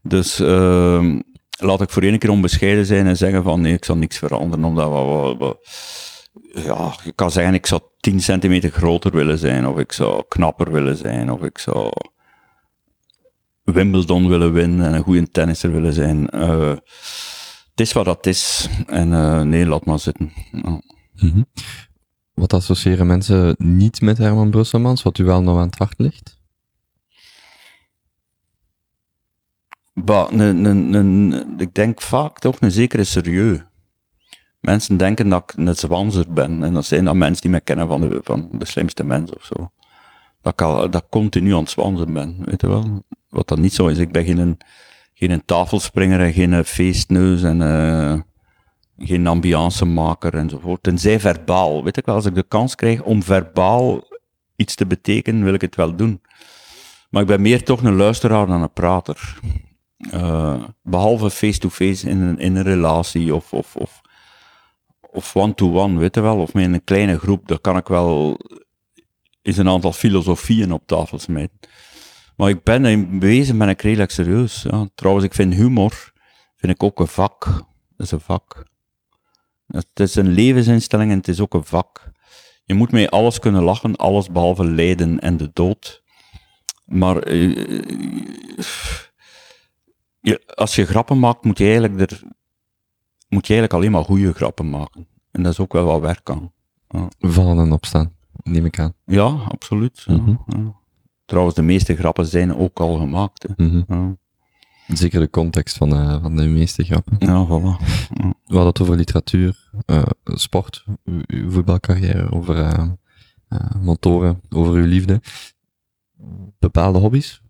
Dus 0.03 0.41
ehm, 0.41 1.21
laat 1.59 1.81
ik 1.81 1.91
voor 1.91 2.03
één 2.03 2.19
keer 2.19 2.31
onbescheiden 2.31 2.87
zijn 2.87 3.07
en 3.07 3.17
zeggen 3.17 3.43
van 3.43 3.61
nee, 3.61 3.73
ik 3.73 3.85
zal 3.85 3.97
niks 3.97 4.19
veranderen, 4.19 4.65
omdat 4.65 5.59
ja, 6.43 6.95
je 7.05 7.13
kan 7.13 7.31
zeggen 7.31 7.55
ik 7.55 7.67
zou 7.67 7.83
10 7.99 8.21
centimeter 8.21 8.71
groter 8.71 9.11
willen 9.11 9.39
zijn, 9.39 9.67
of 9.67 9.79
ik 9.79 9.93
zou 9.93 10.25
knapper 10.29 10.73
willen 10.73 10.97
zijn, 10.97 11.31
of 11.31 11.43
ik 11.43 11.59
zou 11.59 11.93
Wimbledon 13.65 14.29
willen 14.29 14.53
winnen 14.53 14.87
en 14.87 14.95
een 14.95 15.03
goede 15.03 15.31
tennisser 15.31 15.73
willen 15.73 15.93
zijn. 15.93 16.29
Eh, 16.31 16.69
het 17.71 17.81
is 17.81 17.93
wat 17.93 18.05
dat 18.05 18.27
is. 18.27 18.69
En 18.87 19.13
eh, 19.13 19.41
nee, 19.41 19.67
laat 19.67 19.85
maar 19.85 19.99
zitten. 19.99 20.33
Ja. 20.53 20.81
Wat 22.35 22.53
associëren 22.53 23.07
mensen 23.07 23.55
niet 23.59 24.01
met 24.01 24.19
Herman 24.19 24.51
Brusselmans, 24.51 25.03
wat 25.03 25.19
u 25.19 25.25
wel 25.25 25.43
nog 25.43 25.59
aan 25.59 25.67
het 25.67 25.79
hart 25.79 25.99
ligt? 25.99 26.39
Bah, 29.93 30.31
een, 30.33 31.61
ik 31.61 31.75
denk 31.75 32.01
vaak 32.01 32.39
toch 32.39 32.61
een 32.61 32.71
zekere 32.71 33.05
serieus. 33.05 33.59
Mensen 34.65 34.97
denken 34.97 35.29
dat 35.29 35.43
ik 35.43 35.53
een 35.57 35.77
zwanzer 35.77 36.25
ben. 36.29 36.63
En 36.63 36.75
dat 36.75 36.85
zijn 36.85 37.05
dan 37.05 37.19
mensen 37.19 37.43
die 37.43 37.51
mij 37.51 37.61
kennen 37.61 37.87
van 37.87 38.01
de, 38.01 38.23
de 38.53 38.67
slimste 38.67 39.05
mens 39.05 39.33
of 39.35 39.45
zo. 39.45 39.71
Dat 40.43 40.53
ik, 40.53 40.63
al, 40.63 40.91
dat 40.91 41.07
continu 41.09 41.53
aan 41.53 41.61
het 41.61 41.71
zwanzen 41.71 42.13
ben, 42.13 42.37
weet 42.45 42.61
je 42.61 42.69
wel. 42.69 43.05
Wat 43.29 43.49
dat 43.49 43.59
niet 43.59 43.75
zo 43.75 43.87
is. 43.87 43.99
Ik 43.99 44.13
ben 44.13 44.25
geen, 44.25 44.59
geen 45.15 45.43
tafelspringer 45.45 46.21
en 46.21 46.33
geen 46.33 46.65
feestneus 46.65 47.43
en 47.43 47.63
eh, 47.63 48.21
geen 48.99 49.27
ambiancemaker 49.27 50.35
enzovoort. 50.35 50.83
Tenzij 50.83 51.21
verbaal. 51.21 51.85
Weet 51.85 51.97
ik 51.97 52.07
wel, 52.07 52.15
als 52.15 52.27
ik 52.27 52.35
de 52.35 52.49
kans 52.49 52.75
krijg 52.75 53.03
om 53.03 53.23
verbaal 53.23 54.03
iets 54.57 54.75
te 54.75 54.87
betekenen, 54.87 55.45
wil 55.45 55.55
ik 55.55 55.61
het 55.61 55.77
wel 55.77 55.97
doen. 55.97 56.21
Maar 57.11 57.23
ik 57.23 57.29
ben 57.29 57.43
meer 57.43 57.65
toch 57.65 57.83
een 57.83 57.97
luisteraar 57.97 58.47
dan 58.47 58.63
een 58.63 58.73
prater. 58.73 59.39
Eh, 60.11 60.63
behalve 60.83 61.31
face-to-face 61.31 62.09
in 62.09 62.21
een, 62.21 62.39
in 62.39 62.57
een 62.57 62.63
relatie 62.63 63.35
of, 63.35 63.53
of, 63.53 63.77
of, 63.77 64.03
of 65.15 65.37
one-to-one, 65.37 65.99
weet 65.99 66.15
je 66.15 66.21
wel, 66.21 66.39
of 66.39 66.55
met 66.55 66.65
een 66.65 66.85
kleine 66.85 67.19
groep, 67.19 67.49
daar 67.49 67.61
kan 67.61 67.77
ik 67.77 67.89
wel 67.89 68.41
eens 69.43 69.57
een 69.57 69.69
aantal 69.69 69.93
filosofieën 69.93 70.73
op 70.73 70.87
tafel 70.87 71.19
smijten. 71.19 71.59
Maar 72.37 72.49
ik 72.49 72.63
ben 72.63 72.85
in 72.85 73.21
wezen 73.21 73.59
ben 73.59 73.69
ik 73.69 73.83
redelijk 73.83 74.11
serieus. 74.11 74.63
Ja. 74.63 74.89
Trouwens, 74.95 75.27
ik 75.27 75.35
vind 75.35 75.55
humor 75.55 76.13
vind 76.57 76.73
ik 76.73 76.83
ook 76.83 77.01
een 77.01 77.07
vak. 77.07 77.45
Dat 77.97 78.07
is 78.07 78.11
een 78.11 78.21
vak. 78.21 78.67
Het 79.67 80.01
is 80.01 80.15
een 80.15 80.29
levensinstelling 80.29 81.11
en 81.11 81.17
het 81.17 81.29
is 81.29 81.41
ook 81.41 81.55
een 81.55 81.65
vak. 81.65 82.11
Je 82.65 82.75
moet 82.75 82.93
mee 82.93 83.09
alles 83.09 83.39
kunnen 83.39 83.63
lachen, 83.63 83.97
alles 83.97 84.31
behalve 84.31 84.65
lijden 84.65 85.21
en 85.21 85.37
de 85.37 85.51
dood. 85.53 86.03
Maar 86.85 87.19
eh, 87.19 87.57
je, 90.21 90.43
als 90.55 90.75
je 90.75 90.87
grappen 90.87 91.19
maakt, 91.19 91.45
moet 91.45 91.59
je 91.59 91.65
eigenlijk 91.65 92.11
er, 92.11 92.23
moet 93.35 93.47
je 93.47 93.53
eigenlijk 93.53 93.73
alleen 93.73 93.91
maar 93.91 94.05
goede 94.05 94.33
grappen 94.33 94.71
maken. 94.71 95.07
En 95.31 95.43
dat 95.43 95.53
is 95.53 95.59
ook 95.59 95.73
wel 95.73 95.85
wat 95.85 96.01
werk 96.01 96.31
aan. 96.31 96.53
Vallen 97.19 97.65
en 97.65 97.73
opstaan, 97.73 98.13
neem 98.43 98.65
ik 98.65 98.79
aan. 98.79 98.93
Ja, 99.05 99.25
absoluut. 99.49 100.03
ja, 100.07 100.17
Mhm. 100.17 100.35
ja. 100.47 100.75
Trouwens, 101.25 101.55
de 101.57 101.63
meeste 101.63 101.97
grappen 101.97 102.27
zijn 102.27 102.57
ook 102.57 102.81
al 102.81 102.97
gemaakt. 102.99 103.47
Hè. 103.57 103.65
Mhm. 103.67 103.83
Ja, 103.89 104.17
Zeker 104.87 105.21
de 105.21 105.31
context 105.31 105.77
van, 105.77 105.95
eh, 105.97 106.23
van 106.23 106.37
de 106.37 106.47
meeste 106.47 106.85
grappen. 106.85 107.17
ja 107.19 107.47
voilà. 107.47 107.85
We 108.45 108.55
hadden 108.55 108.67
het 108.67 108.81
over 108.81 108.97
literatuur, 108.97 109.71
eh, 109.87 110.03
sport, 110.25 110.85
uw, 111.05 111.51
voetbalcarrière, 111.51 112.31
over 112.33 112.59
eh, 112.59 112.89
motoren, 113.81 114.41
over 114.51 114.75
uw 114.75 114.87
liefde. 114.87 115.21
Bepaalde 116.59 116.99
hobby's? 116.99 117.43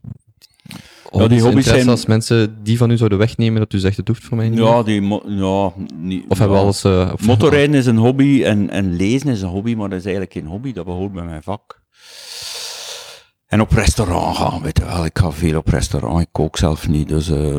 Hobby's 1.20 1.64
zijn- 1.66 1.88
Als 1.88 2.06
mensen 2.06 2.56
die 2.62 2.76
van 2.78 2.90
u 2.90 2.96
zouden 2.96 3.18
wegnemen, 3.18 3.60
dat 3.60 3.72
u 3.72 3.78
zegt, 3.78 3.96
het 3.96 4.08
hoeft 4.08 4.24
voor 4.24 4.36
mij 4.36 4.48
niet 4.48 4.58
Ja, 4.58 4.74
meer? 4.74 4.84
die 4.84 5.02
ja, 5.36 5.72
niet, 5.94 6.24
Of 6.28 6.38
hebben 6.38 6.56
we 6.56 6.62
ja. 6.62 6.68
alles... 6.68 6.84
eh, 6.84 7.10
of- 7.12 7.26
Motorrijden 7.26 7.74
is 7.74 7.86
een 7.86 7.96
hobby 7.96 8.42
en, 8.44 8.70
en 8.70 8.92
lezen 8.96 9.28
is 9.28 9.42
een 9.42 9.48
hobby, 9.48 9.74
maar 9.74 9.88
dat 9.88 9.98
is 9.98 10.04
eigenlijk 10.04 10.34
geen 10.34 10.46
hobby, 10.46 10.72
dat 10.72 10.84
behoort 10.84 11.12
bij 11.12 11.24
mijn 11.24 11.42
vak. 11.42 11.82
En 13.46 13.60
op 13.60 13.70
restaurant 13.70 14.36
gaan, 14.36 14.62
weet 14.62 14.78
je 14.78 14.84
wel. 14.84 15.04
Ik 15.04 15.18
ga 15.18 15.30
veel 15.30 15.56
op 15.58 15.68
restaurant, 15.68 16.20
ik 16.20 16.28
kook 16.32 16.56
zelf 16.56 16.88
niet, 16.88 17.08
dus 17.08 17.28
eh, 17.30 17.56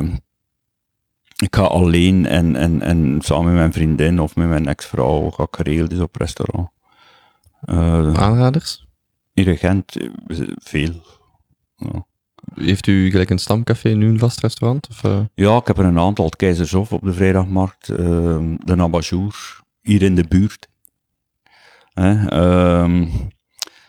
ik 1.44 1.56
ga 1.56 1.62
alleen 1.64 2.26
en, 2.26 2.56
en, 2.56 2.82
en 2.82 3.18
samen 3.22 3.46
met 3.46 3.54
mijn 3.54 3.74
vriendin 3.74 4.20
of 4.20 4.36
met 4.36 4.48
mijn 4.48 4.68
ex-vrouw 4.68 5.30
ga 5.30 5.44
ik 5.44 5.56
geregeld 5.56 5.92
eens 5.92 6.02
op 6.02 6.16
restaurant. 6.16 6.70
Eh 7.62 8.14
Aanraders? 8.14 8.86
hier 9.34 9.58
Gent, 9.58 9.98
veel. 10.64 10.92
Ja. 11.78 12.06
Heeft 12.54 12.88
u 12.88 13.10
gelijk 13.12 13.30
een 13.30 13.38
stamcafé, 13.40 13.90
nu 13.90 14.08
een 14.10 14.20
vast 14.20 14.40
restaurant? 14.40 14.88
Of, 14.90 15.04
eh? 15.04 15.20
Ja, 15.34 15.58
ik 15.58 15.68
heb 15.68 15.78
er 15.78 15.86
een 15.86 16.00
aantal. 16.00 16.26
Het 16.26 16.36
Keizershof 16.36 16.92
op 16.94 17.02
de 17.04 17.14
vrijdagmarkt, 17.14 17.90
ehm, 17.90 18.56
de 18.64 18.76
Nabajour, 18.76 19.60
hier 19.82 20.02
in 20.02 20.16
de 20.16 20.26
buurt. 20.28 20.68
Hè, 21.94 22.28
ehm, 22.28 23.08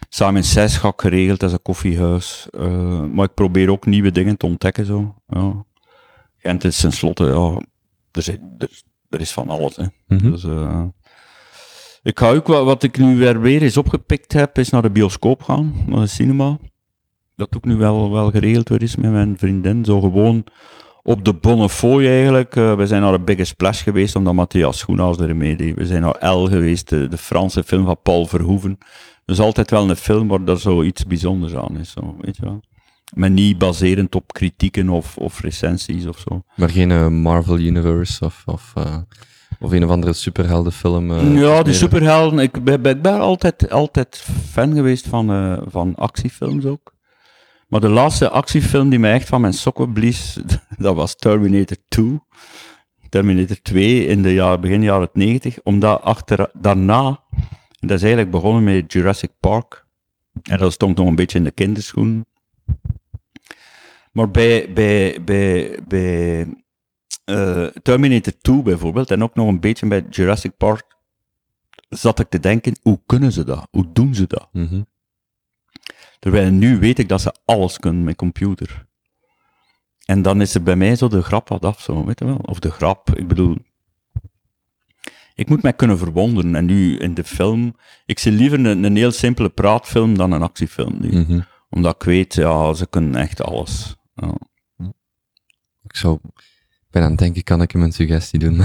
Samen 0.08 0.44
6 0.44 0.76
ga 0.76 0.88
ik 0.88 1.00
geregeld, 1.00 1.40
dat 1.40 1.48
is 1.48 1.54
een 1.56 1.62
koffiehuis. 1.62 2.46
Eh, 2.50 3.04
maar 3.04 3.24
ik 3.24 3.34
probeer 3.34 3.70
ook 3.70 3.86
nieuwe 3.86 4.10
dingen 4.10 4.36
te 4.36 4.46
ontdekken. 4.46 4.86
Zo. 4.86 5.14
Ja. 5.28 5.64
Gent 6.36 6.64
is 6.64 6.80
tenslotte, 6.80 7.24
ja, 7.24 7.60
er, 8.12 8.22
zit- 8.22 8.40
er, 8.58 8.82
er 9.08 9.20
is 9.20 9.32
van 9.32 9.48
alles. 9.48 9.76
Hè. 9.76 9.84
Mhm. 10.06 10.30
Dus, 10.30 10.44
eh, 10.44 10.84
ik 12.02 12.18
ga 12.18 12.30
ook, 12.32 12.46
wat, 12.46 12.64
wat 12.64 12.82
ik 12.82 12.98
nu 12.98 13.16
weer 13.16 13.40
weer 13.40 13.62
eens 13.62 13.76
opgepikt 13.76 14.32
heb, 14.32 14.58
is 14.58 14.70
naar 14.70 14.82
de 14.82 14.90
bioscoop 14.90 15.42
gaan, 15.42 15.74
naar 15.86 16.00
de 16.00 16.06
cinema. 16.06 16.58
Dat 17.36 17.56
ook 17.56 17.64
nu 17.64 17.76
wel, 17.76 18.12
wel 18.12 18.30
geregeld 18.30 18.68
weer 18.68 18.82
is 18.82 18.96
met 18.96 19.10
mijn 19.10 19.34
vriendin. 19.38 19.84
Zo 19.84 20.00
gewoon 20.00 20.44
op 21.02 21.24
de 21.24 21.34
Bonnefoy 21.34 22.06
eigenlijk. 22.06 22.56
Eh, 22.56 22.74
we 22.76 22.86
zijn 22.86 23.02
naar 23.02 23.12
de 23.12 23.20
Biggest 23.24 23.50
Splash 23.50 23.82
geweest, 23.82 24.16
omdat 24.16 24.34
Matthias 24.34 24.78
Schoenaars 24.78 25.18
er 25.18 25.36
meedeed. 25.36 25.74
We 25.74 25.86
zijn 25.86 26.02
naar 26.02 26.26
L 26.34 26.46
geweest, 26.46 26.88
de, 26.88 27.08
de 27.08 27.16
Franse 27.18 27.64
film 27.64 27.84
van 27.84 27.96
Paul 28.02 28.26
Verhoeven. 28.26 28.78
Dus 29.24 29.40
altijd 29.40 29.70
wel 29.70 29.90
een 29.90 29.96
film 29.96 30.28
waar 30.28 30.44
er 30.44 30.58
zoiets 30.58 31.06
bijzonders 31.06 31.54
aan 31.54 31.78
is, 31.78 31.90
zo, 31.90 32.16
weet 32.20 32.36
je 32.36 32.42
wel. 32.42 32.60
Maar 33.14 33.30
niet 33.30 33.58
baserend 33.58 34.14
op 34.14 34.32
kritieken 34.32 34.88
of, 34.88 35.16
of 35.16 35.40
recensies 35.40 36.06
of 36.06 36.18
zo. 36.18 36.42
Maar 36.56 36.70
geen 36.70 36.90
eh, 36.90 37.08
Marvel 37.08 37.58
Universe 37.58 38.24
of, 38.24 38.42
of, 38.46 38.72
eh, 38.74 38.96
of 39.60 39.72
een 39.72 39.84
of 39.84 39.90
andere 39.90 40.12
superheldenfilm? 40.12 41.10
eh, 41.10 41.40
ja, 41.40 41.62
de 41.62 41.72
superhelden. 41.72 42.38
Ik 42.38 42.64
ben, 42.64 42.82
ben- 42.82 42.96
ik 42.96 43.02
ben 43.02 43.20
altijd, 43.20 43.70
altijd 43.70 44.24
fan 44.50 44.74
geweest 44.74 45.06
van, 45.08 45.30
eh, 45.30 45.58
van 45.66 45.94
actiefilms 45.94 46.64
ook. 46.64 46.94
Maar 47.76 47.88
de 47.88 47.94
laatste 47.94 48.28
actiefilm 48.28 48.88
die 48.88 48.98
mij 48.98 49.12
echt 49.12 49.28
van 49.28 49.40
mijn 49.40 49.52
sokken 49.52 49.92
blies, 49.92 50.38
dat 50.78 50.94
was 50.94 51.16
Terminator 51.16 51.76
2. 51.88 52.20
Terminator 53.08 53.62
2 53.62 54.06
in 54.06 54.22
de 54.22 54.32
jaar, 54.32 54.60
begin 54.60 54.82
jaren 54.82 55.08
90. 55.12 55.62
Omdat 55.62 56.02
achter, 56.02 56.50
daarna, 56.52 57.20
dat 57.80 57.90
is 57.90 58.02
eigenlijk 58.02 58.30
begonnen 58.30 58.64
met 58.64 58.92
Jurassic 58.92 59.30
Park. 59.40 59.86
En 60.42 60.58
dat 60.58 60.72
stond 60.72 60.96
nog 60.96 61.06
een 61.06 61.14
beetje 61.14 61.38
in 61.38 61.44
de 61.44 61.50
kinderschoen. 61.50 62.26
Maar 64.12 64.30
bij, 64.30 64.72
bij, 64.72 65.24
bij, 65.24 65.78
bij 65.88 66.46
eh, 67.24 67.66
Terminator 67.66 68.32
2 68.40 68.62
bijvoorbeeld, 68.62 69.10
en 69.10 69.22
ook 69.22 69.34
nog 69.34 69.48
een 69.48 69.60
beetje 69.60 69.86
bij 69.86 70.04
Jurassic 70.10 70.56
Park, 70.56 70.96
zat 71.88 72.18
ik 72.18 72.28
te 72.28 72.40
denken, 72.40 72.76
hoe 72.82 73.00
kunnen 73.06 73.32
ze 73.32 73.44
dat? 73.44 73.68
Hoe 73.70 73.92
doen 73.92 74.14
ze 74.14 74.26
dat? 74.26 74.48
Mhm. 74.52 74.82
Terwijl 76.26 76.50
nu 76.50 76.78
weet 76.78 76.98
ik 76.98 77.08
dat 77.08 77.20
ze 77.20 77.34
alles 77.44 77.78
kunnen 77.78 78.04
met 78.04 78.16
computer. 78.16 78.86
En 80.04 80.22
dan 80.22 80.40
is 80.40 80.54
er 80.54 80.62
bij 80.62 80.76
mij 80.76 80.96
zo 80.96 81.08
de 81.08 81.22
grap 81.22 81.48
wat 81.48 81.64
af, 81.64 81.80
zo, 81.80 82.04
weet 82.04 82.18
je 82.18 82.24
wel? 82.24 82.36
Of 82.36 82.58
de 82.58 82.70
grap, 82.70 83.16
ik 83.16 83.28
bedoel... 83.28 83.56
Ik 85.34 85.48
moet 85.48 85.62
mij 85.62 85.72
kunnen 85.72 85.98
verwonderen. 85.98 86.54
En 86.54 86.64
nu 86.64 86.96
in 86.96 87.14
de 87.14 87.24
film... 87.24 87.76
Ik 88.06 88.18
zie 88.18 88.32
liever 88.32 88.64
een, 88.64 88.84
een 88.84 88.96
heel 88.96 89.10
simpele 89.10 89.48
praatfilm 89.48 90.16
dan 90.16 90.32
een 90.32 90.42
actiefilm 90.42 90.96
nu. 91.00 91.18
Mhm. 91.20 91.40
Omdat 91.70 91.94
ik 91.94 92.02
weet, 92.02 92.34
ja, 92.34 92.74
ze 92.74 92.86
kunnen 92.86 93.14
echt 93.14 93.42
alles. 93.42 93.96
Ja. 94.14 94.34
Ik 95.82 95.96
zou 95.96 96.18
ben 96.90 97.02
aan 97.02 97.10
het 97.10 97.18
denken, 97.18 97.42
kan 97.42 97.62
ik 97.62 97.70
hem 97.70 97.82
een 97.82 97.92
suggestie 97.92 98.38
doen? 98.38 98.56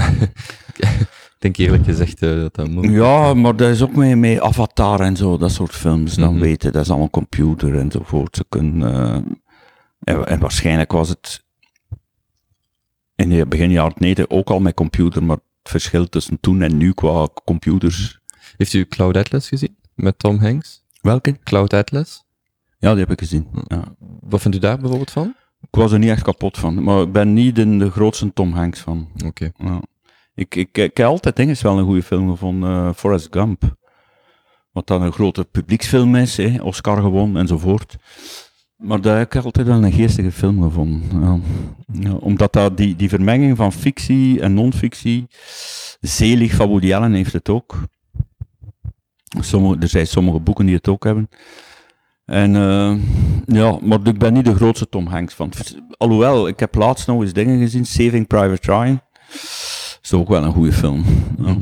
denk 1.42 1.56
eerlijk 1.56 1.84
gezegd 1.84 2.22
eh, 2.22 2.28
dat 2.36 2.54
dat 2.54 2.68
moet. 2.70 2.90
Ja, 2.90 3.34
maar 3.34 3.56
dat 3.56 3.70
is 3.70 3.82
ook 3.82 3.94
met, 3.94 4.18
met 4.18 4.40
Avatar 4.40 5.00
en 5.00 5.16
zo, 5.16 5.36
dat 5.36 5.52
soort 5.52 5.74
films. 5.74 6.14
Dan 6.14 6.32
Mhm. 6.32 6.42
weten, 6.42 6.72
dat 6.72 6.82
is 6.82 6.88
allemaal 6.90 7.10
computer 7.10 7.78
enzovoort. 7.78 8.36
Ze 8.36 8.44
kunnen, 8.48 8.94
eh, 8.94 10.14
en, 10.14 10.26
en 10.26 10.38
waarschijnlijk 10.40 10.92
was 10.92 11.08
het 11.08 11.44
in 13.16 13.28
de 13.28 13.46
begin 13.46 13.70
jaren 13.70 13.94
90 13.98 14.28
ook 14.28 14.50
al 14.50 14.60
met 14.60 14.74
computer, 14.74 15.22
maar 15.24 15.36
het 15.36 15.70
verschil 15.70 16.08
tussen 16.08 16.40
toen 16.40 16.62
en 16.62 16.76
nu 16.76 16.92
qua 16.92 17.28
computers. 17.44 18.18
Heeft 18.56 18.72
u 18.72 18.86
Cloud 18.86 19.16
Atlas 19.16 19.48
gezien? 19.48 19.76
Met 19.94 20.18
Tom 20.18 20.38
Hanks? 20.38 20.84
Welke? 21.00 21.38
Cloud 21.44 21.72
Atlas? 21.72 22.24
Ja, 22.78 22.90
die 22.90 23.00
heb 23.00 23.10
ik 23.10 23.18
gezien. 23.18 23.46
Ja. 23.66 23.84
Wat 24.20 24.40
vindt 24.40 24.56
u 24.56 24.60
daar 24.60 24.78
bijvoorbeeld 24.78 25.10
van? 25.10 25.34
Ik 25.60 25.68
was 25.70 25.92
er 25.92 25.98
niet 25.98 26.10
echt 26.10 26.22
kapot 26.22 26.58
van, 26.58 26.82
maar 26.82 27.02
ik 27.02 27.12
ben 27.12 27.32
niet 27.32 27.56
de, 27.56 27.76
de 27.76 27.90
grootste 27.90 28.32
Tom 28.32 28.52
Hanks 28.52 28.80
van. 28.80 29.08
Oké. 29.26 29.50
Ja. 29.56 29.80
Ik, 30.34 30.54
ik, 30.54 30.78
ik 30.78 30.96
heb 30.96 31.06
altijd 31.06 31.62
wel 31.62 31.78
een 31.78 31.84
goede 31.84 32.02
film 32.02 32.30
gevonden. 32.30 32.70
eh 32.70 32.94
Forrest 32.94 33.28
Gump. 33.30 33.62
Wat 34.72 34.86
dan 34.86 35.02
een 35.02 35.12
grote 35.12 35.44
publieksfilm 35.44 36.14
is, 36.14 36.36
hè, 36.36 36.62
Oscar 36.62 37.00
gewonnen 37.00 37.40
enzovoort. 37.40 37.96
Maar 38.76 39.00
daar 39.00 39.18
heb 39.18 39.34
ik 39.34 39.44
altijd 39.44 39.66
wel 39.66 39.84
een 39.84 39.92
geestige 39.92 40.32
film 40.32 40.62
gevonden. 40.62 41.02
Ja. 41.92 42.12
Omdat 42.12 42.52
dat 42.52 42.76
die, 42.76 42.96
die 42.96 43.08
vermenging 43.08 43.56
van 43.56 43.72
fictie 43.72 44.40
en 44.40 44.54
non-fictie, 44.54 45.26
Zelig 46.00 46.54
van 46.54 46.92
Allen 46.92 47.12
heeft 47.12 47.32
het 47.32 47.48
ook. 47.48 47.78
Sommige, 49.40 49.80
er 49.80 49.88
zijn 49.88 50.06
sommige 50.06 50.40
boeken 50.40 50.66
die 50.66 50.74
het 50.74 50.88
ook 50.88 51.04
hebben. 51.04 51.28
En 52.24 52.54
uh, 52.54 52.96
ja, 53.46 53.78
maar 53.82 53.98
ik 54.04 54.18
ben 54.18 54.32
niet 54.32 54.44
de 54.44 54.54
grootste 54.54 54.88
Tom 54.88 55.06
Hanks 55.06 55.34
van. 55.34 55.52
Alhoewel, 55.96 56.48
ik 56.48 56.60
heb 56.60 56.74
laatst 56.74 57.06
nog 57.06 57.22
eens 57.22 57.32
dingen 57.32 57.58
gezien. 57.58 57.86
Saving 57.86 58.26
Private 58.26 58.72
Ryan. 58.72 59.00
Is 60.02 60.12
ook 60.12 60.28
wel 60.28 60.44
een 60.44 60.52
goede 60.52 60.72
film. 60.72 61.04
Ja. 61.38 61.56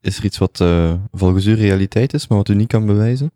Is 0.00 0.18
er 0.18 0.24
iets 0.24 0.38
wat 0.38 0.60
uh, 0.60 0.94
volgens 1.12 1.46
u 1.46 1.54
realiteit 1.54 2.12
is, 2.12 2.26
maar 2.26 2.38
wat 2.38 2.48
u 2.48 2.54
niet 2.54 2.68
kan 2.68 2.86
bewijzen? 2.86 3.32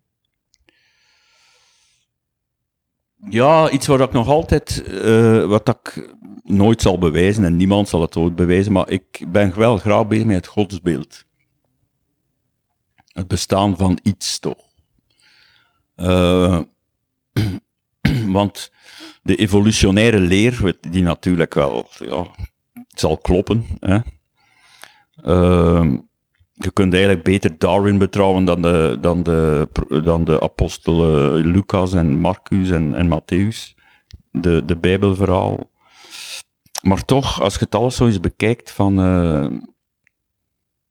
Ja, 3.29 3.71
iets 3.71 3.87
wat 3.87 4.01
ik 4.01 4.13
nog 4.13 4.29
altijd, 4.29 4.85
uh, 4.89 5.45
wat 5.45 5.69
ik 5.69 6.11
nooit 6.43 6.83
zal 6.83 6.99
bewijzen 6.99 7.45
en 7.45 7.57
niemand 7.57 7.89
zal 7.89 8.01
het 8.01 8.17
ooit 8.17 8.35
bewijzen, 8.37 8.73
maar 8.73 8.91
ik 8.91 9.25
ben 9.29 9.59
wel 9.59 9.77
graag 9.77 10.07
bezig 10.07 10.27
met 10.27 10.37
het 10.37 10.47
godsbeeld. 10.47 11.25
Het 13.07 13.29
bestaan 13.29 13.77
van 13.77 13.99
iets 14.03 14.39
toch. 14.39 14.65
Uh, 15.97 16.61
want 18.39 18.71
de 19.23 19.37
evolutionaire 19.37 20.19
leer, 20.21 20.77
die 20.81 21.03
natuurlijk 21.03 21.55
wel 21.55 21.89
ja, 21.99 22.27
zal 23.01 23.19
kloppen. 23.19 23.67
Hè. 23.81 23.99
Uh, 25.25 25.93
je 26.53 26.71
kunt 26.73 26.93
eigenlijk 26.93 27.25
beter 27.25 27.59
Darwin 27.59 27.99
betrouwen 27.99 28.45
dan 28.45 28.63
de, 28.63 28.99
dan 29.01 29.23
de, 29.23 29.69
dan 30.05 30.25
de 30.25 30.41
apostelen 30.41 31.47
Lucas 31.47 31.93
en 31.93 32.19
Marcus 32.21 32.71
en, 32.71 32.95
en 32.95 33.09
Matthäus, 33.09 33.75
de, 34.31 34.65
de 34.65 34.77
Bijbelverhaal. 34.77 35.71
Maar 36.83 37.05
toch, 37.05 37.41
als 37.43 37.55
je 37.55 37.61
het 37.61 37.75
alles 37.75 37.97
zo 37.97 38.07
eens 38.07 38.21
bekijkt, 38.21 38.71
van, 38.71 39.01
uh, 39.01 39.59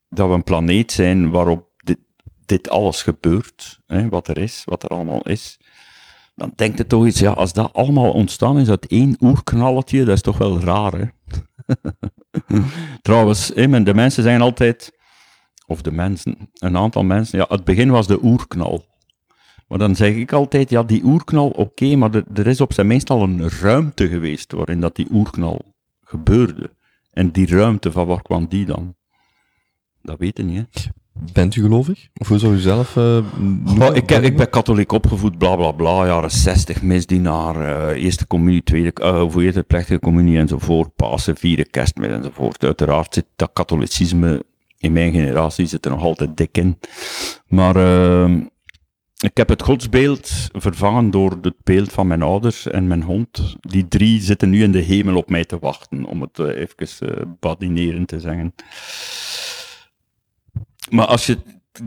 dat 0.09 0.27
we 0.27 0.33
een 0.33 0.43
planeet 0.43 0.91
zijn 0.91 1.31
waarop 1.31 1.69
dit, 1.77 1.99
dit 2.45 2.69
alles 2.69 3.01
gebeurt, 3.01 3.79
hè, 3.87 4.09
wat 4.09 4.27
er 4.27 4.37
is, 4.37 4.61
wat 4.65 4.83
er 4.83 4.89
allemaal 4.89 5.21
is, 5.21 5.59
dan 6.35 6.53
denkt 6.55 6.77
je 6.77 6.87
toch 6.87 7.05
iets, 7.05 7.19
ja, 7.19 7.31
als 7.31 7.53
dat 7.53 7.73
allemaal 7.73 8.11
ontstaan 8.11 8.59
is 8.59 8.69
uit 8.69 8.87
één 8.87 9.17
oerknalletje, 9.19 10.03
dat 10.03 10.15
is 10.15 10.21
toch 10.21 10.37
wel 10.37 10.59
raar, 10.59 10.93
hè? 10.93 11.05
Trouwens, 13.01 13.47
de 13.47 13.93
mensen 13.93 14.23
zijn 14.23 14.41
altijd 14.41 15.01
of 15.65 15.81
de 15.81 15.91
mensen, 15.91 16.49
een 16.53 16.77
aantal 16.77 17.03
mensen, 17.03 17.39
ja, 17.39 17.45
het 17.49 17.63
begin 17.63 17.89
was 17.89 18.07
de 18.07 18.23
oerknal. 18.23 18.85
Maar 19.67 19.77
dan 19.77 19.95
zeg 19.95 20.15
ik 20.15 20.31
altijd, 20.31 20.69
ja, 20.69 20.83
die 20.83 21.03
oerknal, 21.03 21.49
oké, 21.49 21.95
maar 21.95 22.13
er, 22.13 22.23
er, 22.33 22.47
is 22.47 22.61
op 22.61 22.73
zijn 22.73 22.87
minst 22.87 23.09
al 23.09 23.23
een 23.23 23.49
ruimte 23.49 24.07
geweest 24.07 24.51
waarin 24.51 24.79
dat 24.79 24.95
die 24.95 25.07
oerknal 25.11 25.75
gebeurde. 26.01 26.75
En 27.11 27.31
die 27.31 27.47
ruimte, 27.47 27.91
van 27.91 28.07
waar 28.07 28.21
kwam 28.21 28.47
die 28.47 28.65
dan? 28.65 28.95
Dat 30.01 30.19
weet 30.19 30.37
je 30.37 30.43
niet, 30.43 30.57
hè. 30.57 30.91
Bent 31.13 31.55
u 31.55 31.61
gelovig? 31.61 32.07
Of 32.17 32.27
hoe 32.27 32.37
zou 32.39 32.53
u 32.53 32.59
zelf... 32.59 32.95
Uh, 32.95 33.17
ik, 33.93 34.11
ik, 34.11 34.37
ben 34.37 34.49
katholiek 34.49 34.91
opgevoed, 34.91 35.37
bla 35.37 35.55
bla 35.55 35.71
bla, 35.71 36.05
jaren 36.05 36.31
60, 36.31 36.81
misdienaar, 36.81 37.55
uh, 37.55 38.03
eerste 38.03 38.27
communie, 38.27 38.63
tweede, 38.63 38.93
uh, 39.01 39.21
of 39.21 39.35
eerste 39.35 39.63
plechtige 39.63 39.99
communie 39.99 40.37
enzovoort, 40.37 40.95
Pasen, 40.95 41.35
vieren, 41.35 41.69
kerstmis 41.69 42.09
enzovoort. 42.09 42.63
Uiteraard 42.63 43.13
zit 43.13 43.25
dat 43.35 43.49
katholicisme 43.53 44.43
in 44.77 44.91
mijn 44.91 45.11
generatie 45.11 45.65
zit 45.65 45.85
er 45.85 45.91
nog 45.91 46.03
altijd 46.03 46.37
dik 46.37 46.57
in. 46.57 46.79
Maar 47.47 47.75
ik 49.23 49.37
heb 49.37 49.49
het 49.49 49.61
godsbeeld 49.61 50.49
vervangen 50.51 51.09
door 51.09 51.37
het 51.41 51.55
beeld 51.63 51.91
van 51.91 52.07
mijn 52.07 52.21
ouders 52.21 52.67
en 52.67 52.87
mijn 52.87 53.03
hond. 53.03 53.55
Die 53.59 53.87
drie 53.87 54.21
zitten 54.21 54.49
nu 54.49 54.63
in 54.63 54.71
de 54.71 54.79
hemel 54.79 55.15
op 55.15 55.29
mij 55.29 55.45
te 55.45 55.59
wachten, 55.59 56.05
om 56.05 56.21
het 56.21 56.39
even 56.39 57.37
badinerend 57.39 58.07
te 58.07 58.19
zeggen. 58.19 58.53
Maar 60.89 61.05
als 61.05 61.25
je 61.25 61.37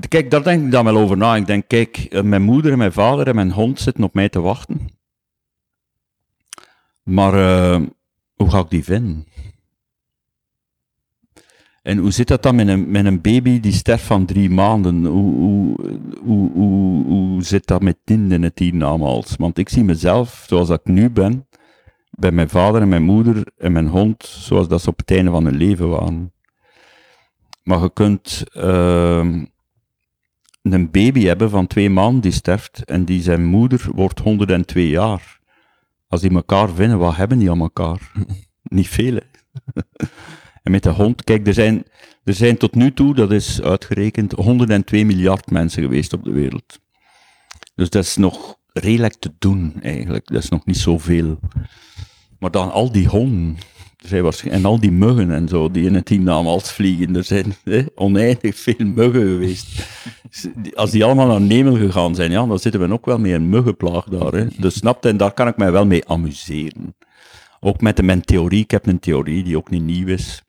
Kijk, 0.09 0.31
daar 0.31 0.43
denk 0.43 0.65
ik 0.65 0.71
dan 0.71 0.85
wel 0.85 0.97
over 0.97 1.17
na. 1.17 1.37
Ik 1.37 1.47
denk, 1.47 1.69
kijk, 1.69 1.97
eh, 1.97 2.23
mijn 2.23 2.43
moeder 2.43 2.73
en 2.73 2.79
mijn 2.79 2.93
vader 2.93 3.29
en 3.29 3.35
mijn 3.35 3.53
hond 3.53 3.81
zitten 3.81 4.05
op 4.05 4.15
mij 4.15 4.29
te 4.29 4.41
wachten. 4.41 4.89
Maar 7.03 7.35
uh, 7.35 7.87
hoe 8.35 8.51
ga 8.51 8.59
ik 8.59 8.71
die 8.71 8.85
vinden? 8.85 9.27
En 11.83 11.99
hoe 11.99 12.11
zit 12.11 12.29
dat 12.29 12.43
dan 12.43 12.55
met 12.55 12.69
een, 12.69 12.91
met 12.91 13.05
een 13.05 13.21
baby 13.21 13.61
die 13.61 13.73
sterft 13.73 14.05
van 14.05 14.27
drie 14.27 14.51
maanden? 14.51 15.05
Hoe, 15.05 15.35
hoe, 16.25 16.51
hoe, 16.53 17.05
hoe, 17.05 17.43
zit 17.43 17.67
dat 17.67 17.83
met 17.83 17.97
in 18.05 18.43
het 18.43 18.59
hiernamaals? 18.59 19.37
Want 19.37 19.59
ik 19.59 19.69
zie 19.69 19.85
mezelf 19.85 20.45
zoals 20.49 20.71
ik 20.71 20.85
nu 20.85 21.11
ben, 21.11 21.49
bij 22.11 22.33
mijn 22.33 22.49
vader 22.49 22.81
en 22.81 22.89
mijn 22.89 23.03
moeder 23.03 23.53
en 23.57 23.73
mijn 23.73 23.89
hond, 23.89 24.25
zoals 24.25 24.69
dat 24.69 24.83
ze 24.83 24.89
op 24.89 24.99
het 24.99 25.11
einde 25.11 25.31
van 25.31 25.45
hun 25.45 25.57
leven 25.57 25.89
waren. 25.89 26.33
Maar 27.67 27.83
je 27.83 27.93
kunt 27.93 28.45
uh, 28.57 29.27
een 30.63 30.91
baby 30.91 31.25
hebben 31.25 31.51
van 31.51 31.67
twee 31.67 31.91
maanden 31.91 32.21
die 32.21 32.33
sterft 32.33 32.85
en 32.85 33.05
die 33.05 33.23
zijn 33.23 33.45
moeder 33.45 33.87
wordt 33.95 34.19
102 34.19 34.89
jaar. 34.89 35.41
Als 36.09 36.21
die 36.21 36.31
elkaar 36.31 36.69
vinden, 36.69 36.99
wat 36.99 37.17
hebben 37.17 37.39
die 37.39 37.51
aan 37.51 37.61
elkaar? 37.61 38.13
Niet 38.63 38.89
veel, 38.89 39.19
En 40.63 40.73
met 40.73 40.83
de 40.83 40.91
hond, 40.91 41.25
kijk, 41.25 41.47
er 41.47 41.55
zijn, 41.55 41.85
er 42.25 42.35
zijn 42.35 42.57
tot 42.57 42.75
nu 42.75 42.93
toe, 42.93 43.15
dat 43.15 43.33
is 43.33 43.63
uitgerekend, 43.63 44.33
102 44.33 45.05
miljard 45.05 45.51
mensen 45.51 45.83
geweest 45.83 46.13
op 46.13 46.25
de 46.25 46.31
wereld. 46.31 46.81
Dus 47.75 47.91
dat 47.91 48.05
is 48.05 48.17
nog 48.17 48.57
redelijk 48.73 49.15
te 49.15 49.33
doen, 49.39 49.75
eigenlijk. 49.83 50.27
Dat 50.27 50.43
is 50.43 50.49
nog 50.49 50.65
niet 50.65 50.77
zoveel. 50.77 51.39
Maar 52.39 52.51
dan 52.51 52.73
al 52.73 52.93
die 52.93 53.09
honden, 53.09 53.57
en 54.51 54.65
al 54.65 54.81
die 54.81 54.91
muggen 54.91 55.31
en 55.31 55.49
zo, 55.49 55.71
die 55.71 55.87
in 55.87 55.95
het 55.95 56.09
hiernamaals 56.09 56.73
vliegen. 56.73 57.17
Er 57.17 57.25
zijn 57.25 57.55
oneindig 57.95 58.57
veel 58.57 58.87
muggen 58.87 59.27
geweest. 59.29 59.87
Als 60.75 60.91
die 60.91 61.05
allemaal 61.05 61.27
naar 61.27 61.41
Nemel 61.41 61.77
gegaan 61.77 62.15
zijn, 62.15 62.31
ja, 62.31 62.47
dan 62.47 62.59
zitten 62.59 62.81
we 62.81 62.93
ook 62.93 63.07
wel 63.07 63.19
met 63.19 63.33
een 63.33 63.49
muggenplaag 63.49 64.05
daar. 64.05 64.49
Dus 64.59 64.75
snapte, 64.75 65.09
en 65.09 65.17
daar 65.17 65.33
kan 65.33 65.49
ik 65.49 65.57
mij 65.57 65.73
wel 65.73 65.87
mee 65.87 66.09
amuseren. 66.09 66.97
Ook 67.61 67.81
met 67.81 67.97
de, 67.97 68.03
mijn 68.03 68.21
theorie, 68.21 68.63
ik 68.63 68.71
heb 68.71 68.87
een 68.87 68.99
theorie 68.99 69.45
die 69.45 69.57
ook 69.57 69.71
niet 69.71 69.83
nieuw 69.83 70.07
is. 70.07 70.43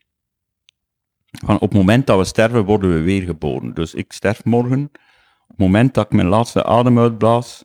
Van 1.45 1.55
op 1.55 1.69
het 1.69 1.73
moment 1.73 2.07
dat 2.07 2.17
we 2.17 2.25
sterven, 2.25 2.65
worden 2.65 2.93
we 2.93 3.01
weer 3.01 3.21
geboren. 3.21 3.73
Dus 3.73 3.93
ik 3.93 4.11
sterf 4.11 4.45
morgen. 4.45 4.83
Op 5.47 5.47
het 5.47 5.57
moment 5.57 5.93
dat 5.93 6.05
ik 6.05 6.11
mijn 6.11 6.27
laatste 6.27 6.63
adem 6.63 6.99
uitblaas, 6.99 7.63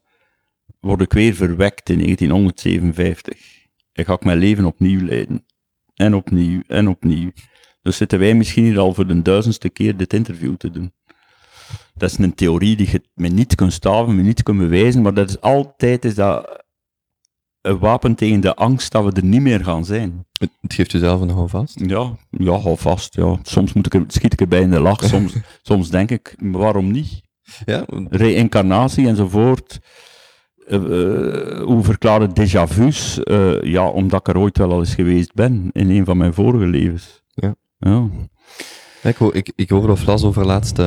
word 0.81 1.01
ik 1.01 1.12
weer 1.12 1.35
verwekt 1.35 1.89
in 1.89 1.98
1957. 1.98 3.60
En 3.93 4.05
ga 4.05 4.12
ik 4.12 4.24
mijn 4.24 4.39
leven 4.39 4.64
opnieuw 4.64 5.06
leiden. 5.06 5.44
En 6.03 6.15
opnieuw, 6.15 6.62
en 6.66 6.89
opnieuw. 6.89 7.31
Dus 7.83 7.97
zitten 7.97 8.19
wij 8.19 8.35
misschien 8.35 8.65
hier 8.65 8.79
al 8.79 8.95
voor 8.95 9.07
de 9.07 9.23
duizendste 9.23 9.69
keer 9.69 9.97
dit 9.97 10.12
interview 10.12 10.57
te 10.57 10.70
doen. 10.70 10.93
Dat 11.95 12.11
is 12.11 12.19
een 12.19 12.35
theorie 12.35 12.77
die 12.77 12.91
je 12.91 13.03
met 13.15 13.33
niet 13.33 13.55
kunt 13.55 13.73
staven, 13.73 14.16
met 14.16 14.24
niet 14.24 14.43
kunt 14.43 14.59
bewijzen, 14.59 15.03
maar 15.03 15.15
dat 15.15 15.29
is 15.29 15.41
altijd 15.41 16.05
is 16.05 16.15
dat 16.15 16.62
een 17.61 17.79
wapen 17.79 18.15
tegen 18.15 18.41
de 18.41 18.55
angst 18.55 18.93
dat 18.93 19.05
we 19.05 19.12
er 19.12 19.24
niet 19.24 19.41
meer 19.41 19.65
gaan 19.65 19.85
zijn. 19.85 20.27
Het, 20.33 20.51
geeft 20.61 20.93
jezelf 20.93 21.20
een 21.20 21.31
houvast? 21.31 21.81
Ja, 21.87 22.16
ja, 22.31 22.59
houvast. 22.59 23.15
Ja. 23.15 23.39
Soms 23.43 23.73
moet 23.73 23.87
ik 23.87 23.95
er, 23.95 24.05
schiet 24.07 24.33
ik 24.33 24.41
erbij 24.41 24.61
in 24.61 24.70
de 24.70 24.81
lach, 24.81 25.05
soms, 25.05 25.35
soms 25.62 25.91
denk 25.91 26.11
ik, 26.11 26.35
waarom 26.39 26.91
niet? 26.91 27.20
Ja. 27.65 27.85
Reïncarnatie 28.11 29.07
enzovoort. 29.07 29.79
Uh, 30.68 30.82
uh, 30.82 31.62
hoe 31.62 31.84
verklaren 31.84 32.30
déjà 32.40 32.68
vu's? 32.68 33.20
Uh, 33.24 33.62
ja, 33.62 33.89
omdat 33.89 34.20
ik 34.20 34.28
er 34.28 34.40
ooit 34.40 34.59
wel 34.59 34.72
al 34.72 34.78
eens 34.78 34.94
geweest 34.94 35.34
ben, 35.34 35.70
in 35.72 35.90
een 35.90 36.05
van 36.05 36.16
mijn 36.16 36.34
vorige 36.34 36.66
levens. 36.66 37.22
Ja. 37.34 37.55
ja. 37.78 38.09
Ik, 39.02 39.18
ik, 39.18 39.52
ik 39.56 39.70
hoorde 39.70 39.93
of 39.93 40.06
las 40.06 40.24
over 40.24 40.47
laatst 40.47 40.80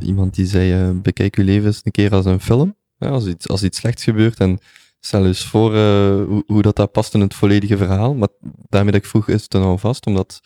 iemand 0.00 0.34
die 0.34 0.46
zei, 0.46 0.92
bekijk 0.92 1.36
je 1.36 1.44
leven 1.44 1.66
eens 1.66 1.80
een 1.82 1.92
keer 1.92 2.12
als 2.12 2.24
een 2.24 2.40
film. 2.40 2.74
Ja, 2.98 3.08
als, 3.08 3.26
iets, 3.26 3.48
als 3.48 3.62
iets 3.62 3.78
slechts 3.78 4.04
gebeurt 4.04 4.38
en 4.38 4.58
stel 5.00 5.26
eens 5.26 5.46
voor 5.46 5.74
uh, 5.74 6.24
hoe, 6.26 6.42
hoe, 6.46 6.62
dat, 6.62 6.76
dat 6.76 6.92
past 6.92 7.14
in 7.14 7.20
het 7.20 7.34
volledige 7.34 7.76
verhaal. 7.76 8.14
Maar 8.14 8.28
daarmee 8.68 8.92
dat 8.92 9.00
ik 9.00 9.08
vroeg, 9.08 9.28
is 9.28 9.42
het 9.42 9.50
dan 9.50 9.62
al 9.62 9.78
vast? 9.78 10.06
Omdat 10.06 10.40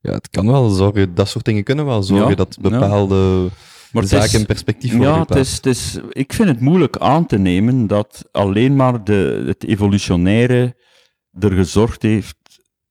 ja, 0.00 0.12
het 0.12 0.30
kan 0.30 0.46
wel 0.46 0.68
zorgen, 0.68 1.14
dat 1.14 1.28
soort 1.28 1.44
dingen 1.44 1.64
kunnen 1.64 1.84
wel 1.84 2.02
zorgen 2.02 2.28
ja, 2.28 2.34
dat 2.34 2.56
bepaalde 2.60 3.14
ja. 3.14 3.48
Zaken 4.02 4.26
is, 4.26 4.34
in 4.34 4.46
perspectief 4.46 4.96
worden 4.96 5.12
Ja, 5.12 5.20
het 5.20 5.36
is, 5.36 5.56
het 5.56 5.66
is, 5.66 5.98
ik 6.10 6.32
vind 6.32 6.48
het 6.48 6.60
moeilijk 6.60 6.96
aan 6.96 7.26
te 7.26 7.38
nemen 7.38 7.86
dat 7.86 8.28
alleen 8.32 8.76
maar 8.76 9.04
de, 9.04 9.44
het 9.46 9.64
evolutionaire 9.64 10.76
er 11.38 11.52
gezorgd 11.52 12.02
heeft, 12.02 12.36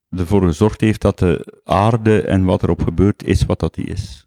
ervoor 0.09 0.41
gezorgd 0.41 0.81
heeft 0.81 1.01
dat 1.01 1.19
de 1.19 1.61
aarde 1.63 2.21
en 2.21 2.43
wat 2.43 2.63
erop 2.63 2.81
gebeurt 2.83 3.23
is 3.23 3.45
wat 3.45 3.59
dat 3.59 3.73
die 3.73 3.85
is. 3.85 4.23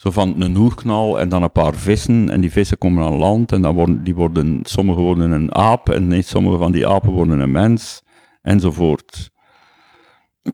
Zo 0.00 0.10
van 0.10 0.40
een 0.40 0.56
oerknal 0.56 1.20
en 1.20 1.28
dan 1.28 1.42
een 1.42 1.52
paar 1.52 1.74
vissen. 1.74 2.30
En 2.30 2.40
die 2.40 2.52
vissen 2.52 2.78
komen 2.78 3.04
aan 3.04 3.16
land 3.16 3.52
en 3.52 3.62
dan 3.62 3.74
worden, 3.74 4.04
die 4.04 4.14
worden, 4.14 4.60
sommige 4.62 5.00
worden 5.00 5.30
een 5.30 5.54
aap 5.54 5.88
en 5.88 6.06
nee, 6.06 6.22
sommige 6.22 6.58
van 6.58 6.72
die 6.72 6.86
apen 6.86 7.10
worden 7.10 7.40
een 7.40 7.50
mens. 7.50 8.02
Enzovoort. 8.42 9.30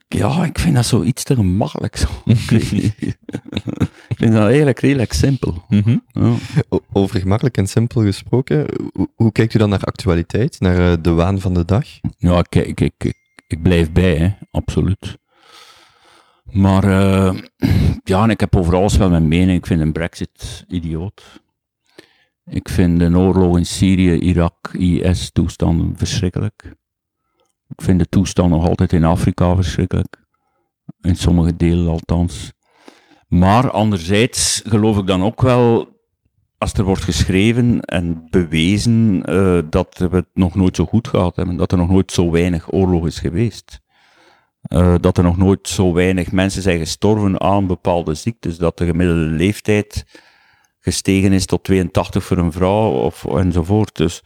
Ja, 0.08 0.44
ik 0.44 0.58
vind 0.58 0.74
dat 0.74 0.86
zoiets 0.86 1.24
te 1.24 1.34
gemakkelijk. 1.34 1.96
Zo. 1.96 2.08
ik, 2.24 2.38
vind 4.18 4.32
dat 4.32 4.46
eigenlijk 4.46 4.80
redelijk 4.80 5.12
simpel. 5.12 5.64
Mhm. 5.68 5.98
Ja. 6.06 6.34
Over 6.92 7.20
gemakkelijk 7.20 7.56
en 7.56 7.66
simpel 7.66 8.02
gesproken, 8.02 8.66
hoe, 8.92 9.08
hoe 9.14 9.32
kijkt 9.32 9.54
u 9.54 9.58
dan 9.58 9.68
naar 9.68 9.84
actualiteit, 9.84 10.60
naar 10.60 10.92
eh, 10.92 10.96
de 11.02 11.12
waan 11.12 11.40
van 11.40 11.54
de 11.54 11.64
dag? 11.64 11.84
Ja, 12.18 12.38
ik, 12.38 12.54
ik, 12.54 12.80
ik, 12.80 13.04
ik, 13.04 13.16
ik 13.46 13.62
blijf 13.62 13.92
bij, 13.92 14.16
hè, 14.16 14.30
absoluut. 14.50 15.18
Maar 16.44 16.84
eh, 16.84 17.40
ja, 18.04 18.22
en 18.22 18.30
ik 18.30 18.40
heb 18.40 18.56
over 18.56 18.74
alles 18.74 18.96
wel 18.96 19.10
mijn 19.10 19.28
mening. 19.28 19.58
Ik 19.58 19.66
vind 19.66 19.80
een 19.80 19.92
brexit 19.92 20.64
idioot. 20.68 21.40
Ik 22.44 22.68
vind 22.68 22.98
de 22.98 23.18
oorlog 23.18 23.56
in 23.56 23.66
Syrië, 23.66 24.18
Irak, 24.18 24.70
IS-toestanden 24.72 25.96
verschrikkelijk. 25.96 26.74
Ik 27.68 27.82
vind 27.82 27.98
de 27.98 28.08
toestand 28.08 28.50
nog 28.50 28.68
altijd 28.68 28.92
in 28.92 29.04
Afrika 29.04 29.54
verschrikkelijk. 29.54 30.24
In 31.00 31.16
sommige 31.16 31.56
delen 31.56 31.88
althans. 31.88 32.52
Maar 33.28 33.70
anderzijds 33.70 34.62
geloof 34.66 34.98
ik 34.98 35.06
dan 35.06 35.22
ook 35.22 35.42
wel, 35.42 35.88
als 36.58 36.72
er 36.72 36.84
wordt 36.84 37.04
geschreven 37.04 37.80
en 37.80 38.26
bewezen 38.30 39.22
eh, 39.24 39.58
dat 39.70 39.98
we 39.98 40.16
het 40.16 40.28
nog 40.34 40.54
nooit 40.54 40.76
zo 40.76 40.84
goed 40.84 41.08
gehad 41.08 41.36
hebben, 41.36 41.56
dat 41.56 41.72
er 41.72 41.78
nog 41.78 41.88
nooit 41.88 42.12
zo 42.12 42.30
weinig 42.30 42.72
oorlog 42.72 43.06
is 43.06 43.18
geweest. 43.18 43.80
Eh, 44.62 44.94
dat 45.00 45.18
er 45.18 45.24
nog 45.24 45.36
nooit 45.36 45.68
zo 45.68 45.92
weinig 45.92 46.32
mensen 46.32 46.62
zijn 46.62 46.78
gestorven 46.78 47.40
aan 47.40 47.66
bepaalde 47.66 48.14
ziektes, 48.14 48.58
dat 48.58 48.78
de 48.78 48.84
gemiddelde 48.84 49.20
leeftijd 49.20 50.04
gestegen 50.86 51.32
is 51.32 51.46
tot 51.46 51.64
82 51.64 52.24
voor 52.24 52.38
een 52.38 52.52
vrouw 52.52 52.90
of, 52.90 53.24
enzovoort. 53.24 53.96
Dus, 53.96 54.22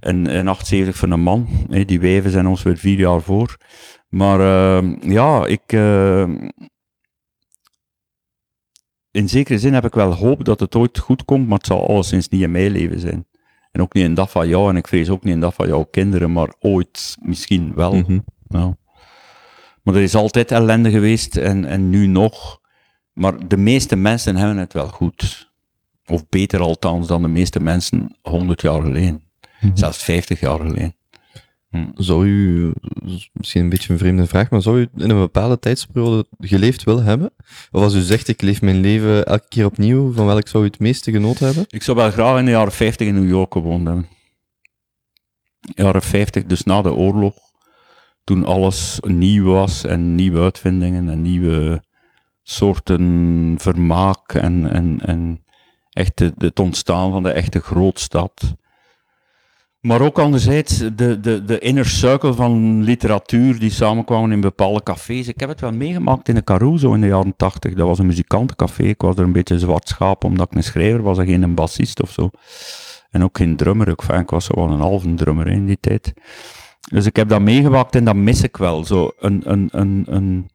en, 0.00 0.26
en 0.26 0.48
78 0.48 0.96
voor 0.96 1.10
een 1.10 1.20
man. 1.20 1.48
Hè, 1.68 1.84
die 1.84 2.00
wijven 2.00 2.30
zijn 2.30 2.46
ons 2.46 2.62
weer 2.62 2.76
vier 2.76 2.98
jaar 2.98 3.22
voor. 3.22 3.56
Maar 4.08 4.40
eh, 4.40 4.92
ja, 5.00 5.46
ik. 5.46 5.62
eh, 5.66 6.22
in 9.10 9.28
zekere 9.28 9.58
zin 9.58 9.74
heb 9.74 9.84
ik 9.84 9.94
wel 9.94 10.14
hoop 10.14 10.44
dat 10.44 10.60
het 10.60 10.74
ooit 10.74 10.98
goed 10.98 11.24
komt, 11.24 11.48
maar 11.48 11.58
het 11.58 11.66
zal 11.66 11.88
alleszins 11.88 12.28
niet 12.28 12.42
in 12.42 12.50
mijn 12.50 12.70
leven 12.70 13.00
zijn. 13.00 13.26
En 13.70 13.80
ook 13.80 13.94
niet 13.94 14.04
in 14.04 14.14
dat 14.14 14.30
van 14.30 14.48
jou, 14.48 14.70
en 14.70 14.76
ik 14.76 14.88
vrees 14.88 15.10
ook 15.10 15.24
niet 15.24 15.34
in 15.34 15.40
dat 15.40 15.54
van 15.54 15.66
jouw 15.66 15.84
kinderen, 15.84 16.32
maar 16.32 16.54
ooit 16.60 17.16
misschien 17.20 17.74
wel. 17.74 17.94
Mhm. 17.94 18.18
Ja. 18.48 18.76
Maar 19.82 19.94
er 19.94 20.02
is 20.02 20.14
altijd 20.14 20.50
ellende 20.50 20.90
geweest 20.90 21.36
en, 21.36 21.64
en 21.64 21.90
nu 21.90 22.06
nog. 22.06 22.60
Maar 23.12 23.48
de 23.48 23.56
meeste 23.56 23.96
mensen 23.96 24.36
hebben 24.36 24.56
het 24.56 24.72
wel 24.72 24.88
goed. 24.88 25.51
Of 26.06 26.28
beter 26.28 26.60
althans 26.60 27.06
dan 27.06 27.22
de 27.22 27.28
meeste 27.28 27.60
mensen 27.60 28.16
100 28.22 28.60
jaar 28.60 28.82
geleden. 28.82 29.22
Mhm. 29.60 29.76
Zelfs 29.76 30.02
50 30.02 30.40
jaar 30.40 30.58
geleden. 30.58 30.94
Zou 31.94 32.26
u, 32.26 32.72
misschien 33.32 33.62
een 33.62 33.68
beetje 33.68 33.92
een 33.92 33.98
vreemde 33.98 34.26
vraag, 34.26 34.50
maar 34.50 34.62
zou 34.62 34.80
u 34.80 34.88
in 34.96 35.10
een 35.10 35.18
bepaalde 35.18 35.58
tijdsperiode 35.58 36.26
geleefd 36.38 36.84
willen 36.84 37.04
hebben? 37.04 37.32
Of 37.70 37.82
als 37.82 37.94
u 37.94 38.00
zegt, 38.00 38.28
ik 38.28 38.42
leef 38.42 38.62
mijn 38.62 38.80
leven 38.80 39.26
elke 39.26 39.48
keer 39.48 39.64
opnieuw, 39.64 40.12
van 40.12 40.26
welk 40.26 40.48
zou 40.48 40.64
u 40.64 40.66
het 40.66 40.78
meeste 40.78 41.10
genoten 41.10 41.46
hebben? 41.46 41.64
Ik 41.68 41.82
zou 41.82 41.96
wel 41.96 42.10
graag 42.10 42.38
in 42.38 42.44
de 42.44 42.50
jaren 42.50 42.72
50 42.72 43.06
in 43.06 43.14
New 43.14 43.28
York 43.28 43.52
gewoond 43.52 43.86
hebben. 43.86 44.06
Jaren 45.60 46.02
50, 46.02 46.44
dus 46.44 46.62
na 46.62 46.82
de 46.82 46.94
oorlog. 46.94 47.34
Toen 48.24 48.44
alles 48.44 48.98
nieuw 49.00 49.44
was 49.44 49.84
en 49.84 50.14
nieuwe 50.14 50.40
uitvindingen 50.40 51.08
en 51.08 51.22
nieuwe 51.22 51.82
soorten 52.42 53.54
vermaak 53.58 54.34
en, 54.34 54.70
en, 54.70 55.00
en 55.04 55.44
echt 55.92 56.18
het 56.38 56.60
ontstaan 56.60 57.10
van 57.10 57.22
de 57.22 57.30
echte 57.30 57.60
grootstad. 57.60 58.54
Maar 59.82 60.00
ook 60.00 60.18
anderzijds 60.18 60.78
de, 60.78 61.20
de, 61.20 61.44
de 61.44 61.58
inner 61.58 61.86
circle 61.86 62.34
van 62.34 62.82
literatuur 62.82 63.58
die 63.58 63.70
samenkwamen 63.70 64.32
in 64.32 64.40
bepaalde 64.40 64.82
cafés. 64.82 65.28
Ik 65.28 65.40
heb 65.40 65.48
het 65.48 65.60
wel 65.60 65.72
meegemaakt 65.72 66.28
in 66.28 66.34
de 66.34 66.44
Caruso 66.44 66.94
in 66.94 67.00
de 67.00 67.06
jaren 67.06 67.36
tachtig. 67.36 67.74
Dat 67.74 67.86
was 67.86 67.98
een 67.98 68.06
muzikantencafé. 68.06 68.82
Ik 68.82 69.00
was 69.00 69.16
er 69.16 69.24
een 69.24 69.32
beetje 69.32 69.58
zwart 69.58 69.88
schaap 69.88 70.24
omdat 70.24 70.50
ik 70.50 70.56
een 70.56 70.64
schrijver 70.64 71.02
was 71.02 71.18
en 71.18 71.26
geen 71.26 71.42
een 71.42 71.54
bassist 71.54 72.02
of 72.02 72.10
zo. 72.10 72.30
En 73.10 73.24
ook 73.24 73.36
geen 73.36 73.56
drummer. 73.56 73.88
Ik, 73.88 74.30
was 74.30 74.44
zo 74.44 74.54
wel 74.54 74.70
een 74.70 74.80
halve 74.80 75.14
drummer 75.14 75.46
in 75.46 75.66
die 75.66 75.78
tijd. 75.80 76.12
Dus 76.90 77.06
ik 77.06 77.16
heb 77.16 77.28
dat 77.28 77.40
meegemaakt 77.40 77.94
en 77.94 78.04
dat 78.04 78.14
mis 78.14 78.42
ik 78.42 78.56
wel. 78.56 78.84
Zo 78.84 79.10
een, 79.18 79.42
een, 79.44 79.68
een, 79.72 80.04
een, 80.08 80.50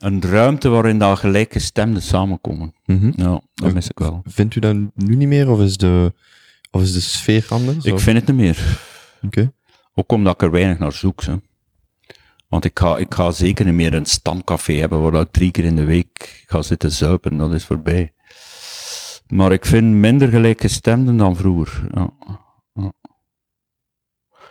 een 0.00 0.22
ruimte 0.22 0.68
waarin 0.68 0.98
dat 0.98 1.18
gelijkgestemden 1.18 2.02
samenkomen. 2.02 2.74
Mhm. 2.86 3.12
Ja, 3.16 3.40
dat 3.54 3.72
mis 3.72 3.88
ik 3.88 3.98
wel. 3.98 4.22
Vindt 4.26 4.54
u 4.54 4.60
dat 4.60 4.74
nu 4.94 5.16
niet 5.16 5.28
meer, 5.28 5.50
of 5.50 5.60
is 5.60 5.76
de, 5.76 6.12
of 6.70 6.82
is 6.82 6.92
de 6.92 7.00
sfeer 7.00 7.46
anders? 7.48 7.84
Ik 7.84 7.92
Of- 7.94 8.02
vind 8.02 8.16
het 8.16 8.26
niet 8.26 8.36
meer. 8.36 8.78
Oké. 9.22 9.52
Ook 9.94 10.12
omdat 10.12 10.34
ik 10.34 10.42
er 10.42 10.50
weinig 10.50 10.78
naar 10.78 10.92
zoek. 10.92 11.22
Hè. 11.22 11.34
Want 12.48 12.64
ik 12.64 12.78
ga, 12.78 12.96
ik 12.96 13.14
ga 13.14 13.30
zeker 13.30 13.64
niet 13.64 13.74
meer 13.74 13.94
een 13.94 14.06
stamcafé 14.06 14.72
hebben 14.72 15.00
waar 15.10 15.20
ik 15.20 15.30
drie 15.30 15.50
keer 15.50 15.64
in 15.64 15.76
de 15.76 15.84
week 15.84 16.44
ga 16.46 16.62
zitten 16.62 16.92
zuipen. 16.92 17.36
Dat 17.36 17.52
is 17.54 17.64
voorbij. 17.64 18.12
Maar 19.26 19.52
ik 19.52 19.66
vind 19.66 19.86
minder 19.94 20.28
gelijkgestemden 20.28 21.16
dan 21.16 21.36
vroeger. 21.36 21.86
Ja. 21.94 22.10
Ja. 22.74 22.92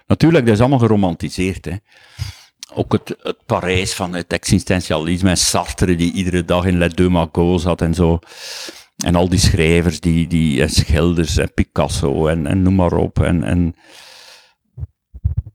Natuurlijk, 0.08 0.46
dat 0.46 0.54
is 0.54 0.60
allemaal 0.60 0.80
geromantiseerd. 0.80 1.66
Hè. 1.66 1.76
Ook 2.74 2.92
het, 2.92 3.16
het 3.22 3.38
Parijs 3.46 3.94
van 3.94 4.14
het 4.14 4.34
existentialisme 4.34 5.30
en 5.30 5.38
Sartre 5.38 5.96
die 5.96 6.12
iedere 6.14 6.46
dag 6.46 6.66
in 6.66 6.78
Les 6.78 6.94
Deux 6.94 7.12
Magots 7.12 7.64
zat 7.64 7.82
en 7.82 7.94
zo. 7.94 8.20
En 9.06 9.16
al 9.16 9.30
die 9.30 9.40
schrijvers 9.40 10.00
die, 10.00 10.28
die, 10.28 10.62
en 10.62 10.70
schilders 10.70 11.38
en 11.38 11.54
Picasso 11.54 12.28
en, 12.28 12.48
en 12.48 12.62
noem 12.62 12.76
maar 12.76 12.94
op. 12.94 13.20
En, 13.24 13.44
en 13.44 13.76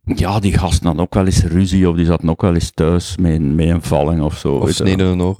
ja, 0.04 0.38
die 0.40 0.58
gasten 0.58 0.86
hadden 0.86 1.04
ook 1.04 1.14
wel 1.14 1.24
eens 1.26 1.42
ruzie 1.44 1.88
of 1.88 1.96
die 1.96 2.06
zaten 2.06 2.30
ook 2.30 2.42
wel 2.42 2.54
eens 2.54 2.70
thuis 2.74 3.16
met, 3.16 3.32
een- 3.32 3.54
met 3.54 3.68
een 3.68 3.82
valling 3.82 4.22
of 4.22 4.38
zo. 4.38 4.54
Of 4.54 4.70
sneden 4.70 5.06
een 5.06 5.22
oor 5.22 5.38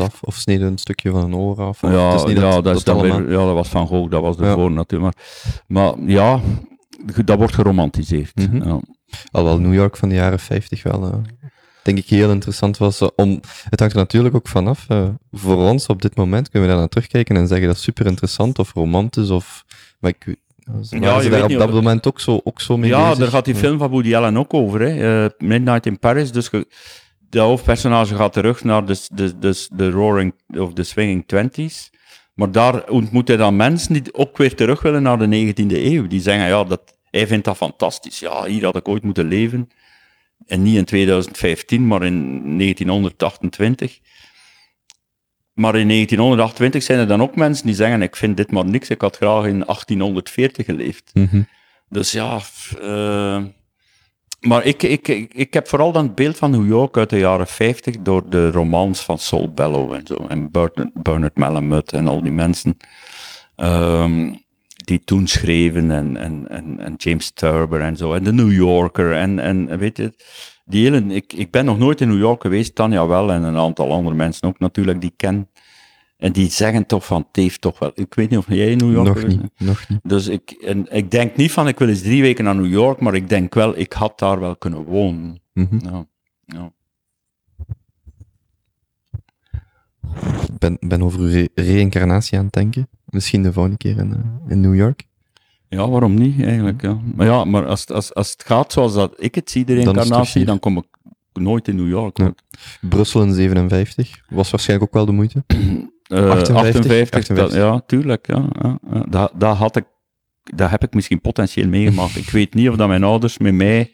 af, 0.00 0.22
of 0.22 0.34
sneden 0.34 0.66
een 0.66 0.78
stukje 0.78 1.10
van 1.10 1.22
een 1.22 1.34
oor 1.34 1.60
af. 1.62 1.82
of- 1.84 1.90
Ja, 1.90 2.10
het 2.10 2.20
is 2.20 2.26
niet 2.26 2.36
ja, 2.36 2.50
dat, 2.50 2.64
dat, 2.64 2.76
is 2.76 2.84
dat 2.84 3.00
weer, 3.00 3.30
ja, 3.30 3.44
dat 3.44 3.54
was 3.54 3.68
Van 3.68 3.86
Gogh, 3.86 4.10
dat 4.10 4.22
was 4.22 4.36
de 4.36 4.44
Ja. 4.44 4.54
voor 4.54 4.70
natuurlijk. 4.70 5.16
Maar, 5.66 5.98
maar 5.98 6.08
ja, 6.10 6.40
dat 7.24 7.38
wordt 7.38 7.54
geromantiseerd. 7.54 8.34
Mhm. 8.50 8.68
ja. 8.68 8.80
Alhoewel 9.30 9.60
New 9.60 9.74
York 9.74 9.96
van 9.96 10.08
de 10.08 10.14
jaren 10.14 10.38
50 10.40 10.82
wel, 10.82 11.04
eh, 11.04 11.48
denk 11.82 11.98
ik, 11.98 12.06
heel 12.06 12.30
interessant 12.30 12.78
was. 12.78 13.00
eh, 13.00 13.08
om, 13.16 13.40
het 13.70 13.80
hangt 13.80 13.94
er 13.94 14.00
natuurlijk 14.00 14.34
ook 14.34 14.48
vanaf. 14.48 14.84
eh 14.88 15.08
voor 15.32 15.56
ons 15.56 15.86
op 15.86 16.02
dit 16.02 16.16
moment 16.16 16.48
kunnen 16.48 16.62
we 16.68 16.74
daar 16.74 16.82
naar 16.82 16.90
terugkijken 16.92 17.36
en 17.36 17.46
zeggen 17.46 17.66
dat 17.66 17.76
is 17.76 17.82
super 17.82 18.06
interessant 18.06 18.58
of 18.58 18.72
romantisch 18.72 19.30
of. 19.30 19.64
Maar 20.00 20.10
ik, 20.18 20.36
ze 20.82 20.94
je 20.94 21.00
daar 21.00 21.22
weet 21.30 21.42
op 21.42 21.50
dat 21.50 21.68
of- 21.68 21.74
moment 21.74 22.06
ook 22.06 22.20
zo, 22.20 22.40
ook 22.44 22.60
zo 22.60 22.76
mee 22.76 22.90
Ja, 22.90 23.02
bezig? 23.02 23.18
daar 23.18 23.28
gaat 23.28 23.44
die 23.44 23.54
film 23.54 23.78
van 23.78 23.90
Woody 23.90 24.14
Allen 24.16 24.36
ook 24.36 24.54
over. 24.54 24.80
Hè. 24.80 25.28
Midnight 25.38 25.86
in 25.86 25.98
Paris. 25.98 26.32
Dus 26.32 26.48
ge- 26.48 26.66
de 27.30 27.38
hoofdpersonage 27.38 28.14
gaat 28.14 28.32
terug 28.32 28.64
naar 28.64 28.84
de, 28.86 29.00
de, 29.14 29.38
de, 29.38 29.66
de 29.72 29.90
Roaring 29.90 30.34
of 30.56 30.72
de 30.72 30.82
Swinging 30.82 31.24
Twenties. 31.26 31.90
Maar 32.34 32.52
daar 32.52 32.88
ontmoet 32.88 33.28
hij 33.28 33.36
dan 33.36 33.56
mensen 33.56 33.92
die 33.92 34.14
ook 34.14 34.36
weer 34.36 34.54
terug 34.54 34.82
willen 34.82 35.02
naar 35.02 35.18
de 35.18 35.52
19e 35.54 35.66
eeuw. 35.76 36.06
Die 36.06 36.20
zeggen, 36.20 36.46
ja, 36.48 36.64
dat, 36.64 36.80
hij 37.10 37.26
vindt 37.26 37.44
dat 37.44 37.56
fantastisch. 37.56 38.18
Ja, 38.18 38.44
hier 38.44 38.64
had 38.64 38.76
ik 38.76 38.88
ooit 38.88 39.02
moeten 39.02 39.28
leven. 39.28 39.68
En 40.46 40.62
niet 40.62 40.76
in 40.76 40.84
2015, 40.84 41.86
maar 41.86 42.02
in 42.02 42.42
1928. 42.58 43.98
Maar 45.52 45.76
in 45.76 45.88
1928 45.88 46.82
zijn 46.82 46.98
er 46.98 47.06
dan 47.06 47.22
ook 47.22 47.36
mensen 47.36 47.66
die 47.66 47.74
zeggen, 47.74 48.02
ik 48.02 48.16
vind 48.16 48.36
dit 48.36 48.50
maar 48.50 48.64
niks, 48.64 48.88
ik 48.88 49.00
had 49.00 49.16
graag 49.16 49.44
in 49.44 49.60
1840 49.60 50.66
geleefd. 50.66 51.10
Mhm. 51.14 51.42
Dus 51.88 52.12
ja, 52.12 52.40
eh, 52.80 53.42
maar 54.40 54.64
ik, 54.64 54.82
ik, 54.82 55.08
ik, 55.08 55.34
ik 55.34 55.54
heb 55.54 55.68
vooral 55.68 55.92
dan 55.92 56.04
het 56.04 56.14
beeld 56.14 56.36
van 56.36 56.50
New 56.50 56.68
York 56.68 56.96
uit 56.96 57.10
de 57.10 57.18
jaren 57.18 57.46
50 57.46 57.96
door 57.98 58.30
de 58.30 58.50
romans 58.50 59.00
van 59.00 59.18
Saul 59.18 59.52
Bellow 59.52 59.92
en 59.92 60.06
zo. 60.06 60.26
En 60.28 60.50
Bernard, 60.50 61.02
Bernard 61.02 61.36
Malamud 61.36 61.92
en 61.92 62.08
al 62.08 62.22
die 62.22 62.32
mensen 62.32 62.76
ehm, 63.56 64.34
die 64.84 65.00
toen 65.04 65.26
schreven 65.26 65.90
en, 65.90 66.16
en, 66.16 66.48
en, 66.48 66.78
en 66.78 66.94
James 66.96 67.30
Turber 67.30 67.80
en 67.80 67.96
zo. 67.96 68.12
En 68.12 68.24
de 68.24 68.32
New 68.32 68.52
Yorker 68.52 69.12
en, 69.12 69.38
en 69.38 69.78
weet 69.78 69.96
je, 69.96 70.12
die 70.64 70.90
hele, 70.90 71.14
ik, 71.14 71.32
ik 71.32 71.50
ben 71.50 71.64
nog 71.64 71.78
nooit 71.78 72.00
in 72.00 72.08
New 72.08 72.18
York 72.18 72.42
geweest, 72.42 72.74
Tanja 72.74 73.06
wel 73.06 73.32
en 73.32 73.42
een 73.42 73.56
aantal 73.56 73.92
andere 73.92 74.16
mensen 74.16 74.48
ook 74.48 74.58
natuurlijk 74.58 75.00
die 75.00 75.10
ik 75.10 75.16
ken. 75.16 75.48
En 76.16 76.32
die 76.32 76.50
zeggen 76.50 76.86
toch 76.86 77.06
van, 77.06 77.24
het 77.26 77.36
heeft 77.36 77.60
toch 77.60 77.78
wel, 77.78 77.92
ik 77.94 78.14
weet 78.14 78.30
niet 78.30 78.38
of 78.38 78.48
jij 78.48 78.70
in 78.70 78.76
New 78.76 78.92
York 78.92 79.06
Nog 79.06 79.26
niet, 79.26 79.50
nog 79.58 79.88
niet. 79.88 80.00
dus 80.02 80.28
ik, 80.28 80.50
en 80.50 80.86
ik 80.96 81.10
denk 81.10 81.36
niet 81.36 81.52
van 81.52 81.68
ik 81.68 81.78
wil 81.78 81.88
eens 81.88 82.02
drie 82.02 82.22
weken 82.22 82.44
naar 82.44 82.56
New 82.56 82.70
York, 82.72 83.00
maar 83.00 83.14
ik 83.14 83.28
denk 83.28 83.54
wel, 83.54 83.78
ik 83.78 83.92
had 83.92 84.18
daar 84.18 84.40
wel 84.40 84.56
kunnen 84.56 84.84
wonen. 84.84 85.40
Mhm. 85.52 85.78
Ja, 85.82 86.06
ja. 86.46 86.72
Ik 89.52 89.96
ben, 90.58 90.76
ben 90.80 91.02
over 91.02 91.20
uw 91.20 91.28
re- 91.28 91.48
reïncarnatie 91.54 92.38
aan 92.38 92.44
het 92.44 92.52
denken. 92.52 92.88
Misschien 93.04 93.42
de 93.42 93.52
volgende 93.52 93.76
keer 93.78 93.98
in, 93.98 94.12
eh, 94.12 94.50
in 94.52 94.60
New 94.60 94.74
York. 94.74 95.06
ja 95.68 95.88
waarom 95.88 96.14
niet 96.14 96.42
eigenlijk? 96.42 96.82
Ja. 96.82 96.98
Maar 97.14 97.26
ja, 97.26 97.44
maar 97.44 97.66
als, 97.66 97.80
het- 97.80 97.92
als, 97.92 98.14
als 98.14 98.30
het 98.30 98.44
gaat 98.46 98.72
zoals 98.72 98.94
dat 98.94 99.14
ik 99.16 99.34
het 99.34 99.50
zie, 99.50 99.64
de 99.64 99.74
reïncarnatie, 99.74 100.44
dan 100.44 100.58
kom 100.58 100.76
ik 100.76 100.84
nooit 101.32 101.68
in 101.68 101.76
New 101.76 101.88
York. 101.88 102.18
Ja. 102.18 102.34
Brussel 102.80 103.22
in 103.22 103.32
57 103.34 104.20
was 104.28 104.50
waarschijnlijk 104.50 104.88
ook 104.88 104.94
wel 104.96 105.06
de 105.06 105.12
moeite. 105.12 105.44
Eh, 106.02 106.30
58, 106.30 106.90
58, 106.90 107.10
dat- 107.36 107.38
58. 107.38 107.54
ja, 107.58 107.80
tuurlijk. 107.86 108.26
Ja, 108.26 108.48
ja, 108.62 108.78
ja. 108.92 109.04
Dat, 109.08 109.32
dat, 109.36 109.56
had 109.56 109.76
ik, 109.76 109.84
dat 110.54 110.70
heb 110.70 110.82
ik 110.82 110.94
misschien 110.94 111.20
potentieel 111.20 111.68
meegemaakt. 111.68 112.16
ik 112.16 112.30
weet 112.30 112.54
niet 112.54 112.68
of 112.68 112.76
dat 112.76 112.88
mijn 112.88 113.04
ouders 113.04 113.38
met 113.38 113.54
mij 113.54 113.92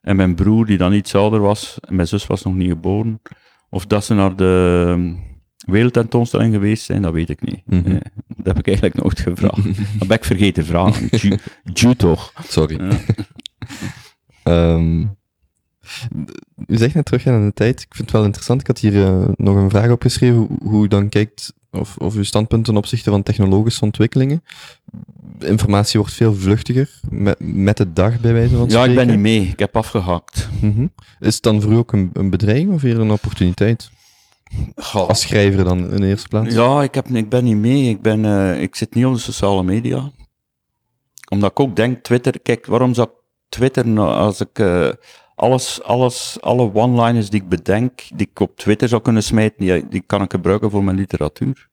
en 0.00 0.16
mijn 0.16 0.34
broer, 0.34 0.66
die 0.66 0.78
dan 0.78 0.92
iets 0.92 1.14
ouder 1.14 1.40
was, 1.40 1.78
en 1.80 1.94
mijn 1.96 2.08
zus 2.08 2.26
was 2.26 2.42
nog 2.42 2.54
niet 2.54 2.68
geboren, 2.70 3.22
of 3.70 3.86
dat 3.86 4.04
ze 4.04 4.14
naar 4.14 4.36
de 4.36 5.14
wereldtentoonstelling 5.56 6.52
geweest 6.54 6.84
zijn, 6.84 7.02
dat 7.02 7.12
weet 7.12 7.30
ik 7.30 7.40
niet. 7.42 7.62
Mhm. 7.66 7.98
Dat 8.36 8.46
heb 8.46 8.58
ik 8.58 8.66
eigenlijk 8.66 8.96
nooit 9.02 9.20
gevraagd. 9.20 9.64
dat 9.98 10.08
ben 10.08 10.16
ik 10.16 10.24
vergeten 10.24 10.62
te 10.62 10.68
vragen. 10.68 11.08
Ju- 11.74 11.94
toch. 11.94 12.32
Sorry. 12.48 12.80
Ja. 12.84 12.98
Ehm, 14.42 15.00
u 16.66 16.76
zegt 16.76 16.94
net 16.94 17.04
terug 17.04 17.26
aan 17.26 17.46
de 17.46 17.52
tijd. 17.52 17.80
Ik 17.80 17.86
vind 17.94 18.02
het 18.08 18.10
wel 18.16 18.24
interessant. 18.24 18.60
Ik 18.60 18.66
had 18.66 18.78
hier 18.78 19.04
eh, 19.04 19.28
nog 19.36 19.56
een 19.56 19.70
vraag 19.70 19.90
opgeschreven. 19.90 20.36
Hoe, 20.36 20.48
hoe 20.62 20.84
u 20.84 20.88
dan 20.88 21.08
kijkt, 21.08 21.52
of, 21.70 21.96
of 21.96 22.14
uw 22.14 22.22
standpunt 22.22 22.64
ten 22.64 22.76
opzichte 22.76 23.10
van 23.10 23.22
technologische 23.22 23.84
ontwikkelingen. 23.84 24.42
Informatie 25.38 25.98
wordt 26.00 26.14
veel 26.14 26.34
vluchtiger, 26.34 27.00
met, 27.10 27.36
met 27.40 27.76
de 27.76 27.92
dag 27.92 28.20
bij 28.20 28.32
wijze 28.32 28.56
van 28.56 28.68
Ja, 28.68 28.80
ik 28.80 28.84
ben 28.84 28.90
spreken. 28.90 29.06
niet 29.12 29.18
mee. 29.20 29.42
Ik 29.48 29.58
heb 29.58 29.76
afgehakt. 29.76 30.48
Mhm. 30.60 30.86
Is 31.20 31.34
het 31.34 31.42
dan 31.42 31.60
voor 31.62 31.72
u 31.72 31.76
ook 31.76 31.92
een, 31.92 32.10
een 32.12 32.30
bedreiging 32.30 32.72
of 32.72 32.82
eerder 32.82 33.02
een 33.02 33.10
opportuniteit? 33.10 33.90
Als 34.92 35.20
schrijver 35.20 35.64
dan 35.64 35.90
in 35.90 36.00
de 36.00 36.06
eerste 36.06 36.28
plaats? 36.28 36.54
Ja, 36.54 36.82
ik, 36.82 36.94
heb, 36.94 37.06
ik 37.06 37.28
ben 37.28 37.44
niet 37.44 37.56
mee. 37.56 37.88
Ik, 37.88 38.02
ben, 38.02 38.24
eh, 38.24 38.62
ik 38.62 38.74
zit 38.74 38.94
niet 38.94 39.06
op 39.06 39.14
de 39.14 39.20
sociale 39.20 39.62
media. 39.62 40.10
Omdat 41.28 41.50
ik 41.50 41.60
ook 41.60 41.76
denk, 41.76 42.02
Twitter, 42.02 42.40
kijk, 42.40 42.66
waarom 42.66 42.94
zou 42.94 43.08
ik 43.08 43.14
Twitter 43.48 43.88
nou, 43.88 44.14
als 44.14 44.40
ik 44.40 44.58
eh, 44.58 44.88
alles, 45.34 45.82
alles, 45.82 46.38
alle 46.40 46.74
one-liners 46.74 47.30
die 47.30 47.42
ik 47.42 47.48
bedenk, 47.48 48.02
die 48.14 48.28
ik 48.30 48.40
op 48.40 48.56
Twitter 48.56 48.88
zou 48.88 49.02
kunnen 49.02 49.22
smijten, 49.22 49.58
die, 49.58 49.88
die 49.88 50.02
kan 50.06 50.22
ik 50.22 50.30
gebruiken 50.30 50.70
voor 50.70 50.84
mijn 50.84 50.96
literatuur. 50.96 51.68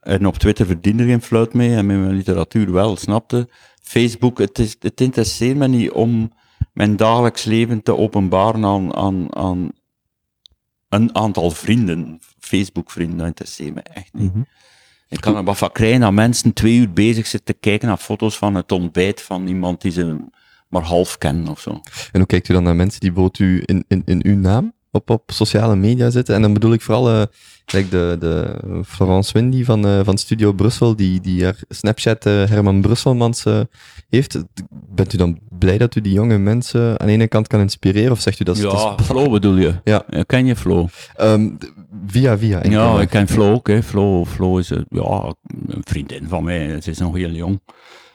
En 0.00 0.26
op 0.26 0.36
Twitter 0.36 0.66
verdien 0.66 1.00
er 1.00 1.06
geen 1.06 1.22
fluit 1.22 1.54
mee 1.54 1.76
en 1.76 1.86
met 1.86 1.98
mijn 1.98 2.14
literatuur 2.14 2.72
wel, 2.72 2.96
snapte? 2.96 3.48
Facebook, 3.82 4.38
het, 4.38 4.58
is, 4.58 4.76
het 4.80 5.00
interesseert 5.00 5.56
me 5.56 5.68
niet 5.68 5.90
om 5.90 6.32
mijn 6.72 6.96
dagelijks 6.96 7.44
leven 7.44 7.82
te 7.82 7.96
openbaren 7.96 8.64
aan, 8.64 8.94
aan, 8.94 9.36
aan 9.36 9.70
een 10.90 11.14
aantal 11.14 11.50
vrienden. 11.50 12.20
Facebook-vrienden, 12.38 13.18
dat 13.18 13.26
interesseert 13.26 13.74
me 13.74 13.80
echt 13.80 14.12
niet. 14.12 14.34
Mhm. 14.34 14.42
Ik 15.08 15.20
kan 15.20 15.36
er 15.36 15.44
wat 15.44 15.58
van 15.58 15.72
krijgen 15.72 16.00
dat 16.00 16.12
mensen 16.12 16.52
twee 16.52 16.76
uur 16.76 16.92
bezig 16.92 17.26
zitten 17.26 17.54
te 17.54 17.60
kijken 17.60 17.88
naar 17.88 17.96
foto's 17.96 18.38
van 18.38 18.54
het 18.54 18.72
ontbijt 18.72 19.22
van 19.22 19.46
iemand 19.46 19.80
die 19.80 19.92
ze 19.92 20.16
maar 20.68 20.82
half 20.82 21.18
kennen 21.18 21.48
of 21.48 21.60
zo. 21.60 21.70
En 22.12 22.18
hoe 22.18 22.26
kijkt 22.26 22.48
u 22.48 22.52
dan 22.52 22.62
naar 22.62 22.76
mensen 22.76 23.00
die 23.00 23.12
bijvoorbeeld 23.12 23.50
u 23.50 23.62
in, 23.64 23.84
in, 23.88 24.02
in 24.04 24.20
uw 24.24 24.36
naam 24.36 24.72
op, 24.90 25.10
op 25.10 25.22
sociale 25.32 25.76
media 25.76 26.10
zitten? 26.10 26.34
En 26.34 26.42
dan 26.42 26.52
bedoel 26.52 26.72
ik 26.72 26.80
vooral 26.80 27.08
eh 27.10 27.22
like 27.72 27.88
de, 27.88 28.16
de 28.18 28.58
Florence 28.86 29.32
Windy 29.32 29.64
van, 29.64 29.86
eh, 29.86 30.00
van 30.04 30.18
Studio 30.18 30.52
Brussel, 30.52 30.96
die, 30.96 31.20
die 31.20 31.44
haar 31.44 31.56
Snapchat 31.68 32.26
eh, 32.26 32.32
Herman 32.44 32.80
Brusselmans 32.80 33.44
heeft. 34.08 34.42
Bent 34.70 35.12
u 35.12 35.16
dan 35.16 35.38
blij 35.58 35.78
dat 35.78 35.94
u 35.94 36.00
die 36.00 36.12
jonge 36.12 36.38
mensen 36.38 37.00
aan 37.00 37.06
de 37.06 37.12
ene 37.12 37.28
kant 37.28 37.46
kan 37.46 37.60
inspireren? 37.60 38.10
Of 38.10 38.20
zegt 38.20 38.40
u 38.40 38.44
dat 38.44 38.56
Ja, 38.56 38.62
dat 38.62 39.00
is... 39.00 39.06
Flo 39.06 39.30
bedoel 39.30 39.56
je? 39.56 39.74
Ja. 39.84 40.04
ken 40.26 40.46
je 40.46 40.56
Flo? 40.56 40.88
Ehm, 41.16 41.50
via 42.06 42.38
via. 42.38 42.62
enkel 42.62 42.80
Ja, 42.80 43.00
ik 43.00 43.08
ken 43.08 43.28
Flo 43.28 43.52
ook. 43.52 43.68
Hè. 43.68 43.82
Flo, 43.82 44.24
Flo 44.24 44.58
is 44.58 44.68
ja, 44.88 45.34
een 45.66 45.84
vriendin 45.84 46.28
van 46.28 46.44
mij. 46.44 46.80
Ze 46.80 46.90
is 46.90 46.98
nog 46.98 47.14
heel 47.14 47.30
jong. 47.30 47.60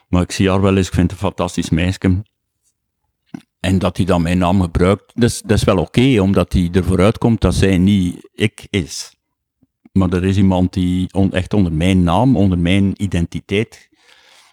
Maar 0.08 0.22
ik 0.22 0.32
zie 0.32 0.50
haar 0.50 0.60
wel 0.60 0.76
eens. 0.76 0.86
Ik 0.86 0.94
vind 0.94 1.10
het 1.10 1.20
een 1.20 1.26
fantastisch 1.26 1.70
meisje. 1.70 2.22
En 3.66 3.78
dat 3.78 3.96
hij 3.96 4.06
dan 4.06 4.22
mijn 4.22 4.38
naam 4.38 4.60
gebruikt, 4.60 5.12
dat 5.14 5.42
is, 5.58 5.64
wel 5.64 5.78
oké, 5.78 6.20
omdat 6.20 6.52
hij 6.52 6.68
ervoor 6.72 7.00
uitkomt 7.00 7.40
dat 7.40 7.54
zij 7.54 7.78
niet 7.78 8.28
ik 8.34 8.66
is. 8.70 9.14
Maar 9.92 10.12
er 10.12 10.24
is 10.24 10.36
iemand 10.36 10.72
die 10.72 11.10
echt 11.30 11.54
onder 11.54 11.72
mijn 11.72 12.02
naam, 12.02 12.36
onder 12.36 12.58
mijn 12.58 13.02
identiteit, 13.02 13.88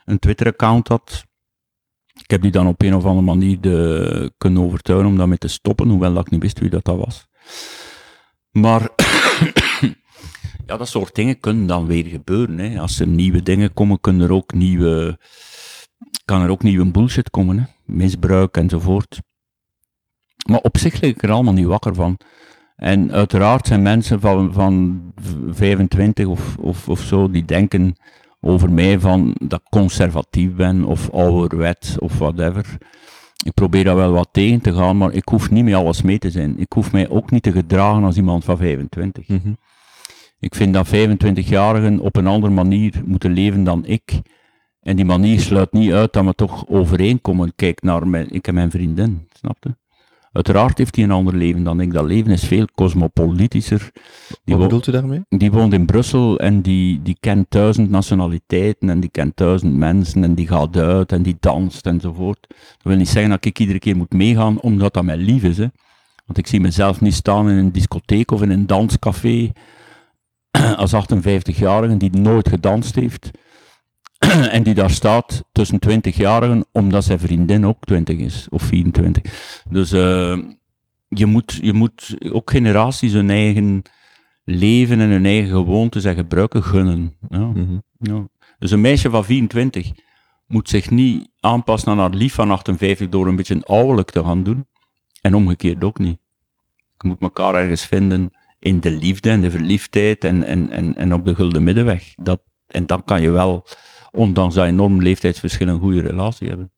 een 0.06 0.20
Twitter-account 0.20 0.88
had. 0.88 1.26
Ik 2.22 2.30
heb 2.30 2.42
die 2.42 2.52
dan 2.52 2.68
op 2.68 2.82
een 2.82 2.96
of 2.96 3.06
andere 3.06 3.26
manier 3.26 3.62
de, 3.62 4.34
kunnen 4.38 4.64
overtuigen 4.64 5.08
om 5.08 5.18
daarmee 5.18 5.38
te 5.38 5.48
stoppen, 5.48 5.90
hoewel 5.90 6.14
dat 6.14 6.26
ik 6.26 6.32
niet 6.32 6.42
wist 6.42 6.60
wie 6.60 6.70
dat, 6.70 6.86
dat 6.86 6.98
was. 6.98 7.28
Maar 8.52 8.82
ja, 10.68 10.78
dat 10.78 10.88
soort 10.88 11.16
dingen 11.16 11.40
kunnen 11.40 11.68
dan 11.68 11.86
weer 11.86 12.06
gebeuren. 12.06 12.60
Hè. 12.60 12.80
Als 12.80 13.00
er 13.00 13.08
nieuwe 13.08 13.44
dingen 13.44 13.74
komen, 13.74 14.00
kunnen 14.00 14.28
er 14.28 14.34
ook 14.34 14.54
nieuwe, 14.54 15.20
kan 16.26 16.42
er 16.42 16.50
ook 16.50 16.64
nieuwe 16.64 16.92
bullshit 16.92 17.30
komen. 17.30 17.58
Hè. 17.58 17.64
Misbruik 17.86 18.58
enzovoort. 18.58 19.22
Maar 20.50 20.60
op 20.60 20.78
zich 20.78 21.02
lig 21.02 21.12
ik 21.12 21.24
er 21.24 21.32
allemaal 21.32 21.54
niet 21.54 21.66
wakker 21.66 21.96
van. 21.96 22.18
En 22.76 23.12
uiteraard 23.12 23.68
zijn 23.68 23.82
mensen 23.82 24.20
van, 24.20 24.54
van 24.54 25.02
v- 25.16 25.58
25 25.58 26.26
of, 26.28 26.58
of, 26.58 26.90
of 26.90 27.00
zo 27.02 27.30
die 27.30 27.46
denken 27.46 27.96
over 28.42 28.72
mij 28.72 29.00
van 29.00 29.36
dat 29.42 29.60
ik 29.60 29.70
conservatief 29.70 30.56
ben 30.56 30.84
of 30.84 31.10
ouderwet 31.10 31.96
of 32.00 32.18
whatever. 32.18 32.78
Ik 33.46 33.54
probeer 33.54 33.84
daar 33.84 33.96
wel 33.96 34.12
wat 34.12 34.30
tegen 34.32 34.62
te 34.62 34.74
gaan, 34.74 34.98
maar 34.98 35.14
ik 35.14 35.28
hoef 35.28 35.52
niet 35.52 35.64
met 35.64 35.74
alles 35.74 36.02
mee 36.02 36.20
te 36.20 36.32
zijn. 36.32 36.60
Ik 36.60 36.72
hoef 36.74 36.92
mij 36.92 37.10
ook 37.10 37.32
niet 37.32 37.44
te 37.44 37.52
gedragen 37.52 38.04
als 38.04 38.16
iemand 38.16 38.44
van 38.44 38.58
25. 38.58 39.28
Mhm. 39.28 39.54
Ik 40.40 40.56
vind 40.56 40.74
dat 40.74 40.88
25-jarigen 40.88 42.00
op 42.00 42.16
een 42.16 42.28
andere 42.28 42.54
manier 42.54 43.02
moeten 43.06 43.32
leven 43.34 43.64
dan 43.64 43.86
ik. 43.86 44.22
En 44.84 44.96
die 44.96 45.06
manier 45.06 45.40
sluit 45.40 45.72
niet 45.72 45.92
uit 45.92 46.14
dat 46.14 46.26
we 46.26 46.34
toch 46.34 46.68
overeenkomen. 46.68 47.54
Kijk 47.56 47.82
naar 47.82 48.08
mijn, 48.08 48.30
ik 48.30 48.48
en 48.48 48.54
mijn 48.54 48.72
vriendin, 48.72 49.28
snapte? 49.34 49.76
Uiteraard 50.32 50.78
heeft 50.78 50.96
hij 50.96 51.04
een 51.04 51.12
ander 51.12 51.36
leven 51.36 51.64
dan 51.64 51.80
ik. 51.80 51.94
Dat 51.94 52.06
leven 52.06 52.32
is 52.32 52.44
veel 52.44 52.68
cosmopolitischer. 52.76 53.92
Die, 54.44 54.56
Wat 54.56 54.64
bedoelt 54.64 54.88
u 54.88 54.92
daarmee? 54.92 55.22
die 55.30 55.52
woont 55.52 55.74
in 55.74 55.86
Brussel 55.86 56.40
en 56.40 56.62
die, 56.62 57.02
die 57.02 57.18
kent 57.20 57.46
duizend 57.50 57.90
nationaliteiten 57.90 58.90
en 58.90 59.00
die 59.00 59.10
kent 59.10 59.38
duizend 59.38 59.76
mensen 59.76 60.24
en 60.24 60.34
die 60.34 60.48
gaat 60.48 60.78
uit 60.78 61.12
en 61.12 61.22
die 61.22 61.38
danst 61.40 61.86
enzovoort. 61.86 62.46
Dat 62.50 62.84
wil 62.84 62.96
niet 62.96 63.10
zeggen 63.10 63.32
dat 63.32 63.46
ik 63.46 63.60
iedere 63.60 63.80
keer 63.80 63.96
moet 63.96 64.14
meegaan 64.14 64.60
omdat 64.60 64.94
dat 64.94 65.04
mijn 65.04 65.20
lief 65.20 65.44
is. 65.44 65.58
Hè. 65.58 65.68
Want 66.26 66.38
ik 66.38 66.48
zie 66.48 66.60
mezelf 66.60 67.02
niet 67.02 67.14
staan 67.14 67.50
in 67.50 67.58
een 67.58 67.72
discotheek 67.72 68.32
of 68.32 68.42
in 68.42 68.50
een 68.50 68.68
danscafé 68.68 69.52
als 70.76 70.94
58-jarige 70.94 71.98
die 71.98 72.18
nooit 72.18 72.50
gedanst 72.50 72.96
heeft. 72.96 73.32
en 74.56 74.64
die 74.64 74.74
daar 74.74 74.92
staat 74.92 75.44
tussen 75.52 75.80
20-jarigen 75.90 76.66
omdat 76.72 77.04
zijn 77.04 77.20
vriendin 77.20 77.66
ook 77.66 77.86
20 77.86 78.18
is 78.18 78.48
of 78.50 78.62
24. 78.62 79.62
Dus 79.70 79.92
eh, 79.92 80.38
je, 81.08 81.26
moet, 81.26 81.60
je 81.62 81.74
moet 81.74 82.16
ook 82.32 82.52
generaties 82.52 83.14
hun 83.14 83.30
eigen 83.30 83.82
leven 84.44 85.00
en 85.00 85.10
hun 85.10 85.26
eigen 85.26 85.50
gewoontes 85.50 86.04
en 86.04 86.16
gebruiken 86.16 86.64
gunnen. 86.64 87.16
Ja. 87.30 87.46
Mhm. 87.46 87.78
Ja. 87.98 88.28
Dus 88.60 88.72
een 88.72 88.82
meisje 88.82 89.10
van 89.10 89.26
24 89.26 89.92
moet 90.48 90.70
zich 90.70 90.90
niet 90.90 91.30
aanpassen 91.40 91.92
aan 91.92 92.00
haar 92.00 92.10
lief 92.10 92.34
van 92.34 92.52
58 92.52 93.10
door 93.10 93.28
een 93.28 93.36
beetje 93.36 93.66
ouderlijk 93.66 94.12
te 94.12 94.24
gaan 94.24 94.44
doen. 94.44 94.68
En 95.22 95.36
omgekeerd 95.36 95.84
ook 95.84 96.00
niet. 96.00 96.18
Je 96.98 97.08
moet 97.08 97.22
elkaar 97.22 97.56
ergens 97.56 97.86
vinden 97.86 98.32
in 98.60 98.80
de 98.80 98.92
liefde 98.92 99.30
en 99.30 99.42
de 99.42 99.52
verliefdheid 99.52 100.24
en, 100.24 100.44
en, 100.44 100.70
en, 100.70 100.96
en 100.96 101.14
op 101.14 101.26
de 101.26 101.36
gulden 101.36 101.64
middenweg. 101.64 102.14
Dat, 102.16 102.42
en 102.68 102.86
dan 102.86 103.04
kan 103.04 103.22
je 103.22 103.30
wel, 103.30 103.66
ondanks 104.14 104.56
dat 104.56 104.66
enorm 104.66 105.02
leeftijdsverschil, 105.02 105.68
een 105.68 105.80
goede 105.80 106.02
relatie 106.02 106.48
hebben. 106.48 106.72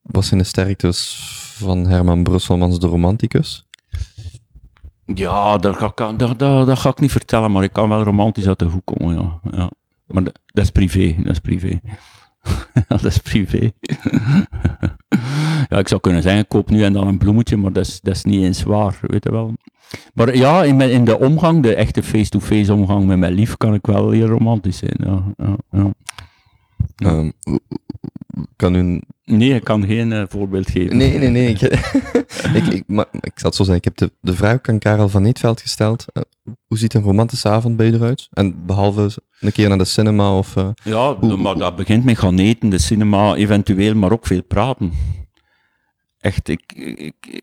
Wat 0.00 0.24
zijn 0.24 0.40
de 0.40 0.46
sterktes 0.46 1.16
van 1.56 1.86
Herman 1.86 2.22
Brusselmans, 2.22 2.78
de 2.78 2.86
romanticus? 2.86 3.66
Ja, 5.14 5.56
dat 5.58 5.76
ga, 5.76 5.86
ik, 5.86 5.96
dat, 5.96 6.38
dat, 6.38 6.66
dat 6.66 6.78
ga 6.78 6.88
ik 6.88 7.00
niet 7.00 7.12
vertellen, 7.12 7.52
maar 7.52 7.62
ik 7.62 7.72
kan 7.72 7.88
wel 7.88 8.02
romantisch 8.02 8.46
uit 8.46 8.58
de 8.58 8.64
hoek 8.64 8.84
komen, 8.84 9.14
ja. 9.14 9.40
ja. 9.50 9.70
Maar 10.06 10.24
dat, 10.24 10.38
dat 10.46 10.64
is 10.64 10.70
privé, 10.70 11.14
dat 11.22 11.32
is 11.32 11.38
privé. 11.38 11.80
Dat 12.88 13.04
is 13.04 13.18
privé. 13.18 13.70
ja, 15.68 15.78
ik 15.78 15.88
zou 15.88 16.00
kunnen 16.00 16.22
zeggen, 16.22 16.40
ik 16.40 16.48
koop 16.48 16.70
nu 16.70 16.84
en 16.84 16.92
dan 16.92 17.06
een 17.06 17.18
bloemetje, 17.18 17.56
maar 17.56 17.72
dat 17.72 17.86
is, 17.86 18.00
dat 18.00 18.14
is 18.14 18.24
niet 18.24 18.42
eens 18.42 18.62
waar, 18.62 18.98
weet 19.00 19.24
je 19.24 19.30
wel. 19.30 19.54
Maar 20.14 20.36
ja, 20.36 20.62
in, 20.64 20.76
mijn- 20.76 20.90
in 20.90 21.04
de 21.04 21.18
omgang, 21.18 21.62
de 21.62 21.74
echte 21.74 22.02
face-to-face 22.02 22.72
omgang 22.74 23.06
met 23.06 23.18
mijn 23.18 23.32
lief, 23.32 23.56
kan 23.56 23.74
ik 23.74 23.86
wel 23.86 24.10
heel 24.10 24.26
romantisch 24.26 24.76
zijn, 24.78 24.96
ja. 25.04 25.22
ja, 25.36 25.56
ja. 25.70 25.90
Ehm, 26.96 27.30
kan 28.56 28.74
u 28.74 29.00
Nee, 29.24 29.54
ik 29.54 29.64
kan 29.64 29.86
geen 29.86 30.12
eh, 30.12 30.22
voorbeeld 30.28 30.70
geven. 30.70 30.96
Nee, 30.96 31.18
nee, 31.18 31.28
nee. 31.28 31.48
Ik, 31.48 31.60
ik, 32.58 32.66
ik, 32.66 32.82
maar, 32.86 33.06
ik 33.20 33.32
zal 33.34 33.48
het 33.48 33.54
zo 33.54 33.64
zeggen. 33.64 33.76
Ik 33.76 33.84
heb 33.84 33.96
de, 33.96 34.12
de 34.20 34.34
vraag 34.36 34.58
aan 34.62 34.78
Karel 34.78 35.08
van 35.08 35.22
Nietveld 35.22 35.60
gesteld. 35.60 36.04
Eh, 36.12 36.22
hoe 36.66 36.78
ziet 36.78 36.94
een 36.94 37.02
romantische 37.02 37.48
avond 37.48 37.76
bij 37.76 37.86
je 37.86 37.92
eruit? 37.92 38.28
En 38.32 38.66
behalve 38.66 39.10
een 39.40 39.52
keer 39.52 39.68
naar 39.68 39.78
de 39.78 39.84
cinema 39.84 40.36
of... 40.38 40.56
eh, 40.56 40.68
Ja, 40.84 41.14
Hoe- 41.14 41.36
maar 41.36 41.54
dat 41.54 41.76
begint 41.76 42.04
met 42.04 42.18
gaan 42.18 42.38
eten, 42.38 42.68
de 42.68 42.78
cinema, 42.78 43.34
eventueel, 43.34 43.94
maar 43.94 44.12
ook 44.12 44.26
veel 44.26 44.42
praten. 44.42 44.92
Echt, 46.18 46.48
ik, 46.48 46.72
ik, 46.74 46.98
ik, 46.98 47.42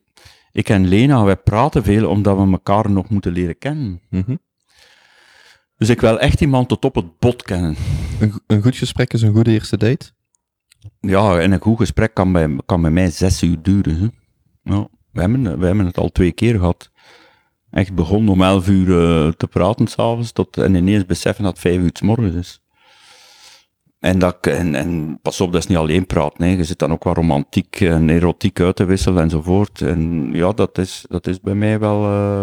ik 0.52 0.70
en 0.70 0.88
Lena, 0.88 1.24
wij 1.24 1.36
praten 1.38 1.84
veel 1.84 2.10
omdat 2.10 2.38
we 2.38 2.52
elkaar 2.52 2.92
nog 2.92 3.10
moeten 3.10 3.32
leren 3.32 3.58
kennen. 3.58 4.02
mhm. 4.10 4.36
Dus 5.78 5.90
ik 5.90 6.02
wil 6.02 6.20
echt 6.20 6.42
iemand 6.42 6.68
tot 6.68 6.86
op 6.86 6.96
het 6.96 7.20
bot 7.20 7.44
kennen. 7.44 7.76
een, 8.20 8.34
een 8.48 8.62
goed 8.62 8.76
gesprek 8.76 9.14
is 9.14 9.22
een 9.22 9.34
goede 9.34 9.52
eerste 9.52 9.78
date. 9.78 10.12
Ja, 11.00 11.40
en 11.40 11.52
een 11.52 11.60
goed 11.62 11.78
gesprek 11.78 12.14
kan 12.14 12.32
bij, 12.32 12.56
kan 12.66 12.82
bij 12.82 12.92
mij 12.92 13.10
zes 13.10 13.44
uur 13.44 13.62
duren. 13.62 14.00
Hè. 14.00 14.08
Ja, 14.74 14.88
we, 15.12 15.22
hebben, 15.22 15.60
we 15.60 15.66
hebben 15.66 15.86
het 15.86 15.98
al 15.98 16.10
twee 16.10 16.32
keer 16.32 16.56
gehad. 16.58 16.92
Echt 17.72 17.94
begonnen 17.94 18.34
om 18.34 18.42
elf 18.42 18.68
uur 18.68 18.88
eh, 18.88 19.32
te 19.32 19.48
praten 19.48 19.88
s'avonds, 19.88 20.32
tot 20.32 20.58
en 20.58 20.76
ineens 20.76 21.06
beseffen 21.06 21.44
dat 21.44 21.54
het 21.54 21.62
vijf 21.62 21.78
uur 21.78 21.90
's 21.94 22.02
morgens 22.02 22.36
is. 22.36 22.60
En, 24.00 24.20
dat, 24.20 24.48
en, 24.48 24.76
en 24.76 25.20
pas 25.22 25.42
op, 25.42 25.52
dat 25.52 25.62
is 25.62 25.68
niet 25.68 25.78
alleen 25.78 26.06
praten. 26.06 26.44
Hè. 26.44 26.52
Je 26.56 26.64
zit 26.64 26.80
dan 26.80 26.92
ook 26.92 27.04
wat 27.04 27.16
romantiek 27.16 27.82
en 27.82 28.10
erotiek 28.10 28.60
uit 28.60 28.76
te 28.76 28.86
wisselen 28.86 29.24
enzovoort. 29.24 29.82
En 29.82 30.30
ja, 30.34 30.52
dat 30.52 30.78
is, 30.78 31.06
dat 31.08 31.28
is 31.28 31.40
bij 31.40 31.56
mij 31.56 31.80
wel... 31.80 32.04
eh, 32.04 32.42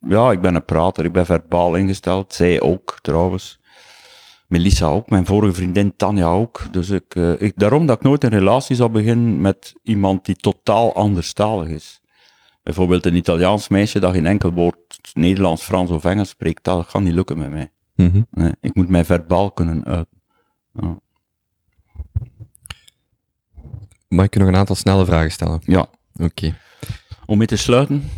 ja, 0.00 0.30
ik 0.30 0.40
ben 0.40 0.54
een 0.54 0.64
prater, 0.64 1.04
ik 1.04 1.12
ben 1.12 1.26
verbaal 1.26 1.74
ingesteld. 1.74 2.34
Zij 2.34 2.60
ook, 2.60 2.98
trouwens. 3.00 3.60
Melissa 4.46 4.86
ook, 4.86 5.10
mijn 5.10 5.26
vorige 5.26 5.54
vriendin 5.54 5.96
Tanja 5.96 6.26
ook. 6.26 6.62
Dus 6.70 6.90
ik, 6.90 7.14
eh, 7.14 7.40
ik, 7.40 7.52
daarom 7.56 7.86
dat 7.86 7.96
ik 7.96 8.02
nooit 8.02 8.24
een 8.24 8.30
relatie 8.30 8.76
zal 8.76 8.90
beginnen 8.90 9.40
met 9.40 9.74
iemand 9.82 10.24
die 10.24 10.36
totaal 10.36 10.94
anderstalig 10.94 11.68
is. 11.68 12.00
Bijvoorbeeld 12.62 13.06
een 13.06 13.14
Italiaans 13.14 13.68
meisje 13.68 14.00
dat 14.00 14.14
geen 14.14 14.26
enkel 14.26 14.52
woord 14.52 14.98
Nederlands, 15.12 15.62
Frans 15.62 15.90
of 15.90 16.04
Engels 16.04 16.28
spreekt, 16.28 16.64
dat 16.64 16.88
gaat 16.88 17.02
niet 17.02 17.14
lukken 17.14 17.38
met 17.38 17.50
mij. 17.50 17.70
Mhm. 17.94 18.22
Nee, 18.30 18.52
ik 18.60 18.74
moet 18.74 18.88
mij 18.88 19.04
verbaal 19.04 19.50
kunnen 19.50 19.84
uiten. 19.84 20.22
Ja. 20.72 20.98
Mag 24.08 24.24
ik 24.24 24.34
je 24.34 24.40
nog 24.40 24.48
een 24.48 24.56
aantal 24.56 24.76
snelle 24.76 25.04
vragen 25.04 25.30
stellen? 25.30 25.60
ja. 25.64 25.86
Oké. 26.14 26.56
Om 27.26 27.38
mee 27.38 27.46
te 27.46 27.56
sluiten, 27.56 28.10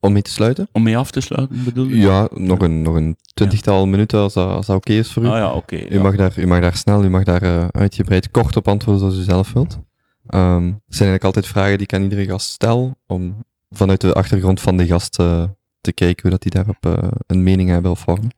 Om 0.00 0.12
mee 0.12 0.22
te 0.22 0.30
sluiten? 0.30 0.68
om 0.72 0.82
mee 0.82 0.96
af 0.96 1.10
te 1.10 1.20
sluiten 1.20 1.64
bedoel 1.64 1.86
je? 1.86 1.96
Ja, 1.96 2.28
nog 2.34 2.60
een, 2.60 2.82
nog 2.82 2.94
een 2.94 3.16
twintigtal 3.34 3.86
minuten 3.86 4.18
als 4.18 4.34
dat, 4.34 4.50
als 4.50 4.66
dat 4.66 4.76
oké 4.76 4.92
is 4.92 5.12
voor 5.12 5.22
u. 5.22 5.26
Ah 5.26 5.36
ja, 5.36 5.52
oké. 5.52 5.76
U, 5.76 5.94
ja. 5.94 6.02
mag 6.02 6.16
daar, 6.16 6.38
u 6.38 6.46
mag 6.46 6.60
daar 6.60 6.76
snel, 6.76 7.04
u 7.04 7.08
mag 7.08 7.24
daar 7.24 7.42
eh, 7.42 7.68
uitgebreid 7.70 8.30
kort 8.30 8.56
op 8.56 8.68
antwoorden 8.68 9.00
zoals 9.00 9.18
u 9.18 9.22
zelf 9.22 9.52
wilt. 9.52 9.78
Ehm 10.26 10.64
het 10.64 10.98
zijn 10.98 11.08
eigenlijk 11.08 11.24
altijd 11.24 11.46
vragen 11.46 11.72
die 11.72 11.86
ik 11.86 11.94
aan 11.94 12.02
iedere 12.02 12.24
gast 12.24 12.50
stel, 12.50 12.96
om 13.06 13.44
vanuit 13.70 14.00
de 14.00 14.12
achtergrond 14.12 14.60
van 14.60 14.76
de 14.76 14.86
gast 14.86 15.18
eh, 15.18 15.44
te 15.80 15.92
kijken 15.92 16.22
hoe 16.22 16.30
dat 16.30 16.42
die 16.42 16.52
daarop 16.52 16.86
eh, 16.86 17.10
een 17.26 17.42
mening 17.42 17.68
hebben 17.68 17.90
of 17.90 17.98
vormen. 17.98 18.30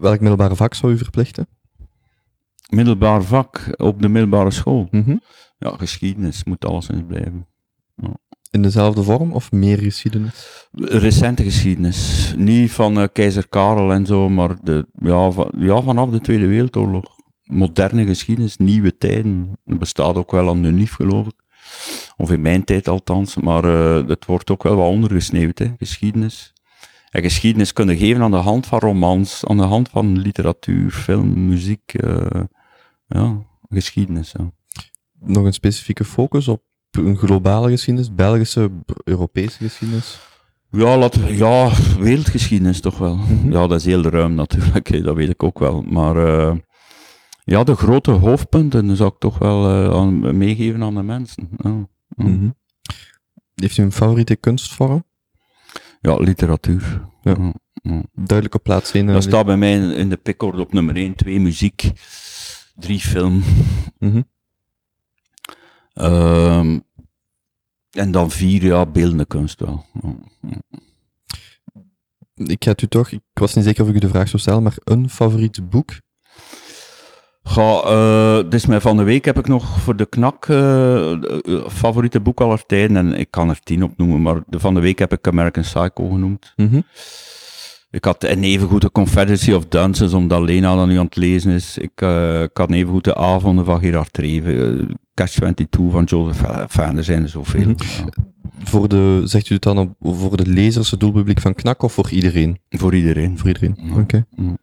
Welk 0.00 0.20
middelbare 0.20 0.56
vak 0.56 0.74
zou 0.74 0.92
u 0.92 0.98
verplichten? 0.98 1.48
Middelbaar 2.68 3.22
vak 3.22 3.74
op 3.76 4.02
de 4.02 4.08
middelbare 4.08 4.50
school. 4.50 4.88
Mhm. 4.90 5.16
Ja, 5.58 5.74
geschiedenis 5.76 6.44
moet 6.44 6.64
alleszins 6.64 7.02
blijven. 7.06 7.46
In 8.50 8.62
dezelfde 8.62 9.02
vorm 9.02 9.32
of 9.32 9.52
meer 9.52 9.78
geschiedenis? 9.78 10.68
Recente 10.72 11.42
geschiedenis. 11.42 12.32
Niet 12.36 12.70
van 12.70 13.00
eh, 13.00 13.08
keizer 13.12 13.48
Karel 13.48 13.92
en 13.92 14.06
zo, 14.06 14.28
maar 14.28 14.56
de, 14.62 14.86
ja, 14.92 15.30
van, 15.30 15.50
ja, 15.58 15.82
vanaf 15.82 16.10
de 16.10 16.20
Tweede 16.20 16.46
Wereldoorlog. 16.46 17.16
Moderne 17.42 18.06
geschiedenis, 18.06 18.56
nieuwe 18.56 18.96
tijden. 18.96 19.58
Dat 19.64 19.78
bestaat 19.78 20.16
ook 20.16 20.30
wel 20.30 20.48
aan 20.48 20.62
de 20.62 20.70
NIF, 20.70 20.92
geloof 20.92 21.26
ik. 21.26 21.34
Of 22.16 22.30
in 22.30 22.40
mijn 22.40 22.64
tijd 22.64 22.88
althans. 22.88 23.36
Maar 23.36 23.64
eh, 23.64 24.08
het 24.08 24.24
wordt 24.24 24.50
ook 24.50 24.62
wel 24.62 24.76
wat 24.76 24.88
ondergesneeuwd, 24.88 25.58
hè, 25.58 25.72
geschiedenis. 25.78 26.52
En 27.10 27.22
geschiedenis 27.22 27.72
kunnen 27.72 27.96
geven 27.96 28.22
aan 28.22 28.30
de 28.30 28.36
hand 28.36 28.66
van 28.66 28.78
romans, 28.78 29.44
aan 29.46 29.56
de 29.56 29.62
hand 29.62 29.88
van 29.88 30.18
literatuur, 30.18 30.90
film, 30.90 31.46
muziek. 31.48 31.94
eh, 31.94 32.42
ja, 33.06 33.46
geschiedenis. 33.68 34.32
Ja. 34.38 34.50
Nog 35.20 35.44
een 35.44 35.52
specifieke 35.52 36.04
focus 36.04 36.48
op 36.48 36.62
een 36.98 37.16
globale 37.16 37.70
geschiedenis, 37.70 38.14
Belgische, 38.14 38.70
Europese 39.04 39.58
geschiedenis? 39.58 40.18
Ja, 40.70 40.96
laat, 40.96 41.14
ja, 41.28 41.70
wereldgeschiedenis 41.98 42.80
toch 42.80 42.98
wel. 42.98 43.16
Mhm. 43.16 43.52
Ja, 43.52 43.66
dat 43.66 43.78
is 43.78 43.84
heel 43.84 44.02
ruim 44.02 44.34
natuurlijk, 44.34 44.88
hè, 44.92 45.00
dat 45.02 45.16
weet 45.16 45.28
ik 45.28 45.42
ook 45.42 45.58
wel. 45.58 45.82
Maar 45.82 46.16
eh, 46.16 46.56
ja, 47.44 47.64
de 47.64 47.74
grote 47.74 48.10
hoofdpunten 48.10 48.96
zou 48.96 49.10
ik 49.10 49.18
toch 49.18 49.38
wel 49.38 49.68
eh, 49.68 49.94
aan, 49.94 50.36
meegeven 50.38 50.82
aan 50.82 50.94
de 50.94 51.02
mensen. 51.02 51.48
Ja. 51.56 51.88
Mhm. 52.08 52.48
Heeft 53.54 53.76
u 53.76 53.82
een 53.82 53.92
favoriete 53.92 54.36
kunstvorm? 54.36 55.04
Ja, 56.00 56.16
literatuur. 56.16 57.08
Ja. 57.22 57.34
Ja, 57.38 57.52
ja. 57.82 58.02
Duidelijk 58.14 58.54
op 58.54 58.62
plaats 58.62 58.92
1. 58.92 59.06
Dat 59.06 59.22
staat 59.22 59.46
bij 59.46 59.56
mij 59.56 59.72
in, 59.72 59.90
in 59.90 60.08
de 60.08 60.16
pickorde 60.16 60.60
op 60.60 60.72
nummer 60.72 60.96
1, 60.96 61.14
2 61.14 61.40
muziek, 61.40 61.92
3 62.74 62.98
film. 63.00 63.42
Ehm, 65.98 66.78
en 67.98 68.10
dan 68.10 68.30
4, 68.30 68.64
ja, 68.64 68.86
beeldende 68.86 69.24
kunst 69.24 69.60
wel. 69.60 69.84
Ik 72.34 72.62
het 72.62 72.82
u 72.82 72.86
toch, 72.86 73.10
ik 73.10 73.20
was 73.32 73.54
niet 73.54 73.64
zeker 73.64 73.82
of 73.82 73.88
ik 73.88 73.94
u 73.94 73.98
de 73.98 74.08
vraag 74.08 74.28
zou 74.28 74.42
stellen, 74.42 74.62
maar 74.62 74.76
een 74.84 75.10
favoriet 75.10 75.70
boek? 75.70 75.90
Ga, 77.42 77.82
eh, 77.82 78.50
dus 78.50 78.66
mij 78.66 78.80
van 78.80 78.96
de 78.96 79.02
week 79.02 79.24
heb 79.24 79.38
ik 79.38 79.48
nog 79.48 79.80
voor 79.80 79.96
de 79.96 80.06
knak 80.06 80.46
eh, 80.48 81.12
eh, 81.12 81.18
favoriete 81.68 82.20
boek 82.20 82.40
aller 82.40 82.66
tijden. 82.66 82.96
En 82.96 83.14
ik 83.14 83.30
kan 83.30 83.48
er 83.48 83.60
tien 83.60 83.82
op 83.82 83.92
noemen, 83.96 84.22
maar 84.22 84.42
de 84.46 84.60
van 84.60 84.74
de 84.74 84.80
week 84.80 84.98
heb 84.98 85.12
ik 85.12 85.26
American 85.26 85.62
Psycho 85.62 86.08
genoemd. 86.08 86.52
Mhm. 86.56 86.80
Ik 87.90 88.04
had 88.04 88.24
en 88.24 88.42
evengoed 88.42 88.80
de 88.82 88.90
Confederacy 88.92 89.52
of 89.52 89.66
Dances, 89.66 90.12
omdat 90.12 90.42
Lena 90.42 90.74
dan 90.74 90.88
nu 90.88 90.98
aan 90.98 91.04
het 91.04 91.16
lezen 91.16 91.52
is. 91.52 91.78
Ik, 91.78 91.90
eh, 91.94 92.42
ik 92.42 92.56
had 92.56 92.70
evengoed 92.70 93.04
de 93.04 93.14
Avonden 93.14 93.64
van 93.64 93.80
Gerard 93.80 94.18
Reven, 94.18 94.80
eh, 94.88 94.94
Catch 95.14 95.32
22 95.32 95.90
van 95.90 96.04
Joseph 96.04 96.70
Fan, 96.70 96.96
er 96.96 97.04
zijn 97.04 97.22
er 97.22 97.28
zoveel. 97.28 97.60
Mhm. 97.60 97.82
Ja. 98.04 98.08
Voor 98.64 98.88
de, 98.88 99.22
zegt 99.24 99.50
u 99.50 99.54
het 99.54 99.62
dan 99.62 99.96
voor 100.00 100.36
de 100.36 100.46
lezers, 100.46 100.90
het 100.90 101.00
doelpubliek 101.00 101.40
van 101.40 101.54
Knak 101.54 101.82
of 101.82 101.92
voor 101.92 102.10
iedereen? 102.10 102.58
Voor 102.68 102.94
iedereen. 102.94 103.38
Voor 103.38 103.46
iedereen, 103.46 103.76
Ja. 103.82 104.00
oké. 104.00 104.24
Ja. 104.36 104.56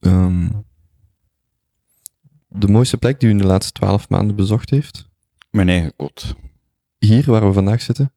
Ehm, 0.00 0.48
de 2.48 2.68
mooiste 2.68 2.96
plek 2.96 3.20
die 3.20 3.28
u 3.28 3.32
in 3.32 3.38
de 3.38 3.44
laatste 3.46 3.72
twaalf 3.72 4.08
maanden 4.08 4.36
bezocht 4.36 4.70
heeft? 4.70 5.08
Mijn 5.50 5.68
eigen 5.68 5.92
kot. 5.96 6.34
Hier, 6.98 7.24
waar 7.30 7.46
we 7.46 7.52
vandaag 7.52 7.82
zitten? 7.82 8.12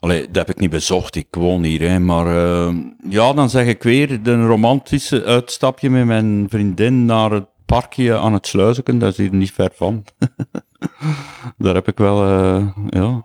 Allee, 0.00 0.26
dat 0.26 0.46
heb 0.46 0.50
ik 0.50 0.60
niet 0.60 0.70
bezocht, 0.70 1.14
ik 1.14 1.26
woon 1.30 1.62
hier, 1.62 1.80
hè. 1.80 1.98
maar 1.98 2.26
eh, 2.26 2.74
ja, 3.08 3.32
dan 3.32 3.50
zeg 3.50 3.66
ik 3.66 3.82
weer, 3.82 4.20
een 4.22 4.46
romantische 4.46 5.24
uitstapje 5.24 5.90
met 5.90 6.06
mijn 6.06 6.46
vriendin 6.48 7.04
naar 7.04 7.30
het 7.30 7.46
parkje 7.66 8.16
aan 8.16 8.32
het 8.32 8.46
Sluizen, 8.46 8.98
dat 8.98 9.10
is 9.10 9.16
hier 9.16 9.34
niet 9.34 9.52
ver 9.52 9.70
van. 9.74 10.04
Daar 11.58 11.74
heb 11.74 11.88
ik 11.88 11.98
wel, 11.98 12.24
eh, 12.24 12.66
ja. 12.88 13.24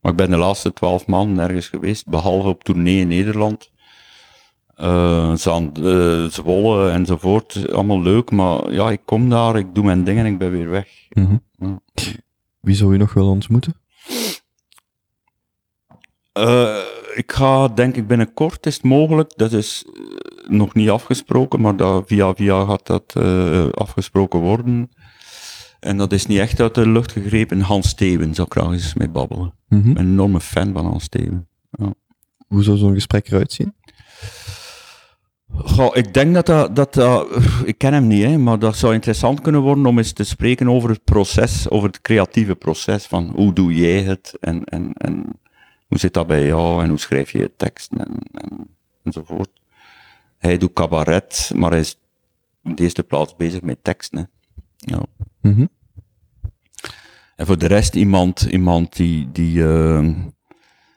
Maar 0.00 0.10
ik 0.10 0.16
ben 0.16 0.30
de 0.30 0.36
laatste 0.36 0.72
twaalf 0.72 1.06
maanden 1.06 1.36
nergens 1.36 1.68
geweest, 1.68 2.06
behalve 2.06 2.48
op 2.48 2.64
tournee 2.64 3.00
in 3.00 3.08
Nederland. 3.08 3.70
Eh 4.74 5.34
Zand, 5.34 5.78
eh, 5.78 6.24
Zwolle 6.24 6.90
enzovoort, 6.90 7.72
allemaal 7.72 8.02
leuk, 8.02 8.30
maar 8.30 8.72
ja, 8.72 8.90
ik 8.90 9.00
kom 9.04 9.28
daar, 9.28 9.56
ik 9.56 9.74
doe 9.74 9.84
mijn 9.84 10.04
dingen 10.04 10.24
en 10.24 10.32
ik 10.32 10.38
ben 10.38 10.50
weer 10.50 10.70
weg. 10.70 10.88
Mhm. 11.10 11.36
Ja. 11.56 11.80
Wie 12.60 12.74
zou 12.74 12.94
u 12.94 12.96
nog 12.96 13.12
willen 13.12 13.30
ontmoeten? 13.30 13.74
Eh, 16.32 16.76
ik 17.14 17.32
ga, 17.32 17.68
denk 17.68 17.96
ik, 17.96 18.06
binnenkort 18.06 18.66
is 18.66 18.74
het 18.74 18.84
mogelijk. 18.84 19.32
Dat 19.36 19.52
is 19.52 19.84
eh, 19.86 20.50
nog 20.50 20.74
niet 20.74 20.90
afgesproken, 20.90 21.60
maar 21.60 21.76
dat, 21.76 22.02
via 22.06 22.34
via 22.34 22.64
gaat 22.64 22.86
dat 22.86 23.12
eh, 23.16 23.68
afgesproken 23.68 24.40
worden. 24.40 24.90
En 25.80 25.96
dat 25.96 26.12
is 26.12 26.26
niet 26.26 26.38
echt 26.38 26.60
uit 26.60 26.74
de 26.74 26.88
lucht 26.88 27.12
gegrepen. 27.12 27.60
Hans 27.60 27.88
Steven 27.88 28.34
zou 28.34 28.46
ik 28.46 28.52
graag 28.52 28.72
eens 28.72 28.94
mee 28.94 29.08
babbelen. 29.08 29.54
Mhm. 29.68 29.88
Ik 29.88 29.94
ben 29.94 30.04
een 30.04 30.10
enorme 30.12 30.40
fan 30.40 30.72
van 30.72 30.86
Hans 30.86 31.04
Steven. 31.04 31.48
Hoe 32.48 32.62
zou 32.62 32.76
zo'n 32.76 32.94
gesprek 32.94 33.26
eruit 33.28 33.52
zien? 33.52 33.74
Goh, 35.54 35.96
ik 35.96 36.14
denk 36.14 36.34
dat 36.34 36.46
dat, 36.46 36.76
dat, 36.76 36.94
dat- 36.94 37.28
ik 37.64 37.78
ken 37.78 37.92
hem 37.92 38.06
niet, 38.06 38.22
hè, 38.24 38.38
maar 38.38 38.58
dat 38.58 38.76
zou 38.76 38.94
interessant 38.94 39.40
kunnen 39.40 39.60
worden 39.60 39.86
om 39.86 39.98
eens 39.98 40.12
te 40.12 40.24
spreken 40.24 40.68
over 40.68 40.90
het 40.90 41.04
proces, 41.04 41.68
over 41.70 41.88
het 41.88 42.00
creatieve 42.00 42.54
proces, 42.54 43.06
van 43.06 43.32
hoe 43.34 43.52
doe 43.52 43.74
jij 43.74 44.02
het 44.02 44.36
en, 44.40 44.64
en, 44.64 44.92
en 44.92 45.40
hoe 45.92 46.00
zit 46.00 46.14
dat 46.14 46.26
bij 46.26 46.46
jou 46.46 46.82
en 46.82 46.88
hoe 46.88 46.98
schrijf 46.98 47.30
je 47.30 47.38
je 47.38 47.50
teksten 47.56 47.98
en, 47.98 48.16
en, 48.32 48.68
enzovoort. 49.02 49.48
Hij 50.38 50.58
doet 50.58 50.72
cabaret, 50.72 51.52
maar 51.54 51.70
hij 51.70 51.80
is 51.80 51.98
in 52.62 52.74
de 52.74 52.82
eerste 52.82 53.02
plaats 53.02 53.36
bezig 53.36 53.62
met 53.62 53.84
teksten. 53.84 54.18
Hè. 54.18 54.24
Ja. 54.76 55.02
Mhm. 55.40 55.66
En 57.36 57.46
voor 57.46 57.58
de 57.58 57.66
rest 57.66 57.94
iemand, 57.94 58.40
iemand 58.42 58.96
die, 58.96 59.32
die, 59.32 59.64
eh, 59.64 60.08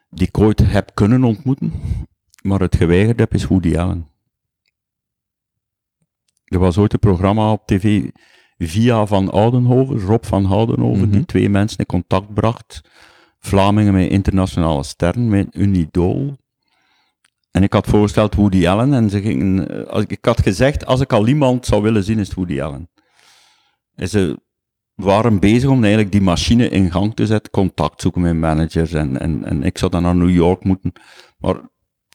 die 0.09 0.27
ik 0.27 0.37
ooit 0.37 0.59
heb 0.71 0.91
kunnen 0.93 1.23
ontmoeten, 1.23 1.73
maar 2.41 2.59
het 2.59 2.75
geweigerd 2.75 3.19
heb, 3.19 3.33
is 3.33 3.45
Woody 3.45 3.77
Allen. 3.77 4.07
Er 6.45 6.59
was 6.59 6.77
ooit 6.77 6.93
een 6.93 6.99
programma 6.99 7.51
op 7.51 7.65
tv 7.67 8.09
via 8.57 9.05
Van 9.05 9.31
Oudenhoven, 9.31 9.99
Rob 9.99 10.23
van 10.23 10.45
Oudenhoven, 10.45 11.07
Mhm. 11.07 11.11
die 11.11 11.25
twee 11.25 11.49
mensen 11.49 11.77
in 11.77 11.85
contact 11.85 12.33
bracht. 12.33 12.81
Vlamingen 13.45 13.93
met 13.93 14.09
internationale 14.09 14.83
sterren, 14.83 15.27
met 15.27 15.47
een 15.51 15.75
idool. 15.75 16.37
En 17.51 17.63
ik 17.63 17.73
had 17.73 17.87
voorgesteld 17.87 18.35
Woody 18.35 18.67
Allen 18.67 18.93
en 18.93 19.09
ze 19.09 19.21
gingen, 19.21 19.69
eh, 19.69 19.87
als 19.87 20.03
ik, 20.07 20.25
had 20.25 20.41
gezegd, 20.41 20.85
als 20.85 21.01
ik 21.01 21.13
al 21.13 21.27
iemand 21.27 21.65
zou 21.65 21.81
willen 21.81 22.03
zien, 22.03 22.19
is 22.19 22.27
het 22.27 22.35
Woody 22.35 22.61
Allen. 22.61 22.89
En 23.95 24.09
ze 24.09 24.39
waren 24.95 25.39
bezig 25.39 25.69
om 25.69 25.79
eigenlijk 25.79 26.11
die 26.11 26.21
machine 26.21 26.69
in 26.69 26.91
gang 26.91 27.15
te 27.15 27.25
zetten, 27.25 27.51
contact 27.51 28.01
zoeken 28.01 28.21
met 28.21 28.35
managers 28.35 28.93
en, 28.93 29.19
en, 29.19 29.45
en 29.45 29.63
ik 29.63 29.77
zou 29.77 29.91
dan 29.91 30.01
naar 30.01 30.15
New 30.15 30.35
York 30.35 30.63
moeten. 30.63 30.93
Maar 31.37 31.55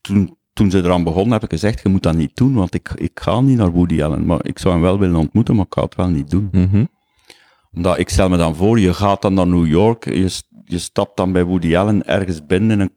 toen, 0.00 0.36
toen 0.52 0.70
ze 0.70 0.78
eraan 0.78 1.04
begonnen, 1.04 1.32
heb 1.32 1.42
ik 1.42 1.50
gezegd, 1.50 1.82
je 1.82 1.88
moet 1.88 2.02
dat 2.02 2.14
niet 2.14 2.36
doen, 2.36 2.54
want 2.54 2.74
ik, 2.74 2.90
ik 2.94 3.20
ga 3.20 3.40
niet 3.40 3.56
naar 3.56 3.72
Woody 3.72 4.02
Allen. 4.02 4.26
Maar 4.26 4.46
ik 4.46 4.58
zou 4.58 4.74
hem 4.74 4.82
wel 4.82 4.98
willen 4.98 5.16
ontmoeten, 5.16 5.56
maar 5.56 5.66
ik 5.66 5.74
ga 5.74 5.82
het 5.82 5.94
wel 5.94 6.08
niet 6.08 6.30
doen. 6.30 6.48
Mhm. 6.52 6.84
Omdat 7.72 7.98
ik 7.98 8.08
stel 8.08 8.28
me 8.28 8.36
dan 8.36 8.56
voor, 8.56 8.80
je 8.80 8.94
gaat 8.94 9.22
dan 9.22 9.34
naar 9.34 9.46
New 9.46 9.66
York, 9.66 10.04
je, 10.04 10.40
je 10.70 10.78
stapt 10.78 11.16
dan 11.16 11.32
bij 11.32 11.44
Woody 11.44 11.76
Allen 11.76 12.06
ergens 12.06 12.46
binnen 12.46 12.90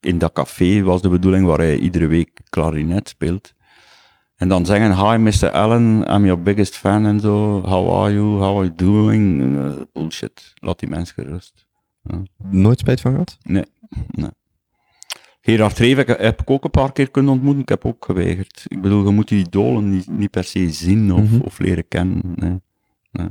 in, 0.00 0.18
dat 0.18 0.32
café, 0.32 0.82
was 0.82 1.02
de 1.02 1.08
bedoeling, 1.08 1.46
waar 1.46 1.58
hij 1.58 1.76
iedere 1.78 2.06
week 2.06 2.40
klarinet 2.48 3.08
speelt. 3.08 3.54
En 4.36 4.48
dan 4.48 4.66
zeggen, 4.66 5.10
hi 5.10 5.16
Mr. 5.16 5.50
Allen, 5.50 6.04
I'm 6.14 6.24
your 6.24 6.42
biggest 6.42 6.76
fan 6.76 7.06
en 7.06 7.20
zo. 7.20 7.60
How 7.60 7.94
are 8.02 8.12
you? 8.12 8.24
How 8.26 8.56
are 8.58 8.64
you 8.66 8.74
doing? 8.74 9.40
Uh, 9.42 9.72
bullshit. 9.92 10.52
Laat 10.54 10.78
die 10.78 10.88
mensen 10.88 11.14
gerust. 11.14 11.66
Nooit 12.38 12.78
spijt 12.78 13.00
van 13.00 13.10
gehad? 13.12 13.38
Nee, 13.42 13.64
nee. 14.10 14.30
Gerard 15.40 15.78
Reven 15.78 16.06
heb, 16.06 16.18
heb 16.18 16.40
ik 16.40 16.50
ook 16.50 16.64
een 16.64 16.70
paar 16.70 16.92
keer 16.92 17.10
kunnen 17.10 17.32
ontmoeten. 17.32 17.62
Ik 17.62 17.68
heb 17.68 17.84
ook 17.84 18.04
geweigerd. 18.04 18.64
Ik 18.68 18.80
bedoel, 18.82 19.04
je 19.06 19.10
moet 19.12 19.28
die 19.28 19.44
idolen 19.46 19.90
niet, 19.90 20.06
niet 20.10 20.30
per 20.30 20.44
se 20.44 20.70
zien 20.70 21.12
of, 21.12 21.30
Mhm. 21.30 21.40
of 21.40 21.58
leren 21.58 21.88
kennen. 21.88 22.20
Nee. 22.34 23.28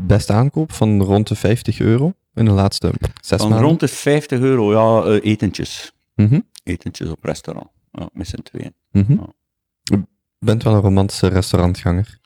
Beste 0.00 0.32
aankoop 0.32 0.72
van 0.72 1.02
rond 1.02 1.28
de 1.28 1.34
50 1.34 1.80
euro 1.80 2.12
in 2.34 2.44
de 2.44 2.50
laatste 2.50 2.92
zes 3.20 3.38
Van 3.40 3.48
maanden? 3.48 3.66
rond 3.66 3.80
de 3.80 3.88
50 3.88 4.40
euro, 4.40 4.72
ja, 4.72 5.10
eh, 5.10 5.30
etentjes. 5.30 5.92
Mhm, 6.14 6.40
Etentjes 6.64 7.08
op 7.08 7.24
restaurant. 7.24 7.66
Ja, 7.92 8.08
met 8.12 8.26
z'n 8.26 8.42
tweeën. 8.42 8.74
mhm. 8.92 9.12
Ja. 9.12 9.26
Je 9.82 10.04
bent 10.38 10.62
wel 10.62 10.74
een 10.74 10.80
romantische 10.80 11.26
restaurantganger. 11.28 12.18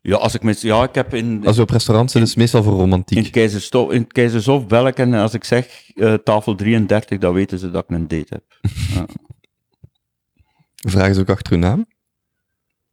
Ja, 0.00 0.16
als 0.16 0.34
ik 0.34 0.42
met, 0.42 0.60
ja, 0.60 0.82
ik 0.82 0.94
heb 0.94 1.14
in, 1.14 1.46
Als 1.46 1.56
je 1.56 1.62
op 1.62 1.70
restaurant 1.70 2.10
zit, 2.10 2.22
is 2.22 2.28
het 2.28 2.38
meestal 2.38 2.62
voor 2.62 2.72
in, 2.72 2.78
romantiek. 2.78 3.32
Keizerstof, 3.32 3.90
in 3.92 4.06
Keizershof 4.06 4.66
bel 4.66 4.86
ik 4.86 4.98
en 4.98 5.14
als 5.14 5.34
ik 5.34 5.44
zeg 5.44 5.90
eh, 5.94 6.14
tafel 6.14 6.54
33, 6.54 7.18
dan 7.18 7.34
weten 7.34 7.58
ze 7.58 7.70
dat 7.70 7.84
ik 7.84 7.90
een 7.96 8.08
date 8.08 8.34
heb. 8.34 8.44
Vragen 10.92 11.14
ze 11.14 11.20
ook 11.20 11.30
achter 11.30 11.52
uw 11.52 11.58
naam? 11.58 11.86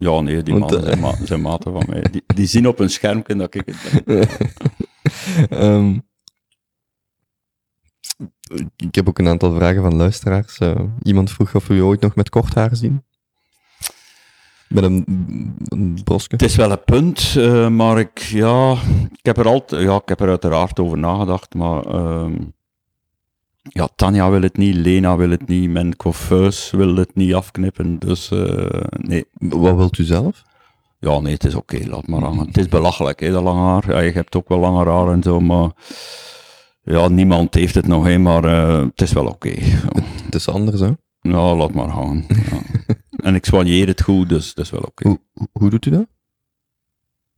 Ja, 0.06 0.22
nee, 0.22 0.44
die 0.44 0.56
mannen 0.56 0.80
eh, 0.80 0.86
zijn, 0.86 1.00
ma- 1.00 1.16
zijn 1.26 1.42
maten 1.42 1.72
van 1.72 1.84
mij. 1.88 2.02
Die, 2.12 2.24
die 2.36 2.46
zien 2.46 2.68
op 2.68 2.80
een 2.80 2.90
schermpje 2.90 3.36
dat 3.36 3.54
ik 3.56 3.66
het. 3.66 4.04
Ehm, 5.50 6.00
ik 8.76 8.96
heb 8.96 9.08
ook 9.08 9.20
een 9.20 9.28
aantal 9.28 9.54
vragen 9.56 9.82
van 9.82 9.96
luisteraars. 9.96 10.58
Eh, 10.58 10.80
iemand 11.04 11.32
vroeg 11.32 11.56
of 11.56 11.68
we 11.68 11.76
je 11.76 11.84
ooit 11.84 12.02
nog 12.02 12.16
met 12.16 12.30
kort 12.30 12.54
haar 12.56 12.76
zien. 12.76 13.04
Met 14.70 14.84
een, 14.84 15.04
een 15.66 16.00
broske. 16.04 16.36
Het 16.36 16.44
is 16.46 16.56
wel 16.56 16.72
een 16.72 16.84
punt, 16.84 17.34
eh, 17.38 17.70
maar 17.70 18.00
ik, 18.00 18.20
ja, 18.20 18.72
ik 19.12 19.26
heb 19.26 19.38
er 19.38 19.48
altijd, 19.48 19.82
ja, 19.84 19.96
ik 19.96 20.10
heb 20.10 20.20
er 20.20 20.30
uiteraard 20.30 20.80
over 20.80 20.98
nagedacht, 20.98 21.54
maar 21.54 21.86
ehm, 21.86 22.36
ja, 23.70 23.90
Tanja 23.96 24.30
wil 24.30 24.42
het 24.42 24.58
niet, 24.58 24.76
Lena 24.76 25.18
wil 25.18 25.30
het 25.30 25.48
niet, 25.48 25.70
mijn 25.70 25.96
coiffeus 25.96 26.72
wil 26.72 26.96
het 26.96 27.16
niet 27.16 27.34
afknippen, 27.34 28.00
dus 28.00 28.32
eh, 28.32 28.82
nee. 28.98 29.26
Wat 29.32 29.76
wilt 29.76 29.98
u 29.98 30.04
zelf? 30.04 30.44
Ja, 31.00 31.20
nee, 31.20 31.34
het 31.34 31.44
is 31.44 31.56
oké, 31.56 31.88
laat 31.88 32.08
maar 32.08 32.22
hangen. 32.22 32.48
Het 32.48 32.58
is 32.58 32.68
belachelijk, 32.68 33.20
hè, 33.20 33.32
dat 33.32 33.44
lange 33.44 33.62
haar. 33.62 33.92
Ja, 33.92 34.00
je 34.00 34.12
hebt 34.12 34.36
ook 34.36 34.50
wel 34.50 34.60
langer 34.60 34.88
haar 34.88 35.12
en 35.12 35.24
zo, 35.24 35.40
maar 35.40 35.72
ja, 36.84 37.08
niemand 37.08 37.54
heeft 37.54 37.76
het 37.76 37.88
nog, 37.88 38.06
hè, 38.06 38.18
maar 38.18 38.44
eh, 38.44 38.82
het 38.82 39.02
is 39.02 39.14
wel 39.14 39.26
oké. 39.26 39.54
Het 40.26 40.36
is 40.36 40.48
anders, 40.48 40.80
hè? 40.80 40.92
Ja, 41.22 41.56
laat 41.56 41.74
maar 41.74 41.90
hangen. 41.90 42.26
Ja. 42.28 42.84
en 43.28 43.36
ik 43.36 43.46
soigneer 43.46 43.88
het 43.88 44.02
goed, 44.02 44.30
dus 44.30 44.54
dat 44.54 44.66
is 44.66 44.72
wel 44.72 44.82
oké. 44.82 45.08
Hoe, 45.08 45.20
hoe 45.52 45.70
doet 45.70 45.86
u 45.86 45.92
dat? 45.92 46.06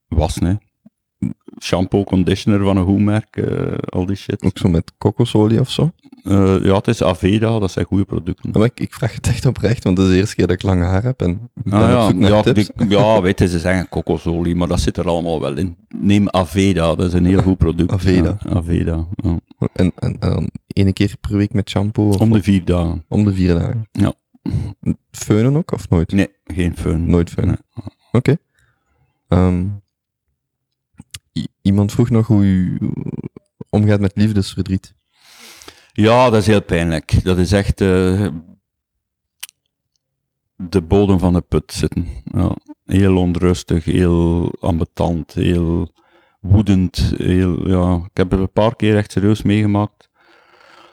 Was, 0.08 0.38
nee. 0.38 0.58
Shampoo, 1.60 2.04
conditioner 2.04 2.64
van 2.64 2.78
een 2.78 2.86
goed 2.86 3.00
merk, 3.00 3.38
eh, 3.38 3.78
al 3.90 4.06
die 4.06 4.16
shit. 4.16 4.44
Ook 4.44 4.58
zo 4.58 4.70
met 4.70 4.92
kokosolie 4.98 5.60
of 5.60 5.70
zo? 5.70 5.92
Eh, 6.24 6.56
ja, 6.64 6.76
het 6.76 6.88
is 6.88 7.04
Aveda, 7.04 7.60
dat 7.60 7.72
zijn 7.72 7.86
goede 7.86 8.06
producten. 8.06 8.50
Maar 8.52 8.64
ik, 8.64 8.80
ik 8.80 8.94
vraag 8.94 9.14
het 9.16 9.28
echt 9.28 9.46
oprecht, 9.46 9.84
want 9.84 9.98
het 9.98 10.08
is 10.08 10.14
de 10.14 10.20
eerste 10.20 10.36
keer 10.36 10.48
dat 10.48 10.56
ik 10.56 10.62
lange 10.64 10.84
haar 10.84 11.04
heb. 11.04 11.22
En 11.22 11.50
ik 11.64 11.74
Ah, 11.74 12.12
ja, 12.20 12.28
ja, 12.28 12.42
tips. 12.42 12.70
die- 12.76 12.90
ja, 12.90 13.22
weet 13.22 13.40
je, 13.40 13.48
ze 13.48 13.60
zeggen 13.60 13.90
kokosolie, 13.90 14.56
maar 14.56 14.68
dat 14.68 14.80
zit 14.80 14.98
er 14.98 15.08
allemaal 15.08 15.42
wel 15.42 15.58
in. 15.58 15.78
Neem 15.96 16.30
Aveda, 16.30 16.96
dat 16.96 17.08
is 17.08 17.14
een 17.14 17.26
heel 17.26 17.42
goed 17.42 17.58
product. 17.58 17.92
Aveda. 17.92 18.38
Ja, 18.50 18.56
Aveda, 18.56 19.08
ja. 19.16 19.40
En, 19.74 19.92
en, 19.96 20.16
en 20.20 20.52
ene 20.68 20.94
keer 20.94 21.16
per 21.22 21.38
week 21.38 21.54
met 21.54 21.70
shampoo? 21.70 22.10
Om 22.10 22.32
de 22.32 22.44
vier 22.44 22.66
dagen. 22.66 23.04
om 23.08 23.24
de 23.24 23.34
vier 23.34 23.54
dagen? 23.54 23.88
Ja. 23.92 24.14
Feunen 25.12 25.56
ook, 25.56 25.72
of 25.72 25.90
nooit? 25.90 26.12
Nee, 26.12 26.28
geen 26.44 26.78
fun. 26.78 27.10
Nooit 27.10 27.30
feunen. 27.30 27.58
Oké. 28.12 28.38
Ehm, 29.28 29.64
iemand 31.68 31.92
vroeg 31.92 32.10
nog 32.10 32.28
hoe 32.28 32.44
u 32.44 32.80
omgaat 33.70 34.00
met 34.00 34.12
liefdesverdriet. 34.16 34.96
Ja, 35.94 36.30
dat 36.30 36.42
is 36.42 36.48
heel 36.48 36.64
pijnlijk. 36.64 37.24
Dat 37.24 37.38
is 37.38 37.52
echt 37.52 37.82
eh, 37.82 38.28
de 40.56 40.82
bodem 40.82 41.20
van 41.20 41.34
de 41.34 41.42
put 41.42 41.74
zitten. 41.74 42.08
Ja. 42.24 42.56
Heel 42.86 43.18
onrustig, 43.18 43.86
heel 43.86 44.54
ambetant, 44.60 45.34
heel 45.34 45.92
woedend. 46.40 47.14
Heel, 47.18 47.68
ja. 47.70 47.96
Ik 47.96 48.18
heb 48.18 48.32
het 48.32 48.40
een 48.40 48.52
paar 48.52 48.76
keer 48.76 48.98
echt 48.98 49.12
serieus 49.12 49.42
meegemaakt. 49.42 50.10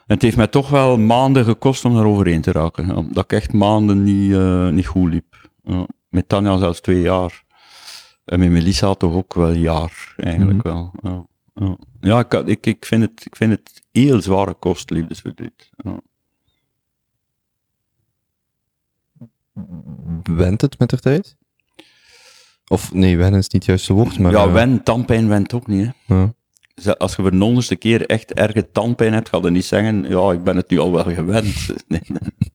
En 0.07 0.15
het 0.15 0.23
heeft 0.23 0.37
mij 0.37 0.47
toch 0.47 0.69
wel 0.69 0.99
maanden 0.99 1.45
gekost 1.45 1.85
om 1.85 1.95
daar 1.95 2.07
overheen 2.07 2.41
te 2.41 2.53
raken. 2.53 3.13
Dat 3.13 3.25
ik 3.25 3.33
echt 3.33 3.53
maanden 3.53 4.03
niet, 4.03 4.33
eh, 4.33 4.69
niet 4.69 4.87
goed 4.87 5.13
liep. 5.13 5.49
Ja. 5.63 5.87
Met 6.09 6.29
Tanja 6.29 6.59
zelfs 6.59 6.81
twee 6.81 7.01
jaar. 7.01 7.44
En 8.25 8.39
met 8.39 8.51
Melissa 8.51 8.95
toch 8.95 9.15
ook 9.15 9.35
wel 9.35 9.49
een 9.49 9.61
jaar, 9.61 10.15
eigenlijk 10.17 10.63
wel. 10.63 10.93
Ja, 11.03 11.27
ja. 12.01 12.19
ik, 12.19 12.33
ik, 12.33 12.67
ik, 12.67 12.85
vind 12.85 13.03
het, 13.03 13.27
ik 13.27 13.37
vind 13.37 13.51
het 13.51 13.83
heel 13.93 14.23
zware 14.23 14.55
kost, 14.55 14.91
liefdesverdriet. 14.91 15.71
Ja. 15.77 16.01
Went 20.23 20.61
het 20.61 20.79
met 20.79 20.91
de 20.91 20.99
tijd? 20.99 21.37
Of 22.69 22.93
nee, 22.93 23.17
wennen 23.17 23.41
is 23.41 23.49
niet 23.49 23.53
het 23.53 23.65
juiste 23.65 23.93
woord, 23.93 24.19
maar... 24.19 24.33
ja, 24.33 24.45
eh, 24.45 24.53
wen, 24.53 24.83
tandpijn 24.83 25.29
went 25.29 25.53
ook 25.53 25.67
niet. 25.67 25.91
Hè. 26.07 26.15
ja. 26.15 26.35
Als 26.99 27.17
je 27.17 27.23
voor 27.23 27.31
de 27.31 27.37
honderdste 27.37 27.77
keer 27.77 28.07
echt 28.07 28.33
erge 28.33 28.71
tandpijn 28.71 29.13
hebt, 29.13 29.29
ga 29.29 29.39
je 29.43 29.51
niet 29.51 29.65
zeggen, 29.65 30.09
ja, 30.09 30.33
ik 30.33 30.45
ben 30.45 30.57
het 30.57 30.71
nu 30.71 30.79
al 30.79 30.93
wel 30.93 31.05
gewend. 31.05 31.67
Nee, 31.89 32.01
nee. 32.21 32.53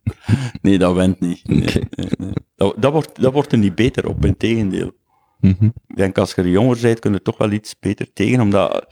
nee 0.61 0.77
dat 0.77 0.95
went 0.95 1.19
niet. 1.19 1.47
Nee, 1.47 1.87
nee. 2.17 2.33
Dat, 2.55 2.75
dat, 2.77 2.91
wordt, 2.91 3.21
dat 3.21 3.33
wordt 3.33 3.51
er 3.51 3.57
niet 3.57 3.75
beter 3.75 4.07
op, 4.07 4.25
in 4.25 4.37
tegendeel. 4.37 4.91
Mhm. 5.39 5.65
Ik 5.87 5.95
denk, 5.95 6.17
als 6.17 6.33
je 6.33 6.49
jonger 6.49 6.77
bent, 6.81 6.99
kun 6.99 7.13
je 7.13 7.21
toch 7.21 7.37
wel 7.37 7.51
iets 7.51 7.75
beter 7.79 8.13
tegen, 8.13 8.41
omdat 8.41 8.85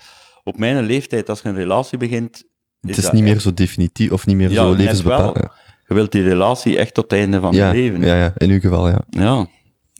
op 0.43 0.57
mijn 0.57 0.85
leeftijd, 0.85 1.29
als 1.29 1.41
je 1.41 1.49
een 1.49 1.55
relatie 1.55 1.97
begint... 1.97 2.43
Het 2.81 2.97
is 2.97 3.11
niet 3.11 3.23
meer 3.23 3.39
zo 3.39 3.53
definitief 3.53 4.11
of 4.11 4.25
niet 4.25 4.35
meer 4.35 4.49
Ja, 4.49 4.55
zo 4.55 4.69
net 4.69 4.77
levensbepalend. 4.77 5.37
wel. 5.37 5.51
Je 5.87 5.93
wilt 5.93 6.11
die 6.11 6.23
relatie 6.23 6.77
echt 6.77 6.93
tot 6.93 7.11
het 7.11 7.19
einde 7.19 7.39
van 7.39 7.53
Ja, 7.53 7.71
je 7.71 7.81
leven. 7.81 8.01
ja, 8.01 8.15
ja, 8.17 8.33
in 8.37 8.49
uw 8.49 8.59
geval, 8.59 8.89
ja. 8.89 9.01
Ja, 9.09 9.47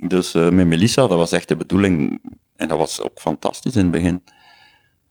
dus 0.08 0.34
eh, 0.34 0.50
met 0.50 0.68
Melissa, 0.68 1.08
dat 1.08 1.18
was 1.18 1.32
echt 1.32 1.48
de 1.48 1.56
bedoeling. 1.56 2.22
En 2.56 2.68
dat 2.68 2.78
was 2.78 3.02
ook 3.02 3.20
fantastisch 3.20 3.76
in 3.76 3.82
het 3.82 3.92
begin. 3.92 4.24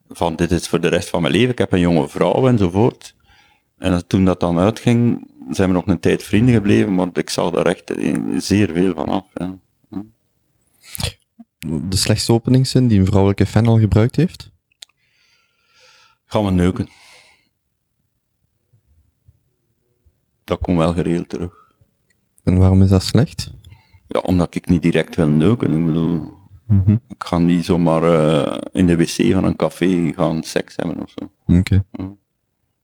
Van 0.09 0.37
dit 0.37 0.51
is 0.51 0.69
voor 0.69 0.81
de 0.81 0.89
rest 0.89 1.09
van 1.09 1.21
mijn 1.23 1.33
leven. 1.35 1.51
Ik 1.51 1.59
heb 1.59 1.73
een 1.73 1.81
jonge 1.81 2.09
vrouw 2.09 2.49
enzovoort. 2.49 3.15
En 3.79 4.07
toen 4.07 4.25
dat 4.25 4.41
dan 4.41 4.59
uitging, 4.59 5.31
zijn 5.51 5.69
we 5.69 5.75
nog 5.75 5.87
een 5.87 6.01
tijd 6.01 6.23
vrienden 6.23 6.55
gebleven, 6.55 6.95
maar 6.95 7.09
ik 7.13 7.31
zag 7.31 7.51
daar 7.51 7.67
echt 7.67 7.91
eh, 7.91 8.15
zeer 8.39 8.71
veel 8.73 8.95
van 8.95 9.09
af. 9.09 9.25
Ja. 9.35 9.59
De 11.59 11.97
slechtste 11.97 12.33
openingszin 12.33 12.89
die 12.89 12.99
een 12.99 13.07
vrouwelijke 13.07 13.47
fan 13.47 13.67
al 13.67 13.79
gebruikt 13.79 14.17
heeft? 14.17 14.51
Gaan 16.27 16.45
we 16.45 16.51
neuken. 16.51 16.89
Dat 20.45 20.61
komt 20.61 20.79
wel 20.79 20.93
geregeld 20.93 21.29
terug. 21.29 21.75
En 22.45 22.59
waarom 22.59 22.83
is 22.83 22.89
dat 22.89 23.03
slecht? 23.03 23.51
Ja, 24.09 24.21
omdat 24.21 24.55
ik 24.55 24.69
niet 24.69 24.83
direct 24.83 25.17
wil 25.17 25.29
neuken. 25.29 25.79
Ik 25.79 25.87
bedoel, 25.87 26.33
ik 27.09 27.25
ga 27.25 27.39
niet 27.39 27.65
zomaar 27.65 28.03
eh, 28.03 28.59
in 28.73 28.87
de 28.87 28.97
wc 28.97 29.33
van 29.33 29.45
een 29.45 29.57
café 29.57 30.13
gaan 30.15 30.43
seks 30.43 30.77
hebben 30.77 31.03
of 31.03 31.15
zo. 31.19 31.31
Oké. 31.59 31.85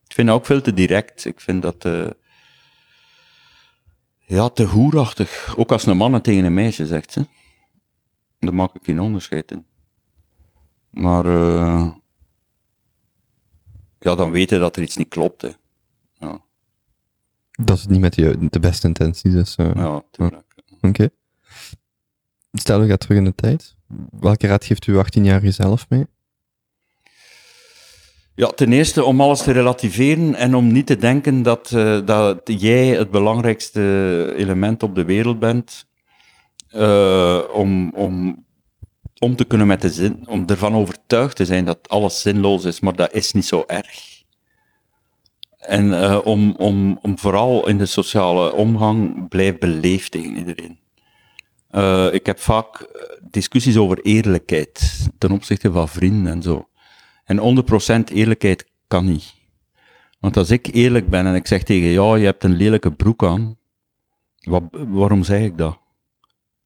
Ik 0.07 0.15
vind 0.15 0.29
dat 0.29 0.37
ook 0.37 0.47
veel 0.47 0.61
te 0.61 0.75
direct. 0.75 1.25
Ik 1.25 1.41
vind 1.41 1.63
dat 1.63 1.85
eh 1.85 2.11
ja, 4.19 4.49
te 4.49 4.65
hoerachtig. 4.65 5.55
Ook 5.57 5.73
als 5.73 5.87
een 5.87 5.97
man 5.97 6.13
het 6.13 6.25
tegen 6.25 6.45
een 6.45 6.55
meisje 6.55 6.87
zegt, 6.87 7.15
hè. 7.15 7.23
Daar 8.47 8.55
maak 8.55 8.75
ik 8.75 8.81
geen 8.85 9.01
onderscheid 9.01 9.51
in. 9.51 9.67
Maar 10.91 11.25
eh, 11.27 11.91
ja, 13.99 14.15
dan 14.15 14.31
weten 14.31 14.61
dat 14.61 14.77
er 14.77 14.83
iets 14.83 14.97
niet 14.97 15.09
klopt. 15.09 15.43
Hè. 15.43 15.51
Ja, 16.19 16.41
Dat 17.51 17.77
is 17.79 17.87
niet 17.87 18.01
met 18.01 18.15
de, 18.15 18.49
de 18.51 18.61
beste 18.61 18.87
intenties 18.87 19.35
is. 19.35 19.55
eh, 19.57 19.71
ja 19.75 20.03
tuurlijk. 20.11 20.55
Oké. 20.81 21.09
Stel, 22.53 22.83
u 22.85 22.89
gaat 22.89 23.01
terug 23.01 23.19
in 23.19 23.25
de 23.25 23.35
tijd. 23.35 23.77
Welke 24.11 24.47
raad 24.47 24.65
geeft 24.65 24.87
u 24.87 24.97
18-jarige 24.97 25.51
zelf 25.51 25.89
mee? 25.89 26.07
Ja, 28.35 28.49
ten 28.49 28.73
eerste 28.73 29.05
om 29.05 29.21
alles 29.21 29.43
te 29.43 29.53
relativeren 29.53 30.35
en 30.35 30.55
om 30.55 30.73
niet 30.73 30.87
te 30.87 30.97
denken 30.97 31.43
dat, 31.43 31.73
eh, 31.73 32.07
dat 32.07 32.41
jij 32.45 32.87
het 32.87 33.11
belangrijkste 33.11 33.81
element 34.37 34.83
op 34.83 34.95
de 34.95 35.05
wereld 35.05 35.39
bent. 35.39 35.87
Eh, 36.73 37.41
om, 37.53 37.93
om, 37.95 38.45
om 39.19 39.37
te 39.37 39.45
kunnen 39.45 39.67
met 39.67 39.81
de 39.81 39.91
zin, 39.91 40.25
om 40.29 40.45
ervan 40.47 40.75
overtuigd 40.75 41.37
te 41.37 41.45
zijn 41.45 41.65
dat 41.65 41.89
alles 41.89 42.21
zinloos 42.21 42.65
is, 42.65 42.81
maar 42.81 42.97
dat 42.97 43.13
is 43.13 43.33
niet 43.33 43.45
zo 43.45 43.65
erg. 43.67 44.23
En 45.59 46.03
eh, 46.03 46.19
om, 46.25 46.55
om, 46.57 46.99
om 47.03 47.19
vooral 47.19 47.69
in 47.69 47.79
de 47.79 47.87
sociale 47.87 48.53
omgang 48.53 49.29
blijf 49.29 49.59
beleefd 49.59 50.11
tegen 50.11 50.37
iedereen. 50.37 50.79
Eh, 51.69 52.09
ik 52.13 52.27
heb 52.27 52.39
vaak 52.39 52.87
discussies 53.31 53.77
over 53.77 54.01
eerlijkheid 54.03 55.09
ten 55.19 55.31
opzichte 55.31 55.73
van 55.73 55.89
vrienden 55.89 56.33
en 56.33 56.43
zo. 56.43 56.69
En 57.25 57.65
100% 58.11 58.13
eerlijkheid 58.13 58.67
kan 58.87 59.05
niet. 59.05 59.35
Want 60.21 60.37
als 60.37 60.51
ik 60.51 60.67
eerlijk 60.75 61.09
ben 61.09 61.27
en 61.27 61.35
ik 61.35 61.47
zeg 61.47 61.63
tegen 61.63 61.91
jou, 61.91 62.19
je 62.19 62.25
hebt 62.25 62.45
een 62.45 62.57
lelijke 62.57 62.93
broek 62.93 63.25
aan, 63.25 63.57
waarom 64.71 65.25
zeg 65.25 65.41
ik 65.41 65.59
dat? 65.59 65.82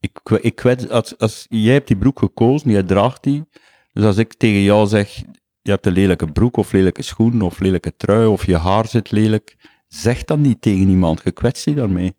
Ik, 0.06 0.40
ik 0.40 0.88
als, 0.90 1.18
als 1.18 1.46
jij 1.48 1.72
hebt 1.72 1.86
die 1.86 1.96
broek 1.96 2.18
gekozen, 2.18 2.70
jij 2.70 2.82
draagt 2.82 3.22
die. 3.22 3.44
Dus 3.92 4.04
als 4.04 4.16
ik 4.16 4.34
tegen 4.34 4.62
jou 4.62 4.86
zeg, 4.86 5.14
je 5.62 5.70
hebt 5.70 5.86
een 5.86 5.92
lelijke 5.92 6.32
broek 6.32 6.56
of 6.56 6.72
lelijke 6.72 7.02
schoenen 7.02 7.42
of 7.42 7.58
lelijke 7.58 7.96
trui 7.96 8.26
of 8.26 8.46
je 8.46 8.56
haar 8.56 8.88
zit 8.88 9.10
lelijk, 9.10 9.56
zeg 9.88 10.24
dat 10.24 10.38
niet 10.38 10.60
tegen 10.60 10.88
iemand, 10.88 11.20
je 11.24 11.32
kwetst 11.32 11.64
die 11.64 11.74
daarmee. 11.74 12.14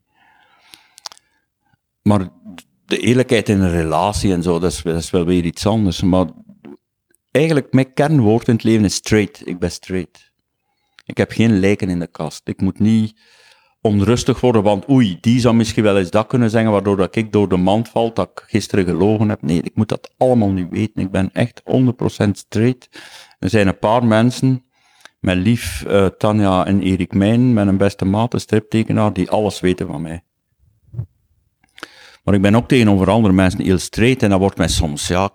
Maar 2.01 2.29
de 2.85 2.97
eerlijkheid 2.97 3.49
in 3.49 3.59
een 3.59 3.71
relatie 3.71 4.33
en 4.33 4.43
zo, 4.43 4.59
dat 4.59 4.71
is, 4.71 4.81
dat 4.81 4.95
is 4.95 5.09
wel 5.09 5.25
weer 5.25 5.45
iets 5.45 5.65
anders. 5.65 6.01
Maar 6.01 6.27
eigenlijk, 7.31 7.73
mijn 7.73 7.93
kernwoord 7.93 8.47
in 8.47 8.53
het 8.53 8.63
leven 8.63 8.85
is 8.85 8.95
straight. 8.95 9.47
Ik 9.47 9.59
ben 9.59 9.71
straight. 9.71 10.31
Ik 11.05 11.17
heb 11.17 11.31
geen 11.31 11.59
lijken 11.59 11.89
in 11.89 11.99
de 11.99 12.07
kast. 12.07 12.41
Ik 12.47 12.61
moet 12.61 12.79
niet 12.79 13.19
onrustig 13.81 14.39
worden, 14.39 14.63
want 14.63 14.89
oei, 14.89 15.17
die 15.21 15.39
zou 15.39 15.55
misschien 15.55 15.83
wel 15.83 15.97
eens 15.97 16.09
dat 16.09 16.27
kunnen 16.27 16.49
zeggen, 16.49 16.71
waardoor 16.71 16.97
dat 16.97 17.15
ik 17.15 17.31
door 17.31 17.49
de 17.49 17.57
mand 17.57 17.89
val, 17.89 18.13
dat 18.13 18.29
ik 18.29 18.43
gisteren 18.47 18.85
gelogen 18.85 19.29
heb. 19.29 19.41
Nee, 19.41 19.61
ik 19.61 19.75
moet 19.75 19.89
dat 19.89 20.13
allemaal 20.17 20.51
niet 20.51 20.69
weten. 20.69 21.01
Ik 21.01 21.11
ben 21.11 21.29
echt 21.33 21.61
100% 22.25 22.29
straight. 22.31 22.89
Er 23.39 23.49
zijn 23.49 23.67
een 23.67 23.79
paar 23.79 24.05
mensen, 24.05 24.65
mijn 25.19 25.37
lief 25.37 25.83
uh, 25.87 26.05
Tanja 26.05 26.65
en 26.65 26.81
Erik 26.81 27.13
Mijn, 27.13 27.53
mijn 27.53 27.77
beste 27.77 28.05
maat, 28.05 28.33
een 28.33 28.39
striptekenaar, 28.39 29.13
die 29.13 29.29
alles 29.29 29.59
weten 29.59 29.87
van 29.87 30.01
mij. 30.01 30.21
Maar 32.23 32.35
ik 32.35 32.41
ben 32.41 32.55
ook 32.55 32.67
tegenover 32.67 33.09
andere 33.09 33.33
mensen 33.33 33.61
heel 33.61 33.77
straight 33.77 34.23
en 34.23 34.29
dat 34.29 34.39
wordt 34.39 34.57
mij 34.57 34.67
soms, 34.67 35.07
ja, 35.07 35.31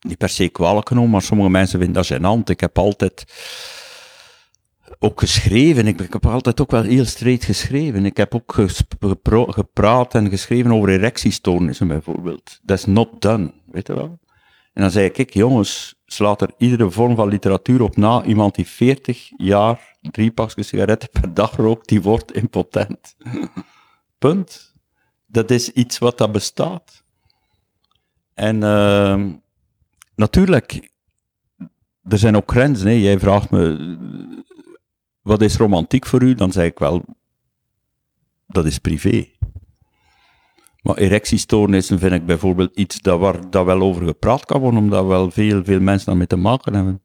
niet 0.00 0.18
per 0.18 0.28
se 0.28 0.48
kwalijk 0.48 0.88
genomen, 0.88 1.10
maar 1.10 1.22
sommige 1.22 1.50
mensen 1.50 1.80
vinden 1.80 2.02
dat 2.02 2.18
gênant. 2.18 2.50
Ik 2.50 2.60
heb 2.60 2.78
altijd 2.78 3.24
ook 5.02 5.20
geschreven. 5.20 5.86
Ik, 5.86 6.12
heb 6.12 6.26
altijd 6.26 6.60
ook 6.60 6.70
wel 6.70 6.82
heel 6.82 7.04
straight 7.04 7.44
geschreven. 7.44 8.04
Ik 8.04 8.16
heb 8.16 8.34
ook 8.34 8.54
gepraat 9.48 10.14
en 10.14 10.28
geschreven 10.28 10.72
over 10.72 10.88
erectiestoornissen 10.88 11.88
bijvoorbeeld. 11.88 12.60
That's 12.64 12.84
not 12.84 13.22
done, 13.22 13.52
weet 13.66 13.86
je 13.86 13.94
wel. 13.94 14.18
En 14.72 14.82
dan 14.82 14.90
zei 14.90 15.04
ik, 15.04 15.12
kijk 15.12 15.34
jongens, 15.34 15.94
slaat 16.06 16.42
er 16.42 16.50
iedere 16.58 16.90
vorm 16.90 17.16
van 17.16 17.28
literatuur 17.28 17.82
op 17.82 17.96
na. 17.96 18.24
Iemand 18.24 18.54
die 18.54 18.66
40 18.66 19.30
jaar 19.36 19.96
drie 20.00 20.30
pakjes 20.30 20.68
sigaretten 20.68 21.08
per 21.10 21.34
dag 21.34 21.56
rookt, 21.56 21.88
die 21.88 22.02
wordt 22.02 22.32
impotent. 22.32 23.16
Punt. 24.18 24.74
Dat 25.26 25.50
is 25.50 25.70
iets 25.70 25.98
wat 25.98 26.18
dat 26.18 26.32
bestaat. 26.32 27.04
En 28.34 28.56
uh, 28.56 29.24
natuurlijk, 30.14 30.90
er 32.02 32.18
zijn 32.18 32.36
ook 32.36 32.50
grenzen. 32.50 32.86
Hè. 32.86 32.92
Jij 32.92 33.18
vraagt 33.18 33.50
me, 33.50 33.96
wat 35.22 35.42
is 35.42 35.56
romantiek 35.56 36.06
voor 36.06 36.22
u? 36.22 36.34
Dan 36.34 36.52
zeg 36.52 36.66
ik 36.66 36.78
wel, 36.78 37.04
dat 38.46 38.66
is 38.66 38.78
privé. 38.78 39.28
Maar 40.82 40.96
erectiestoornissen 40.96 41.98
vind 41.98 42.12
ik 42.12 42.26
bijvoorbeeld 42.26 42.76
iets 42.76 43.00
dat 43.00 43.20
waar 43.20 43.50
dat 43.50 43.64
wel 43.64 43.80
over 43.80 44.06
gepraat 44.06 44.44
kan 44.44 44.60
worden, 44.60 44.80
omdat 44.80 45.06
wel 45.06 45.30
veel, 45.30 45.64
veel 45.64 45.80
mensen 45.80 46.06
daarmee 46.06 46.26
te 46.26 46.36
maken 46.36 46.74
hebben. 46.74 47.02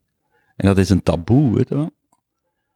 En 0.55 0.67
dat 0.67 0.77
is 0.77 0.89
een 0.89 1.03
taboe, 1.03 1.55
weet 1.55 1.69
je 1.69 1.75
wel. 1.75 1.91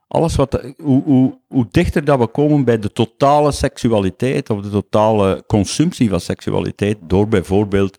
Alles 0.08 0.36
wat, 0.36 0.74
hoe, 0.78 1.04
hoe, 1.04 1.40
hoe 1.48 1.68
dichter 1.72 2.06
dat 2.06 2.20
we 2.20 2.28
komen 2.28 2.64
bij 2.64 2.80
de 2.80 2.92
totale 2.92 3.52
seksualiteit, 3.52 4.50
of 4.50 4.62
de 4.62 4.70
totale 4.70 5.44
consumptie 5.48 6.10
van 6.10 6.20
seksualiteit, 6.20 6.98
door 7.02 7.28
bijvoorbeeld 7.28 7.98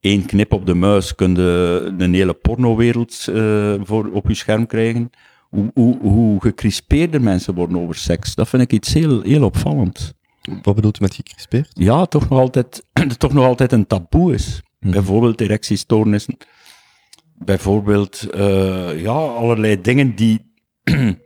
één 0.00 0.26
knip 0.26 0.52
op 0.52 0.66
de 0.66 0.74
muis 0.74 1.14
kun 1.14 1.34
je 1.34 1.94
een 1.98 2.14
hele 2.14 2.34
pornowereld 2.34 3.26
uh, 3.30 3.74
op 4.12 4.28
je 4.28 4.34
scherm 4.34 4.66
krijgen. 4.66 5.10
Hoe, 5.48 5.70
hoe, 5.74 5.98
hoe 5.98 6.40
gecrispeerder 6.40 7.22
mensen 7.22 7.54
worden 7.54 7.80
over 7.80 7.94
seks, 7.94 8.34
dat 8.34 8.48
vind 8.48 8.62
ik 8.62 8.72
iets 8.72 8.92
heel, 8.94 9.22
heel 9.22 9.44
opvallend. 9.44 10.14
Wat 10.62 10.74
bedoelt 10.74 10.98
u 10.98 11.02
met 11.02 11.14
gecrispeerd? 11.14 11.70
Ja, 11.72 12.06
toch 12.06 12.28
nog 12.28 12.38
altijd, 12.38 12.84
toch 13.18 13.32
nog 13.32 13.44
altijd 13.44 13.72
een 13.72 13.86
taboe 13.86 14.34
is. 14.34 14.62
Mhm. 14.80 14.92
Bijvoorbeeld 14.92 15.40
erectiestoornissen. 15.40 16.36
Bijvoorbeeld, 17.34 18.26
uh, 18.34 19.00
ja, 19.00 19.12
allerlei 19.12 19.80
dingen 19.80 20.14
die, 20.14 20.52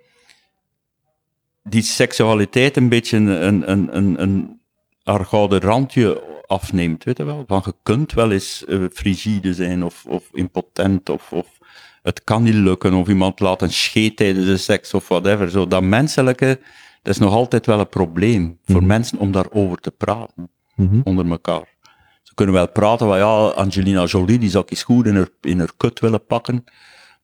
die 1.62 1.82
seksualiteit 1.82 2.76
een 2.76 2.88
beetje 2.88 3.16
een, 3.16 3.46
een, 3.70 3.96
een, 3.96 4.22
een 4.22 4.60
haar 5.02 5.24
gouden 5.24 5.60
randje 5.60 6.22
afneemt, 6.46 7.04
weet 7.04 7.16
je 7.16 7.24
wel. 7.24 7.44
Van 7.46 7.62
je 7.64 7.74
kunt 7.82 8.12
wel 8.12 8.30
eens 8.30 8.64
uh, 8.68 8.84
frigide 8.92 9.54
zijn 9.54 9.84
of, 9.84 10.04
of 10.06 10.28
impotent 10.32 11.08
of, 11.08 11.32
of 11.32 11.58
het 12.02 12.24
kan 12.24 12.42
niet 12.42 12.54
lukken 12.54 12.94
of 12.94 13.08
iemand 13.08 13.40
laat 13.40 13.62
een 13.62 13.72
scheet 13.72 14.16
tijdens 14.16 14.46
de 14.46 14.56
seks 14.56 14.94
of 14.94 15.08
whatever. 15.08 15.50
Zo, 15.50 15.66
dat 15.66 15.82
menselijke, 15.82 16.60
dat 17.02 17.14
is 17.14 17.20
nog 17.20 17.32
altijd 17.32 17.66
wel 17.66 17.80
een 17.80 17.88
probleem 17.88 18.58
voor 18.64 18.76
mhm. 18.76 18.86
mensen 18.86 19.18
om 19.18 19.32
daarover 19.32 19.78
te 19.78 19.90
praten, 19.90 20.50
mhm. 20.76 21.00
onder 21.04 21.30
elkaar. 21.30 21.70
Ze 22.22 22.34
kunnen 22.34 22.54
wel 22.54 22.70
praten 22.70 23.06
van, 23.06 23.18
ja, 23.18 23.46
Angelina 23.48 24.04
Jolie, 24.04 24.38
die 24.38 24.50
zou 24.50 24.64
ik 24.64 24.70
eens 24.70 24.82
goed 24.82 25.06
in 25.06 25.16
haar, 25.16 25.28
in 25.40 25.58
haar 25.58 25.72
kut 25.76 26.00
willen 26.00 26.26
pakken. 26.26 26.64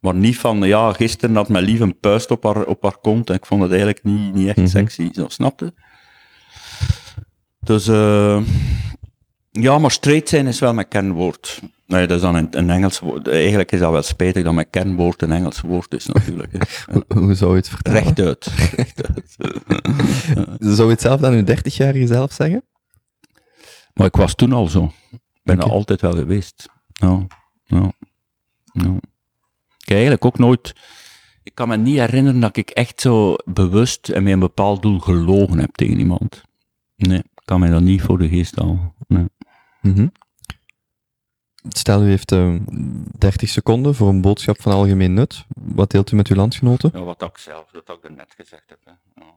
Maar 0.00 0.14
niet 0.14 0.38
van, 0.38 0.62
ja, 0.62 0.92
gisteren 0.92 1.36
had 1.36 1.48
mijn 1.48 1.64
lief 1.64 1.80
een 1.80 1.98
puist 1.98 2.30
op 2.30 2.42
haar, 2.44 2.64
op 2.64 2.82
haar 2.82 2.98
kont 2.98 3.30
en 3.30 3.34
ik 3.34 3.46
vond 3.46 3.62
het 3.62 3.70
eigenlijk 3.70 4.04
niet, 4.04 4.34
niet 4.34 4.48
echt 4.48 4.56
mhm. 4.56 4.66
sexy. 4.66 5.08
Zo, 5.12 5.24
snapte? 5.28 5.74
Dus, 7.60 7.88
uh, 7.88 8.42
ja, 9.50 9.78
maar 9.78 9.90
straight 9.90 10.28
zijn 10.28 10.46
is 10.46 10.58
wel 10.58 10.74
mijn 10.74 10.88
kernwoord. 10.88 11.60
Nee, 11.86 12.06
dat 12.06 12.16
is 12.16 12.22
dan 12.22 12.34
een, 12.34 12.48
een 12.50 12.70
Engels 12.70 12.98
woord. 12.98 13.28
Eigenlijk 13.28 13.72
is 13.72 13.78
dat 13.78 13.92
wel 13.92 14.02
spijtig 14.02 14.44
dat 14.44 14.54
mijn 14.54 14.70
kernwoord 14.70 15.22
een 15.22 15.32
Engels 15.32 15.60
woord 15.60 15.94
is, 15.94 16.06
natuurlijk. 16.06 16.82
hoe, 17.14 17.34
zou 17.34 17.50
je 17.50 17.56
het 17.56 17.68
vertellen? 17.68 18.02
Rechtuit. 18.02 18.46
Rechtuit. 18.76 19.36
zou 20.76 20.84
je 20.84 20.92
het 20.92 21.00
zelf 21.00 21.20
dan 21.20 21.32
in 21.32 21.44
30 21.44 21.76
jaar 21.76 21.94
zelf 22.06 22.32
zeggen? 22.32 22.64
Maar 23.94 24.06
ik 24.06 24.16
was 24.16 24.34
toen 24.34 24.52
al 24.52 24.66
zo. 24.66 24.92
Ik 25.10 25.40
ben 25.42 25.58
er 25.58 25.70
altijd 25.70 26.00
wel 26.00 26.12
geweest. 26.12 26.68
Ja, 26.92 27.26
ja, 27.64 27.92
ja. 28.72 28.96
Ik 29.78 29.90
eigenlijk 29.90 30.24
ook 30.24 30.38
nooit... 30.38 30.72
Ik 31.42 31.54
kan 31.54 31.68
me 31.68 31.76
niet 31.76 31.98
herinneren 31.98 32.40
dat 32.40 32.56
ik 32.56 32.70
echt 32.70 33.00
zo 33.00 33.36
bewust 33.44 34.08
en 34.08 34.22
met 34.22 34.32
een 34.32 34.38
bepaald 34.38 34.82
doel 34.82 34.98
gelogen 34.98 35.58
heb 35.58 35.74
tegen 35.74 35.98
iemand. 35.98 36.42
Nee, 36.96 37.18
ik 37.18 37.42
kan 37.44 37.60
me 37.60 37.70
dat 37.70 37.82
niet 37.82 38.02
voor 38.02 38.18
de 38.18 38.28
geest 38.28 38.60
al. 38.60 38.94
Nee. 39.06 39.26
Mm 39.94 40.12
Stel, 41.68 42.02
u 42.02 42.08
heeft 42.08 42.32
uh, 42.32 42.46
ehm, 42.46 42.60
30 43.18 43.48
seconden 43.48 43.94
voor 43.94 44.08
een 44.08 44.20
boodschap 44.20 44.62
van 44.62 44.72
algemeen 44.72 45.14
nut. 45.14 45.44
Wat 45.54 45.90
deelt 45.90 46.12
u 46.12 46.16
met 46.16 46.28
uw 46.28 46.36
landgenoten? 46.36 46.90
Ja, 46.94 47.00
wat 47.00 47.22
ik 47.22 47.38
zelf, 47.38 47.70
dat 47.84 47.98
ik 48.02 48.16
net 48.16 48.34
gezegd 48.36 48.64
heb. 48.66 48.78
Hè. 48.84 48.92
Ja. 49.14 49.36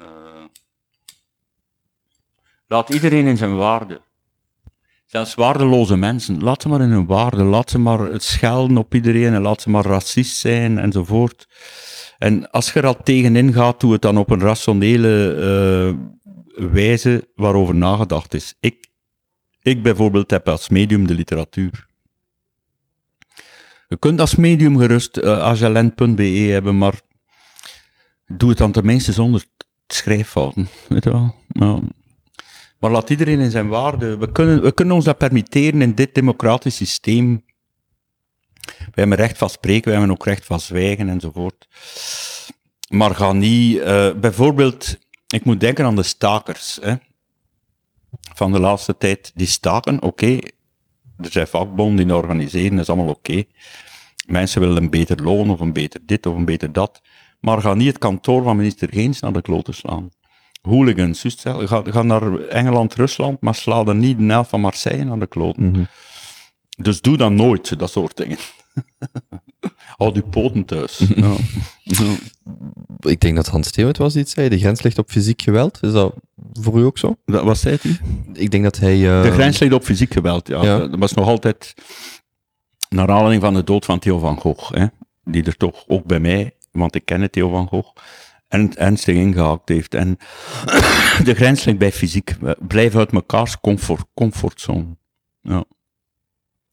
Uh, 0.00 0.44
laat 2.66 2.88
iedereen 2.88 3.26
in 3.26 3.36
zijn 3.36 3.56
waarde. 3.56 4.00
Zelfs 5.06 5.34
waardeloze 5.34 5.96
mensen, 5.96 6.42
laat 6.42 6.62
ze 6.62 6.68
maar 6.68 6.80
in 6.80 6.90
hun 6.90 7.06
waarde. 7.06 7.42
Laat 7.42 7.70
ze 7.70 7.78
maar 7.78 7.98
het 7.98 8.22
schelden 8.22 8.76
op 8.76 8.94
iedereen 8.94 9.34
en 9.34 9.42
laat 9.42 9.62
ze 9.62 9.70
maar 9.70 9.84
racist 9.84 10.36
zijn 10.36 10.78
enzovoort. 10.78 11.48
En 12.18 12.50
als 12.50 12.72
je 12.72 12.78
er 12.78 12.86
al 12.86 13.02
tegenin 13.02 13.52
gaat, 13.52 13.80
doe 13.80 13.92
het 13.92 14.02
dan 14.02 14.18
op 14.18 14.30
een 14.30 14.40
rationele 14.40 15.34
uh, 16.56 16.70
wijze 16.72 17.28
waarover 17.34 17.74
nagedacht 17.74 18.34
is. 18.34 18.54
Ik 18.60 18.87
ik 19.68 19.82
bijvoorbeeld 19.82 20.30
heb 20.30 20.48
als 20.48 20.68
medium 20.68 21.06
de 21.06 21.14
literatuur. 21.14 21.86
Je 23.88 23.98
kunt 23.98 24.20
als 24.20 24.34
medium 24.34 24.78
gerust 24.78 25.16
uh, 25.16 25.52
eh, 25.66 26.50
hebben, 26.50 26.78
maar 26.78 27.00
doe 28.26 28.48
het 28.48 28.58
dan 28.58 28.72
tenminste 28.72 29.12
zonder 29.12 29.44
schrijffouten. 29.86 30.68
Weet 30.88 31.04
je 31.04 31.30
maar 32.78 32.90
laat 32.90 33.10
iedereen 33.10 33.40
in 33.40 33.50
zijn 33.50 33.68
waarde. 33.68 34.16
We 34.16 34.32
kunnen, 34.32 34.62
we 34.62 34.72
kunnen 34.72 34.94
ons 34.94 35.04
dat 35.04 35.18
permitteren 35.18 35.82
in 35.82 35.94
dit 35.94 36.14
democratisch 36.14 36.76
systeem. 36.76 37.44
We 38.62 39.00
hebben 39.00 39.18
recht 39.18 39.38
van 39.38 39.50
spreken, 39.50 39.84
we 39.84 39.98
hebben 39.98 40.10
ook 40.10 40.24
recht 40.24 40.44
van 40.44 40.60
zwijgen 40.60 41.08
enzovoort. 41.08 41.68
Maar 42.88 43.14
ga 43.14 43.32
niet, 43.32 43.76
uh, 43.76 44.12
bijvoorbeeld, 44.12 44.98
ik 45.26 45.44
moet 45.44 45.60
denken 45.60 45.84
aan 45.84 45.96
de 45.96 46.02
stakers. 46.02 46.78
Hè 46.82 46.94
van 48.34 48.52
de 48.52 48.60
laatste 48.60 48.96
tijd, 48.96 49.32
die 49.34 49.46
staken, 49.46 50.02
oké. 50.02 50.38
Er 51.16 51.30
zijn 51.30 51.46
vakbonden 51.46 52.06
die 52.06 52.16
organiseren, 52.16 52.70
dat 52.70 52.80
is 52.80 52.88
allemaal 52.88 53.14
oké. 53.14 53.44
Mensen 54.26 54.60
willen 54.60 54.76
een 54.76 54.90
beter 54.90 55.22
loon 55.22 55.50
of 55.50 55.60
een 55.60 55.72
beter 55.72 56.00
dit 56.04 56.26
of 56.26 56.34
een 56.34 56.44
beter 56.44 56.72
dat. 56.72 57.00
Maar 57.40 57.60
ga 57.60 57.74
niet 57.74 57.86
het 57.86 57.98
kantoor 57.98 58.42
van 58.42 58.56
minister 58.56 58.88
Geens 58.92 59.20
naar 59.20 59.32
de 59.32 59.42
kloten 59.42 59.74
slaan. 59.74 60.08
Hooligans, 60.62 61.24
ga, 61.42 61.82
ga 61.84 62.02
naar 62.02 62.34
Engeland, 62.38 62.94
Rusland, 62.94 63.40
maar 63.40 63.54
sla 63.54 63.84
dan 63.84 63.98
niet 63.98 64.18
de 64.18 64.24
helft 64.24 64.50
van 64.50 64.60
Marseille 64.60 65.04
naar 65.04 65.18
de 65.18 65.26
kloten. 65.26 65.70
Mhm. 65.70 65.84
Dus 66.82 67.00
doe 67.00 67.16
dan 67.16 67.34
nooit, 67.34 67.78
dat 67.78 67.90
soort 67.90 68.16
dingen. 68.16 68.36
Houd 69.96 70.16
uw 70.16 70.22
poten 70.22 70.64
thuis. 70.64 70.98
ja. 71.16 71.34
Ik 73.00 73.20
denk 73.20 73.36
dat 73.36 73.46
Hans 73.46 73.76
het 73.76 73.96
was 73.96 74.12
die 74.12 74.22
het 74.22 74.30
zei. 74.30 74.48
De 74.48 74.58
grens 74.58 74.82
ligt 74.82 74.98
op 74.98 75.10
fysiek 75.10 75.42
geweld. 75.42 75.78
Is 75.82 75.92
dat 75.92 76.14
voor 76.52 76.78
u 76.78 76.82
ook 76.82 76.98
zo? 76.98 77.16
Dat, 77.24 77.44
wat 77.44 77.58
zei 77.58 77.78
hij? 77.80 77.98
Ik 78.32 78.50
denk 78.50 78.64
dat 78.64 78.78
hij... 78.78 78.96
Uh... 78.96 79.22
De 79.22 79.30
grens 79.30 79.58
ligt 79.58 79.72
op 79.72 79.84
fysiek 79.84 80.12
geweld, 80.12 80.48
ja. 80.48 80.62
ja. 80.62 80.78
Dat 80.78 80.98
was 80.98 81.14
nog 81.14 81.26
altijd 81.26 81.74
naar 82.88 83.08
aanleiding 83.08 83.42
van 83.42 83.54
de 83.54 83.64
dood 83.64 83.84
van 83.84 83.98
Theo 83.98 84.18
van 84.18 84.40
Gogh. 84.40 84.70
Hè, 84.74 84.86
die 85.24 85.44
er 85.44 85.56
toch 85.56 85.84
ook 85.86 86.04
bij 86.04 86.20
mij, 86.20 86.54
want 86.72 86.94
ik 86.94 87.04
ken 87.04 87.30
Theo 87.30 87.48
van 87.50 87.68
Gogh. 87.68 87.96
en, 88.48 88.76
ernstig 88.76 89.14
ingehaakt 89.14 89.68
heeft. 89.68 89.94
En 89.94 90.18
de 91.24 91.34
grens 91.34 91.64
ligt 91.64 91.78
bij 91.78 91.92
fysiek. 91.92 92.36
Blijven 92.58 92.98
uit 92.98 93.12
mekaars 93.12 93.60
comfort, 93.60 94.04
comfortzone. 94.14 94.96
Ja. 95.40 95.64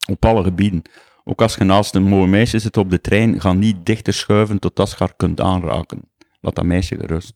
Op 0.05 0.25
alle 0.25 0.43
gebieden. 0.43 0.81
Ook 1.23 1.41
als 1.41 1.55
je 1.55 1.63
naast 1.63 1.95
een 1.95 2.03
mooi 2.03 2.27
meisje 2.27 2.59
zit 2.59 2.77
op 2.77 2.89
de 2.89 3.01
trein, 3.01 3.41
ga 3.41 3.53
niet 3.53 3.85
dichter 3.85 4.13
schuiven 4.13 4.59
tot 4.59 4.79
als 4.79 4.89
je 4.89 4.95
haar 4.99 5.13
kunt 5.15 5.41
aanraken. 5.41 6.01
Laat 6.41 6.55
dat 6.55 6.65
meisje 6.65 6.95
gerust. 6.99 7.33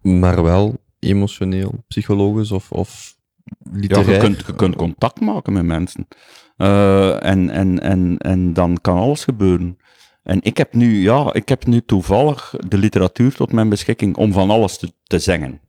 Maar 0.00 0.42
wel 0.42 0.76
emotioneel, 0.98 1.84
psychologisch 1.88 2.50
of, 2.50 2.72
of 2.72 3.16
Ja, 3.44 3.78
literair. 3.78 4.12
je, 4.12 4.18
kunt, 4.18 4.46
je 4.46 4.54
kunt 4.54 4.76
contact 4.76 5.20
maken 5.20 5.52
met 5.52 5.64
mensen. 5.64 6.08
Eh, 6.56 7.24
en, 7.24 7.50
en, 7.50 7.80
en, 7.80 8.18
en 8.18 8.52
dan 8.52 8.78
kan 8.80 8.98
alles 8.98 9.24
gebeuren. 9.24 9.76
En 10.22 10.38
ik 10.42 10.56
heb 10.56 10.74
nu, 10.74 11.02
ja, 11.02 11.32
ik 11.32 11.48
heb 11.48 11.66
nu 11.66 11.80
toevallig 11.84 12.54
de 12.68 12.78
literatuur 12.78 13.34
tot 13.34 13.52
mijn 13.52 13.68
beschikking 13.68 14.16
om 14.16 14.32
van 14.32 14.50
alles 14.50 14.78
te, 14.78 14.92
te 15.04 15.18
zeggen. 15.18 15.60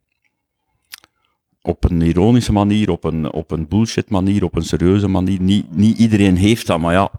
Op 1.66 1.84
een 1.84 2.02
ironische 2.02 2.52
manier, 2.52 2.90
op 2.90 3.04
een, 3.04 3.32
op 3.32 3.52
een 3.52 3.68
bullshit 3.68 4.10
manier, 4.10 4.44
op 4.44 4.56
een 4.56 4.64
serieuze 4.64 5.08
manier. 5.08 5.42
Niet, 5.42 5.76
niet 5.76 5.98
iedereen 5.98 6.36
heeft 6.36 6.68
dat, 6.68 6.80
maar 6.80 6.94
ja. 6.94 7.12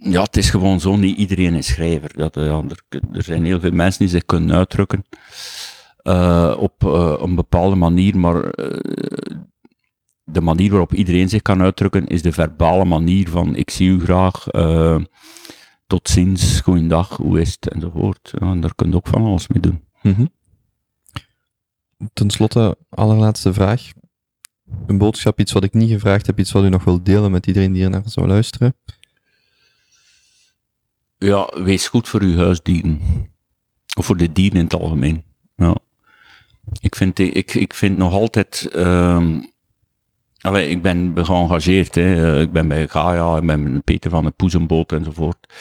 Ja, 0.00 0.22
het 0.22 0.36
is 0.36 0.50
gewoon 0.50 0.80
zo, 0.80 0.96
niet 0.96 1.16
iedereen 1.16 1.54
is 1.54 1.66
schrijver. 1.66 2.10
Dat, 2.16 2.36
eh, 2.36 2.58
er, 3.12 3.22
zijn 3.22 3.44
heel 3.44 3.60
veel 3.60 3.72
mensen 3.72 3.98
die 3.98 4.08
zich 4.08 4.24
kunnen 4.24 4.56
uitdrukken 4.56 5.04
eh, 5.96 6.56
op 6.58 6.84
eh, 6.84 7.14
een 7.18 7.34
bepaalde 7.34 7.76
manier, 7.76 8.18
maar 8.18 8.42
de 10.24 10.40
manier 10.40 10.70
waarop 10.70 10.94
iedereen 10.94 11.28
zich 11.28 11.42
kan 11.42 11.62
uitdrukken 11.62 12.06
is 12.06 12.22
de 12.22 12.32
verbale 12.32 12.84
manier 12.84 13.28
van 13.28 13.56
ik 13.56 13.70
zie 13.70 13.88
u 13.88 14.00
graag, 14.00 14.46
tot 15.86 16.08
ziens, 16.08 16.60
goeiedag, 16.60 17.16
hoe 17.16 17.40
is 17.40 17.56
het, 17.60 17.68
enzovoort. 17.68 18.32
En 18.38 18.60
daar 18.60 18.74
kun 18.74 18.88
je 18.88 18.96
ook 18.96 19.06
van 19.06 19.22
alles 19.22 19.48
mee 19.48 19.60
doen. 19.60 19.84
Mhm. 20.02 20.24
Ten 22.12 22.30
slotte, 22.30 22.76
allerlaatste 22.88 23.52
vraag. 23.52 23.92
Een 24.86 24.98
boodschap, 24.98 25.40
iets 25.40 25.52
wat 25.52 25.64
ik 25.64 25.74
niet 25.74 25.90
gevraagd 25.90 26.26
heb, 26.26 26.38
iets 26.38 26.52
wat 26.52 26.64
u 26.64 26.68
nog 26.68 26.84
wilt 26.84 27.06
delen 27.06 27.30
met 27.30 27.46
iedereen 27.46 27.72
die 27.72 27.84
er 27.84 27.90
naar 27.90 28.02
zou 28.04 28.26
luisteren. 28.26 28.74
Ja, 31.18 31.50
wees 31.62 31.88
goed 31.88 32.08
voor 32.08 32.22
uw 32.22 32.36
huisdieren. 32.36 33.00
Of 33.96 34.06
voor 34.06 34.16
de 34.16 34.32
dieren 34.32 34.58
in 34.58 34.64
het 34.64 34.74
algemeen. 34.74 35.24
Ja. 35.56 35.76
Ik 36.80 36.94
vind, 36.96 37.18
ik, 37.18 37.54
ik 37.54 37.74
vind 37.74 37.96
nog 37.96 38.12
altijd... 38.12 38.68
allee, 40.40 40.68
ik 40.68 40.82
ben 40.82 41.12
geëngageerd. 41.16 41.94
Hè. 41.94 42.40
Ik 42.40 42.52
ben 42.52 42.68
bij 42.68 42.88
Gaia, 42.88 43.36
ik 43.36 43.46
ben 43.46 43.72
met 43.72 43.84
Peter 43.84 44.10
van 44.10 44.24
de 44.24 44.30
Poezenboot 44.30 44.92
enzovoort. 44.92 45.52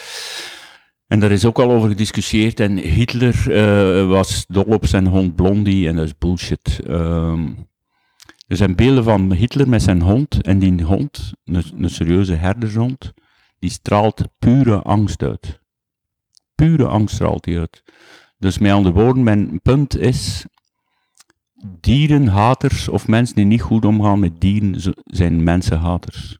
En 1.13 1.19
daar 1.19 1.31
is 1.31 1.45
ook 1.45 1.59
al 1.59 1.71
over 1.71 1.89
gediscussieerd. 1.89 2.59
En 2.59 2.77
Hitler 2.77 3.51
eh, 3.51 4.07
was 4.07 4.45
dol 4.47 4.63
op 4.63 4.85
zijn 4.85 5.07
hond 5.07 5.35
Blondie 5.35 5.87
en 5.87 5.95
dat 5.95 6.05
is 6.05 6.17
bullshit. 6.17 6.79
Ehm, 6.87 7.47
er 8.47 8.57
zijn 8.57 8.75
beelden 8.75 9.03
van 9.03 9.31
Hitler 9.31 9.69
met 9.69 9.81
zijn 9.81 10.01
hond. 10.01 10.41
En 10.41 10.59
die 10.59 10.83
hond, 10.83 11.33
een, 11.43 11.89
serieuze 11.89 12.33
herdershond, 12.33 13.13
die 13.59 13.69
straalt 13.69 14.23
pure 14.39 14.81
angst 14.81 15.23
uit. 15.23 15.59
Pure 16.55 16.87
angst 16.87 17.15
straalt 17.15 17.45
hij 17.45 17.59
uit. 17.59 17.83
Dus 18.37 18.57
met 18.57 18.71
andere 18.71 18.95
woorden, 18.95 19.23
mijn 19.23 19.61
punt 19.61 19.97
is, 19.97 20.45
dierenhaters 21.79 22.87
of 22.87 23.07
mensen 23.07 23.35
die 23.35 23.45
niet 23.45 23.61
goed 23.61 23.85
omgaan 23.85 24.19
met 24.19 24.41
dieren, 24.41 24.95
zijn 25.05 25.43
mensenhaters. 25.43 26.37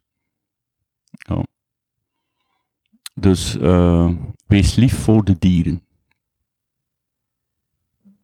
Dus 3.13 3.57
eh, 3.57 4.09
wees 4.47 4.75
lief 4.75 4.99
voor 4.99 5.23
de 5.23 5.35
dieren. 5.39 5.81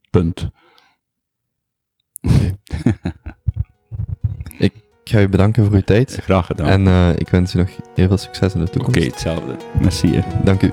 Punt. 0.10 0.50
Ik 4.58 5.16
ga 5.16 5.22
u 5.22 5.30
bedanken 5.30 5.66
voor 5.66 5.74
uw 5.74 5.82
tijd. 5.82 6.18
Graag 6.22 6.46
gedaan. 6.46 6.68
En 6.68 6.88
eh, 6.88 7.10
ik 7.20 7.30
wens 7.30 7.56
u 7.56 7.58
nog 7.58 7.70
heel 7.96 8.08
veel 8.08 8.18
succes 8.18 8.54
in 8.54 8.60
de 8.60 8.66
Oké, 8.66 8.74
toekomst. 8.78 9.06
hetzelfde. 9.08 9.56
Merci. 9.82 10.08
hè. 10.16 10.44
Dank 10.44 10.62
u. 10.62 10.72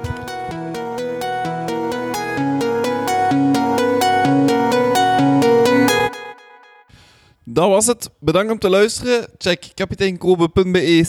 Dat 7.49 7.69
was 7.69 7.87
het. 7.87 8.11
Bedankt 8.21 8.53
om 8.53 8.59
te 8.59 8.69
luisteren. 8.69 9.27
Check 9.39 9.71
kapiteinkobe.be 9.75 11.05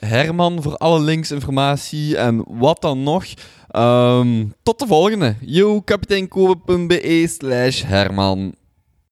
Herman 0.00 0.62
voor 0.62 0.76
alle 0.76 1.00
links, 1.00 1.30
informatie 1.30 2.16
en 2.16 2.44
wat 2.48 2.80
dan 2.80 3.02
nog. 3.02 3.24
Ehm, 3.68 4.46
tot 4.62 4.78
de 4.78 4.86
volgende. 4.86 5.36
Yo, 5.40 5.80
kapiteinkobe.be 5.80 7.28
Herman. 7.86 8.54